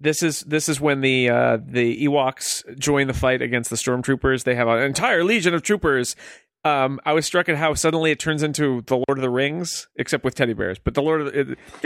this 0.00 0.22
is 0.22 0.40
this 0.40 0.68
is 0.68 0.80
when 0.80 1.00
the 1.00 1.30
uh, 1.30 1.58
the 1.64 2.04
Ewoks 2.06 2.78
join 2.78 3.06
the 3.06 3.14
fight 3.14 3.42
against 3.42 3.70
the 3.70 3.76
stormtroopers. 3.76 4.42
They 4.44 4.54
have 4.56 4.68
an 4.68 4.82
entire 4.82 5.22
legion 5.24 5.54
of 5.54 5.62
troopers. 5.62 6.16
Um, 6.64 6.98
I 7.04 7.12
was 7.12 7.26
struck 7.26 7.48
at 7.48 7.56
how 7.56 7.74
suddenly 7.74 8.10
it 8.10 8.18
turns 8.18 8.42
into 8.42 8.82
the 8.86 8.96
Lord 8.96 9.18
of 9.18 9.20
the 9.22 9.30
Rings, 9.30 9.86
except 9.96 10.24
with 10.24 10.34
teddy 10.34 10.54
bears. 10.54 10.78
But 10.78 10.94
the 10.94 11.02
Lord 11.02 11.20
of 11.20 11.32
the 11.32 11.56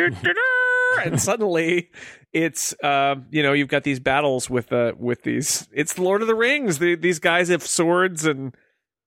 and 1.04 1.20
suddenly 1.20 1.90
it's 2.32 2.74
um, 2.82 3.26
you 3.30 3.42
know 3.42 3.52
you've 3.52 3.68
got 3.68 3.84
these 3.84 4.00
battles 4.00 4.48
with 4.50 4.72
uh, 4.72 4.92
with 4.98 5.22
these. 5.22 5.68
It's 5.72 5.94
the 5.94 6.02
Lord 6.02 6.22
of 6.22 6.28
the 6.28 6.34
Rings. 6.34 6.78
The, 6.78 6.94
these 6.94 7.18
guys 7.18 7.48
have 7.48 7.62
swords 7.66 8.24
and 8.24 8.54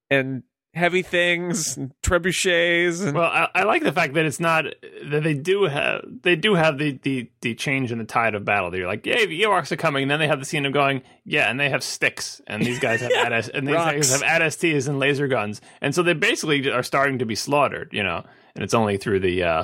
and 0.09 0.43
heavy 0.73 1.01
things 1.01 1.75
and 1.75 1.91
trebuchets 2.01 3.05
and 3.05 3.17
Well, 3.17 3.29
I, 3.29 3.49
I 3.53 3.63
like 3.63 3.83
the 3.83 3.91
fact 3.91 4.13
that 4.13 4.25
it's 4.25 4.39
not 4.39 4.63
that 5.03 5.21
they 5.21 5.33
do 5.33 5.63
have 5.63 6.01
they 6.21 6.35
do 6.35 6.55
have 6.55 6.77
the 6.77 6.97
the, 7.03 7.29
the 7.41 7.55
change 7.55 7.91
in 7.91 7.97
the 7.97 8.05
tide 8.05 8.35
of 8.35 8.45
battle. 8.45 8.71
They're 8.71 8.87
like, 8.87 9.05
yeah, 9.05 9.25
the 9.25 9.41
Ewoks 9.41 9.71
are 9.71 9.77
coming, 9.77 10.03
and 10.03 10.11
then 10.11 10.19
they 10.19 10.27
have 10.27 10.39
the 10.39 10.45
scene 10.45 10.65
of 10.65 10.73
going, 10.73 11.01
yeah, 11.25 11.49
and 11.49 11.59
they 11.59 11.69
have 11.69 11.83
sticks, 11.83 12.41
and 12.47 12.65
these 12.65 12.79
guys 12.79 13.01
have 13.01 13.11
ADS, 13.15 13.49
and 13.49 13.67
these 13.67 13.75
Rocks. 13.75 13.93
guys 13.95 14.21
have 14.21 14.23
AT-STs 14.23 14.87
and 14.87 14.97
laser 14.99 15.27
guns, 15.27 15.61
and 15.81 15.93
so 15.93 16.03
they 16.03 16.13
basically 16.13 16.69
are 16.69 16.83
starting 16.83 17.19
to 17.19 17.25
be 17.25 17.35
slaughtered, 17.35 17.89
you 17.91 18.03
know. 18.03 18.23
And 18.55 18.63
it's 18.63 18.73
only 18.73 18.97
through 18.97 19.21
the 19.21 19.43
uh, 19.43 19.63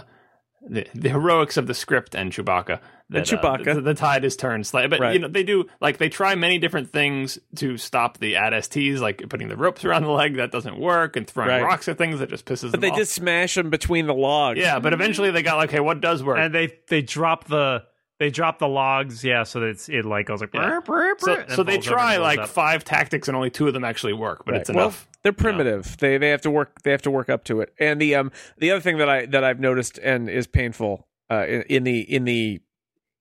the, 0.61 0.85
the 0.93 1.09
heroics 1.09 1.57
of 1.57 1.67
the 1.67 1.73
script 1.73 2.15
and 2.15 2.31
Chewbacca 2.31 2.79
that 3.09 3.31
uh, 3.33 3.37
Chewbacca. 3.37 3.75
the, 3.75 3.81
the 3.81 3.93
tide 3.93 4.25
is 4.25 4.35
turned 4.35 4.67
slightly. 4.67 4.89
But 4.89 4.99
Right. 4.99 5.13
you 5.13 5.19
know, 5.19 5.27
they 5.27 5.43
do 5.43 5.65
like 5.79 5.97
they 5.97 6.09
try 6.09 6.35
many 6.35 6.57
different 6.59 6.91
things 6.91 7.39
to 7.55 7.77
stop 7.77 8.17
the 8.17 8.35
AT-STs, 8.35 8.99
like 8.99 9.23
putting 9.29 9.47
the 9.47 9.55
ropes 9.55 9.85
around 9.85 10.03
the 10.03 10.09
leg 10.11 10.35
that 10.37 10.51
doesn't 10.51 10.77
work, 10.79 11.15
and 11.15 11.25
throwing 11.27 11.49
Right. 11.49 11.63
rocks 11.63 11.87
at 11.87 11.97
things 11.97 12.19
that 12.19 12.29
just 12.29 12.45
pisses 12.45 12.61
them. 12.61 12.71
but 12.71 12.81
they 12.81 12.89
off. 12.91 12.97
just 12.97 13.13
smash 13.13 13.55
them 13.55 13.69
between 13.69 14.07
the 14.07 14.13
logs. 14.13 14.59
Yeah, 14.59 14.79
but 14.79 14.93
eventually 14.93 15.31
they 15.31 15.41
got 15.43 15.57
like, 15.57 15.71
hey, 15.71 15.79
what 15.79 16.01
does 16.01 16.23
work? 16.23 16.37
and 16.39 16.53
they 16.53 16.73
they 16.89 17.01
drop 17.01 17.45
the 17.45 17.83
they 18.19 18.31
drop 18.31 18.57
the 18.57 18.67
logs, 18.67 19.23
yeah, 19.23 19.43
so 19.43 19.59
that 19.59 19.67
it's 19.67 19.87
it 19.89 20.03
like 20.03 20.25
goes 20.25 20.41
like 20.41 20.49
Yeah. 20.53 20.79
"Brr, 20.83 21.13
brr, 21.15 21.15
so, 21.19 21.45
so 21.57 21.63
they 21.63 21.77
try 21.77 22.17
like 22.17 22.39
up. 22.39 22.49
five 22.49 22.83
tactics 22.83 23.27
and 23.27 23.37
only 23.37 23.51
two 23.51 23.67
of 23.67 23.73
them 23.75 23.83
actually 23.85 24.13
work, 24.13 24.43
but 24.43 24.53
Right. 24.53 24.61
it's 24.61 24.69
Well, 24.71 24.85
enough. 24.87 25.07
They're 25.27 25.33
primitive. 25.33 25.97
They 25.97 26.17
they 26.17 26.29
have 26.29 26.41
to 26.41 26.49
work. 26.49 26.81
They 26.83 26.91
have 26.91 27.01
to 27.01 27.11
work 27.11 27.27
up 27.29 27.43
to 27.45 27.59
it. 27.59 27.73
And 27.79 27.99
the 27.99 28.15
um 28.15 28.31
the 28.57 28.71
other 28.71 28.79
thing 28.81 28.97
that 28.99 29.09
I 29.09 29.25
that 29.25 29.43
I've 29.43 29.59
noticed 29.59 29.97
and 29.99 30.29
is 30.29 30.47
painful 30.47 31.05
uh 31.29 31.45
in, 31.45 31.61
in 31.63 31.83
the 31.83 31.99
in 31.99 32.23
the 32.23 32.61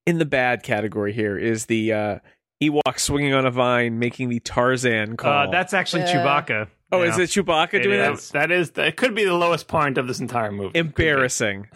in 0.07 0.19
the 0.19 0.25
bad 0.25 0.63
category 0.63 1.13
here 1.13 1.37
is 1.37 1.67
the 1.67 1.93
uh 1.93 2.19
Ewok 2.63 2.99
swinging 3.01 3.35
on 3.35 3.45
a 3.45 3.51
vine 3.51 3.99
making 3.99 4.29
the 4.29 4.39
Tarzan 4.41 5.17
call. 5.17 5.49
Uh, 5.49 5.51
that's 5.51 5.75
actually 5.75 6.03
Yeah. 6.03 6.15
Chewbacca. 6.25 6.69
oh, 6.93 7.03
Yeah. 7.03 7.11
is 7.11 7.19
it 7.19 7.31
Chewbacca 7.31 7.75
It 7.75 7.83
doing 7.83 8.01
is. 8.01 8.31
that? 8.31 8.49
that 8.49 8.51
is 8.53 8.71
that 8.73 8.97
could 8.97 9.15
be 9.15 9.25
the 9.25 9.35
lowest 9.35 9.67
point 9.69 9.99
of 9.99 10.07
this 10.07 10.21
entire 10.21 10.53
movie. 10.53 10.79
Embarrassing. 10.79 11.67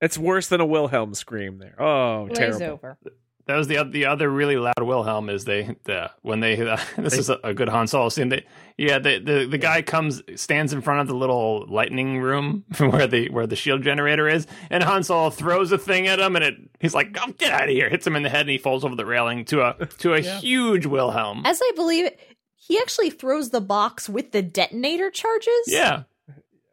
It's 0.00 0.16
worse 0.16 0.48
than 0.48 0.60
a 0.60 0.66
Wilhelm 0.66 1.12
scream 1.14 1.58
there. 1.58 1.74
Oh, 1.80 2.26
Glaze 2.26 2.38
terrible. 2.58 2.64
over. 2.72 2.98
That 3.46 3.56
was 3.56 3.68
the 3.68 3.82
the 3.84 4.06
other 4.06 4.30
really 4.30 4.56
loud 4.56 4.80
Wilhelm 4.80 5.28
is 5.28 5.44
they 5.44 5.76
the 5.84 6.10
when 6.22 6.40
they 6.40 6.60
uh, 6.60 6.78
this 6.98 7.14
is 7.18 7.28
a, 7.30 7.38
a 7.44 7.52
good 7.54 7.68
Han 7.68 7.86
Solo 7.86 8.08
scene. 8.08 8.28
They, 8.28 8.46
yeah, 8.80 8.98
the, 8.98 9.18
the 9.18 9.46
the 9.46 9.58
guy 9.58 9.82
comes 9.82 10.22
stands 10.36 10.72
in 10.72 10.80
front 10.80 11.00
of 11.02 11.06
the 11.06 11.14
little 11.14 11.66
lightning 11.68 12.18
room 12.20 12.64
where 12.78 13.06
the 13.06 13.28
where 13.28 13.46
the 13.46 13.56
shield 13.56 13.82
generator 13.82 14.26
is, 14.28 14.46
and 14.70 14.82
Han 14.82 15.02
Solo 15.02 15.28
throws 15.30 15.70
a 15.70 15.78
thing 15.78 16.08
at 16.08 16.18
him, 16.18 16.34
and 16.34 16.44
it 16.44 16.54
he's 16.80 16.94
like, 16.94 17.16
"Oh, 17.20 17.32
get 17.38 17.52
out 17.52 17.64
of 17.64 17.68
here!" 17.70 17.88
Hits 17.90 18.06
him 18.06 18.16
in 18.16 18.22
the 18.22 18.30
head, 18.30 18.42
and 18.42 18.50
he 18.50 18.58
falls 18.58 18.84
over 18.84 18.96
the 18.96 19.04
railing 19.04 19.44
to 19.46 19.60
a 19.62 19.86
to 19.98 20.14
a 20.14 20.20
huge 20.20 20.86
Wilhelm. 20.86 21.42
As 21.44 21.60
I 21.62 21.72
believe 21.76 22.06
it, 22.06 22.18
he 22.56 22.78
actually 22.78 23.10
throws 23.10 23.50
the 23.50 23.60
box 23.60 24.08
with 24.08 24.32
the 24.32 24.40
detonator 24.42 25.10
charges. 25.10 25.64
Yeah, 25.66 26.04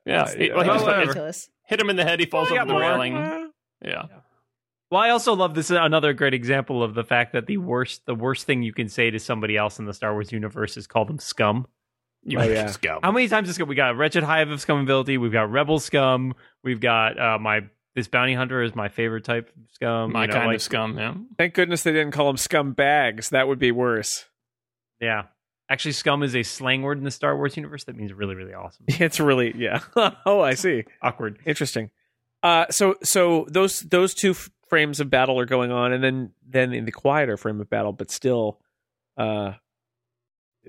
yeah. 0.06 0.34
He- 0.34 0.52
well, 0.52 0.64
he 0.64 0.70
just- 0.70 0.86
ridiculous. 0.88 1.50
hit 1.66 1.80
him 1.82 1.90
in 1.90 1.98
the 1.98 2.04
head. 2.06 2.20
He 2.22 2.26
falls 2.26 2.50
Oh, 2.52 2.56
over 2.56 2.66
the 2.66 2.72
more. 2.74 2.82
railing. 2.82 3.52
Yeah. 3.84 4.04
Well, 4.90 5.02
I 5.02 5.10
also 5.10 5.34
love 5.36 5.54
this 5.54 5.70
another 5.70 6.14
great 6.14 6.34
example 6.34 6.82
of 6.82 6.94
the 6.94 7.04
fact 7.04 7.34
that 7.34 7.46
the 7.48 7.58
worst 7.58 8.06
the 8.06 8.16
worst 8.16 8.46
thing 8.46 8.64
you 8.64 8.72
can 8.72 8.88
say 8.88 9.12
to 9.12 9.20
somebody 9.20 9.58
else 9.58 9.78
in 9.80 9.86
the 9.86 9.94
Star 9.94 10.14
Wars 10.14 10.32
universe 10.32 10.78
is 10.78 10.88
call 10.88 11.04
them 11.04 11.20
scum. 11.20 11.68
You 12.32 12.40
Oh, 12.40 12.44
yeah. 12.44 12.68
scum. 12.68 13.00
How 13.04 13.12
many 13.12 13.28
times 13.30 13.48
is 13.50 13.58
we 13.60 13.76
got 13.76 13.96
Wretched 13.96 14.24
Hive 14.24 14.50
of 14.50 14.60
Scumability, 14.60 15.18
we've 15.18 15.32
got 15.32 15.50
Rebel 15.50 15.80
Scum, 15.80 16.34
we've 16.64 16.82
got 16.82 17.18
uh, 17.20 17.40
my 17.40 17.62
this 17.96 18.08
bounty 18.08 18.34
hunter 18.36 18.62
is 18.62 18.76
my 18.76 18.90
favorite 18.90 19.24
type 19.24 19.48
of 19.50 19.72
scum. 19.72 20.12
My 20.12 20.24
you 20.24 20.28
know, 20.28 20.34
kind 20.34 20.48
like- 20.48 20.56
of 20.58 20.62
scum. 20.62 20.98
Yeah. 21.00 21.14
Thank 21.38 21.54
goodness 21.56 21.84
they 21.84 21.92
didn't 21.94 22.12
call 22.12 22.28
them 22.28 22.36
scumbags. 22.36 23.30
That 23.30 23.48
would 23.48 23.58
be 23.60 23.72
worse. 23.72 24.26
Yeah. 25.00 25.24
Actually, 25.70 25.94
scum 25.94 26.22
is 26.22 26.36
a 26.36 26.44
slang 26.44 26.82
word 26.82 26.98
in 26.98 27.04
the 27.04 27.12
Star 27.12 27.36
Wars 27.36 27.58
universe 27.58 27.86
that 27.86 27.96
means 27.96 28.14
really, 28.14 28.36
really 28.36 28.54
awesome. 28.54 28.86
It's 28.88 29.20
really 29.20 29.54
yeah. 29.58 29.80
oh, 30.26 30.42
I 30.42 30.54
see. 30.54 30.84
Awkward. 31.02 31.40
Interesting. 31.46 31.90
Uh, 32.44 32.66
so 32.70 32.96
so 33.04 33.48
those 33.50 33.80
those 33.82 34.14
two 34.14 34.32
f- 34.32 34.50
frames 34.70 35.00
of 35.00 35.10
battle 35.10 35.40
are 35.40 35.46
going 35.46 35.72
on, 35.72 35.92
and 35.92 36.04
then 36.04 36.32
then 36.48 36.74
in 36.74 36.86
the 36.86 36.92
quieter 36.92 37.36
frame 37.36 37.60
of 37.60 37.70
battle, 37.70 37.94
but 37.94 38.12
still, 38.12 38.60
uh, 39.18 39.54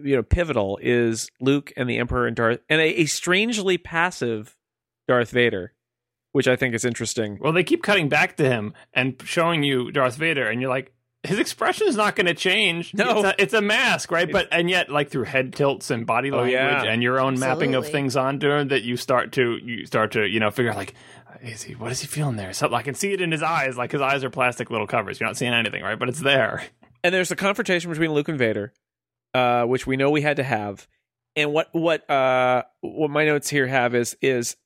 you 0.02 0.16
know, 0.16 0.22
pivotal 0.22 0.78
is 0.82 1.30
Luke 1.40 1.72
and 1.76 1.88
the 1.88 1.98
Emperor 1.98 2.26
and 2.26 2.36
Darth, 2.36 2.60
and 2.68 2.80
a, 2.80 3.00
a 3.02 3.06
strangely 3.06 3.78
passive 3.78 4.56
Darth 5.06 5.30
Vader, 5.30 5.72
which 6.32 6.48
I 6.48 6.56
think 6.56 6.74
is 6.74 6.84
interesting. 6.84 7.38
Well, 7.40 7.52
they 7.52 7.64
keep 7.64 7.82
cutting 7.82 8.08
back 8.08 8.36
to 8.36 8.44
him 8.48 8.74
and 8.94 9.20
showing 9.24 9.62
you 9.62 9.90
Darth 9.90 10.16
Vader, 10.16 10.48
and 10.48 10.60
you're 10.60 10.70
like, 10.70 10.92
his 11.24 11.40
expression 11.40 11.88
is 11.88 11.96
not 11.96 12.14
going 12.14 12.26
to 12.26 12.34
change. 12.34 12.94
No. 12.94 13.18
it's 13.18 13.24
a, 13.26 13.42
it's 13.42 13.54
a 13.54 13.60
mask, 13.60 14.12
right? 14.12 14.30
But 14.30 14.46
and 14.52 14.70
yet, 14.70 14.88
like 14.88 15.10
through 15.10 15.24
head 15.24 15.52
tilts 15.52 15.90
and 15.90 16.06
body 16.06 16.30
Oh, 16.30 16.36
language 16.36 16.52
yeah. 16.54 16.84
and 16.84 17.02
your 17.02 17.18
own 17.20 17.38
mapping 17.40 17.74
of 17.74 17.88
things 17.88 18.14
onto 18.16 18.48
him, 18.50 18.68
that 18.68 18.82
you 18.84 18.96
start 18.96 19.32
to 19.32 19.56
you 19.56 19.84
start 19.84 20.12
to 20.12 20.24
you 20.26 20.38
know 20.38 20.50
figure 20.52 20.70
out 20.70 20.76
like, 20.76 20.94
is 21.42 21.64
he 21.64 21.74
what 21.74 21.90
is 21.90 22.00
he 22.00 22.06
feeling 22.06 22.36
there? 22.36 22.52
Something 22.52 22.78
I 22.78 22.82
can 22.82 22.94
see 22.94 23.12
it 23.12 23.20
in 23.20 23.32
his 23.32 23.42
eyes, 23.42 23.76
like 23.76 23.90
his 23.90 24.00
eyes 24.00 24.22
are 24.22 24.30
plastic 24.30 24.70
little 24.70 24.86
covers. 24.86 25.18
You're 25.18 25.28
not 25.28 25.36
seeing 25.36 25.52
anything, 25.52 25.82
right? 25.82 25.98
But 25.98 26.08
it's 26.08 26.20
there. 26.20 26.62
and 27.02 27.12
there's 27.12 27.32
a 27.32 27.36
confrontation 27.36 27.90
between 27.90 28.12
Luke 28.12 28.28
and 28.28 28.38
Vader, 28.38 28.72
uh, 29.38 29.64
which 29.66 29.86
we 29.86 29.96
know 29.96 30.10
we 30.10 30.22
had 30.22 30.36
to 30.38 30.42
have. 30.42 30.88
And 31.36 31.52
what 31.52 31.68
what 31.72 32.08
uh, 32.10 32.64
what 32.80 33.10
my 33.10 33.24
notes 33.24 33.48
here 33.48 33.66
have 33.66 33.94
is 33.94 34.16
is 34.20 34.56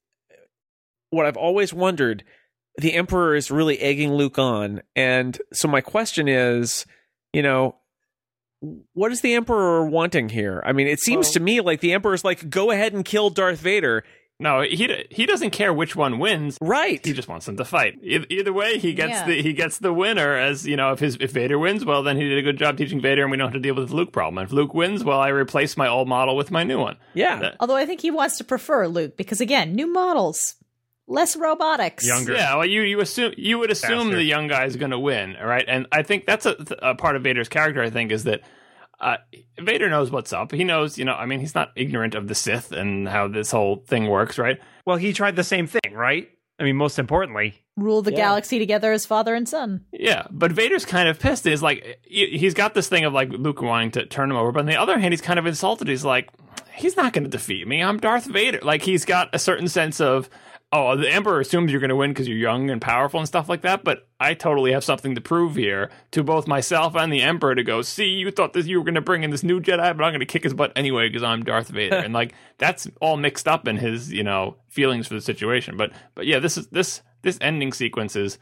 what 1.10 1.26
I've 1.26 1.36
always 1.36 1.74
wondered. 1.74 2.24
The 2.78 2.94
Emperor 2.94 3.34
is 3.36 3.50
really 3.50 3.78
egging 3.78 4.14
Luke 4.14 4.38
on, 4.38 4.80
and 4.96 5.38
so 5.52 5.68
my 5.68 5.82
question 5.82 6.26
is, 6.26 6.86
you 7.34 7.42
know, 7.42 7.76
what 8.94 9.12
is 9.12 9.20
the 9.20 9.34
Emperor 9.34 9.84
wanting 9.84 10.30
here? 10.30 10.62
I 10.64 10.72
mean, 10.72 10.86
it 10.86 11.00
seems 11.00 11.26
Well- 11.26 11.32
to 11.34 11.40
me 11.40 11.60
like 11.60 11.80
the 11.80 11.92
Emperor's 11.92 12.24
like, 12.24 12.48
go 12.48 12.70
ahead 12.70 12.94
and 12.94 13.04
kill 13.04 13.28
Darth 13.28 13.58
Vader, 13.58 14.04
No, 14.42 14.60
he 14.60 15.06
he 15.10 15.24
doesn't 15.24 15.50
care 15.50 15.72
which 15.72 15.94
one 15.96 16.18
wins. 16.18 16.58
right? 16.60 17.00
He 17.04 17.12
just 17.12 17.28
wants 17.28 17.46
them 17.46 17.56
to 17.56 17.64
fight. 17.64 17.98
Either, 18.02 18.26
either 18.28 18.52
way, 18.52 18.78
he 18.78 18.92
gets 18.92 19.12
Yeah. 19.12 19.26
the 19.26 19.40
he 19.42 19.52
gets 19.52 19.78
the 19.78 19.92
winner. 19.92 20.36
As 20.36 20.66
you 20.66 20.76
know, 20.76 20.92
if 20.92 20.98
his 20.98 21.16
if 21.20 21.30
Vader 21.30 21.58
wins, 21.58 21.84
well, 21.84 22.02
then 22.02 22.16
he 22.16 22.28
did 22.28 22.38
a 22.38 22.42
good 22.42 22.58
job 22.58 22.76
teaching 22.76 23.00
Vader, 23.00 23.22
and 23.22 23.30
we 23.30 23.36
don't 23.36 23.46
have 23.46 23.54
to 23.54 23.60
deal 23.60 23.74
with 23.74 23.88
the 23.90 23.96
Luke 23.96 24.12
problem. 24.12 24.38
And 24.38 24.46
if 24.46 24.52
Luke 24.52 24.74
wins, 24.74 25.04
well, 25.04 25.20
I 25.20 25.28
replace 25.28 25.76
my 25.76 25.88
old 25.88 26.08
model 26.08 26.36
with 26.36 26.50
my 26.50 26.64
new 26.64 26.78
one. 26.80 26.96
yeah, 27.14 27.38
That- 27.38 27.56
Although 27.60 27.76
I 27.76 27.86
think 27.86 28.00
he 28.00 28.10
wants 28.10 28.36
to 28.38 28.44
prefer 28.44 28.86
Luke 28.88 29.16
because 29.16 29.40
again, 29.40 29.74
new 29.74 29.86
models, 29.86 30.56
less 31.06 31.36
robotics. 31.36 32.06
Younger. 32.06 32.34
Yeah, 32.34 32.56
well, 32.56 32.66
you 32.66 32.82
you 32.82 33.00
assume 33.00 33.34
you 33.36 33.58
would 33.58 33.70
assume 33.70 34.06
Faster. 34.08 34.16
the 34.16 34.24
young 34.24 34.48
guy 34.48 34.64
is 34.64 34.76
going 34.76 34.90
to 34.90 34.98
win, 34.98 35.36
all 35.36 35.46
right? 35.46 35.64
And 35.68 35.86
I 35.92 36.02
think 36.02 36.26
that's 36.26 36.46
a, 36.46 36.56
a 36.82 36.94
part 36.94 37.16
of 37.16 37.22
Vader's 37.22 37.48
character. 37.48 37.82
I 37.82 37.90
think 37.90 38.10
is 38.12 38.24
that 38.24 38.40
uh, 39.02 39.16
Vader 39.60 39.90
knows 39.90 40.10
what's 40.10 40.32
up. 40.32 40.52
He 40.52 40.64
knows, 40.64 40.96
you 40.96 41.04
know, 41.04 41.14
I 41.14 41.26
mean, 41.26 41.40
he's 41.40 41.54
not 41.54 41.72
ignorant 41.76 42.14
of 42.14 42.28
the 42.28 42.34
Sith 42.34 42.72
and 42.72 43.08
how 43.08 43.28
this 43.28 43.50
whole 43.50 43.84
thing 43.86 44.06
works, 44.08 44.38
right? 44.38 44.58
Well, 44.86 44.96
he 44.96 45.12
tried 45.12 45.36
the 45.36 45.44
same 45.44 45.66
thing, 45.66 45.92
right? 45.92 46.30
I 46.58 46.64
mean, 46.64 46.76
most 46.76 46.98
importantly, 46.98 47.54
Rule 47.76 48.02
the 48.02 48.10
Yeah. 48.12 48.18
galaxy 48.18 48.58
together 48.58 48.92
as 48.92 49.06
father 49.06 49.34
and 49.34 49.48
son. 49.48 49.86
Yeah, 49.92 50.26
but 50.30 50.52
Vader's 50.52 50.84
kind 50.84 51.08
of 51.08 51.18
pissed. 51.18 51.46
Is 51.46 51.62
like 51.62 51.98
he- 52.04 52.36
he's 52.38 52.52
got 52.54 52.74
this 52.74 52.86
thing 52.88 53.04
of 53.06 53.14
like 53.14 53.30
Luke 53.30 53.62
wanting 53.62 53.90
to 53.92 54.04
turn 54.06 54.30
him 54.30 54.36
over, 54.36 54.52
but 54.52 54.60
on 54.60 54.66
the 54.66 54.76
other 54.76 54.98
hand, 54.98 55.12
he's 55.14 55.22
kind 55.22 55.38
of 55.38 55.46
insulted. 55.46 55.88
He's 55.88 56.04
like, 56.04 56.28
he's 56.74 56.96
not 56.98 57.14
going 57.14 57.24
to 57.24 57.30
defeat 57.30 57.66
me. 57.66 57.82
I'm 57.82 57.98
Darth 57.98 58.26
Vader. 58.26 58.60
Like 58.62 58.82
he's 58.82 59.06
got 59.06 59.30
a 59.34 59.38
certain 59.38 59.68
sense 59.68 60.00
of, 60.02 60.28
oh, 60.72 60.96
the 60.96 61.10
Emperor 61.10 61.40
assumes 61.40 61.70
you're 61.70 61.80
going 61.80 61.90
to 61.90 61.96
win 61.96 62.10
because 62.10 62.26
you're 62.26 62.38
young 62.38 62.70
and 62.70 62.80
powerful 62.80 63.20
and 63.20 63.28
stuff 63.28 63.48
like 63.48 63.60
that. 63.60 63.84
But 63.84 64.08
I 64.18 64.32
totally 64.32 64.72
have 64.72 64.82
something 64.82 65.14
to 65.14 65.20
prove 65.20 65.54
here 65.54 65.90
to 66.12 66.24
both 66.24 66.48
myself 66.48 66.96
and 66.96 67.12
the 67.12 67.20
Emperor 67.20 67.54
to 67.54 67.62
go. 67.62 67.82
See, 67.82 68.06
you 68.06 68.30
thought 68.30 68.54
that 68.54 68.64
you 68.64 68.78
were 68.78 68.84
going 68.84 68.94
to 68.94 69.02
bring 69.02 69.22
in 69.22 69.30
this 69.30 69.42
new 69.42 69.60
Jedi, 69.60 69.96
but 69.96 70.02
I'm 70.02 70.12
going 70.12 70.20
to 70.20 70.26
kick 70.26 70.44
his 70.44 70.54
butt 70.54 70.72
anyway 70.74 71.08
because 71.08 71.22
I'm 71.22 71.44
Darth 71.44 71.68
Vader. 71.68 71.96
and 72.04 72.14
like 72.14 72.34
that's 72.58 72.88
all 73.00 73.16
mixed 73.18 73.46
up 73.46 73.68
in 73.68 73.76
his 73.76 74.10
you 74.10 74.24
know 74.24 74.56
feelings 74.68 75.06
for 75.06 75.14
the 75.14 75.20
situation. 75.20 75.76
But 75.76 75.92
but 76.14 76.26
yeah, 76.26 76.38
this 76.38 76.56
is 76.56 76.68
this 76.68 77.02
this 77.20 77.38
ending 77.40 77.72
sequence 77.72 78.16
is 78.16 78.38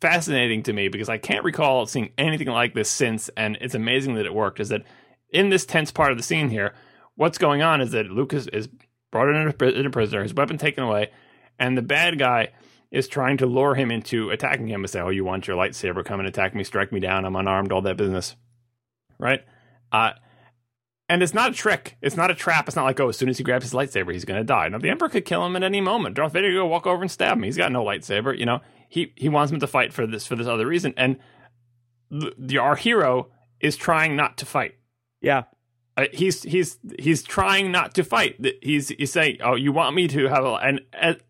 fascinating 0.00 0.62
to 0.64 0.72
me 0.72 0.88
because 0.88 1.08
I 1.08 1.18
can't 1.18 1.44
recall 1.44 1.86
seeing 1.86 2.12
anything 2.16 2.48
like 2.48 2.74
this 2.74 2.88
since, 2.88 3.28
and 3.36 3.58
it's 3.60 3.74
amazing 3.74 4.14
that 4.14 4.26
it 4.26 4.34
worked. 4.34 4.60
Is 4.60 4.68
that 4.68 4.82
in 5.30 5.48
this 5.48 5.66
tense 5.66 5.90
part 5.90 6.12
of 6.12 6.16
the 6.16 6.24
scene 6.24 6.50
here, 6.50 6.74
what's 7.16 7.38
going 7.38 7.62
on 7.62 7.80
is 7.80 7.90
that 7.92 8.10
Lucas 8.10 8.46
is 8.48 8.68
brought 9.10 9.28
in 9.28 9.54
a, 9.60 9.64
in 9.78 9.86
a 9.86 9.90
prisoner, 9.90 10.22
his 10.22 10.34
weapon 10.34 10.58
taken 10.58 10.84
away, 10.84 11.10
and 11.58 11.76
the 11.76 11.82
bad 11.82 12.18
guy 12.18 12.48
is 12.90 13.08
trying 13.08 13.38
to 13.38 13.46
lure 13.46 13.74
him 13.74 13.90
into 13.90 14.30
attacking 14.30 14.68
him 14.68 14.82
and 14.82 14.90
say, 14.90 15.00
"Oh, 15.00 15.08
you 15.10 15.24
want 15.24 15.46
your 15.46 15.56
lightsaber? 15.56 16.04
Come 16.04 16.20
and 16.20 16.28
attack 16.28 16.54
me, 16.54 16.64
strike 16.64 16.92
me 16.92 17.00
down. 17.00 17.24
I'm 17.24 17.36
unarmed, 17.36 17.72
all 17.72 17.82
that 17.82 17.96
business." 17.96 18.36
Right? 19.18 19.42
Uh, 19.90 20.12
and 21.08 21.22
it's 21.22 21.34
not 21.34 21.50
a 21.50 21.54
trick. 21.54 21.96
It's 22.00 22.16
not 22.16 22.30
a 22.30 22.34
trap. 22.34 22.66
It's 22.68 22.76
not 22.76 22.84
like, 22.84 22.98
oh, 22.98 23.10
as 23.10 23.18
soon 23.18 23.28
as 23.28 23.36
he 23.36 23.44
grabs 23.44 23.64
his 23.64 23.74
lightsaber, 23.74 24.12
he's 24.12 24.24
going 24.24 24.40
to 24.40 24.44
die. 24.44 24.68
Now, 24.68 24.78
the 24.78 24.88
Emperor 24.88 25.10
could 25.10 25.26
kill 25.26 25.44
him 25.44 25.56
at 25.56 25.62
any 25.62 25.80
moment. 25.80 26.16
Darth 26.16 26.32
Vader 26.32 26.50
could 26.50 26.66
walk 26.66 26.86
over 26.86 27.02
and 27.02 27.10
stab 27.10 27.36
him. 27.36 27.42
He's 27.42 27.56
got 27.56 27.70
no 27.70 27.84
lightsaber. 27.84 28.36
You 28.38 28.46
know, 28.46 28.60
he 28.88 29.12
he 29.16 29.28
wants 29.28 29.52
him 29.52 29.60
to 29.60 29.66
fight 29.66 29.92
for 29.92 30.06
this 30.06 30.26
for 30.26 30.36
this 30.36 30.46
other 30.46 30.66
reason. 30.66 30.94
And 30.96 31.18
the, 32.10 32.32
the, 32.38 32.58
our 32.58 32.76
hero 32.76 33.28
is 33.60 33.76
trying 33.76 34.16
not 34.16 34.38
to 34.38 34.46
fight. 34.46 34.74
yeah. 35.20 35.44
Uh, 35.94 36.06
he's 36.10 36.42
he's 36.42 36.78
he's 36.98 37.22
trying 37.22 37.70
not 37.70 37.94
to 37.94 38.02
fight. 38.02 38.42
He's 38.62 38.88
he's 38.88 39.12
saying, 39.12 39.38
"Oh, 39.42 39.56
you 39.56 39.72
want 39.72 39.94
me 39.94 40.08
to 40.08 40.26
have 40.26 40.42
a?" 40.42 40.54
And 40.54 40.80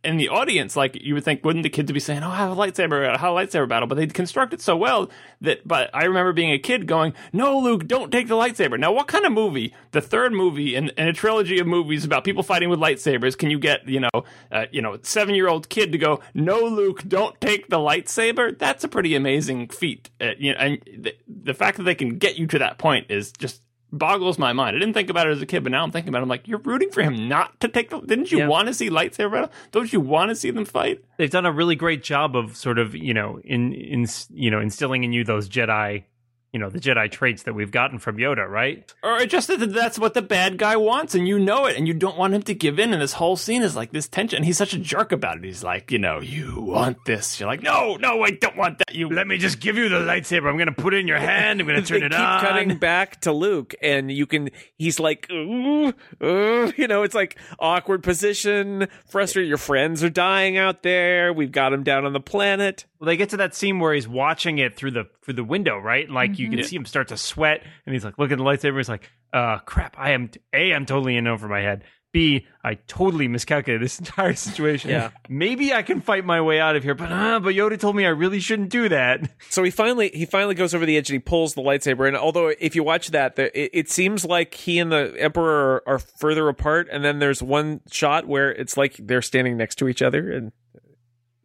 in 0.04 0.18
the 0.18 0.28
audience, 0.28 0.76
like 0.76 0.94
you 1.02 1.14
would 1.14 1.24
think, 1.24 1.44
wouldn't 1.44 1.64
the 1.64 1.68
kids 1.68 1.90
be 1.90 1.98
saying, 1.98 2.22
"Oh, 2.22 2.30
have 2.30 2.52
a 2.52 2.54
lightsaber, 2.54 3.10
have 3.10 3.20
a 3.20 3.34
lightsaber 3.34 3.68
battle?" 3.68 3.88
But 3.88 3.96
they 3.96 4.06
construct 4.06 4.54
it 4.54 4.60
so 4.60 4.76
well 4.76 5.10
that. 5.40 5.66
But 5.66 5.90
I 5.92 6.04
remember 6.04 6.32
being 6.32 6.52
a 6.52 6.60
kid 6.60 6.86
going, 6.86 7.12
"No, 7.32 7.58
Luke, 7.58 7.88
don't 7.88 8.12
take 8.12 8.28
the 8.28 8.36
lightsaber." 8.36 8.78
Now, 8.78 8.92
what 8.92 9.08
kind 9.08 9.24
of 9.24 9.32
movie, 9.32 9.74
the 9.90 10.00
third 10.00 10.32
movie 10.32 10.76
in, 10.76 10.90
in 10.90 11.08
a 11.08 11.12
trilogy 11.12 11.58
of 11.58 11.66
movies 11.66 12.04
about 12.04 12.22
people 12.22 12.44
fighting 12.44 12.68
with 12.68 12.78
lightsabers, 12.78 13.36
can 13.36 13.50
you 13.50 13.58
get 13.58 13.88
you 13.88 13.98
know 13.98 14.24
uh, 14.52 14.66
you 14.70 14.80
know 14.80 14.96
seven 15.02 15.34
year 15.34 15.48
old 15.48 15.70
kid 15.70 15.90
to 15.90 15.98
go, 15.98 16.20
"No, 16.34 16.60
Luke, 16.60 17.02
don't 17.08 17.40
take 17.40 17.68
the 17.68 17.78
lightsaber"? 17.78 18.56
That's 18.56 18.84
a 18.84 18.88
pretty 18.88 19.16
amazing 19.16 19.70
feat. 19.70 20.10
Uh, 20.20 20.30
you 20.38 20.52
know, 20.52 20.58
and 20.58 21.12
the 21.26 21.54
fact 21.54 21.78
that 21.78 21.82
they 21.82 21.96
can 21.96 22.18
get 22.18 22.38
you 22.38 22.46
to 22.46 22.60
that 22.60 22.78
point 22.78 23.10
is 23.10 23.32
just 23.32 23.60
boggles 23.93 24.38
my 24.38 24.53
mind. 24.53 24.76
I 24.76 24.78
didn't 24.80 24.95
think 24.95 25.11
about 25.11 25.26
it 25.28 25.30
as 25.32 25.43
a 25.43 25.47
kid, 25.47 25.62
but 25.62 25.70
now 25.72 25.82
I'm 25.82 25.90
thinking 25.90 26.09
about 26.09 26.20
it. 26.20 26.22
I'm 26.22 26.28
like, 26.28 26.49
you're 26.49 26.59
rooting 26.59 26.90
for 26.90 27.03
him 27.03 27.28
not 27.28 27.61
to 27.61 27.68
take 27.68 27.90
the. 27.90 28.01
Didn't 28.01 28.32
you 28.32 28.38
Yeah. 28.38 28.49
want 28.49 28.68
to 28.68 28.74
see 28.74 28.90
lightsaber 28.90 29.32
battle? 29.32 29.51
Don't 29.70 29.93
you 29.93 30.01
want 30.01 30.30
to 30.30 30.34
see 30.34 30.51
them 30.51 30.64
fight? 30.64 31.05
they've 31.18 31.30
done 31.30 31.47
a 31.47 31.53
really 31.53 31.76
great 31.76 32.03
job 32.03 32.34
of 32.34 32.57
sort 32.57 32.78
of 32.78 32.95
you 32.97 33.14
know 33.14 33.38
in 33.45 33.72
in 33.72 34.07
you 34.32 34.51
know 34.51 34.61
instilling 34.61 35.05
in 35.05 35.12
you 35.12 35.22
those 35.24 35.49
Jedi, 35.49 36.05
you 36.53 36.59
know, 36.61 36.68
the 36.68 36.78
Jedi 36.78 37.11
traits 37.11 37.44
that 37.44 37.55
we've 37.55 37.70
gotten 37.70 37.98
from 37.98 38.18
Yoda, 38.18 38.46
right? 38.46 38.92
Or 39.03 39.24
just 39.24 39.48
that 39.48 39.57
that's 39.72 39.98
what 39.98 40.12
the 40.12 40.20
bad 40.20 40.59
guy 40.59 40.76
wants, 40.76 41.14
and 41.14 41.26
you 41.26 41.38
know 41.38 41.64
it, 41.64 41.76
and 41.76 41.88
you 41.88 41.94
don't 41.94 42.18
want 42.18 42.34
him 42.34 42.42
to 42.42 42.55
give 42.55 42.78
in. 42.78 42.92
And 42.92 43.00
this 43.00 43.14
whole 43.14 43.36
scene 43.36 43.62
is 43.62 43.74
like 43.74 43.90
this 43.90 44.07
tension. 44.07 44.36
And 44.36 44.44
he's 44.44 44.59
such 44.59 44.74
a 44.74 44.78
jerk 44.78 45.12
about 45.12 45.38
it. 45.38 45.44
He's 45.44 45.64
like, 45.64 45.90
you 45.90 45.98
know, 45.98 46.20
you 46.20 46.61
want 46.61 47.05
this. 47.07 47.40
You're 47.40 47.48
like, 47.48 47.62
no, 47.62 47.96
no, 47.96 48.22
I 48.22 48.32
don't 48.32 48.57
want 48.57 48.78
that. 48.78 48.94
You 48.94 49.09
Let 49.09 49.26
me 49.26 49.38
just 49.38 49.61
give 49.61 49.76
you 49.78 49.88
the 49.88 50.00
lightsaber. 50.00 50.48
I'm 50.48 50.57
going 50.57 50.66
to 50.66 50.72
put 50.72 50.92
it 50.92 50.98
in 50.98 51.09
your 51.09 51.18
hand. 51.18 51.61
I'm 51.61 51.66
going 51.66 51.80
to 51.82 51.86
turn 51.86 52.03
it 52.03 52.11
keep 52.12 52.20
on. 52.20 52.40
cutting 52.40 52.76
back 52.76 53.22
to 53.22 53.32
Luke, 53.32 53.74
and 53.80 54.12
you 54.12 54.26
can. 54.26 54.50
He's 54.76 55.00
like, 55.00 55.30
ooh, 55.30 55.94
ooh, 56.22 56.72
you 56.76 56.86
know, 56.86 57.03
it's 57.03 57.14
like 57.14 57.38
awkward 57.59 58.03
position, 58.03 58.88
frustrated. 59.07 59.48
Your 59.48 59.59
friends 59.59 60.05
are 60.05 60.11
dying 60.11 60.59
out 60.59 60.82
there. 60.82 61.32
We've 61.32 61.53
got 61.53 61.72
him 61.72 61.82
down 61.82 62.05
on 62.05 62.12
the 62.12 62.20
planet. 62.20 62.84
Well, 63.03 63.09
they 63.09 63.16
get 63.16 63.30
to 63.30 63.38
that 63.38 63.53
scene 63.53 63.80
where 63.80 63.92
he's 63.92 64.07
watching 64.07 64.59
it 64.59 64.76
through 64.76 64.92
the 64.92 65.09
through 65.24 65.34
the 65.34 65.42
window, 65.42 65.76
right? 65.76 66.09
Like 66.09 66.38
you 66.38 66.48
can 66.48 66.62
see 66.62 66.76
him 66.76 66.86
start 66.86 67.09
to 67.09 67.16
sweat, 67.16 67.64
and 67.84 67.92
he's 67.92 68.05
like, 68.05 68.16
"Look 68.16 68.30
at 68.30 68.38
the 68.38 68.44
lightsaber." 68.44 68.76
He's 68.76 68.88
like, 68.88 69.11
"Uh, 69.32 69.59
crap! 69.59 69.96
I 69.98 70.12
am 70.12 70.30
a. 70.53 70.72
I'm 70.72 70.86
totally 70.86 71.16
in 71.16 71.26
over 71.26 71.48
my 71.48 71.62
head." 71.62 71.82
B, 72.12 72.46
I 72.62 72.74
totally 72.86 73.26
miscalculated 73.26 73.84
this 73.84 73.98
entire 73.98 74.34
situation. 74.34 74.90
Yeah. 74.90 75.11
Maybe 75.28 75.74
I 75.74 75.82
can 75.82 76.00
fight 76.00 76.24
my 76.24 76.42
way 76.42 76.61
out 76.61 76.76
of 76.76 76.84
here, 76.84 76.94
but 76.94 77.11
uh, 77.11 77.40
but 77.40 77.57
Yoda 77.57 77.76
told 77.76 77.96
me 77.96 78.07
I 78.07 78.11
really 78.11 78.38
shouldn't 78.38 78.68
do 78.68 78.88
that. 78.90 79.28
So 79.50 79.64
he 79.64 79.72
finally 79.72 80.11
he 80.14 80.24
finally 80.24 80.55
goes 80.55 80.72
over 80.72 80.86
the 80.86 80.96
edge 80.96 81.11
and 81.11 81.14
he 81.14 81.18
pulls 81.18 81.55
the 81.55 81.62
lightsaber. 81.62 82.07
And 82.07 82.16
although 82.16 82.53
if 82.61 82.76
you 82.76 82.84
watch 82.84 83.09
that, 83.09 83.34
the, 83.34 83.46
it, 83.61 83.70
it 83.72 83.90
seems 83.90 84.24
like 84.24 84.55
he 84.55 84.78
and 84.78 84.92
the 84.92 85.12
Emperor 85.18 85.82
are, 85.86 85.94
are 85.94 85.98
further 85.98 86.48
apart. 86.48 86.86
And 86.92 87.05
then 87.05 87.18
there's 87.18 87.42
one 87.42 87.80
shot 87.90 88.28
where 88.28 88.53
it's 88.53 88.76
like 88.76 88.94
they're 88.96 89.22
standing 89.22 89.57
next 89.57 89.74
to 89.76 89.88
each 89.88 90.03
other. 90.03 90.30
And 90.30 90.53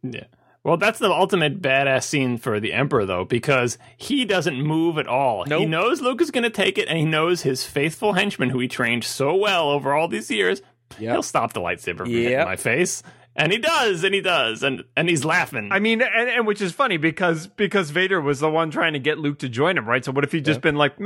Yeah. 0.04 0.26
Well, 0.64 0.76
that's 0.76 0.98
the 0.98 1.10
ultimate 1.10 1.62
badass 1.62 2.04
scene 2.04 2.36
for 2.36 2.60
the 2.60 2.72
Emperor, 2.72 3.06
though, 3.06 3.24
because 3.24 3.78
he 3.96 4.24
doesn't 4.24 4.60
move 4.60 4.98
at 4.98 5.06
all. 5.06 5.44
He 5.60 5.66
knows 5.66 6.00
Luke 6.00 6.20
is 6.20 6.30
going 6.30 6.44
to 6.44 6.50
take 6.50 6.78
it, 6.78 6.88
and 6.88 6.98
he 6.98 7.04
knows 7.04 7.42
his 7.42 7.64
faithful 7.64 8.14
henchman, 8.14 8.50
who 8.50 8.58
he 8.58 8.68
trained 8.68 9.04
so 9.04 9.34
well 9.34 9.70
over 9.70 9.94
all 9.94 10.08
these 10.08 10.30
years, 10.30 10.60
he'll 11.12 11.22
stop 11.22 11.52
the 11.52 11.60
lightsaber 11.60 11.98
from 11.98 12.10
hitting 12.10 12.38
my 12.44 12.56
face. 12.56 13.02
And 13.36 13.52
he 13.52 13.58
does, 13.58 14.02
and 14.02 14.12
he 14.12 14.20
does, 14.20 14.64
and 14.64 14.82
and 14.96 15.08
he's 15.08 15.24
laughing. 15.24 15.68
I 15.70 15.78
mean, 15.78 16.02
and, 16.02 16.28
and 16.28 16.46
which 16.46 16.60
is 16.60 16.72
funny 16.72 16.96
because 16.96 17.46
because 17.46 17.90
Vader 17.90 18.20
was 18.20 18.40
the 18.40 18.50
one 18.50 18.72
trying 18.72 18.94
to 18.94 18.98
get 18.98 19.18
Luke 19.18 19.38
to 19.38 19.48
join 19.48 19.78
him, 19.78 19.86
right? 19.88 20.04
So 20.04 20.10
what 20.10 20.24
if 20.24 20.32
he'd 20.32 20.44
just 20.44 20.60
been 20.60 20.74
like, 20.74 20.98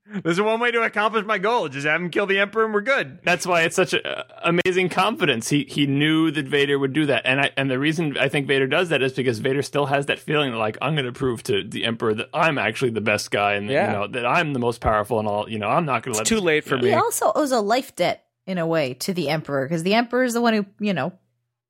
meh, 0.06 0.20
is 0.24 0.40
one 0.40 0.60
way 0.60 0.70
to 0.70 0.82
accomplish 0.82 1.24
my 1.24 1.38
goal: 1.38 1.68
just 1.68 1.86
have 1.86 2.00
him 2.00 2.10
kill 2.10 2.26
the 2.26 2.38
Emperor, 2.38 2.64
and 2.64 2.74
we're 2.74 2.80
good. 2.80 3.18
That's 3.24 3.46
why 3.46 3.62
it's 3.62 3.76
such 3.76 3.92
a, 3.94 4.06
uh, 4.06 4.24
amazing 4.64 4.88
confidence. 4.88 5.48
He 5.48 5.64
he 5.68 5.86
knew 5.86 6.30
that 6.30 6.46
Vader 6.46 6.78
would 6.78 6.92
do 6.92 7.06
that, 7.06 7.22
and 7.24 7.40
I 7.40 7.50
and 7.56 7.70
the 7.70 7.78
reason 7.78 8.16
I 8.18 8.28
think 8.28 8.46
Vader 8.46 8.66
does 8.66 8.88
that 8.90 9.02
is 9.02 9.12
because 9.12 9.38
Vader 9.38 9.62
still 9.62 9.86
has 9.86 10.06
that 10.06 10.18
feeling 10.18 10.52
that 10.52 10.58
like 10.58 10.78
I'm 10.82 10.94
going 10.94 11.06
to 11.06 11.12
prove 11.12 11.42
to 11.44 11.62
the 11.62 11.84
Emperor 11.84 12.14
that 12.14 12.28
I'm 12.34 12.58
actually 12.58 12.90
the 12.90 13.00
best 13.00 13.30
guy, 13.30 13.54
and 13.54 13.68
Yeah. 13.68 13.86
you 13.86 13.92
know 13.98 14.06
that 14.08 14.26
I'm 14.26 14.52
the 14.52 14.58
most 14.60 14.80
powerful, 14.80 15.18
and 15.18 15.28
all. 15.28 15.48
You 15.48 15.58
know, 15.58 15.68
I'm 15.68 15.84
not 15.86 16.02
going 16.02 16.12
to 16.14 16.18
let 16.18 16.22
it's 16.22 16.28
too 16.28 16.36
this- 16.36 16.44
late 16.44 16.64
for 16.64 16.76
yeah. 16.76 16.82
me. 16.82 16.88
He 16.90 16.94
also 16.94 17.32
owes 17.34 17.52
a 17.52 17.60
life 17.60 17.94
debt 17.96 18.24
in 18.46 18.58
a 18.58 18.66
way 18.66 18.94
to 18.94 19.14
the 19.14 19.28
Emperor 19.28 19.64
because 19.66 19.82
the 19.82 19.94
Emperor 19.94 20.24
is 20.24 20.34
the 20.34 20.40
one 20.40 20.54
who, 20.54 20.66
you 20.80 20.92
know, 20.92 21.12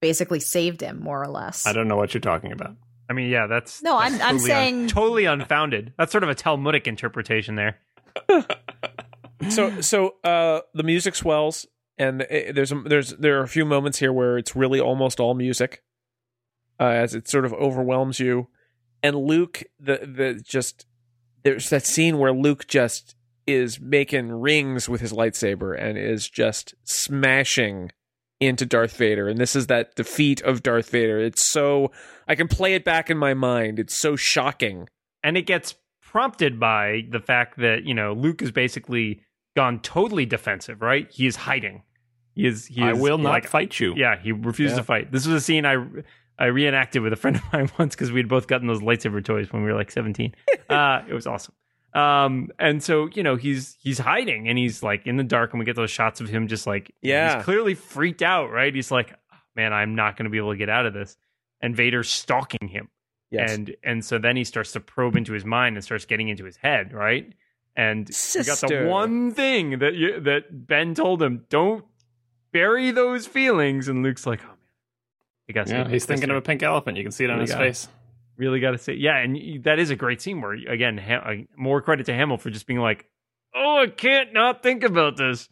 basically 0.00 0.40
saved 0.40 0.80
him 0.80 1.00
more 1.00 1.22
or 1.22 1.28
less. 1.28 1.66
I 1.66 1.72
don't 1.72 1.86
know 1.86 1.96
what 1.96 2.14
you're 2.14 2.20
talking 2.20 2.50
about. 2.50 2.76
I 3.10 3.12
mean, 3.14 3.28
yeah, 3.28 3.46
that's 3.46 3.82
No, 3.82 3.98
I'm- 3.98 4.12
that's 4.12 4.24
I'm 4.24 4.30
totally 4.36 4.48
saying- 4.48 4.86
totally 4.88 5.24
unfounded. 5.26 5.92
That's 5.98 6.10
sort 6.10 6.24
of 6.24 6.30
a 6.30 6.34
Talmudic 6.34 6.86
interpretation 6.88 7.56
there. 7.56 7.76
so 9.48 9.80
so 9.80 10.14
uh 10.24 10.60
the 10.74 10.82
music 10.82 11.14
swells 11.14 11.66
and 11.98 12.22
uh, 12.22 12.52
there's 12.52 12.72
a, 12.72 12.82
there's 12.86 13.10
there 13.10 13.38
are 13.38 13.42
a 13.42 13.48
few 13.48 13.64
moments 13.64 13.98
here 13.98 14.12
where 14.12 14.38
it's 14.38 14.56
really 14.56 14.80
almost 14.80 15.20
all 15.20 15.34
music 15.34 15.82
uh, 16.80 16.84
as 16.84 17.14
it 17.14 17.28
sort 17.28 17.44
of 17.44 17.52
overwhelms 17.54 18.18
you. 18.18 18.48
And 19.02 19.16
Luke 19.16 19.62
the 19.78 19.98
the 19.98 20.42
just 20.44 20.86
there's 21.42 21.70
that 21.70 21.86
scene 21.86 22.18
where 22.18 22.32
Luke 22.32 22.66
just 22.66 23.14
is 23.46 23.80
making 23.80 24.30
rings 24.30 24.88
with 24.88 25.00
his 25.00 25.12
lightsaber 25.12 25.76
and 25.76 25.98
is 25.98 26.28
just 26.28 26.74
smashing 26.84 27.90
into 28.40 28.64
Darth 28.64 28.96
Vader. 28.96 29.28
And 29.28 29.38
this 29.38 29.56
is 29.56 29.66
that 29.66 29.94
defeat 29.96 30.40
of 30.42 30.62
Darth 30.62 30.90
Vader. 30.90 31.18
It's 31.18 31.50
so 31.50 31.90
I 32.28 32.34
can 32.34 32.48
play 32.48 32.74
it 32.74 32.84
back 32.84 33.10
in 33.10 33.18
my 33.18 33.34
mind. 33.34 33.78
It's 33.78 33.98
so 33.98 34.16
shocking. 34.16 34.88
And 35.24 35.36
it 35.36 35.42
gets 35.42 35.74
prompted 36.12 36.60
by 36.60 37.06
the 37.10 37.18
fact 37.20 37.58
that 37.58 37.84
you 37.84 37.94
know 37.94 38.12
Luke 38.12 38.40
has 38.40 38.50
basically 38.52 39.22
gone 39.56 39.80
totally 39.80 40.26
defensive. 40.26 40.82
Right? 40.82 41.10
He 41.10 41.26
is 41.26 41.36
hiding. 41.36 41.82
He 42.34 42.46
is. 42.46 42.66
He 42.66 42.82
I 42.82 42.92
will 42.92 43.18
not 43.18 43.30
like, 43.30 43.46
fight 43.48 43.80
you. 43.80 43.94
Yeah, 43.96 44.16
he 44.20 44.32
refused 44.32 44.72
Yeah. 44.74 44.78
to 44.78 44.84
fight. 44.84 45.10
This 45.12 45.26
was 45.26 45.36
a 45.36 45.40
scene 45.40 45.64
I 45.66 45.76
I 46.38 46.46
reenacted 46.46 47.02
with 47.02 47.12
a 47.12 47.16
friend 47.16 47.36
of 47.36 47.42
mine 47.52 47.70
once 47.78 47.94
because 47.94 48.12
we 48.12 48.20
had 48.20 48.28
both 48.28 48.46
gotten 48.46 48.66
those 48.66 48.80
lightsaber 48.80 49.24
toys 49.24 49.52
when 49.52 49.62
we 49.62 49.70
were 49.70 49.76
like 49.76 49.90
seventeen. 49.90 50.34
uh, 50.68 51.02
it 51.08 51.14
was 51.14 51.26
awesome. 51.26 51.54
Um, 51.94 52.48
and 52.58 52.82
so 52.82 53.08
you 53.14 53.22
know 53.22 53.36
he's 53.36 53.76
he's 53.80 53.98
hiding 53.98 54.48
and 54.48 54.58
he's 54.58 54.82
like 54.82 55.06
in 55.06 55.16
the 55.16 55.24
dark, 55.24 55.52
and 55.52 55.58
we 55.60 55.64
get 55.66 55.76
those 55.76 55.90
shots 55.90 56.20
of 56.20 56.28
him 56.28 56.46
just 56.48 56.66
like 56.66 56.94
Yeah. 57.02 57.36
he's 57.36 57.44
clearly 57.44 57.74
freaked 57.74 58.22
out. 58.22 58.50
Right? 58.50 58.74
He's 58.74 58.90
like, 58.90 59.12
"Oh, 59.32 59.36
man, 59.56 59.72
I'm 59.72 59.94
not 59.94 60.16
going 60.16 60.24
to 60.24 60.30
be 60.30 60.38
able 60.38 60.52
to 60.52 60.58
get 60.58 60.68
out 60.70 60.86
of 60.86 60.92
this. 60.94 61.16
And 61.60 61.76
Vader's 61.76 62.08
stalking 62.10 62.66
him 62.68 62.88
yes 63.32 63.52
and 63.52 63.74
and 63.82 64.04
so 64.04 64.18
then 64.18 64.36
he 64.36 64.44
starts 64.44 64.72
to 64.72 64.80
probe 64.80 65.16
into 65.16 65.32
his 65.32 65.44
mind 65.44 65.76
and 65.76 65.84
starts 65.84 66.04
getting 66.04 66.28
into 66.28 66.44
his 66.44 66.56
head, 66.56 66.92
right? 66.92 67.32
And 67.74 68.08
you 68.08 68.44
got 68.44 68.58
the 68.60 68.84
one 68.86 69.32
thing 69.32 69.78
that 69.78 69.94
you, 69.94 70.20
that 70.20 70.66
Ben 70.68 70.94
told 70.94 71.22
him: 71.22 71.46
don't 71.48 71.84
bury 72.52 72.90
those 72.90 73.26
feelings. 73.26 73.88
And 73.88 74.02
Luke's 74.02 74.26
like, 74.26 74.42
oh 74.44 74.48
man, 74.48 74.56
you 75.48 75.54
got 75.54 75.68
Yeah, 75.68 75.88
he's 75.88 76.04
thinking 76.04 76.28
of 76.30 76.36
a 76.36 76.42
pink 76.42 76.62
elephant. 76.62 76.98
You 76.98 77.02
can 77.02 77.12
see 77.12 77.24
it 77.24 77.30
on 77.30 77.36
Really 77.38 77.44
his 77.46 77.50
got 77.54 77.62
it. 77.62 77.66
face. 77.68 77.88
really 78.36 78.60
got 78.60 78.72
to 78.72 78.78
say, 78.78 78.92
yeah, 78.94 79.16
and 79.18 79.32
y- 79.34 79.58
that 79.62 79.78
is 79.78 79.88
a 79.90 79.96
great 79.96 80.20
scene 80.20 80.40
where 80.42 80.52
again, 80.52 80.98
ha- 80.98 81.24
uh, 81.26 81.34
more 81.56 81.80
credit 81.80 82.04
to 82.06 82.12
Hamill 82.14 82.36
for 82.36 82.50
just 82.50 82.66
being 82.66 82.80
like, 82.80 83.06
oh, 83.54 83.78
I 83.78 83.86
can't 83.86 84.34
not 84.34 84.62
think 84.62 84.84
about 84.84 85.16
this. 85.16 85.48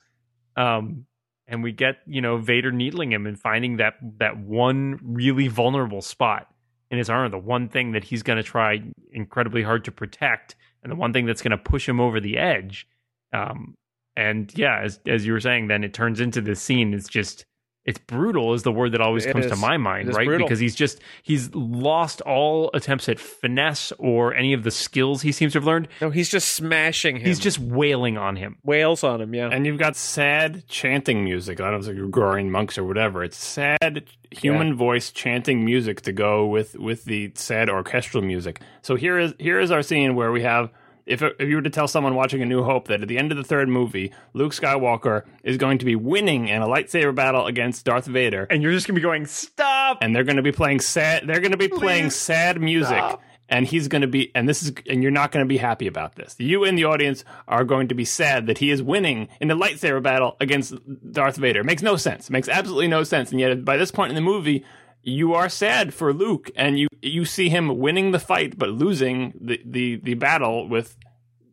Um, 0.57 1.07
and 1.49 1.63
we 1.63 1.73
get 1.73 1.97
you 2.07 2.21
know 2.21 2.37
Vader 2.37 2.71
needling 2.71 3.11
him 3.13 3.27
and 3.27 3.39
finding 3.41 3.79
that 3.79 3.95
that 4.19 4.37
one 4.39 4.99
really 5.03 5.49
vulnerable 5.49 6.03
spot 6.03 6.49
in 6.91 6.99
his 6.99 7.09
armor, 7.09 7.29
the 7.29 7.39
one 7.39 7.69
thing 7.69 7.93
that 7.93 8.05
he's 8.05 8.23
going 8.23 8.37
to 8.37 8.43
try 8.43 8.83
incredibly 9.13 9.63
hard 9.63 9.85
to 9.85 9.93
protect, 9.93 10.57
and 10.83 10.91
the 10.91 10.97
one 10.97 11.13
thing 11.13 11.27
that's 11.27 11.43
going 11.43 11.51
to 11.51 11.59
push 11.59 11.89
him 11.89 12.01
over 12.01 12.21
the 12.21 12.37
edge. 12.37 12.87
Um, 13.33 13.75
and 14.17 14.53
yeah, 14.57 14.81
as 14.83 14.99
as 15.07 15.25
you 15.25 15.33
were 15.33 15.41
saying, 15.41 15.69
then 15.69 15.85
it 15.85 15.95
turns 15.95 16.21
into 16.21 16.41
this 16.41 16.61
scene. 16.61 16.93
It's 16.93 17.09
just 17.09 17.45
it's 17.91 17.99
brutal 17.99 18.55
is 18.55 18.63
the 18.63 18.73
word 18.73 18.93
that 18.93 19.01
always 19.01 19.27
It 19.27 19.33
comes 19.33 19.47
to 19.49 19.57
my 19.57 19.77
mind, 19.77 20.15
right? 20.15 20.27
brutal. 20.27 20.47
Because 20.47 20.59
he's 20.59 20.75
just 20.75 21.01
he's 21.23 21.55
lost 21.55 22.21
all 22.23 22.71
attempts 22.73 23.09
at 23.09 23.19
finesse 23.21 23.93
or 23.99 24.35
any 24.35 24.53
of 24.53 24.63
the 24.63 24.71
skills 24.71 25.23
he 25.23 25.33
seems 25.33 25.53
to 25.53 25.59
have 25.59 25.67
learned. 25.67 25.89
no 26.01 26.11
he's 26.11 26.29
just 26.29 26.53
smashing 26.55 27.17
him 27.17 27.27
He's 27.27 27.39
just 27.39 27.59
wailing 27.59 28.17
on 28.17 28.37
him. 28.37 28.57
wails 28.65 29.05
on 29.05 29.21
him 29.21 29.35
yeah 29.35 29.49
And 29.53 29.67
you've 29.67 29.79
got 29.79 29.97
sad 29.97 30.67
chanting 30.69 31.23
music. 31.25 31.61
I 31.61 31.65
don't 31.65 31.73
know 31.73 31.77
if 31.77 31.81
it's 31.83 31.89
like 31.89 31.97
Gregorian 31.99 32.51
monks 32.51 32.79
or 32.79 32.85
whatever. 32.85 33.23
It's 33.25 33.37
sad 33.37 34.05
human 34.31 34.75
voice 34.77 35.11
chanting 35.11 35.65
music 35.65 36.01
to 36.03 36.13
go 36.13 36.47
with 36.47 36.77
with 36.79 37.05
the 37.05 37.33
sad 37.35 37.69
orchestral 37.69 38.23
music. 38.23 38.61
So 38.83 38.95
here 38.97 39.19
is 39.19 39.35
here 39.39 39.59
is 39.61 39.71
our 39.71 39.83
scene 39.83 40.15
where 40.15 40.31
we 40.33 40.43
have 40.43 40.71
if 41.11 41.23
if 41.23 41.49
you 41.49 41.57
were 41.57 41.63
to 41.63 41.71
tell 41.71 41.89
someone 41.89 42.15
watching 42.15 42.41
A 42.43 42.47
New 42.47 42.63
Hope 42.63 42.89
that 42.89 43.03
at 43.03 43.09
the 43.09 43.19
end 43.19 43.33
of 43.33 43.37
the 43.39 43.45
third 43.45 43.69
movie, 43.69 44.13
Luke 44.33 44.53
Skywalker 44.53 45.25
is 45.45 45.57
going 45.57 45.79
to 45.79 45.85
be 45.85 45.97
winning 45.97 46.49
in 46.49 46.63
a 46.63 46.67
lightsaber 46.67 47.15
battle 47.15 47.47
against 47.47 47.85
Darth 47.85 48.07
Vader, 48.07 48.47
And 48.51 48.63
you're 48.63 48.73
just 48.73 48.87
gonna 48.87 48.97
be 48.97 49.03
going, 49.03 49.27
stop. 49.27 49.99
and 50.01 50.15
they're 50.15 50.25
going 50.25 50.37
to 50.37 50.43
be 50.43 50.53
playing 50.53 50.81
sad 50.81 51.25
they're 51.27 51.41
going 51.41 51.53
to 51.53 51.59
be 51.59 51.69
playing 51.69 52.11
sad 52.11 52.61
music. 52.61 52.97
stop. 52.97 53.23
and 53.49 53.67
he's 53.67 53.89
going 53.89 54.03
to 54.03 54.09
be 54.09 54.31
and 54.35 54.49
this 54.49 54.63
is 54.63 54.73
and 54.89 55.03
you're 55.03 55.11
not 55.11 55.33
going 55.33 55.45
to 55.45 55.49
be 55.49 55.57
happy 55.59 55.87
about 55.89 56.15
this. 56.17 56.37
You 56.39 56.65
in 56.65 56.77
the 56.77 56.85
audience 56.85 57.25
are 57.49 57.65
going 57.65 57.89
to 57.89 57.95
be 57.95 58.05
sad 58.05 58.47
that 58.47 58.59
he 58.59 58.71
is 58.71 58.81
winning 58.83 59.29
in 59.41 59.49
the 59.49 59.57
lightsaber 59.57 60.03
battle 60.03 60.37
against 60.41 60.75
darth 61.13 61.37
vader. 61.37 61.61
It 61.61 61.65
makes 61.67 61.83
no 61.83 61.97
sense. 61.97 62.29
It 62.29 62.33
makes 62.33 62.49
absolutely 62.49 62.89
no 62.89 63.03
sense. 63.03 63.31
And 63.33 63.41
yet 63.41 63.65
by 63.65 63.77
this 63.77 63.91
point 63.91 64.11
in 64.11 64.15
the 64.15 64.21
movie 64.21 64.65
you 65.03 65.35
are 65.35 65.49
sad 65.49 65.95
for 65.95 66.13
luke 66.13 66.51
and 66.57 66.79
you 66.79 66.87
you 67.01 67.25
see 67.25 67.49
him 67.49 67.79
winning 67.79 68.11
the 68.11 68.19
fight 68.19 68.59
but 68.59 68.69
losing 68.69 69.33
the 69.41 69.61
the, 69.65 69.97
the 69.97 70.15
battle 70.15 70.69
with 70.69 70.97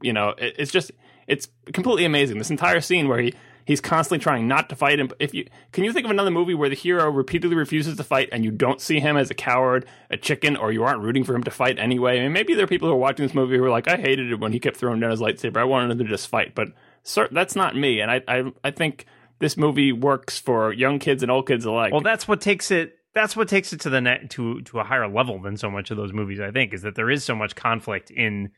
you 0.02 0.14
know 0.14 0.30
it, 0.38 0.56
it's 0.58 0.72
just 0.72 0.91
it's 1.28 1.50
completely 1.74 2.06
amazing. 2.06 2.38
This 2.38 2.50
entire 2.50 2.82
scene 2.82 3.08
where 3.08 3.20
he 3.20 3.34
he's 3.66 3.82
constantly 3.82 4.24
trying 4.24 4.48
not 4.48 4.70
to 4.70 4.76
fight 4.76 5.00
him. 5.00 5.12
If 5.20 5.34
you 5.34 5.45
can 5.74 5.84
you 5.84 5.91
think 5.91 6.06
of 6.06 6.12
another 6.12 6.32
movie 6.32 6.54
where 6.54 6.70
the 6.70 6.76
hero 6.76 7.10
repeatedly 7.12 7.56
refuses 7.56 7.98
to 7.98 8.04
fight 8.04 8.30
and 8.32 8.45
you 8.45 8.52
don't 8.52 8.82
see 8.82 9.00
him 9.00 9.18
as 9.18 9.30
a 9.30 9.34
coward 9.34 9.86
a 10.10 10.18
chicken 10.18 10.56
or 10.56 10.72
you 10.72 10.84
aren't 10.84 11.02
rooting 11.02 11.26
for 11.26 11.36
him 11.36 11.43
to 11.43 11.52
fight 11.52 11.78
anyway? 11.78 12.20
I 12.20 12.24
mean 12.24 12.34
maybe 12.34 12.56
there 12.56 12.64
are 12.64 12.68
people 12.68 12.88
who 12.88 12.93
are 12.93 12.98
watching 12.98 13.26
this 13.26 13.36
movie 13.36 13.58
who 13.58 13.66
are 13.66 13.70
like 13.70 13.89
i 13.89 13.98
hated 13.98 14.32
it 14.32 14.39
when 14.39 14.54
he 14.54 14.60
kept 14.60 14.78
throwing 14.78 15.00
down 15.02 15.12
his 15.12 15.20
lightsaber. 15.20 15.58
I 15.58 15.66
wanted 15.66 15.91
him 15.91 15.98
to 16.00 16.06
just 16.06 16.30
fight 16.30 16.56
but 16.56 16.70
sir, 17.04 17.28
that's 17.32 17.56
not 17.56 17.76
me 17.76 18.00
and 18.00 18.10
i 18.10 18.22
i, 18.28 18.43
I 18.64 18.72
think 18.72 19.06
this 19.39 19.58
movie 19.58 19.91
works 19.91 20.39
for 20.39 20.74
young 20.74 20.98
kids 20.98 21.22
and 21.22 21.32
old 21.32 21.45
kids 21.48 21.64
alike. 21.64 21.91
Well, 21.91 22.02
that's 22.02 22.28
what 22.28 22.41
takes 22.41 22.72
it. 22.72 22.97
That's 23.18 23.36
what 23.36 23.47
takes 23.47 23.74
it 23.74 23.82
to 23.82 23.89
the 23.89 23.99
net 23.99 24.30
to 24.32 24.61
to 24.61 24.80
a 24.80 24.84
higher 24.84 25.07
level 25.07 25.41
than 25.41 25.57
so 25.57 25.72
much 25.72 25.89
of 25.89 25.97
those 25.97 26.13
movies. 26.13 26.39
I 26.39 26.51
think 26.51 26.72
is 26.72 26.84
that 26.84 26.93
there 26.93 27.09
is 27.09 27.24
so 27.24 27.34
much 27.34 27.55
conflict 27.55 28.11
in 28.11 28.51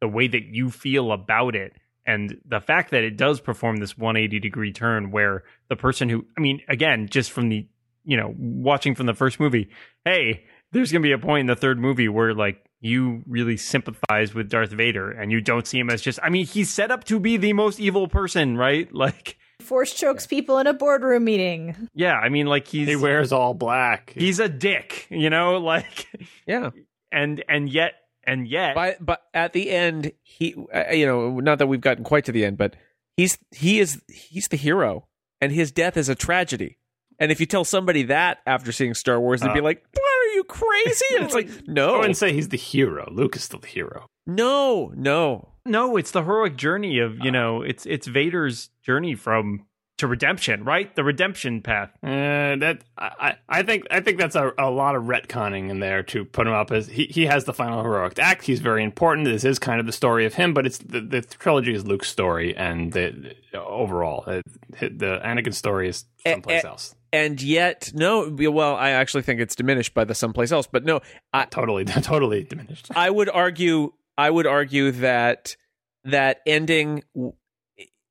the 0.00 0.08
way 0.08 0.26
that 0.26 0.44
you 0.44 0.70
feel 0.70 1.12
about 1.12 1.54
it, 1.54 1.74
and 2.06 2.40
the 2.46 2.60
fact 2.60 2.92
that 2.92 3.04
it 3.04 3.18
does 3.18 3.40
perform 3.42 3.76
this 3.76 3.98
180 3.98 4.40
degree 4.40 4.72
turn, 4.72 5.10
where 5.10 5.44
the 5.68 5.76
person 5.76 6.08
who, 6.08 6.24
I 6.34 6.40
mean, 6.40 6.62
again, 6.66 7.08
just 7.10 7.30
from 7.30 7.50
the 7.50 7.66
you 8.06 8.16
know 8.16 8.34
watching 8.38 8.94
from 8.94 9.04
the 9.04 9.12
first 9.12 9.38
movie, 9.38 9.68
hey, 10.06 10.44
there's 10.72 10.90
gonna 10.90 11.02
be 11.02 11.12
a 11.12 11.18
point 11.18 11.40
in 11.40 11.46
the 11.46 11.54
third 11.54 11.78
movie 11.78 12.08
where 12.08 12.32
like 12.32 12.66
you 12.80 13.22
really 13.26 13.58
sympathize 13.58 14.32
with 14.32 14.48
Darth 14.48 14.70
Vader, 14.70 15.10
and 15.10 15.30
you 15.30 15.42
don't 15.42 15.66
see 15.66 15.78
him 15.78 15.90
as 15.90 16.00
just. 16.00 16.18
I 16.22 16.30
mean, 16.30 16.46
he's 16.46 16.72
set 16.72 16.90
up 16.90 17.04
to 17.04 17.20
be 17.20 17.36
the 17.36 17.52
most 17.52 17.80
evil 17.80 18.08
person, 18.08 18.56
right? 18.56 18.88
Like, 18.96 19.36
Force 19.66 19.92
chokes 19.92 20.26
people 20.26 20.58
in 20.58 20.66
a 20.66 20.72
boardroom 20.72 21.24
meeting. 21.24 21.88
yeah, 21.94 22.14
I 22.14 22.28
mean, 22.28 22.46
like 22.46 22.66
he's 22.66 22.88
he 22.88 22.96
wears 22.96 23.32
all 23.32 23.52
black 23.54 24.12
he's 24.16 24.38
a 24.40 24.48
dick, 24.48 25.06
you 25.10 25.28
know, 25.30 25.58
like 25.72 26.06
yeah 26.46 26.70
and 27.12 27.42
and 27.48 27.68
yet 27.68 27.92
and 28.24 28.48
yet 28.48 28.74
but 28.74 29.04
but 29.04 29.22
at 29.34 29.52
the 29.52 29.70
end, 29.70 30.12
he, 30.22 30.54
uh, 30.74 30.90
you 30.92 31.06
know, 31.06 31.38
not 31.40 31.58
that 31.58 31.66
we've 31.66 31.80
gotten 31.80 32.04
quite 32.04 32.24
to 32.26 32.32
the 32.32 32.44
end, 32.44 32.56
but 32.58 32.74
he's 33.16 33.38
he 33.54 33.78
is 33.80 34.02
he's 34.08 34.48
the 34.48 34.56
hero, 34.56 35.06
and 35.40 35.52
his 35.52 35.70
death 35.72 35.96
is 35.96 36.08
a 36.08 36.14
tragedy. 36.14 36.78
And 37.18 37.32
if 37.32 37.40
you 37.40 37.46
tell 37.46 37.64
somebody 37.64 38.02
that 38.04 38.38
after 38.46 38.72
seeing 38.72 38.92
Star 38.94 39.18
Wars, 39.20 39.40
they'd 39.40 39.52
be 39.54 39.60
Uh. 39.60 39.64
like, 39.64 39.82
"What 39.92 40.02
are 40.02 40.34
you 40.34 40.44
crazy?" 40.44 41.04
And 41.16 41.24
it's 41.24 41.34
like, 41.40 41.48
no, 41.66 41.88
I 41.88 41.92
no, 41.92 41.98
wouldn't 42.00 42.16
say 42.18 42.32
he's 42.32 42.48
the 42.50 42.56
hero. 42.58 43.08
Luke 43.10 43.36
is 43.36 43.44
still 43.44 43.60
the 43.60 43.68
hero. 43.68 44.06
no, 44.26 44.92
no. 44.96 45.52
No, 45.66 45.96
it's 45.96 46.10
the 46.10 46.22
heroic 46.22 46.56
journey 46.56 46.98
of 46.98 47.18
you 47.24 47.30
know, 47.30 47.62
it's 47.62 47.86
it's 47.86 48.06
Vader's 48.06 48.70
journey 48.82 49.14
from 49.14 49.66
to 49.98 50.06
redemption, 50.06 50.62
right? 50.64 50.94
The 50.94 51.04
redemption 51.04 51.62
path. 51.62 51.90
Uh, 52.02 52.56
that 52.56 52.84
I, 52.98 53.36
I 53.48 53.62
think 53.62 53.86
I 53.90 54.00
think 54.00 54.18
that's 54.18 54.36
a, 54.36 54.52
a 54.58 54.70
lot 54.70 54.94
of 54.94 55.04
retconning 55.04 55.70
in 55.70 55.80
there 55.80 56.02
to 56.04 56.24
put 56.24 56.46
him 56.46 56.52
up 56.52 56.70
as 56.70 56.86
he, 56.88 57.06
he 57.06 57.26
has 57.26 57.44
the 57.44 57.54
final 57.54 57.82
heroic 57.82 58.18
act. 58.18 58.44
He's 58.44 58.60
very 58.60 58.84
important. 58.84 59.26
This 59.26 59.44
is 59.44 59.58
kind 59.58 59.80
of 59.80 59.86
the 59.86 59.92
story 59.92 60.26
of 60.26 60.34
him, 60.34 60.52
but 60.52 60.66
it's 60.66 60.78
the, 60.78 61.00
the 61.00 61.22
trilogy 61.22 61.74
is 61.74 61.86
Luke's 61.86 62.10
story, 62.10 62.54
and 62.56 62.92
the, 62.92 63.34
the 63.52 63.62
overall 63.62 64.24
uh, 64.26 64.42
the 64.80 65.20
Anakin 65.24 65.54
story 65.54 65.88
is 65.88 66.04
someplace 66.26 66.64
else. 66.64 66.94
And 67.12 67.40
yet, 67.40 67.92
no. 67.94 68.28
Well, 68.30 68.76
I 68.76 68.90
actually 68.90 69.22
think 69.22 69.40
it's 69.40 69.54
diminished 69.54 69.94
by 69.94 70.04
the 70.04 70.14
someplace 70.14 70.52
else. 70.52 70.66
But 70.66 70.84
no, 70.84 71.00
I, 71.32 71.46
Totally, 71.46 71.84
totally 71.86 72.44
diminished. 72.44 72.88
I 72.94 73.08
would 73.08 73.30
argue. 73.30 73.92
I 74.18 74.30
would 74.30 74.46
argue 74.46 74.90
that 74.92 75.56
that 76.04 76.40
ending, 76.46 77.02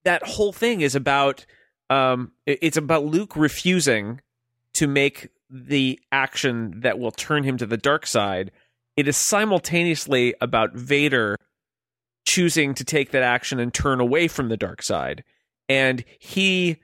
that 0.04 0.24
whole 0.24 0.54
thing 0.54 0.82
is 0.82 0.96
about. 0.96 1.46
Um, 1.90 2.32
it's 2.48 2.78
about 2.78 3.06
Luke 3.06 3.36
refusing 3.36 4.22
to 4.74 4.88
make 4.88 5.30
the 5.50 6.00
action 6.12 6.82
that 6.82 6.98
will 6.98 7.12
turn 7.12 7.44
him 7.44 7.58
to 7.58 7.66
the 7.66 7.78
dark 7.78 8.08
side. 8.08 8.52
It 8.98 9.08
is 9.08 9.18
simultaneously 9.18 10.34
about 10.42 10.74
Vader 10.74 11.38
choosing 12.28 12.74
to 12.74 12.84
take 12.84 13.12
that 13.12 13.22
action 13.22 13.60
and 13.60 13.74
turn 13.74 14.00
away 14.00 14.28
from 14.28 14.50
the 14.50 14.58
dark 14.58 14.82
side, 14.82 15.24
and 15.70 16.04
he 16.20 16.78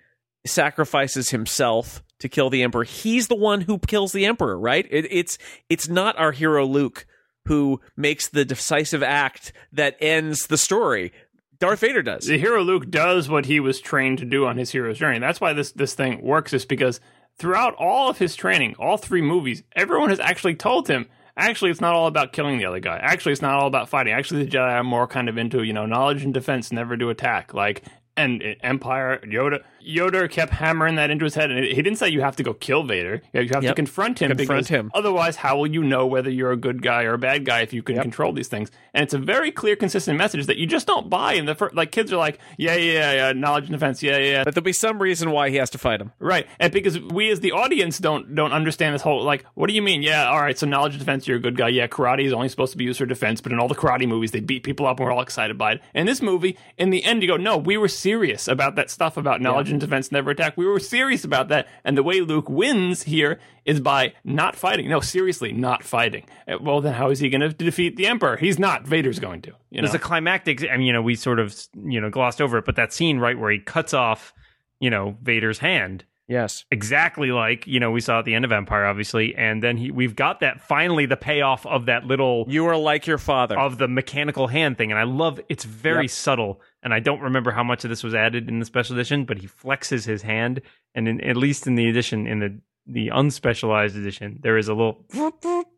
sacrifices 0.46 1.30
himself 1.30 2.04
to 2.20 2.30
kill 2.30 2.50
the 2.50 2.64
emperor. 2.64 2.84
He's 2.84 3.28
the 3.28 3.36
one 3.36 3.62
who 3.62 3.80
kills 3.80 4.12
the 4.12 4.26
emperor, 4.26 4.58
right? 4.58 4.88
It, 4.90 5.08
it's 5.10 5.38
it's 5.70 5.88
not 5.88 6.18
our 6.18 6.32
hero 6.32 6.66
Luke 6.66 7.06
who 7.48 7.82
makes 7.96 8.30
the 8.30 8.46
decisive 8.46 9.04
act 9.04 9.54
that 9.72 9.96
ends 10.00 10.48
the 10.48 10.58
story. 10.58 11.12
Darth 11.60 11.80
Vader 11.80 12.02
does. 12.02 12.26
the 12.26 12.40
hero 12.40 12.64
Luke 12.64 12.90
does 12.90 13.30
what 13.30 13.46
he 13.46 13.60
was 13.60 13.80
trained 13.80 14.18
to 14.18 14.26
do 14.26 14.48
on 14.48 14.58
his 14.58 14.72
hero's 14.72 14.98
journey. 14.98 15.20
That's 15.20 15.40
why 15.40 15.54
this 15.54 15.72
this 15.72 15.94
thing 15.94 16.22
works 16.22 16.54
is 16.54 16.66
because 16.66 17.00
throughout 17.38 17.76
all 17.76 18.10
of 18.10 18.18
his 18.18 18.36
training, 18.36 18.76
all 18.80 18.98
three 18.98 19.22
movies, 19.22 19.64
everyone 19.76 20.10
has 20.10 20.20
actually 20.20 20.56
told 20.56 20.88
him 20.88 21.08
actually 21.38 21.70
it's 21.72 21.82
not 21.82 21.94
all 21.94 22.08
about 22.08 22.34
killing 22.34 22.58
the 22.58 22.66
other 22.66 22.80
guy. 22.80 22.98
Actually 22.98 23.34
it's 23.34 23.44
not 23.44 23.54
all 23.54 23.68
about 23.68 23.90
fighting. 23.90 24.12
Actually 24.14 24.44
the 24.44 24.52
Jedi 24.52 24.72
are 24.72 24.84
more 24.84 25.06
kind 25.08 25.30
of 25.30 25.38
into, 25.38 25.62
you 25.62 25.74
know, 25.74 25.86
knowledge 25.86 26.24
and 26.24 26.34
defense, 26.34 26.72
never 26.72 26.98
to 26.98 27.10
attack. 27.10 27.54
Like 27.54 27.84
and 28.18 28.44
Empire, 28.62 29.20
Yoda, 29.24 29.64
Yoda 29.88 30.30
kept 30.30 30.52
hammering 30.52 30.96
that 30.96 31.10
into 31.10 31.26
his 31.26 31.36
head, 31.36 31.52
and 31.52 31.64
he 31.64 31.76
didn't 31.76 31.96
say 31.96 32.10
you 32.10 32.22
have 32.22 32.36
to 32.38 32.44
go 32.44 32.54
kill 32.54 32.84
Vader. 32.84 33.22
You 33.34 33.48
have 33.52 33.64
to 33.64 33.74
confront 33.74 34.20
him. 34.22 34.30
Confront 34.30 34.48
because 34.48 34.68
him. 34.68 34.92
Otherwise, 34.94 35.36
how 35.36 35.58
will 35.58 35.68
you 35.68 35.84
know 35.84 36.06
whether 36.06 36.30
you're 36.30 36.52
a 36.52 36.58
good 36.58 36.82
guy 36.82 37.04
or 37.04 37.14
a 37.14 37.18
bad 37.18 37.46
guy 37.46 37.62
if 37.62 37.74
you 37.74 37.84
can 37.84 38.00
control 38.02 38.34
these 38.34 38.48
things? 38.48 38.72
And 38.94 39.04
it's 39.04 39.14
a 39.14 39.18
very 39.18 39.52
clear, 39.52 39.76
consistent 39.76 40.18
message 40.18 40.46
that 40.48 40.58
you 40.58 40.68
just 40.68 40.88
don't 40.88 41.10
buy 41.10 41.34
in 41.34 41.46
the 41.46 41.56
first. 41.56 41.76
Like 41.76 41.92
kids 41.92 42.12
are 42.12 42.18
like, 42.18 42.40
yeah, 42.58 42.76
yeah, 42.76 42.94
yeah, 42.94 43.14
yeah, 43.14 43.34
knowledge 43.34 43.66
and 43.66 43.74
defense, 43.74 44.04
yeah, 44.04 44.18
yeah, 44.18 44.32
yeah. 44.32 44.44
But 44.44 44.56
there'll 44.56 44.64
be 44.64 44.74
some 44.74 45.02
reason 45.02 45.32
why 45.32 45.50
he 45.50 45.58
has 45.58 45.70
to 45.72 45.78
fight 45.78 46.02
him. 46.02 46.12
Right, 46.20 46.48
and 46.60 46.72
because 46.72 47.00
we 47.00 47.32
as 47.32 47.40
the 47.40 47.52
audience 47.52 47.98
don't 47.98 48.36
don't 48.36 48.54
understand 48.54 48.96
this 48.96 49.02
whole 49.02 49.24
like, 49.24 49.46
what 49.56 49.68
do 49.68 49.74
you 49.74 49.82
mean? 49.82 50.02
Yeah, 50.02 50.30
all 50.30 50.42
right, 50.42 50.58
so 50.58 50.66
knowledge 50.66 50.94
and 50.94 51.00
defense, 51.00 51.28
you're 51.28 51.38
a 51.38 51.42
good 51.42 51.58
guy. 51.58 51.70
Yeah, 51.70 51.88
karate 51.88 52.26
is 52.26 52.34
only 52.34 52.50
supposed 52.50 52.72
to 52.74 52.78
be 52.78 52.84
used 52.84 53.00
for 53.00 53.06
defense, 53.06 53.42
but 53.42 53.52
in 53.52 53.60
all 53.60 53.68
the 53.68 53.76
karate 53.76 54.08
movies, 54.08 54.32
they 54.32 54.40
beat 54.40 54.64
people 54.64 54.86
up 54.86 55.00
and 55.00 55.06
we're 55.06 55.14
all 55.14 55.22
excited 55.22 55.58
by 55.58 55.74
it. 55.74 55.82
In 55.94 56.06
this 56.06 56.22
movie, 56.22 56.58
in 56.78 56.90
the 56.90 57.04
end, 57.04 57.22
you 57.22 57.28
go, 57.28 57.38
no, 57.38 57.58
we 57.58 57.78
were 57.78 57.88
serious 57.88 58.48
about 58.48 58.76
that 58.76 58.90
stuff 58.90 59.18
about 59.18 59.42
knowledge 59.42 59.71
and 59.72 59.80
defense, 59.82 60.12
never 60.12 60.32
attack. 60.32 60.58
We 60.58 60.66
were 60.66 60.80
serious 60.80 61.24
about 61.24 61.48
that, 61.50 61.68
and 61.84 61.98
the 61.98 62.04
way 62.04 62.22
Luke 62.22 62.50
wins 62.50 63.04
here 63.04 63.40
is 63.66 63.80
by 63.80 64.14
not 64.24 64.56
fighting. 64.56 64.90
No, 64.90 65.00
seriously, 65.00 65.52
not 65.54 65.84
fighting. 65.84 66.26
Uh, 66.48 66.58
Well, 66.62 66.82
then 66.82 66.94
how 66.94 67.10
is 67.10 67.20
he 67.20 67.30
going 67.30 67.42
to 67.42 67.50
defeat 67.50 67.96
the 67.96 68.08
Emperor? 68.08 68.38
He's 68.38 68.60
not. 68.60 68.86
Vader's 68.86 69.20
going 69.20 69.42
to. 69.44 69.52
You 69.70 69.82
know? 69.82 69.88
There's 69.88 69.96
a 69.96 70.00
climactic. 70.00 70.64
I 70.70 70.78
mean, 70.78 70.88
you 70.88 70.94
know, 70.94 71.02
we 71.02 71.16
sort 71.16 71.40
of 71.40 71.56
you 71.84 72.00
know 72.02 72.10
glossed 72.10 72.42
over 72.42 72.58
it, 72.58 72.66
but 72.66 72.76
that 72.76 72.94
scene 72.94 73.18
right 73.20 73.38
where 73.38 73.52
he 73.52 73.60
cuts 73.60 73.94
off, 73.94 74.34
you 74.80 74.90
know, 74.90 75.18
Vader's 75.22 75.60
hand. 75.60 76.06
Yes. 76.28 76.64
exactly 76.72 77.34
like 77.34 77.68
you 77.68 77.82
know 77.82 77.92
we 77.92 78.00
saw 78.00 78.20
at 78.20 78.26
the 78.26 78.36
end 78.36 78.46
of 78.46 78.54
Empire, 78.54 78.86
obviously, 78.86 79.36
and 79.36 79.62
then 79.62 79.76
he 79.76 79.92
we've 79.92 80.16
got 80.16 80.40
that 80.40 80.62
finally 80.62 81.06
the 81.06 81.18
payoff 81.18 81.66
of 81.66 81.88
that 81.88 82.06
little 82.06 82.46
You 82.48 82.68
are 82.68 82.78
like 82.78 83.06
your 83.06 83.18
father. 83.18 83.60
of 83.60 83.78
the 83.78 83.90
mechanical 83.90 84.48
hand 84.48 84.78
thing, 84.78 84.92
and 84.92 85.00
I 85.00 85.04
love 85.04 85.42
it's 85.50 85.66
very 85.66 86.04
Yep. 86.04 86.10
subtle, 86.12 86.62
and 86.84 86.94
I 86.94 87.00
don't 87.00 87.22
remember 87.22 87.52
how 87.52 87.64
much 87.64 87.84
of 87.84 87.90
this 87.90 88.04
was 88.04 88.14
added 88.16 88.48
in 88.50 88.60
the 88.60 88.66
special 88.66 88.96
edition, 88.96 89.26
but 89.26 89.38
he 89.38 89.48
flexes 89.48 90.06
his 90.06 90.22
hand, 90.22 90.62
and 90.96 91.08
in, 91.08 91.22
at 91.22 91.38
least 91.38 91.68
in 91.68 91.76
the 91.76 91.88
edition 91.90 92.28
in 92.28 92.40
the 92.40 92.60
the 92.88 93.10
unspecialized 93.10 93.96
edition, 93.96 94.40
there 94.42 94.58
is 94.58 94.68
a 94.68 94.74
little 94.74 95.06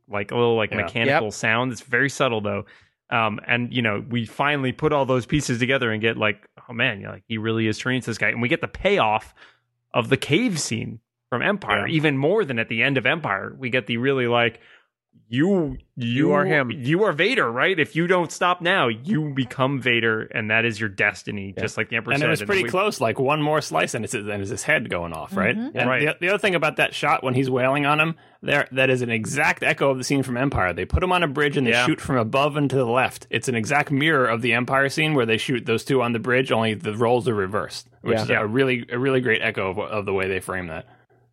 like 0.07 0.31
a 0.31 0.35
little 0.35 0.55
like 0.55 0.71
Yeah. 0.71 0.77
mechanical 0.77 1.31
sound. 1.31 1.71
It's 1.71 1.81
very 1.81 2.09
subtle 2.09 2.41
though. 2.41 2.65
Um, 3.09 3.39
and 3.45 3.71
you 3.73 3.81
know, 3.81 4.03
we 4.09 4.25
finally 4.25 4.71
put 4.71 4.93
all 4.93 5.05
those 5.05 5.25
pieces 5.25 5.59
together 5.59 5.91
and 5.91 6.01
get 6.01 6.17
like, 6.17 6.47
oh 6.69 6.73
man, 6.73 7.01
you're 7.01 7.11
like 7.11 7.23
he 7.27 7.37
really 7.37 7.67
is 7.67 7.77
turning 7.77 8.01
to 8.01 8.05
this 8.07 8.17
guy, 8.17 8.29
and 8.29 8.41
we 8.41 8.47
get 8.47 8.61
the 8.61 8.67
payoff 8.67 9.33
of 9.93 10.09
the 10.09 10.17
cave 10.17 10.59
scene 10.59 10.99
from 11.29 11.41
Empire, 11.41 11.87
Yeah. 11.87 11.93
even 11.93 12.17
more 12.17 12.45
than 12.45 12.57
at 12.57 12.69
the 12.69 12.81
end 12.81 12.97
of 12.97 13.05
Empire. 13.05 13.53
We 13.57 13.69
get 13.69 13.85
the 13.87 13.97
really 13.97 14.27
like 14.27 14.59
you 15.29 15.77
you, 15.95 16.31
are 16.33 16.45
him. 16.45 16.69
You 16.69 17.03
are 17.05 17.11
Vader, 17.11 17.51
right? 17.51 17.79
If 17.79 17.95
you 17.95 18.05
don't 18.05 18.31
stop 18.31 18.61
now, 18.61 18.87
you 18.87 19.31
become 19.33 19.81
Vader, 19.81 20.21
and 20.23 20.51
that 20.51 20.63
is 20.65 20.79
your 20.79 20.89
destiny, 20.89 21.55
just 21.57 21.75
like 21.75 21.89
the 21.89 21.95
Emperor 21.95 22.13
and 22.13 22.19
said. 22.21 22.27
it 22.27 22.29
was 22.31 22.43
pretty 22.43 22.63
we- 22.63 22.69
close. 22.69 23.01
Like 23.01 23.19
one 23.19 23.41
more 23.41 23.59
slice, 23.61 23.93
and 23.95 24.05
it's 24.05 24.13
and 24.13 24.29
it's 24.29 24.51
his 24.51 24.61
head 24.63 24.89
going 24.89 25.11
off, 25.13 25.35
right? 25.35 25.55
Mhm. 25.57 25.71
And 25.75 25.89
Right. 25.89 26.05
The, 26.05 26.15
the 26.19 26.29
other 26.29 26.37
thing 26.37 26.53
about 26.55 26.75
that 26.77 26.93
shot 26.93 27.23
when 27.23 27.33
he's 27.33 27.49
wailing 27.49 27.85
on 27.87 27.99
him, 27.99 28.15
there 28.43 28.67
that 28.73 28.89
is 28.91 29.01
an 29.01 29.09
exact 29.09 29.63
echo 29.63 29.89
of 29.89 29.97
the 29.97 30.03
scene 30.03 30.21
from 30.23 30.37
Empire. 30.37 30.71
They 30.73 30.85
put 30.85 31.01
him 31.01 31.11
on 31.11 31.23
a 31.23 31.27
bridge 31.27 31.57
and 31.57 31.65
they 31.65 31.71
Yeah. 31.71 31.85
shoot 31.87 31.99
from 32.01 32.17
above 32.17 32.55
and 32.55 32.69
to 32.69 32.75
the 32.75 32.85
left. 32.85 33.25
It's 33.31 33.47
an 33.47 33.55
exact 33.55 33.89
mirror 33.91 34.27
of 34.27 34.41
the 34.43 34.53
Empire 34.53 34.89
scene 34.89 35.15
where 35.15 35.25
they 35.25 35.37
shoot 35.37 35.65
those 35.65 35.83
two 35.83 36.01
on 36.03 36.13
the 36.13 36.19
bridge, 36.19 36.51
only 36.51 36.75
the 36.75 36.95
roles 36.95 37.27
are 37.27 37.33
reversed, 37.35 37.87
which 38.01 38.17
Yeah. 38.17 38.23
is 38.23 38.29
a 38.29 38.45
really 38.45 38.85
a 38.91 38.99
really 38.99 39.21
great 39.21 39.41
echo 39.41 39.71
of, 39.71 39.79
of 39.79 40.05
the 40.05 40.13
way 40.13 40.27
they 40.27 40.39
frame 40.41 40.67
that. 40.67 40.85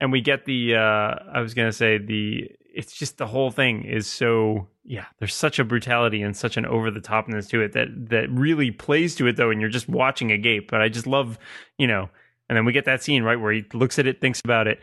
and 0.02 0.10
we 0.12 0.22
get 0.22 0.46
the 0.46 0.74
uh 0.76 1.14
i 1.34 1.40
was 1.42 1.52
gonna 1.52 1.72
say 1.72 1.98
the 1.98 2.50
it's 2.74 2.92
just 2.92 3.18
the 3.18 3.26
whole 3.26 3.50
thing 3.50 3.84
is 3.84 4.06
so 4.06 4.66
yeah 4.84 5.06
there's 5.18 5.34
such 5.34 5.58
a 5.58 5.64
brutality 5.64 6.22
and 6.22 6.36
such 6.36 6.56
an 6.56 6.66
over 6.66 6.90
the 6.90 7.00
topness 7.00 7.48
to 7.48 7.60
it 7.60 7.72
that 7.72 7.88
that 8.10 8.30
really 8.30 8.70
plays 8.70 9.14
to 9.14 9.26
it 9.26 9.36
though 9.36 9.50
and 9.50 9.60
you're 9.60 9.70
just 9.70 9.88
watching 9.88 10.30
a 10.30 10.38
gape 10.38 10.70
but 10.70 10.80
i 10.80 10.88
just 10.88 11.06
love 11.06 11.38
you 11.78 11.86
know 11.86 12.08
and 12.48 12.56
then 12.56 12.64
we 12.64 12.72
get 12.72 12.84
that 12.84 13.02
scene 13.02 13.22
right 13.22 13.40
where 13.40 13.52
he 13.52 13.64
looks 13.72 13.98
at 13.98 14.06
it 14.06 14.20
thinks 14.20 14.40
about 14.44 14.66
it 14.66 14.78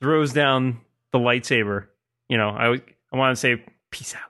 throws 0.00 0.32
down 0.32 0.80
the 1.12 1.18
lightsaber 1.18 1.86
you 2.28 2.36
know 2.36 2.48
i 2.50 2.80
i 3.12 3.16
want 3.16 3.36
to 3.36 3.40
say 3.40 3.62
peace 3.90 4.14
out 4.14 4.22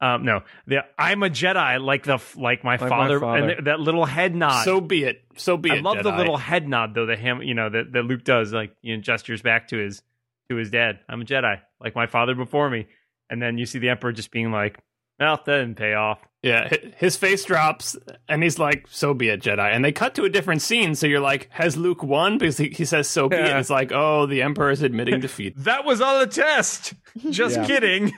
um 0.00 0.24
no 0.24 0.42
the 0.66 0.78
i'm 0.98 1.22
a 1.22 1.30
jedi 1.30 1.80
like 1.80 2.02
the 2.04 2.18
like 2.36 2.64
my 2.64 2.76
my 2.76 2.88
father, 2.88 3.20
father. 3.20 3.38
and 3.38 3.48
th- 3.48 3.64
that 3.64 3.78
little 3.80 4.04
head 4.04 4.34
nod 4.34 4.64
So 4.64 4.80
be 4.80 5.04
it. 5.04 5.22
So 5.36 5.56
be 5.56 5.70
I 5.70 5.74
it. 5.76 5.78
I 5.78 5.80
love 5.82 6.02
the 6.02 6.10
little 6.10 6.36
head 6.36 6.68
nod 6.68 6.94
though 6.94 7.06
that 7.06 7.18
him 7.18 7.40
you 7.42 7.54
know 7.54 7.70
that, 7.70 7.92
that 7.92 8.02
Luke 8.02 8.24
does 8.24 8.52
like 8.52 8.74
you 8.82 8.96
know 8.96 9.00
gestures 9.02 9.42
back 9.42 9.68
to 9.68 9.78
his 9.78 10.02
to 10.48 10.56
his 10.56 10.70
dad. 10.70 10.98
I'm 11.08 11.22
a 11.22 11.24
Jedi, 11.24 11.60
like 11.82 11.94
my 11.94 12.06
father 12.06 12.34
before 12.34 12.70
me. 12.70 12.86
And 13.30 13.40
then 13.42 13.58
you 13.58 13.66
see 13.66 13.78
the 13.78 13.88
Emperor 13.88 14.12
just 14.12 14.30
being 14.30 14.52
like, 14.52 14.78
"Well, 15.18 15.36
that 15.36 15.44
didn't 15.46 15.76
pay 15.76 15.94
off." 15.94 16.18
Yeah, 16.42 16.68
his 16.96 17.16
face 17.16 17.44
drops, 17.44 17.96
and 18.28 18.42
he's 18.42 18.58
like, 18.58 18.86
"So 18.90 19.14
be 19.14 19.28
it, 19.28 19.40
Jedi." 19.42 19.72
And 19.72 19.84
they 19.84 19.92
cut 19.92 20.14
to 20.16 20.24
a 20.24 20.28
different 20.28 20.60
scene, 20.60 20.94
so 20.94 21.06
you're 21.06 21.20
like, 21.20 21.48
"Has 21.52 21.76
Luke 21.76 22.02
won?" 22.02 22.36
Because 22.38 22.58
he, 22.58 22.68
he 22.70 22.84
says, 22.84 23.08
"So 23.08 23.28
be 23.28 23.36
it." 23.36 23.46
Yeah. 23.46 23.58
It's 23.58 23.70
like, 23.70 23.92
"Oh, 23.92 24.26
the 24.26 24.42
Emperor 24.42 24.70
is 24.70 24.82
admitting 24.82 25.20
defeat." 25.20 25.54
That 25.58 25.84
was 25.84 26.00
all 26.00 26.20
a 26.20 26.26
test. 26.26 26.94
Just 27.30 27.56
Yeah. 27.56 27.66
kidding. 27.66 28.12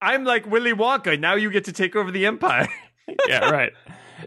I'm 0.00 0.24
like 0.24 0.46
Willy 0.46 0.72
Wonka. 0.72 1.18
Now 1.18 1.34
you 1.34 1.50
get 1.50 1.64
to 1.66 1.72
take 1.72 1.94
over 1.96 2.10
the 2.10 2.26
Empire. 2.26 2.68
yeah, 3.28 3.50
right. 3.50 3.72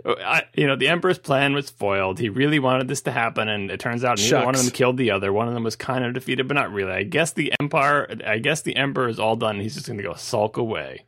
I, 0.05 0.43
you 0.55 0.67
know, 0.67 0.75
the 0.75 0.87
Emperor's 0.87 1.19
plan 1.19 1.53
was 1.53 1.69
foiled. 1.69 2.19
He 2.19 2.29
really 2.29 2.59
wanted 2.59 2.87
this 2.87 3.01
to 3.03 3.11
happen, 3.11 3.47
and 3.47 3.69
it 3.71 3.79
turns 3.79 4.03
out 4.03 4.17
neither 4.17 4.45
one 4.45 4.55
of 4.55 4.61
them 4.61 4.71
killed 4.71 4.97
the 4.97 5.11
other. 5.11 5.31
One 5.31 5.47
of 5.47 5.53
them 5.53 5.63
was 5.63 5.75
kind 5.75 6.03
of 6.03 6.13
defeated, 6.13 6.47
but 6.47 6.55
not 6.55 6.71
really. 6.71 6.91
I 6.91 7.03
guess 7.03 7.31
the 7.31 7.53
Empire, 7.59 8.17
I 8.25 8.39
guess 8.39 8.61
the 8.61 8.75
Emperor 8.75 9.07
is 9.07 9.19
all 9.19 9.35
done. 9.35 9.59
He's 9.59 9.75
just 9.75 9.87
going 9.87 9.97
to 9.97 10.03
go 10.03 10.13
sulk 10.13 10.57
away. 10.57 11.05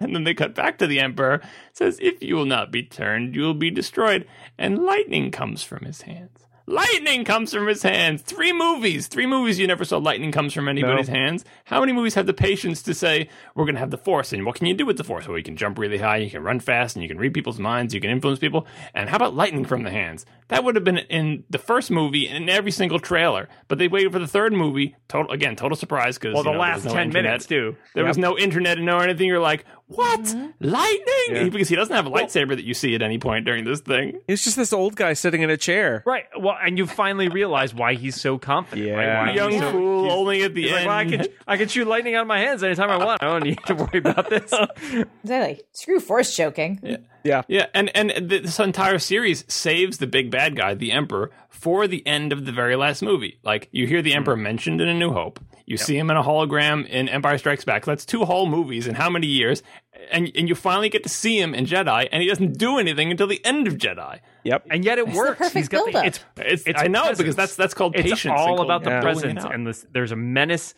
And 0.00 0.14
then 0.14 0.24
they 0.24 0.34
cut 0.34 0.54
back 0.54 0.78
to 0.78 0.86
the 0.86 1.00
Emperor. 1.00 1.34
It 1.34 1.42
says, 1.76 1.98
"If 2.02 2.22
you 2.22 2.34
will 2.34 2.46
not 2.46 2.72
be 2.72 2.82
turned, 2.82 3.34
you 3.34 3.42
will 3.42 3.54
be 3.54 3.70
destroyed." 3.70 4.26
And 4.58 4.84
lightning 4.84 5.30
comes 5.30 5.62
from 5.62 5.84
his 5.84 6.02
hands. 6.02 6.43
Lightning 6.66 7.24
comes 7.24 7.52
from 7.52 7.66
his 7.66 7.82
hands. 7.82 8.22
Three 8.22 8.52
movies. 8.52 9.06
Three 9.06 9.26
movies 9.26 9.58
you 9.58 9.66
never 9.66 9.84
saw 9.84 9.98
lightning 9.98 10.32
comes 10.32 10.54
from 10.54 10.66
anybody's 10.66 11.08
hands. 11.08 11.44
How 11.64 11.80
many 11.80 11.92
movies 11.92 12.14
have 12.14 12.24
the 12.24 12.32
patience 12.32 12.82
to 12.84 12.94
say, 12.94 13.28
we're 13.54 13.66
going 13.66 13.74
to 13.74 13.80
have 13.80 13.90
the 13.90 13.98
Force, 13.98 14.32
and 14.32 14.46
what 14.46 14.54
can 14.54 14.66
you 14.66 14.72
do 14.74 14.86
with 14.86 14.96
the 14.96 15.04
Force? 15.04 15.28
Well, 15.28 15.36
you 15.36 15.44
can 15.44 15.56
jump 15.58 15.78
really 15.78 15.98
high, 15.98 16.16
you 16.16 16.30
can 16.30 16.42
run 16.42 16.60
fast, 16.60 16.96
and 16.96 17.02
you 17.02 17.08
can 17.08 17.18
read 17.18 17.34
people's 17.34 17.58
minds, 17.58 17.92
you 17.92 18.00
can 18.00 18.08
influence 18.08 18.38
people. 18.38 18.66
And 18.94 19.10
how 19.10 19.16
about 19.16 19.34
lightning 19.34 19.66
from 19.66 19.82
the 19.82 19.90
hands? 19.90 20.24
That 20.48 20.64
would 20.64 20.74
have 20.74 20.84
been 20.84 20.98
in 20.98 21.44
the 21.50 21.58
first 21.58 21.90
movie 21.90 22.28
and 22.28 22.44
in 22.44 22.48
every 22.48 22.70
single 22.70 22.98
trailer. 22.98 23.48
But 23.68 23.78
they 23.78 23.88
waited 23.88 24.12
for 24.12 24.18
the 24.18 24.26
third 24.26 24.52
movie. 24.54 24.96
Total 25.08 25.30
again, 25.32 25.56
total 25.56 25.76
surprise 25.76 26.16
because 26.18 26.34
Well, 26.34 26.44
the 26.44 26.50
you 26.50 26.54
know, 26.56 26.60
last 26.62 26.84
no 26.86 26.92
ten 26.92 27.08
internet. 27.08 27.24
minutes 27.24 27.46
too. 27.46 27.76
There 27.94 28.04
was 28.04 28.16
no 28.18 28.38
internet 28.38 28.78
and 28.78 28.86
no 28.86 28.98
anything. 28.98 29.26
You're 29.26 29.38
like, 29.40 29.64
what 29.96 30.20
Mm-hmm. 30.20 30.46
lightning? 30.60 31.06
Yeah. 31.30 31.48
Because 31.48 31.68
he 31.68 31.76
doesn't 31.76 31.94
have 31.94 32.06
a 32.06 32.10
lightsaber 32.10 32.50
that 32.56 32.64
you 32.64 32.72
see 32.74 32.94
at 32.94 33.02
any 33.02 33.18
point 33.18 33.44
during 33.44 33.64
this 33.64 33.80
thing. 33.80 34.20
He's 34.26 34.42
just 34.44 34.56
this 34.56 34.72
old 34.72 34.96
guy 34.96 35.12
sitting 35.14 35.42
in 35.42 35.50
a 35.50 35.56
chair. 35.56 36.02
Right. 36.06 36.24
Well, 36.38 36.56
and 36.62 36.78
you 36.78 36.86
finally 36.86 37.28
realize 37.28 37.74
why 37.74 37.94
he's 37.94 38.20
so 38.20 38.38
confident. 38.38 38.86
Yeah. 38.86 38.94
Right? 38.94 39.18
Why 39.18 39.26
he's 39.32 39.36
Young 39.36 39.60
so- 39.60 39.72
fool, 39.72 40.02
he's- 40.04 40.14
only 40.18 40.42
at 40.42 40.54
the 40.54 40.62
he's 40.62 40.72
end. 40.72 40.86
like, 40.86 40.86
well, 40.86 40.96
I 40.96 41.04
can 41.26 41.34
I 41.48 41.56
can 41.56 41.68
shoot 41.68 41.86
lightning 41.86 42.14
out 42.14 42.22
of 42.22 42.28
my 42.28 42.38
hands 42.38 42.62
anytime 42.62 42.90
I 42.90 43.04
want. 43.04 43.22
I 43.22 43.26
don't 43.26 43.44
need 43.44 43.58
to 43.66 43.74
worry 43.74 43.98
about 43.98 44.30
this. 44.30 44.52
Exactly. 45.24 45.62
Screw 45.72 46.00
force 46.00 46.34
choking. 46.36 46.80
Yeah. 47.24 47.42
Yeah, 47.48 47.66
and 47.72 47.90
and 47.96 48.28
this 48.28 48.60
entire 48.60 48.98
series 48.98 49.44
saves 49.52 49.96
the 49.98 50.06
big 50.06 50.30
bad 50.30 50.56
guy, 50.56 50.74
the 50.74 50.92
Emperor, 50.92 51.30
for 51.48 51.86
the 51.88 52.06
end 52.06 52.32
of 52.34 52.44
the 52.44 52.52
very 52.52 52.76
last 52.76 53.00
movie. 53.02 53.38
Like 53.42 53.68
you 53.72 53.86
hear 53.86 54.02
the 54.02 54.12
Emperor 54.12 54.36
mentioned 54.36 54.82
in 54.82 54.88
A 54.88 54.94
New 54.94 55.10
Hope, 55.12 55.40
you 55.66 55.76
see 55.76 55.96
him 55.96 56.10
in 56.10 56.16
a 56.16 56.22
hologram 56.22 56.86
in 56.88 57.08
Empire 57.08 57.38
Strikes 57.38 57.64
Back. 57.64 57.84
That's 57.84 58.04
two 58.04 58.24
whole 58.24 58.46
movies 58.46 58.86
in 58.86 58.94
how 58.94 59.08
many 59.10 59.26
years? 59.26 59.62
And 60.10 60.30
and 60.34 60.48
you 60.48 60.54
finally 60.54 60.88
get 60.88 61.02
to 61.04 61.08
see 61.08 61.40
him 61.40 61.54
in 61.54 61.64
Jedi, 61.66 62.08
and 62.12 62.20
he 62.22 62.28
doesn't 62.28 62.58
do 62.58 62.78
anything 62.78 63.10
until 63.10 63.26
the 63.26 63.42
end 63.44 63.66
of 63.66 63.74
Jedi. 63.78 64.20
Yep. 64.42 64.66
And 64.70 64.84
yet 64.84 64.98
it 64.98 65.06
the 65.10 65.16
works. 65.16 65.38
perfect 65.38 65.56
He's 65.56 65.68
got 65.68 65.90
the, 65.92 66.04
it's 66.04 66.20
It's, 66.36 66.66
It's 66.66 66.82
I 66.82 66.88
know 66.88 67.00
presence. 67.02 67.18
because 67.18 67.36
that's 67.36 67.56
that's 67.56 67.74
called 67.74 67.94
it's 67.94 68.02
patience. 68.02 68.24
It's 68.24 68.40
all 68.40 68.60
and 68.60 68.64
about 68.64 68.84
the 68.84 68.90
called 68.90 69.02
building 69.02 69.30
it 69.30 69.32
presence 69.34 69.44
out. 69.44 69.54
and 69.54 69.66
this, 69.66 69.86
there's 69.92 70.12
a 70.12 70.16
menace 70.16 70.74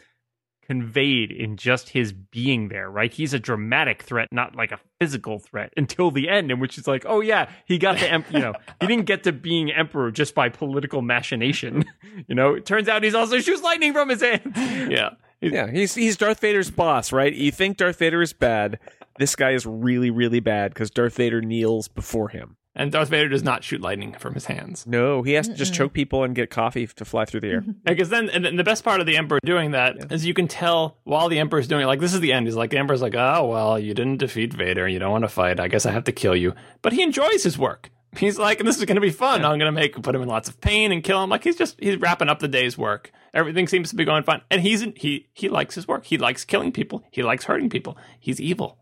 conveyed 0.67 1.31
in 1.31 1.57
just 1.57 1.91
his 1.91 2.13
being 2.13 2.69
there 2.69 2.91
right 2.91 3.13
he's 3.13 3.33
a 3.33 3.39
dramatic 3.39 4.03
threat 4.03 4.29
not 4.33 4.57
like 4.57 4.73
a 4.73 4.79
physical 5.01 5.39
threat 5.39 5.73
until 5.77 6.11
the 6.11 6.29
end 6.29 6.51
in 6.51 6.59
which 6.59 6.79
it's 6.79 6.87
like 6.87 7.05
oh 7.07 7.21
yeah 7.21 7.49
he 7.67 7.79
got 7.79 7.99
the 7.99 8.11
em- 8.11 8.25
you 8.31 8.39
know 8.39 8.53
he 8.81 8.87
didn't 8.87 9.07
get 9.07 9.23
to 9.25 9.33
being 9.33 9.71
emperor 9.73 10.11
just 10.11 10.35
by 10.35 10.49
political 10.49 11.03
machination 11.03 11.85
you 12.29 12.35
know 12.35 12.55
it 12.55 12.67
turns 12.67 12.89
out 12.89 13.03
he's 13.03 13.15
also 13.15 13.39
shoots 13.39 13.63
lightning 13.63 13.93
from 13.93 14.09
his 14.09 14.21
hands 14.23 14.43
yeah. 14.91 15.11
Yeah, 15.43 15.71
he's 15.71 15.95
he's 15.95 16.17
Darth 16.17 16.41
Vader's 16.41 16.71
boss, 16.71 17.13
right? 17.13 17.33
You 17.33 17.53
think 17.53 17.77
Darth 17.77 17.99
Vader 17.99 18.23
is 18.23 18.33
bad. 18.33 18.79
This 19.19 19.37
guy 19.37 19.51
is 19.51 19.67
really, 19.67 20.11
really 20.11 20.41
bad 20.41 20.73
because 20.73 20.91
Darth 20.91 21.15
Vader 21.15 21.43
kneels 21.43 21.89
before 21.89 22.31
him. 22.31 22.57
And 22.79 22.93
Darth 22.93 23.09
Vader 23.09 23.31
does 23.31 23.43
not 23.43 23.65
shoot 23.65 23.81
lightning 23.81 24.13
from 24.19 24.35
his 24.35 24.45
hands. 24.45 24.87
No, 24.87 25.23
he 25.23 25.33
has 25.33 25.49
to 25.49 25.55
just 25.55 25.73
choke 25.73 25.95
people 25.95 26.23
and 26.25 26.35
get 26.35 26.51
coffee 26.51 26.87
to 26.87 27.05
fly 27.07 27.25
through 27.25 27.41
the 27.41 27.49
air. 27.49 27.65
Because 27.85 28.11
then, 28.11 28.29
and 28.29 28.59
the 28.59 28.65
best 28.65 28.85
part 28.85 29.01
of 29.01 29.07
the 29.07 29.17
Emperor 29.17 29.39
doing 29.43 29.71
that 29.71 30.13
is 30.13 30.27
you 30.27 30.35
can 30.35 30.47
tell 30.47 30.99
while 31.05 31.29
the 31.31 31.39
Emperor's 31.39 31.69
doing 31.69 31.85
it, 31.85 31.87
like 31.87 32.01
this 32.01 32.13
is 32.13 32.21
the 32.21 32.33
end. 32.33 32.47
He's 32.47 32.57
like, 32.57 32.71
the 32.71 32.79
Emperor's 32.79 33.01
like, 33.01 33.15
oh, 33.15 33.47
well, 33.47 33.79
you 33.79 33.95
didn't 33.95 34.19
defeat 34.19 34.53
Vader. 34.53 34.87
You 34.87 34.99
don't 34.99 35.11
want 35.11 35.25
to 35.25 35.29
fight. 35.29 35.59
I 35.59 35.69
guess 35.69 35.87
I 35.87 35.93
have 35.93 36.05
to 36.05 36.13
kill 36.13 36.37
you. 36.37 36.55
But 36.83 36.93
he 36.93 37.03
enjoys 37.03 37.43
his 37.43 37.57
work. 37.57 37.91
He's 38.19 38.39
like, 38.39 38.59
this 38.59 38.77
is 38.79 38.85
going 38.85 38.97
to 38.97 39.01
be 39.01 39.11
fun. 39.11 39.45
I'm 39.45 39.59
going 39.59 39.73
to 39.73 39.73
make, 39.73 40.01
put 40.03 40.15
him 40.15 40.23
in 40.23 40.29
lots 40.29 40.49
of 40.49 40.61
pain 40.61 40.93
and 40.93 41.03
kill 41.03 41.23
him. 41.23 41.31
Like 41.31 41.45
he's 41.45 41.57
just, 41.57 41.79
he's 41.81 41.97
wrapping 41.97 42.29
up 42.29 42.41
the 42.41 42.49
day's 42.49 42.77
work. 42.77 43.11
Everything 43.33 43.69
seems 43.69 43.91
to 43.91 43.97
be 43.97 44.05
going 44.05 44.23
fine. 44.25 44.43
And 44.51 44.61
he's, 44.61 44.85
he, 44.97 45.29
he 45.33 45.49
likes 45.49 45.75
his 45.75 45.89
work. 45.89 46.05
He 46.05 46.19
likes 46.19 46.45
killing 46.45 46.73
people. 46.73 47.03
He 47.11 47.23
likes 47.23 47.45
hurting 47.45 47.71
people. 47.71 47.97
He's 48.21 48.41
evil. 48.41 48.79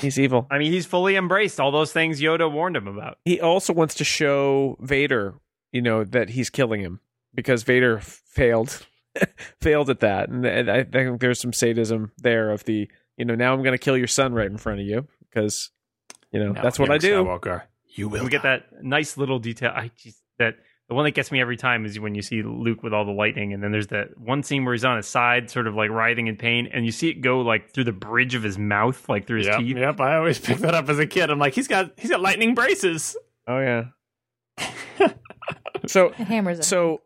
He's 0.00 0.18
evil. 0.18 0.46
i 0.50 0.58
mean 0.58 0.72
he's 0.72 0.86
fully 0.86 1.16
embraced 1.16 1.58
all 1.60 1.70
those 1.70 1.92
things 1.92 2.20
yoda 2.20 2.50
warned 2.50 2.76
him 2.76 2.86
about 2.86 3.18
He 3.24 3.40
also 3.40 3.72
wants 3.72 3.94
to 3.96 4.04
show 4.04 4.76
Vader, 4.80 5.34
you 5.72 5.82
know, 5.82 6.04
that 6.04 6.30
he's 6.30 6.50
killing 6.50 6.80
him 6.80 7.00
because 7.34 7.62
Vader 7.62 8.00
failed, 8.00 8.86
failed 9.60 9.90
at 9.90 10.00
that, 10.00 10.28
and, 10.28 10.44
and 10.46 10.70
I 10.70 10.84
think 10.84 11.20
there's 11.20 11.40
some 11.40 11.52
sadism 11.52 12.12
there 12.18 12.50
of 12.50 12.64
the, 12.64 12.88
you 13.16 13.24
know, 13.24 13.34
now 13.34 13.52
I'm 13.52 13.62
going 13.62 13.72
to 13.72 13.78
kill 13.78 13.96
your 13.96 14.06
son 14.06 14.32
right 14.32 14.50
in 14.50 14.56
front 14.58 14.80
of 14.80 14.86
you 14.86 15.06
because, 15.28 15.70
you 16.32 16.40
know, 16.40 16.52
Now, 16.52 16.62
that's 16.62 16.78
what 16.78 16.90
I 16.90 16.98
do. 16.98 17.24
Skywalker, 17.24 17.62
you 17.88 18.08
will 18.08 18.24
we 18.24 18.30
get 18.30 18.42
that 18.42 18.66
nice 18.82 19.16
little 19.16 19.38
detail. 19.38 19.72
I 19.74 19.90
just 19.96 20.22
that 20.38 20.56
the 20.88 20.94
one 20.94 21.04
that 21.04 21.12
gets 21.12 21.32
me 21.32 21.40
every 21.40 21.56
time 21.56 21.84
is 21.84 21.98
when 21.98 22.14
you 22.14 22.22
see 22.22 22.42
Luke 22.42 22.82
with 22.82 22.92
all 22.94 23.04
the 23.04 23.10
lightning, 23.10 23.52
and 23.52 23.62
then 23.62 23.72
there's 23.72 23.88
that 23.88 24.16
one 24.18 24.42
scene 24.42 24.64
where 24.64 24.72
he's 24.74 24.84
on 24.84 24.96
his 24.96 25.06
side, 25.06 25.50
sort 25.50 25.66
of 25.66 25.74
like 25.74 25.90
writhing 25.90 26.28
in 26.28 26.36
pain, 26.36 26.68
and 26.72 26.84
you 26.86 26.92
see 26.92 27.08
it 27.08 27.20
go 27.22 27.40
like 27.40 27.72
through 27.72 27.84
the 27.84 27.92
bridge 27.92 28.34
of 28.34 28.42
his 28.42 28.56
mouth, 28.56 29.08
like 29.08 29.26
through 29.26 29.38
his 29.38 29.46
Yep, 29.48 29.58
teeth. 29.58 29.76
yep. 29.76 30.00
I 30.00 30.16
always 30.16 30.38
pick 30.46 30.58
that 30.58 30.74
up 30.74 30.88
as 30.88 30.98
a 30.98 31.06
kid. 31.06 31.30
I'm 31.30 31.38
like, 31.40 31.54
he's 31.54 31.66
got, 31.68 31.90
he's 31.98 32.10
got 32.10 32.20
lightning 32.20 32.54
braces. 32.54 33.16
Oh 33.48 33.58
yeah. 33.58 33.84
so 35.86 36.06
It 36.06 36.14
hammers 36.14 36.58
him. 36.58 36.62
so 36.64 37.00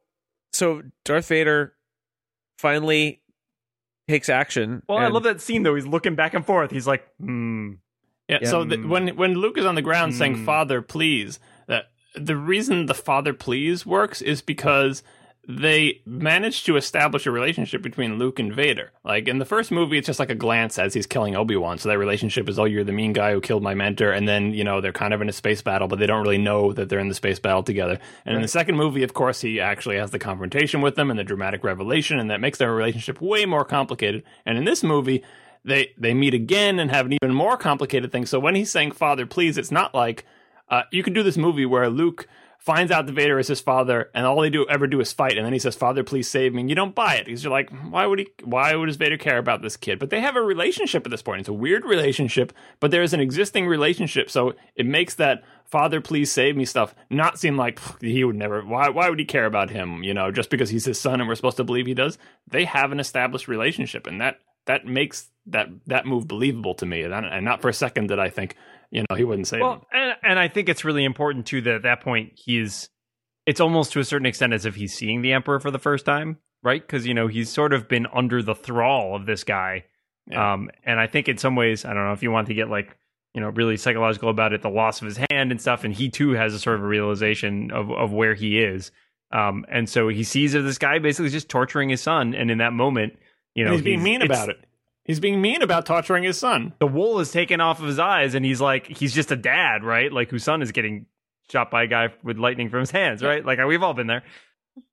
so 0.53 0.83
Darth 1.05 1.29
Vader 1.29 1.75
finally 2.59 3.21
takes 4.09 4.29
action. 4.29 4.83
Well, 4.89 4.99
I 4.99 5.09
love 5.09 5.23
that 5.25 5.41
scene 5.41 5.63
though. 5.63 5.75
He's 5.75 5.87
looking 5.87 6.15
back 6.17 6.35
and 6.35 6.45
forth. 6.45 6.71
He's 6.71 6.87
like, 6.87 7.07
hmm. 7.19 7.73
Yeah. 8.29 8.39
Yeah. 8.43 8.49
So 8.49 8.65
the, 8.65 8.77
Mm. 8.77 8.89
when 8.89 9.09
when 9.17 9.35
Luke 9.35 9.59
is 9.59 9.65
on 9.67 9.75
the 9.75 9.83
ground 9.83 10.15
saying 10.15 10.37
Mm. 10.37 10.45
"Father, 10.45 10.83
please," 10.83 11.39
that 11.39 11.50
the 12.15 12.37
reason 12.37 12.87
the 12.87 12.95
"Father, 12.95 13.33
please" 13.33 13.87
works 13.87 14.21
is 14.23 14.43
because 14.43 15.03
they 15.49 16.01
managed 16.05 16.67
to 16.67 16.77
establish 16.77 17.27
a 17.27 17.31
relationship 17.31 17.83
between 17.83 18.19
Luke 18.19 18.39
and 18.39 18.55
Vader. 18.55 18.93
Like 19.05 19.27
in 19.27 19.39
the 19.39 19.45
first 19.45 19.71
movie, 19.71 19.99
it's 19.99 20.07
just 20.07 20.21
like 20.21 20.31
a 20.31 20.35
glance 20.35 20.79
as 20.79 20.95
he's 20.95 21.07
killing 21.07 21.35
Obi 21.35 21.57
Wan. 21.57 21.79
So 21.79 21.89
that 21.89 21.99
relationship 21.99 22.49
is, 22.49 22.59
"Oh, 22.59 22.65
you're 22.65 22.85
the 22.85 22.93
mean 22.93 23.13
guy 23.13 23.33
who 23.33 23.41
killed 23.41 23.63
my 23.63 23.75
mentor," 23.75 24.13
and 24.13 24.29
then 24.29 24.53
you 24.55 24.65
know 24.65 24.81
they're 24.81 24.93
kind 24.93 25.15
of 25.15 25.23
in 25.23 25.29
a 25.29 25.33
space 25.33 25.63
battle, 25.63 25.89
but 25.89 25.99
they 25.99 26.07
don't 26.07 26.23
really 26.23 26.39
know 26.39 26.73
that 26.73 26.89
they're 26.89 26.99
in 26.99 27.09
the 27.09 27.15
space 27.15 27.39
battle 27.39 27.63
together. 27.63 27.99
And 28.25 28.37
in 28.37 28.43
the 28.43 28.49
second 28.49 28.77
movie, 28.77 29.03
of 29.03 29.15
course, 29.15 29.41
he 29.41 29.61
actually 29.61 29.97
has 29.97 30.11
the 30.11 30.19
confrontation 30.19 30.81
with 30.83 30.95
them 30.95 31.11
and 31.11 31.19
the 31.19 31.25
dramatic 31.25 31.65
revelation, 31.65 32.19
and 32.21 32.31
that 32.31 32.41
makes 32.41 32.59
their 32.59 32.75
relationship 32.75 33.21
way 33.21 33.47
more 33.47 33.65
complicated. 33.65 34.23
And 34.47 34.59
in 34.59 34.65
this 34.65 34.83
movie 34.83 35.23
they 35.65 35.93
they 35.99 36.15
meet 36.15 36.35
again 36.35 36.79
and 36.79 36.91
have 36.91 37.07
an 37.07 37.13
even 37.13 37.35
more 37.35 37.57
complicated 37.57 38.11
thing. 38.11 38.27
So 38.27 38.39
when 38.39 38.55
he's 38.55 38.71
saying 38.71 38.93
"Father, 38.93 39.27
please," 39.27 39.59
it's 39.59 39.71
not 39.71 39.95
like 39.95 40.25
uh, 40.71 40.83
you 40.91 41.03
could 41.03 41.15
do 41.15 41.23
this 41.23 41.37
movie 41.37 41.67
where 41.67 41.89
Luke 41.89 42.27
finds 42.61 42.93
out 42.93 43.07
that 43.07 43.13
Vader 43.13 43.39
is 43.39 43.49
his 43.49 43.61
father, 43.61 44.11
and 44.15 44.27
all 44.27 44.43
they 44.43 44.51
do 44.51 44.67
ever 44.69 44.87
do 44.87 45.01
is 45.01 45.13
fight, 45.13 45.37
and 45.37 45.47
then 45.47 45.53
he 45.53 45.59
says, 45.59 45.75
"Father, 45.75 46.05
please 46.05 46.29
save 46.29 46.53
me." 46.55 46.61
And 46.61 46.69
you 46.69 46.77
don't 46.77 46.95
buy 46.95 47.17
it 47.17 47.25
because 47.25 47.43
you're 47.43 47.51
like, 47.53 47.71
why 47.91 48.07
would 48.07 48.19
he? 48.19 48.29
Why 48.45 48.75
would 48.75 48.87
does 48.87 48.97
Vader 48.97 49.17
care 49.17 49.39
about 49.39 49.63
this 49.63 49.77
kid? 49.77 49.99
But 49.99 50.11
they 50.11 50.21
have 50.21 50.37
a 50.37 50.43
relationship 50.43 51.07
at 51.07 51.11
this 51.11 51.23
point. 51.23 51.41
It's 51.41 51.49
a 51.49 51.55
weird 51.55 51.85
relationship, 51.85 52.53
but 52.79 52.91
there 52.91 53.03
is 53.03 53.15
an 53.15 53.21
existing 53.21 53.67
relationship, 53.67 54.31
so 54.31 54.55
it 54.77 54.87
makes 54.87 55.15
that 55.15 55.43
"Father, 55.65 56.01
please 56.01 56.31
save 56.31 56.57
me" 56.57 56.67
stuff 56.67 56.95
not 57.09 57.39
seem 57.39 57.57
like 57.57 57.81
he 58.01 58.23
would 58.25 58.37
never. 58.37 58.61
Why? 58.63 58.91
Why 58.91 59.09
would 59.09 59.19
he 59.19 59.25
care 59.25 59.47
about 59.47 59.71
him? 59.71 60.05
You 60.05 60.13
know, 60.13 60.31
just 60.31 60.51
because 60.51 60.69
he's 60.69 60.85
his 60.85 61.01
son, 61.01 61.21
and 61.21 61.29
we're 61.29 61.35
supposed 61.37 61.57
to 61.57 61.65
believe 61.65 61.87
he 61.87 61.95
does. 61.95 62.19
They 62.47 62.67
have 62.67 62.93
an 62.93 63.01
established 63.01 63.49
relationship, 63.49 64.07
and 64.07 64.21
that 64.21 64.39
that 64.67 64.87
makes 64.87 65.31
that 65.47 65.69
that 65.87 66.07
move 66.07 66.29
believable 66.29 66.75
to 66.75 66.87
me, 66.87 67.03
and, 67.03 67.15
and 67.15 67.45
not 67.45 67.63
for 67.63 67.69
a 67.69 67.75
second 67.75 68.09
did 68.09 68.19
I 68.19 68.29
think, 68.29 68.55
you 68.91 69.05
know, 69.09 69.17
he 69.17 69.25
wouldn't 69.25 69.47
say. 69.49 69.61
Well, 69.61 69.87
and 69.93 70.15
and 70.23 70.39
I 70.39 70.49
think 70.49 70.69
it's 70.69 70.85
really 70.85 71.05
important 71.05 71.47
too 71.47 71.61
that 71.63 71.75
at 71.75 71.83
that 71.83 72.01
point 72.03 72.33
he's. 72.35 72.89
It's 73.47 73.61
almost 73.61 73.93
to 73.93 74.01
a 74.01 74.05
certain 74.05 74.27
extent 74.27 74.53
as 74.53 74.67
if 74.67 74.75
he's 74.77 74.95
seeing 74.95 75.23
the 75.23 75.33
emperor 75.33 75.59
for 75.61 75.71
the 75.71 75.79
first 75.79 76.05
time, 76.05 76.37
right? 76.63 76.81
Because 76.81 77.07
you 77.07 77.15
know 77.15 77.27
he's 77.27 77.49
sort 77.49 77.73
of 77.73 77.89
been 77.89 78.07
under 78.15 78.43
the 78.43 78.55
thrall 78.55 79.17
of 79.17 79.27
this 79.27 79.45
guy, 79.45 79.87
Yeah. 80.27 80.53
um, 80.53 80.71
and 80.85 81.01
I 81.01 81.07
think 81.07 81.29
in 81.29 81.39
some 81.39 81.57
ways, 81.57 81.85
I 81.85 81.95
don't 81.95 82.05
know 82.05 82.13
if 82.13 82.23
you 82.23 82.31
want 82.31 82.49
to 82.49 82.55
get 82.55 82.69
like 82.69 82.97
you 83.35 83.41
know 83.41 83.49
really 83.49 83.77
psychological 83.77 84.29
about 84.29 84.53
it, 84.53 84.63
the 84.63 84.69
loss 84.71 85.01
of 85.01 85.07
his 85.07 85.19
hand 85.31 85.51
and 85.51 85.61
stuff, 85.61 85.85
and 85.85 85.93
he 85.95 86.11
too 86.11 86.33
has 86.33 86.53
a 86.55 86.59
sort 86.59 86.77
of 86.77 86.83
a 86.83 86.87
realization 86.87 87.71
of 87.73 87.91
of 87.91 88.13
where 88.13 88.35
he 88.35 88.59
is, 88.61 88.93
um, 89.33 89.65
and 89.71 89.89
so 89.89 90.09
he 90.09 90.23
sees 90.23 90.53
this 90.53 90.79
guy 90.79 90.99
basically 90.99 91.31
just 91.31 91.49
torturing 91.49 91.89
his 91.89 92.03
son, 92.03 92.35
and 92.35 92.51
in 92.51 92.59
that 92.59 92.73
moment, 92.75 93.15
you 93.55 93.65
know, 93.65 93.71
And 93.71 93.77
he's 93.79 93.85
being 93.85 94.03
mean 94.03 94.23
about 94.23 94.51
it. 94.51 94.59
He's 95.11 95.21
being 95.21 95.41
mean 95.43 95.63
about 95.63 95.87
torturing 95.87 96.23
his 96.25 96.39
son. 96.39 96.73
the 96.79 96.87
wool 96.87 97.21
is 97.21 97.31
taken 97.33 97.61
off 97.61 97.81
of 97.81 97.87
his 97.87 97.99
eyes 97.99 98.35
and 98.35 98.45
he's 98.45 98.61
like 98.61 98.87
he's 98.87 99.13
just 99.15 99.31
a 99.31 99.37
dad 99.37 99.83
right 99.85 100.13
like 100.13 100.31
whose 100.31 100.45
son 100.45 100.63
is 100.63 100.73
getting 100.73 101.07
shot 101.51 101.71
by 101.71 101.83
a 101.83 101.87
guy 101.87 102.09
with 102.23 102.39
lightning 102.39 102.69
from 102.71 102.81
his 102.81 102.91
hands 102.93 103.23
right 103.23 103.45
like 103.45 103.59
we've 103.67 103.83
all 103.83 103.95
been 103.95 104.07
there 104.07 104.23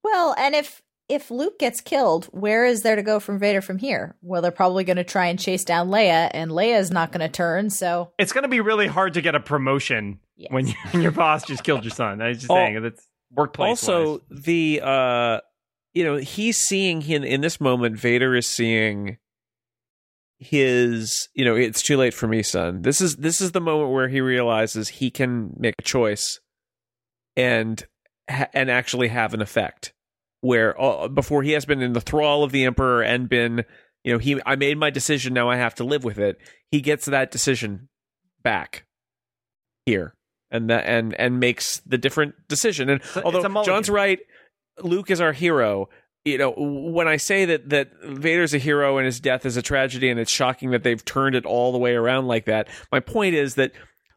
Well, 0.03 0.33
and 0.37 0.55
if 0.55 0.81
if 1.09 1.31
Luke 1.31 1.57
gets 1.59 1.79
killed, 1.79 2.25
where 2.31 2.65
is 2.65 2.81
there 2.81 2.97
to 2.97 3.01
go 3.03 3.21
from 3.21 3.39
Vader 3.39 3.61
from 3.61 3.77
here? 3.77 4.17
Well, 4.21 4.41
they're 4.41 4.51
probably 4.51 4.83
going 4.83 4.97
to 4.97 5.05
try 5.05 5.27
and 5.27 5.39
chase 5.39 5.63
down 5.63 5.87
Leia, 5.87 6.29
and 6.33 6.51
Leia's 6.51 6.91
not 6.91 7.13
going 7.13 7.21
to 7.25 7.29
turn. 7.29 7.69
So 7.69 8.11
it's 8.19 8.33
going 8.33 8.41
to 8.41 8.49
be 8.49 8.59
really 8.59 8.87
hard 8.87 9.13
to 9.13 9.21
get 9.21 9.33
a 9.33 9.39
promotion 9.39 10.19
Yes. 10.35 10.51
when, 10.51 10.67
you, 10.67 10.73
when 10.91 11.01
your 11.03 11.11
boss 11.13 11.45
just 11.45 11.63
killed 11.63 11.83
your 11.85 11.91
son 11.91 12.21
i 12.21 12.27
was 12.29 12.37
just 12.39 12.51
Al- 12.51 12.57
saying 12.57 12.81
that's 12.83 13.07
workplace 13.33 13.69
also 13.69 14.21
the 14.29 14.81
uh 14.83 15.39
you 15.95 16.03
know 16.03 16.17
he's 16.17 16.57
seeing 16.57 17.01
him 17.01 17.23
in 17.23 17.41
this 17.41 17.59
moment 17.61 17.97
vader 17.97 18.35
is 18.35 18.45
seeing 18.47 19.17
his 20.39 21.29
you 21.33 21.43
know 21.43 21.55
it's 21.55 21.81
too 21.81 21.97
late 21.97 22.13
for 22.13 22.27
me 22.27 22.43
son. 22.43 22.81
This 22.83 23.01
is 23.01 23.15
this 23.17 23.41
is 23.41 23.51
the 23.51 23.61
moment 23.61 23.91
where 23.91 24.07
he 24.07 24.21
realizes 24.21 24.87
he 24.87 25.09
can 25.09 25.53
make 25.57 25.75
a 25.79 25.83
choice 25.83 26.39
and 27.35 27.85
and 28.27 28.69
actually 28.69 29.07
have 29.07 29.33
an 29.33 29.41
effect 29.41 29.93
where 30.41 30.79
uh, 30.79 31.07
before 31.07 31.43
he 31.43 31.51
has 31.51 31.65
been 31.65 31.81
in 31.81 31.93
the 31.93 32.01
thrall 32.01 32.43
of 32.43 32.51
the 32.51 32.65
emperor 32.65 33.01
and 33.01 33.29
been 33.29 33.63
you 34.03 34.13
know 34.13 34.19
he 34.19 34.39
i 34.45 34.55
made 34.55 34.77
my 34.77 34.89
decision 34.89 35.33
now 35.33 35.49
i 35.49 35.55
have 35.55 35.75
to 35.75 35.83
live 35.83 36.03
with 36.03 36.19
it. 36.19 36.37
He 36.69 36.81
gets 36.81 37.05
that 37.05 37.31
decision 37.31 37.89
back 38.43 38.85
here 39.85 40.13
and 40.51 40.69
that 40.69 40.85
and 40.85 41.13
and 41.15 41.39
makes 41.39 41.79
the 41.79 41.97
different 41.97 42.35
decision. 42.47 42.89
And 42.89 43.01
although 43.23 43.39
it's 43.39 43.45
a 43.45 43.49
mulligan. 43.49 43.73
john's 43.73 43.89
right 43.89 44.19
luke 44.83 45.09
is 45.09 45.19
our 45.19 45.33
hero 45.33 45.89
you 46.27 46.37
know 46.37 46.53
when 46.57 47.07
i 47.07 47.17
say 47.17 47.45
that 47.45 47.69
that 47.69 47.89
vader's 48.03 48.53
a 48.53 48.57
hero 48.57 48.97
and 48.97 49.05
his 49.05 49.19
death 49.19 49.45
is 49.45 49.57
a 49.57 49.61
tragedy 49.61 50.09
and 50.09 50.19
it's 50.19 50.31
shocking 50.31 50.71
that 50.71 50.83
they've 50.83 51.05
turned 51.05 51.35
it 51.35 51.45
all 51.45 51.71
the 51.71 51.77
way 51.77 51.93
around 51.93 52.27
like 52.27 52.45
that 52.45 52.67
my 52.91 52.99
point 52.99 53.35
is 53.35 53.55
that 53.55 53.71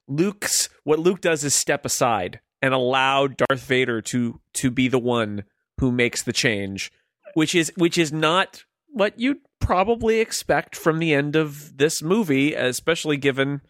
luke's 0.08 0.68
what 0.84 0.98
luke 0.98 1.20
does 1.20 1.44
is 1.44 1.54
step 1.54 1.84
aside 1.84 2.40
and 2.62 2.74
allow 2.74 3.26
darth 3.26 3.64
vader 3.64 4.00
to 4.00 4.40
to 4.52 4.70
be 4.70 4.88
the 4.88 4.98
one 4.98 5.44
who 5.78 5.90
makes 5.90 6.22
the 6.22 6.32
change 6.32 6.92
which 7.34 7.54
is 7.54 7.72
which 7.76 7.96
is 7.96 8.12
not 8.12 8.64
what 8.92 9.18
you'd 9.18 9.38
probably 9.60 10.20
expect 10.20 10.74
from 10.74 10.98
the 10.98 11.14
end 11.14 11.36
of 11.36 11.76
this 11.76 12.02
movie, 12.02 12.54
especially 12.54 13.16
given 13.16 13.60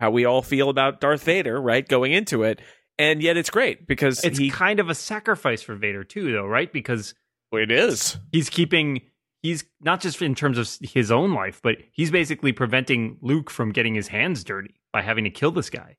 how 0.00 0.10
we 0.10 0.24
all 0.24 0.42
feel 0.42 0.68
about 0.68 1.00
Darth 1.00 1.22
Vader, 1.22 1.60
right? 1.60 1.86
Going 1.86 2.12
into 2.12 2.42
it. 2.42 2.60
And 2.98 3.22
yet 3.22 3.36
it's 3.36 3.50
great 3.50 3.86
because 3.86 4.24
It's 4.24 4.38
he 4.38 4.50
kind 4.50 4.80
of 4.80 4.88
a 4.88 4.94
sacrifice 4.94 5.62
for 5.62 5.74
Vader 5.74 6.04
too, 6.04 6.32
though, 6.32 6.46
right? 6.46 6.70
Because 6.70 7.14
it 7.56 7.70
is. 7.70 8.18
he's 8.32 8.50
keeping 8.50 9.02
he's 9.42 9.64
not 9.80 10.00
just 10.00 10.20
in 10.22 10.34
terms 10.34 10.58
of 10.58 10.68
his 10.80 11.10
own 11.10 11.32
life, 11.32 11.60
but 11.62 11.76
he's 11.92 12.10
basically 12.10 12.52
preventing 12.52 13.18
Luke 13.20 13.50
from 13.50 13.72
getting 13.72 13.94
his 13.94 14.08
hands 14.08 14.42
dirty 14.44 14.74
by 14.92 15.02
having 15.02 15.24
to 15.24 15.30
kill 15.30 15.52
this 15.52 15.70
guy. 15.70 15.96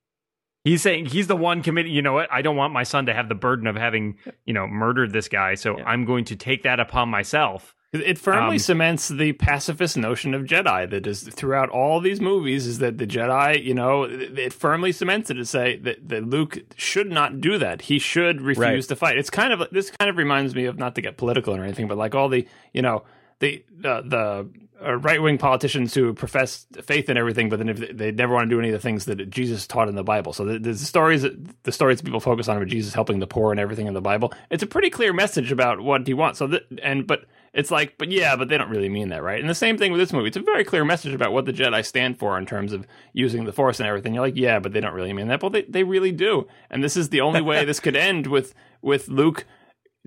He's 0.64 0.82
saying 0.82 1.06
he's 1.06 1.28
the 1.28 1.36
one 1.36 1.64
committing, 1.64 1.94
you 1.94 2.02
know 2.02 2.14
what? 2.14 2.30
I 2.32 2.42
don't 2.42 2.58
want 2.58 2.74
my 2.74 2.84
son 2.84 3.06
to 3.06 3.14
have 3.14 3.30
the 3.30 3.36
burden 3.36 3.68
of 3.68 3.78
having, 3.78 4.18
you 4.46 4.54
know, 4.54 4.68
murdered 4.68 5.14
this 5.14 5.30
guy, 5.30 5.56
so 5.56 5.80
I'm 5.80 6.04
going 6.04 6.26
to 6.26 6.36
take 6.36 6.64
that 6.64 6.82
upon 6.82 7.08
myself. 7.08 7.74
It 7.94 8.18
firmly 8.18 8.56
Um, 8.56 8.60
cements 8.60 9.08
the 9.08 9.32
pacifist 9.34 9.96
notion 9.96 10.34
of 10.34 10.44
Jedi 10.44 10.90
that 10.90 11.08
is 11.08 11.24
throughout 11.24 11.70
all 11.70 12.02
these 12.02 12.20
movies 12.20 12.68
is 12.68 12.80
that 12.80 12.98
the 12.98 13.08
Jedi, 13.08 13.64
you 13.64 13.74
know, 13.74 14.04
it 14.04 14.38
it 14.38 14.54
firmly 14.54 14.92
cements 14.92 15.30
it 15.30 15.36
to 15.36 15.46
say 15.46 15.78
that, 15.78 16.10
that 16.10 16.28
Luke 16.28 16.58
should 16.76 17.10
not 17.10 17.40
do 17.40 17.58
that. 17.58 17.84
He 17.84 17.98
should 17.98 18.42
refuse 18.42 18.58
Right. 18.60 18.90
to 18.90 18.96
fight. 18.98 19.18
It's 19.18 19.30
kind 19.30 19.54
of 19.54 19.70
this 19.72 19.90
kind 19.90 20.10
of 20.10 20.18
reminds 20.18 20.54
me 20.54 20.66
of 20.66 20.78
not 20.78 20.96
to 20.96 21.02
get 21.02 21.16
political 21.16 21.56
or 21.56 21.64
anything, 21.64 21.88
but 21.88 21.98
like 21.98 22.14
all 22.14 22.28
the, 22.28 22.46
you 22.74 22.82
know, 22.82 23.04
the 23.40 23.64
the, 23.80 24.02
the 24.06 24.50
uh, 24.86 24.96
right 24.98 25.22
wing 25.22 25.38
politicians 25.38 25.94
who 25.96 26.14
profess 26.14 26.68
faith 26.84 27.10
in 27.10 27.16
everything, 27.18 27.48
but 27.50 27.58
then 27.58 27.70
if 27.70 27.78
they, 27.80 27.92
they 27.94 28.12
never 28.12 28.34
want 28.34 28.48
to 28.50 28.54
do 28.56 28.60
any 28.60 28.68
of 28.68 28.74
the 28.74 28.80
things 28.80 29.06
that 29.06 29.16
Jesus 29.32 29.66
taught 29.66 29.88
in 29.88 29.96
the 29.96 30.04
Bible. 30.04 30.34
So 30.34 30.44
the, 30.44 30.60
the 30.60 30.76
stories 30.76 31.26
the 31.64 31.72
stories 31.72 32.02
people 32.02 32.20
focus 32.20 32.50
on 32.50 32.62
of 32.62 32.68
Jesus 32.68 32.94
helping 32.94 33.20
the 33.20 33.28
poor 33.28 33.52
and 33.52 33.62
everything 33.62 33.88
in 33.88 33.94
the 33.94 34.02
Bible, 34.02 34.34
it's 34.52 34.62
a 34.62 34.68
pretty 34.68 34.90
clear 34.90 35.14
message 35.14 35.54
about 35.54 35.80
what 35.80 36.06
he 36.06 36.14
wants. 36.14 36.40
So 36.40 36.48
that, 36.48 36.64
and 36.84 37.08
but 37.08 37.24
it's 37.54 37.72
like, 37.72 37.98
but 37.98 38.12
yeah, 38.12 38.36
but 38.36 38.48
they 38.50 38.58
don't 38.58 38.70
really 38.70 38.90
mean 38.90 39.10
that, 39.10 39.24
right? 39.24 39.40
And 39.40 39.50
the 39.50 39.56
same 39.56 39.78
thing 39.78 39.92
with 39.92 40.00
this 40.00 40.14
movie. 40.14 40.28
It's 40.28 40.38
a 40.38 40.42
very 40.42 40.64
clear 40.64 40.86
message 40.86 41.14
about 41.14 41.34
what 41.34 41.46
the 41.46 41.54
Jedi 41.54 41.86
stand 41.86 42.20
for 42.20 42.38
in 42.38 42.46
terms 42.46 42.74
of 42.74 42.86
using 43.14 43.46
the 43.46 43.54
Force 43.54 43.80
and 43.80 43.88
everything. 43.88 44.14
You're 44.14 44.24
like, 44.24 44.36
yeah, 44.38 44.60
but 44.60 44.74
they 44.74 44.80
don't 44.80 44.94
really 44.94 45.14
mean 45.14 45.28
that. 45.30 45.42
Well, 45.42 45.50
they, 45.50 45.64
they 45.64 45.84
really 45.84 46.12
do. 46.12 46.48
And 46.70 46.84
this 46.84 46.96
is 46.98 47.10
the 47.10 47.22
only 47.22 47.42
way 47.42 47.66
this 47.66 47.80
could 47.80 47.96
end 47.96 48.28
with 48.28 48.54
with 48.82 49.08
Luke 49.08 49.46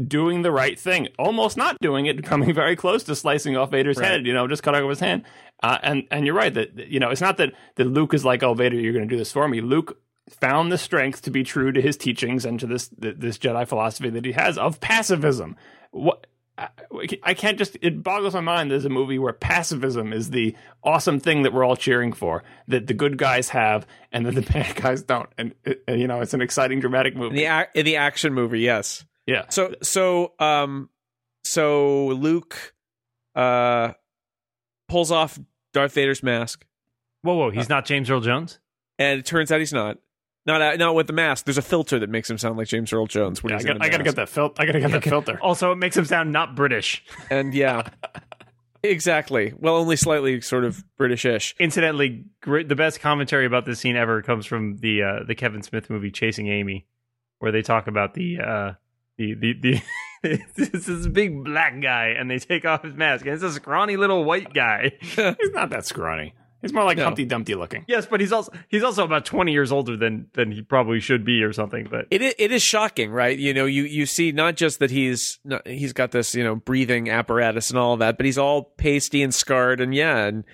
doing 0.07 0.43
the 0.43 0.53
right 0.53 0.79
thing, 0.79 1.09
almost 1.19 1.57
not 1.57 1.77
doing 1.81 2.07
it, 2.07 2.23
coming 2.25 2.55
very 2.55 2.77
close 2.77 3.05
to 3.05 3.15
slicing 3.17 3.57
off 3.57 3.71
Vader's 3.71 3.97
Right. 3.99 4.07
head. 4.13 4.27
You 4.27 4.33
know, 4.33 4.47
just 4.49 4.63
cutting 4.63 4.83
off 4.83 4.89
his 4.91 5.01
hand. 5.01 5.25
Uh, 5.63 5.79
and 5.83 6.05
and 6.11 6.25
you're 6.25 6.35
right 6.35 6.55
that 6.55 6.75
you 6.89 6.99
know 7.01 7.11
it's 7.11 7.21
not 7.21 7.37
that 7.37 7.53
that 7.77 7.85
Luke 7.85 8.15
is 8.15 8.25
like, 8.25 8.43
oh 8.43 8.55
Vader, 8.55 8.77
you're 8.77 8.93
going 8.95 9.07
to 9.09 9.13
do 9.13 9.19
this 9.19 9.33
for 9.33 9.47
me. 9.49 9.61
Luke 9.61 9.99
found 10.41 10.71
the 10.71 10.79
strength 10.79 11.23
to 11.23 11.31
be 11.31 11.43
true 11.43 11.73
to 11.73 11.83
his 11.83 11.97
teachings 11.97 12.45
and 12.45 12.59
to 12.61 12.67
this 12.67 12.89
this 12.97 13.37
Jedi 13.37 13.67
philosophy 13.69 14.09
that 14.11 14.25
he 14.25 14.33
has 14.33 14.57
of 14.57 14.81
pacifism. 14.81 15.57
What 15.91 16.27
I- 16.61 17.19
I 17.23 17.35
can't 17.35 17.57
just 17.57 17.77
it 17.81 18.03
boggles 18.03 18.35
my 18.35 18.41
mind 18.41 18.71
there's 18.71 18.85
a 18.85 18.91
movie 18.91 19.19
where 19.19 19.33
pacifism 19.33 20.13
is 20.13 20.31
the 20.31 20.55
awesome 20.85 21.19
thing 21.21 21.43
that 21.45 21.53
we're 21.55 21.65
all 21.65 21.77
cheering 21.77 22.13
for 22.13 22.43
that 22.69 22.87
the 22.87 22.93
good 22.95 23.17
guys 23.17 23.49
have 23.51 23.87
and 24.13 24.27
that 24.27 24.35
the 24.35 24.43
bad 24.53 24.77
guys 24.77 25.03
don't 25.03 25.29
and, 25.39 25.55
and 25.89 26.01
you 26.01 26.07
know 26.07 26.21
it's 26.21 26.35
an 26.35 26.43
exciting 26.43 26.81
dramatic 26.81 27.15
In 27.15 27.21
movie 27.21 27.37
the 27.37 27.45
ac- 27.47 27.69
in 27.75 27.85
the 27.87 27.97
action 27.97 28.35
movie, 28.35 28.61
yes. 28.61 29.05
yeah 29.27 29.47
So 29.49 29.75
so 29.83 30.35
um 30.39 30.91
so 31.45 32.09
Luke 32.09 32.75
uh 33.35 33.93
pulls 34.89 35.11
off 35.11 35.39
Darth 35.73 35.93
Vader's 35.95 36.23
mask, 36.23 36.67
Whoa, 37.23 37.35
whoa, 37.35 37.51
he's 37.51 37.69
not 37.69 37.85
James 37.87 38.11
Earl 38.11 38.21
Jones. 38.21 38.59
and 38.99 39.19
it 39.21 39.25
turns 39.27 39.51
out 39.53 39.61
he's 39.61 39.73
not. 39.73 39.99
Not 40.47 40.63
uh, 40.63 40.77
not 40.77 40.95
with 40.95 41.07
the 41.07 41.13
mask. 41.13 41.45
There's 41.45 41.59
a 41.59 41.63
filter 41.63 41.99
that 41.99 42.09
makes 42.09 42.31
him 42.31 42.39
sound 42.39 42.57
like 42.57 42.67
James 42.69 42.93
Earl 42.93 43.07
Jones 43.07 43.43
when 43.43 43.53
Yeah, 43.53 43.59
I, 43.59 43.63
got, 43.63 43.83
I 43.83 43.89
gotta 43.91 44.05
get 44.05 44.17
that 44.17 44.29
fil- 44.29 44.55
I 44.59 44.65
gotta 44.65 44.81
get 44.81 44.91
that 44.91 45.05
filter 45.05 45.39
Also, 45.43 45.73
it 45.73 45.77
makes 45.77 45.97
him 45.97 46.07
sound 46.07 46.33
not 46.33 46.55
British. 46.55 47.05
And 47.31 47.53
yeah, 47.53 47.89
exactly. 48.83 49.53
Well, 49.59 49.77
only 49.77 49.97
slightly 49.97 50.41
sort 50.41 50.65
of 50.65 50.83
Britishish. 50.99 51.55
Incidentally, 51.59 52.25
great, 52.41 52.69
the 52.69 52.75
best 52.75 53.01
commentary 53.01 53.45
about 53.45 53.67
this 53.67 53.81
scene 53.81 53.97
ever 53.97 54.23
comes 54.23 54.47
from 54.47 54.79
the 54.79 55.03
uh, 55.03 55.25
the 55.27 55.35
Kevin 55.35 55.63
Smith 55.63 55.91
movie 55.91 56.11
Chasing 56.11 56.49
Amy, 56.49 56.87
where 57.39 57.53
they 57.53 57.63
talk 57.63 57.87
about 57.87 58.15
the 58.15 58.39
uh, 58.41 58.73
the 59.19 59.35
the. 59.35 59.53
the 59.61 59.81
this 60.55 60.87
is 60.87 61.07
a 61.07 61.11
big 61.11 61.45
black 61.45 61.81
guy, 61.81 62.09
and 62.09 62.31
they 62.31 62.39
take 62.39 62.67
off 62.67 62.83
his 62.83 62.93
mask, 62.93 63.25
and 63.25 63.33
it's 63.35 63.43
a 63.43 63.51
scrawny 63.51 63.97
little 63.97 64.23
white 64.23 64.53
guy. 64.53 64.93
he's 65.01 65.51
not 65.55 65.71
that 65.71 65.87
scrawny 65.87 66.35
he's 66.63 66.73
more 66.73 66.85
like 66.85 66.97
No. 66.99 67.05
Humpty 67.05 67.25
Dumpty 67.25 67.55
looking 67.55 67.85
yes, 67.89 68.07
but 68.07 68.21
he's 68.21 68.33
also 68.33 68.53
he's 68.69 68.83
also 68.83 69.05
about 69.05 69.25
twenty 69.25 69.53
years 69.53 69.73
older 69.73 69.97
than 69.97 70.27
than 70.35 70.51
he 70.53 70.63
probably 70.63 71.01
should 71.01 71.25
be, 71.25 71.43
or 71.43 71.53
something. 71.53 71.87
But 71.91 72.07
It 72.11 72.23
is, 72.23 72.35
it 72.39 72.53
is 72.53 72.63
shocking, 72.63 73.11
right? 73.11 73.39
You 73.39 73.55
know, 73.55 73.67
you 73.67 73.85
you 73.85 74.07
see 74.07 74.33
not 74.33 74.57
just 74.57 74.79
that 74.79 74.91
he's 74.91 75.39
not, 75.45 75.67
he's 75.67 75.93
got 75.93 76.11
this 76.13 76.35
you 76.35 76.45
know 76.45 76.57
breathing 76.57 77.11
apparatus 77.11 77.71
and 77.71 77.79
all 77.79 77.95
of 77.95 77.99
that, 78.01 78.17
but 78.17 78.27
he's 78.27 78.39
all 78.39 78.63
pasty 78.65 79.23
and 79.23 79.35
scarred, 79.35 79.81
and 79.81 79.95
yeah, 79.95 80.25
and 80.27 80.45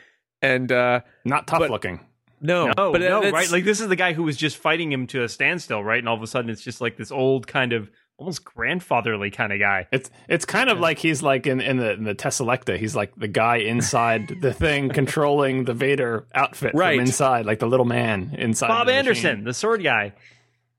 and 0.43 0.71
uh 0.73 1.01
not 1.25 1.47
tough 1.47 1.61
But- 1.61 1.71
looking 1.71 2.01
no, 2.39 2.67
no, 2.77 2.93
but 2.93 3.01
no, 3.01 3.31
right? 3.31 3.51
Like 3.51 3.65
this 3.65 3.81
is 3.81 3.89
the 3.89 3.97
guy 3.97 4.13
who 4.13 4.23
was 4.23 4.37
just 4.37 4.59
fighting 4.59 4.93
him 4.93 5.07
to 5.09 5.23
a 5.23 5.29
standstill, 5.29 5.83
right? 5.83 5.99
And 5.99 6.07
all 6.07 6.15
of 6.17 6.23
a 6.23 6.27
sudden, 6.27 6.51
it's 6.51 6.61
just 6.63 6.83
like 6.83 6.99
this 6.99 7.11
old 7.11 7.47
kind 7.47 7.73
of 7.73 7.91
almost 8.19 8.45
grandfatherly 8.45 9.31
kind 9.31 9.53
of 9.53 9.59
guy. 9.59 9.87
It's 9.93 10.11
it's 10.29 10.45
kind 10.45 10.71
of 10.71 10.81
like 10.81 10.99
he's 10.99 11.23
like 11.23 11.47
in, 11.47 11.61
in 11.61 11.77
the 11.77 11.93
in 11.93 12.05
the 12.05 12.15
Teselecta. 12.15 12.79
He's 12.79 12.97
like 12.97 13.15
the 13.17 13.29
guy 13.29 13.57
inside 13.57 14.37
the 14.41 14.53
thing 14.53 14.89
controlling 14.89 15.65
the 15.65 15.75
Vader 15.75 16.27
outfit 16.35 16.73
Right. 16.75 16.97
from 16.99 17.07
inside, 17.07 17.47
like 17.47 17.59
the 17.59 17.67
little 17.67 17.87
man 17.87 18.35
inside. 18.39 18.69
Bob 18.69 18.87
machine. 18.87 18.99
Anderson, 18.99 19.45
the 19.45 19.55
sword 19.55 19.83
guy. 19.83 20.13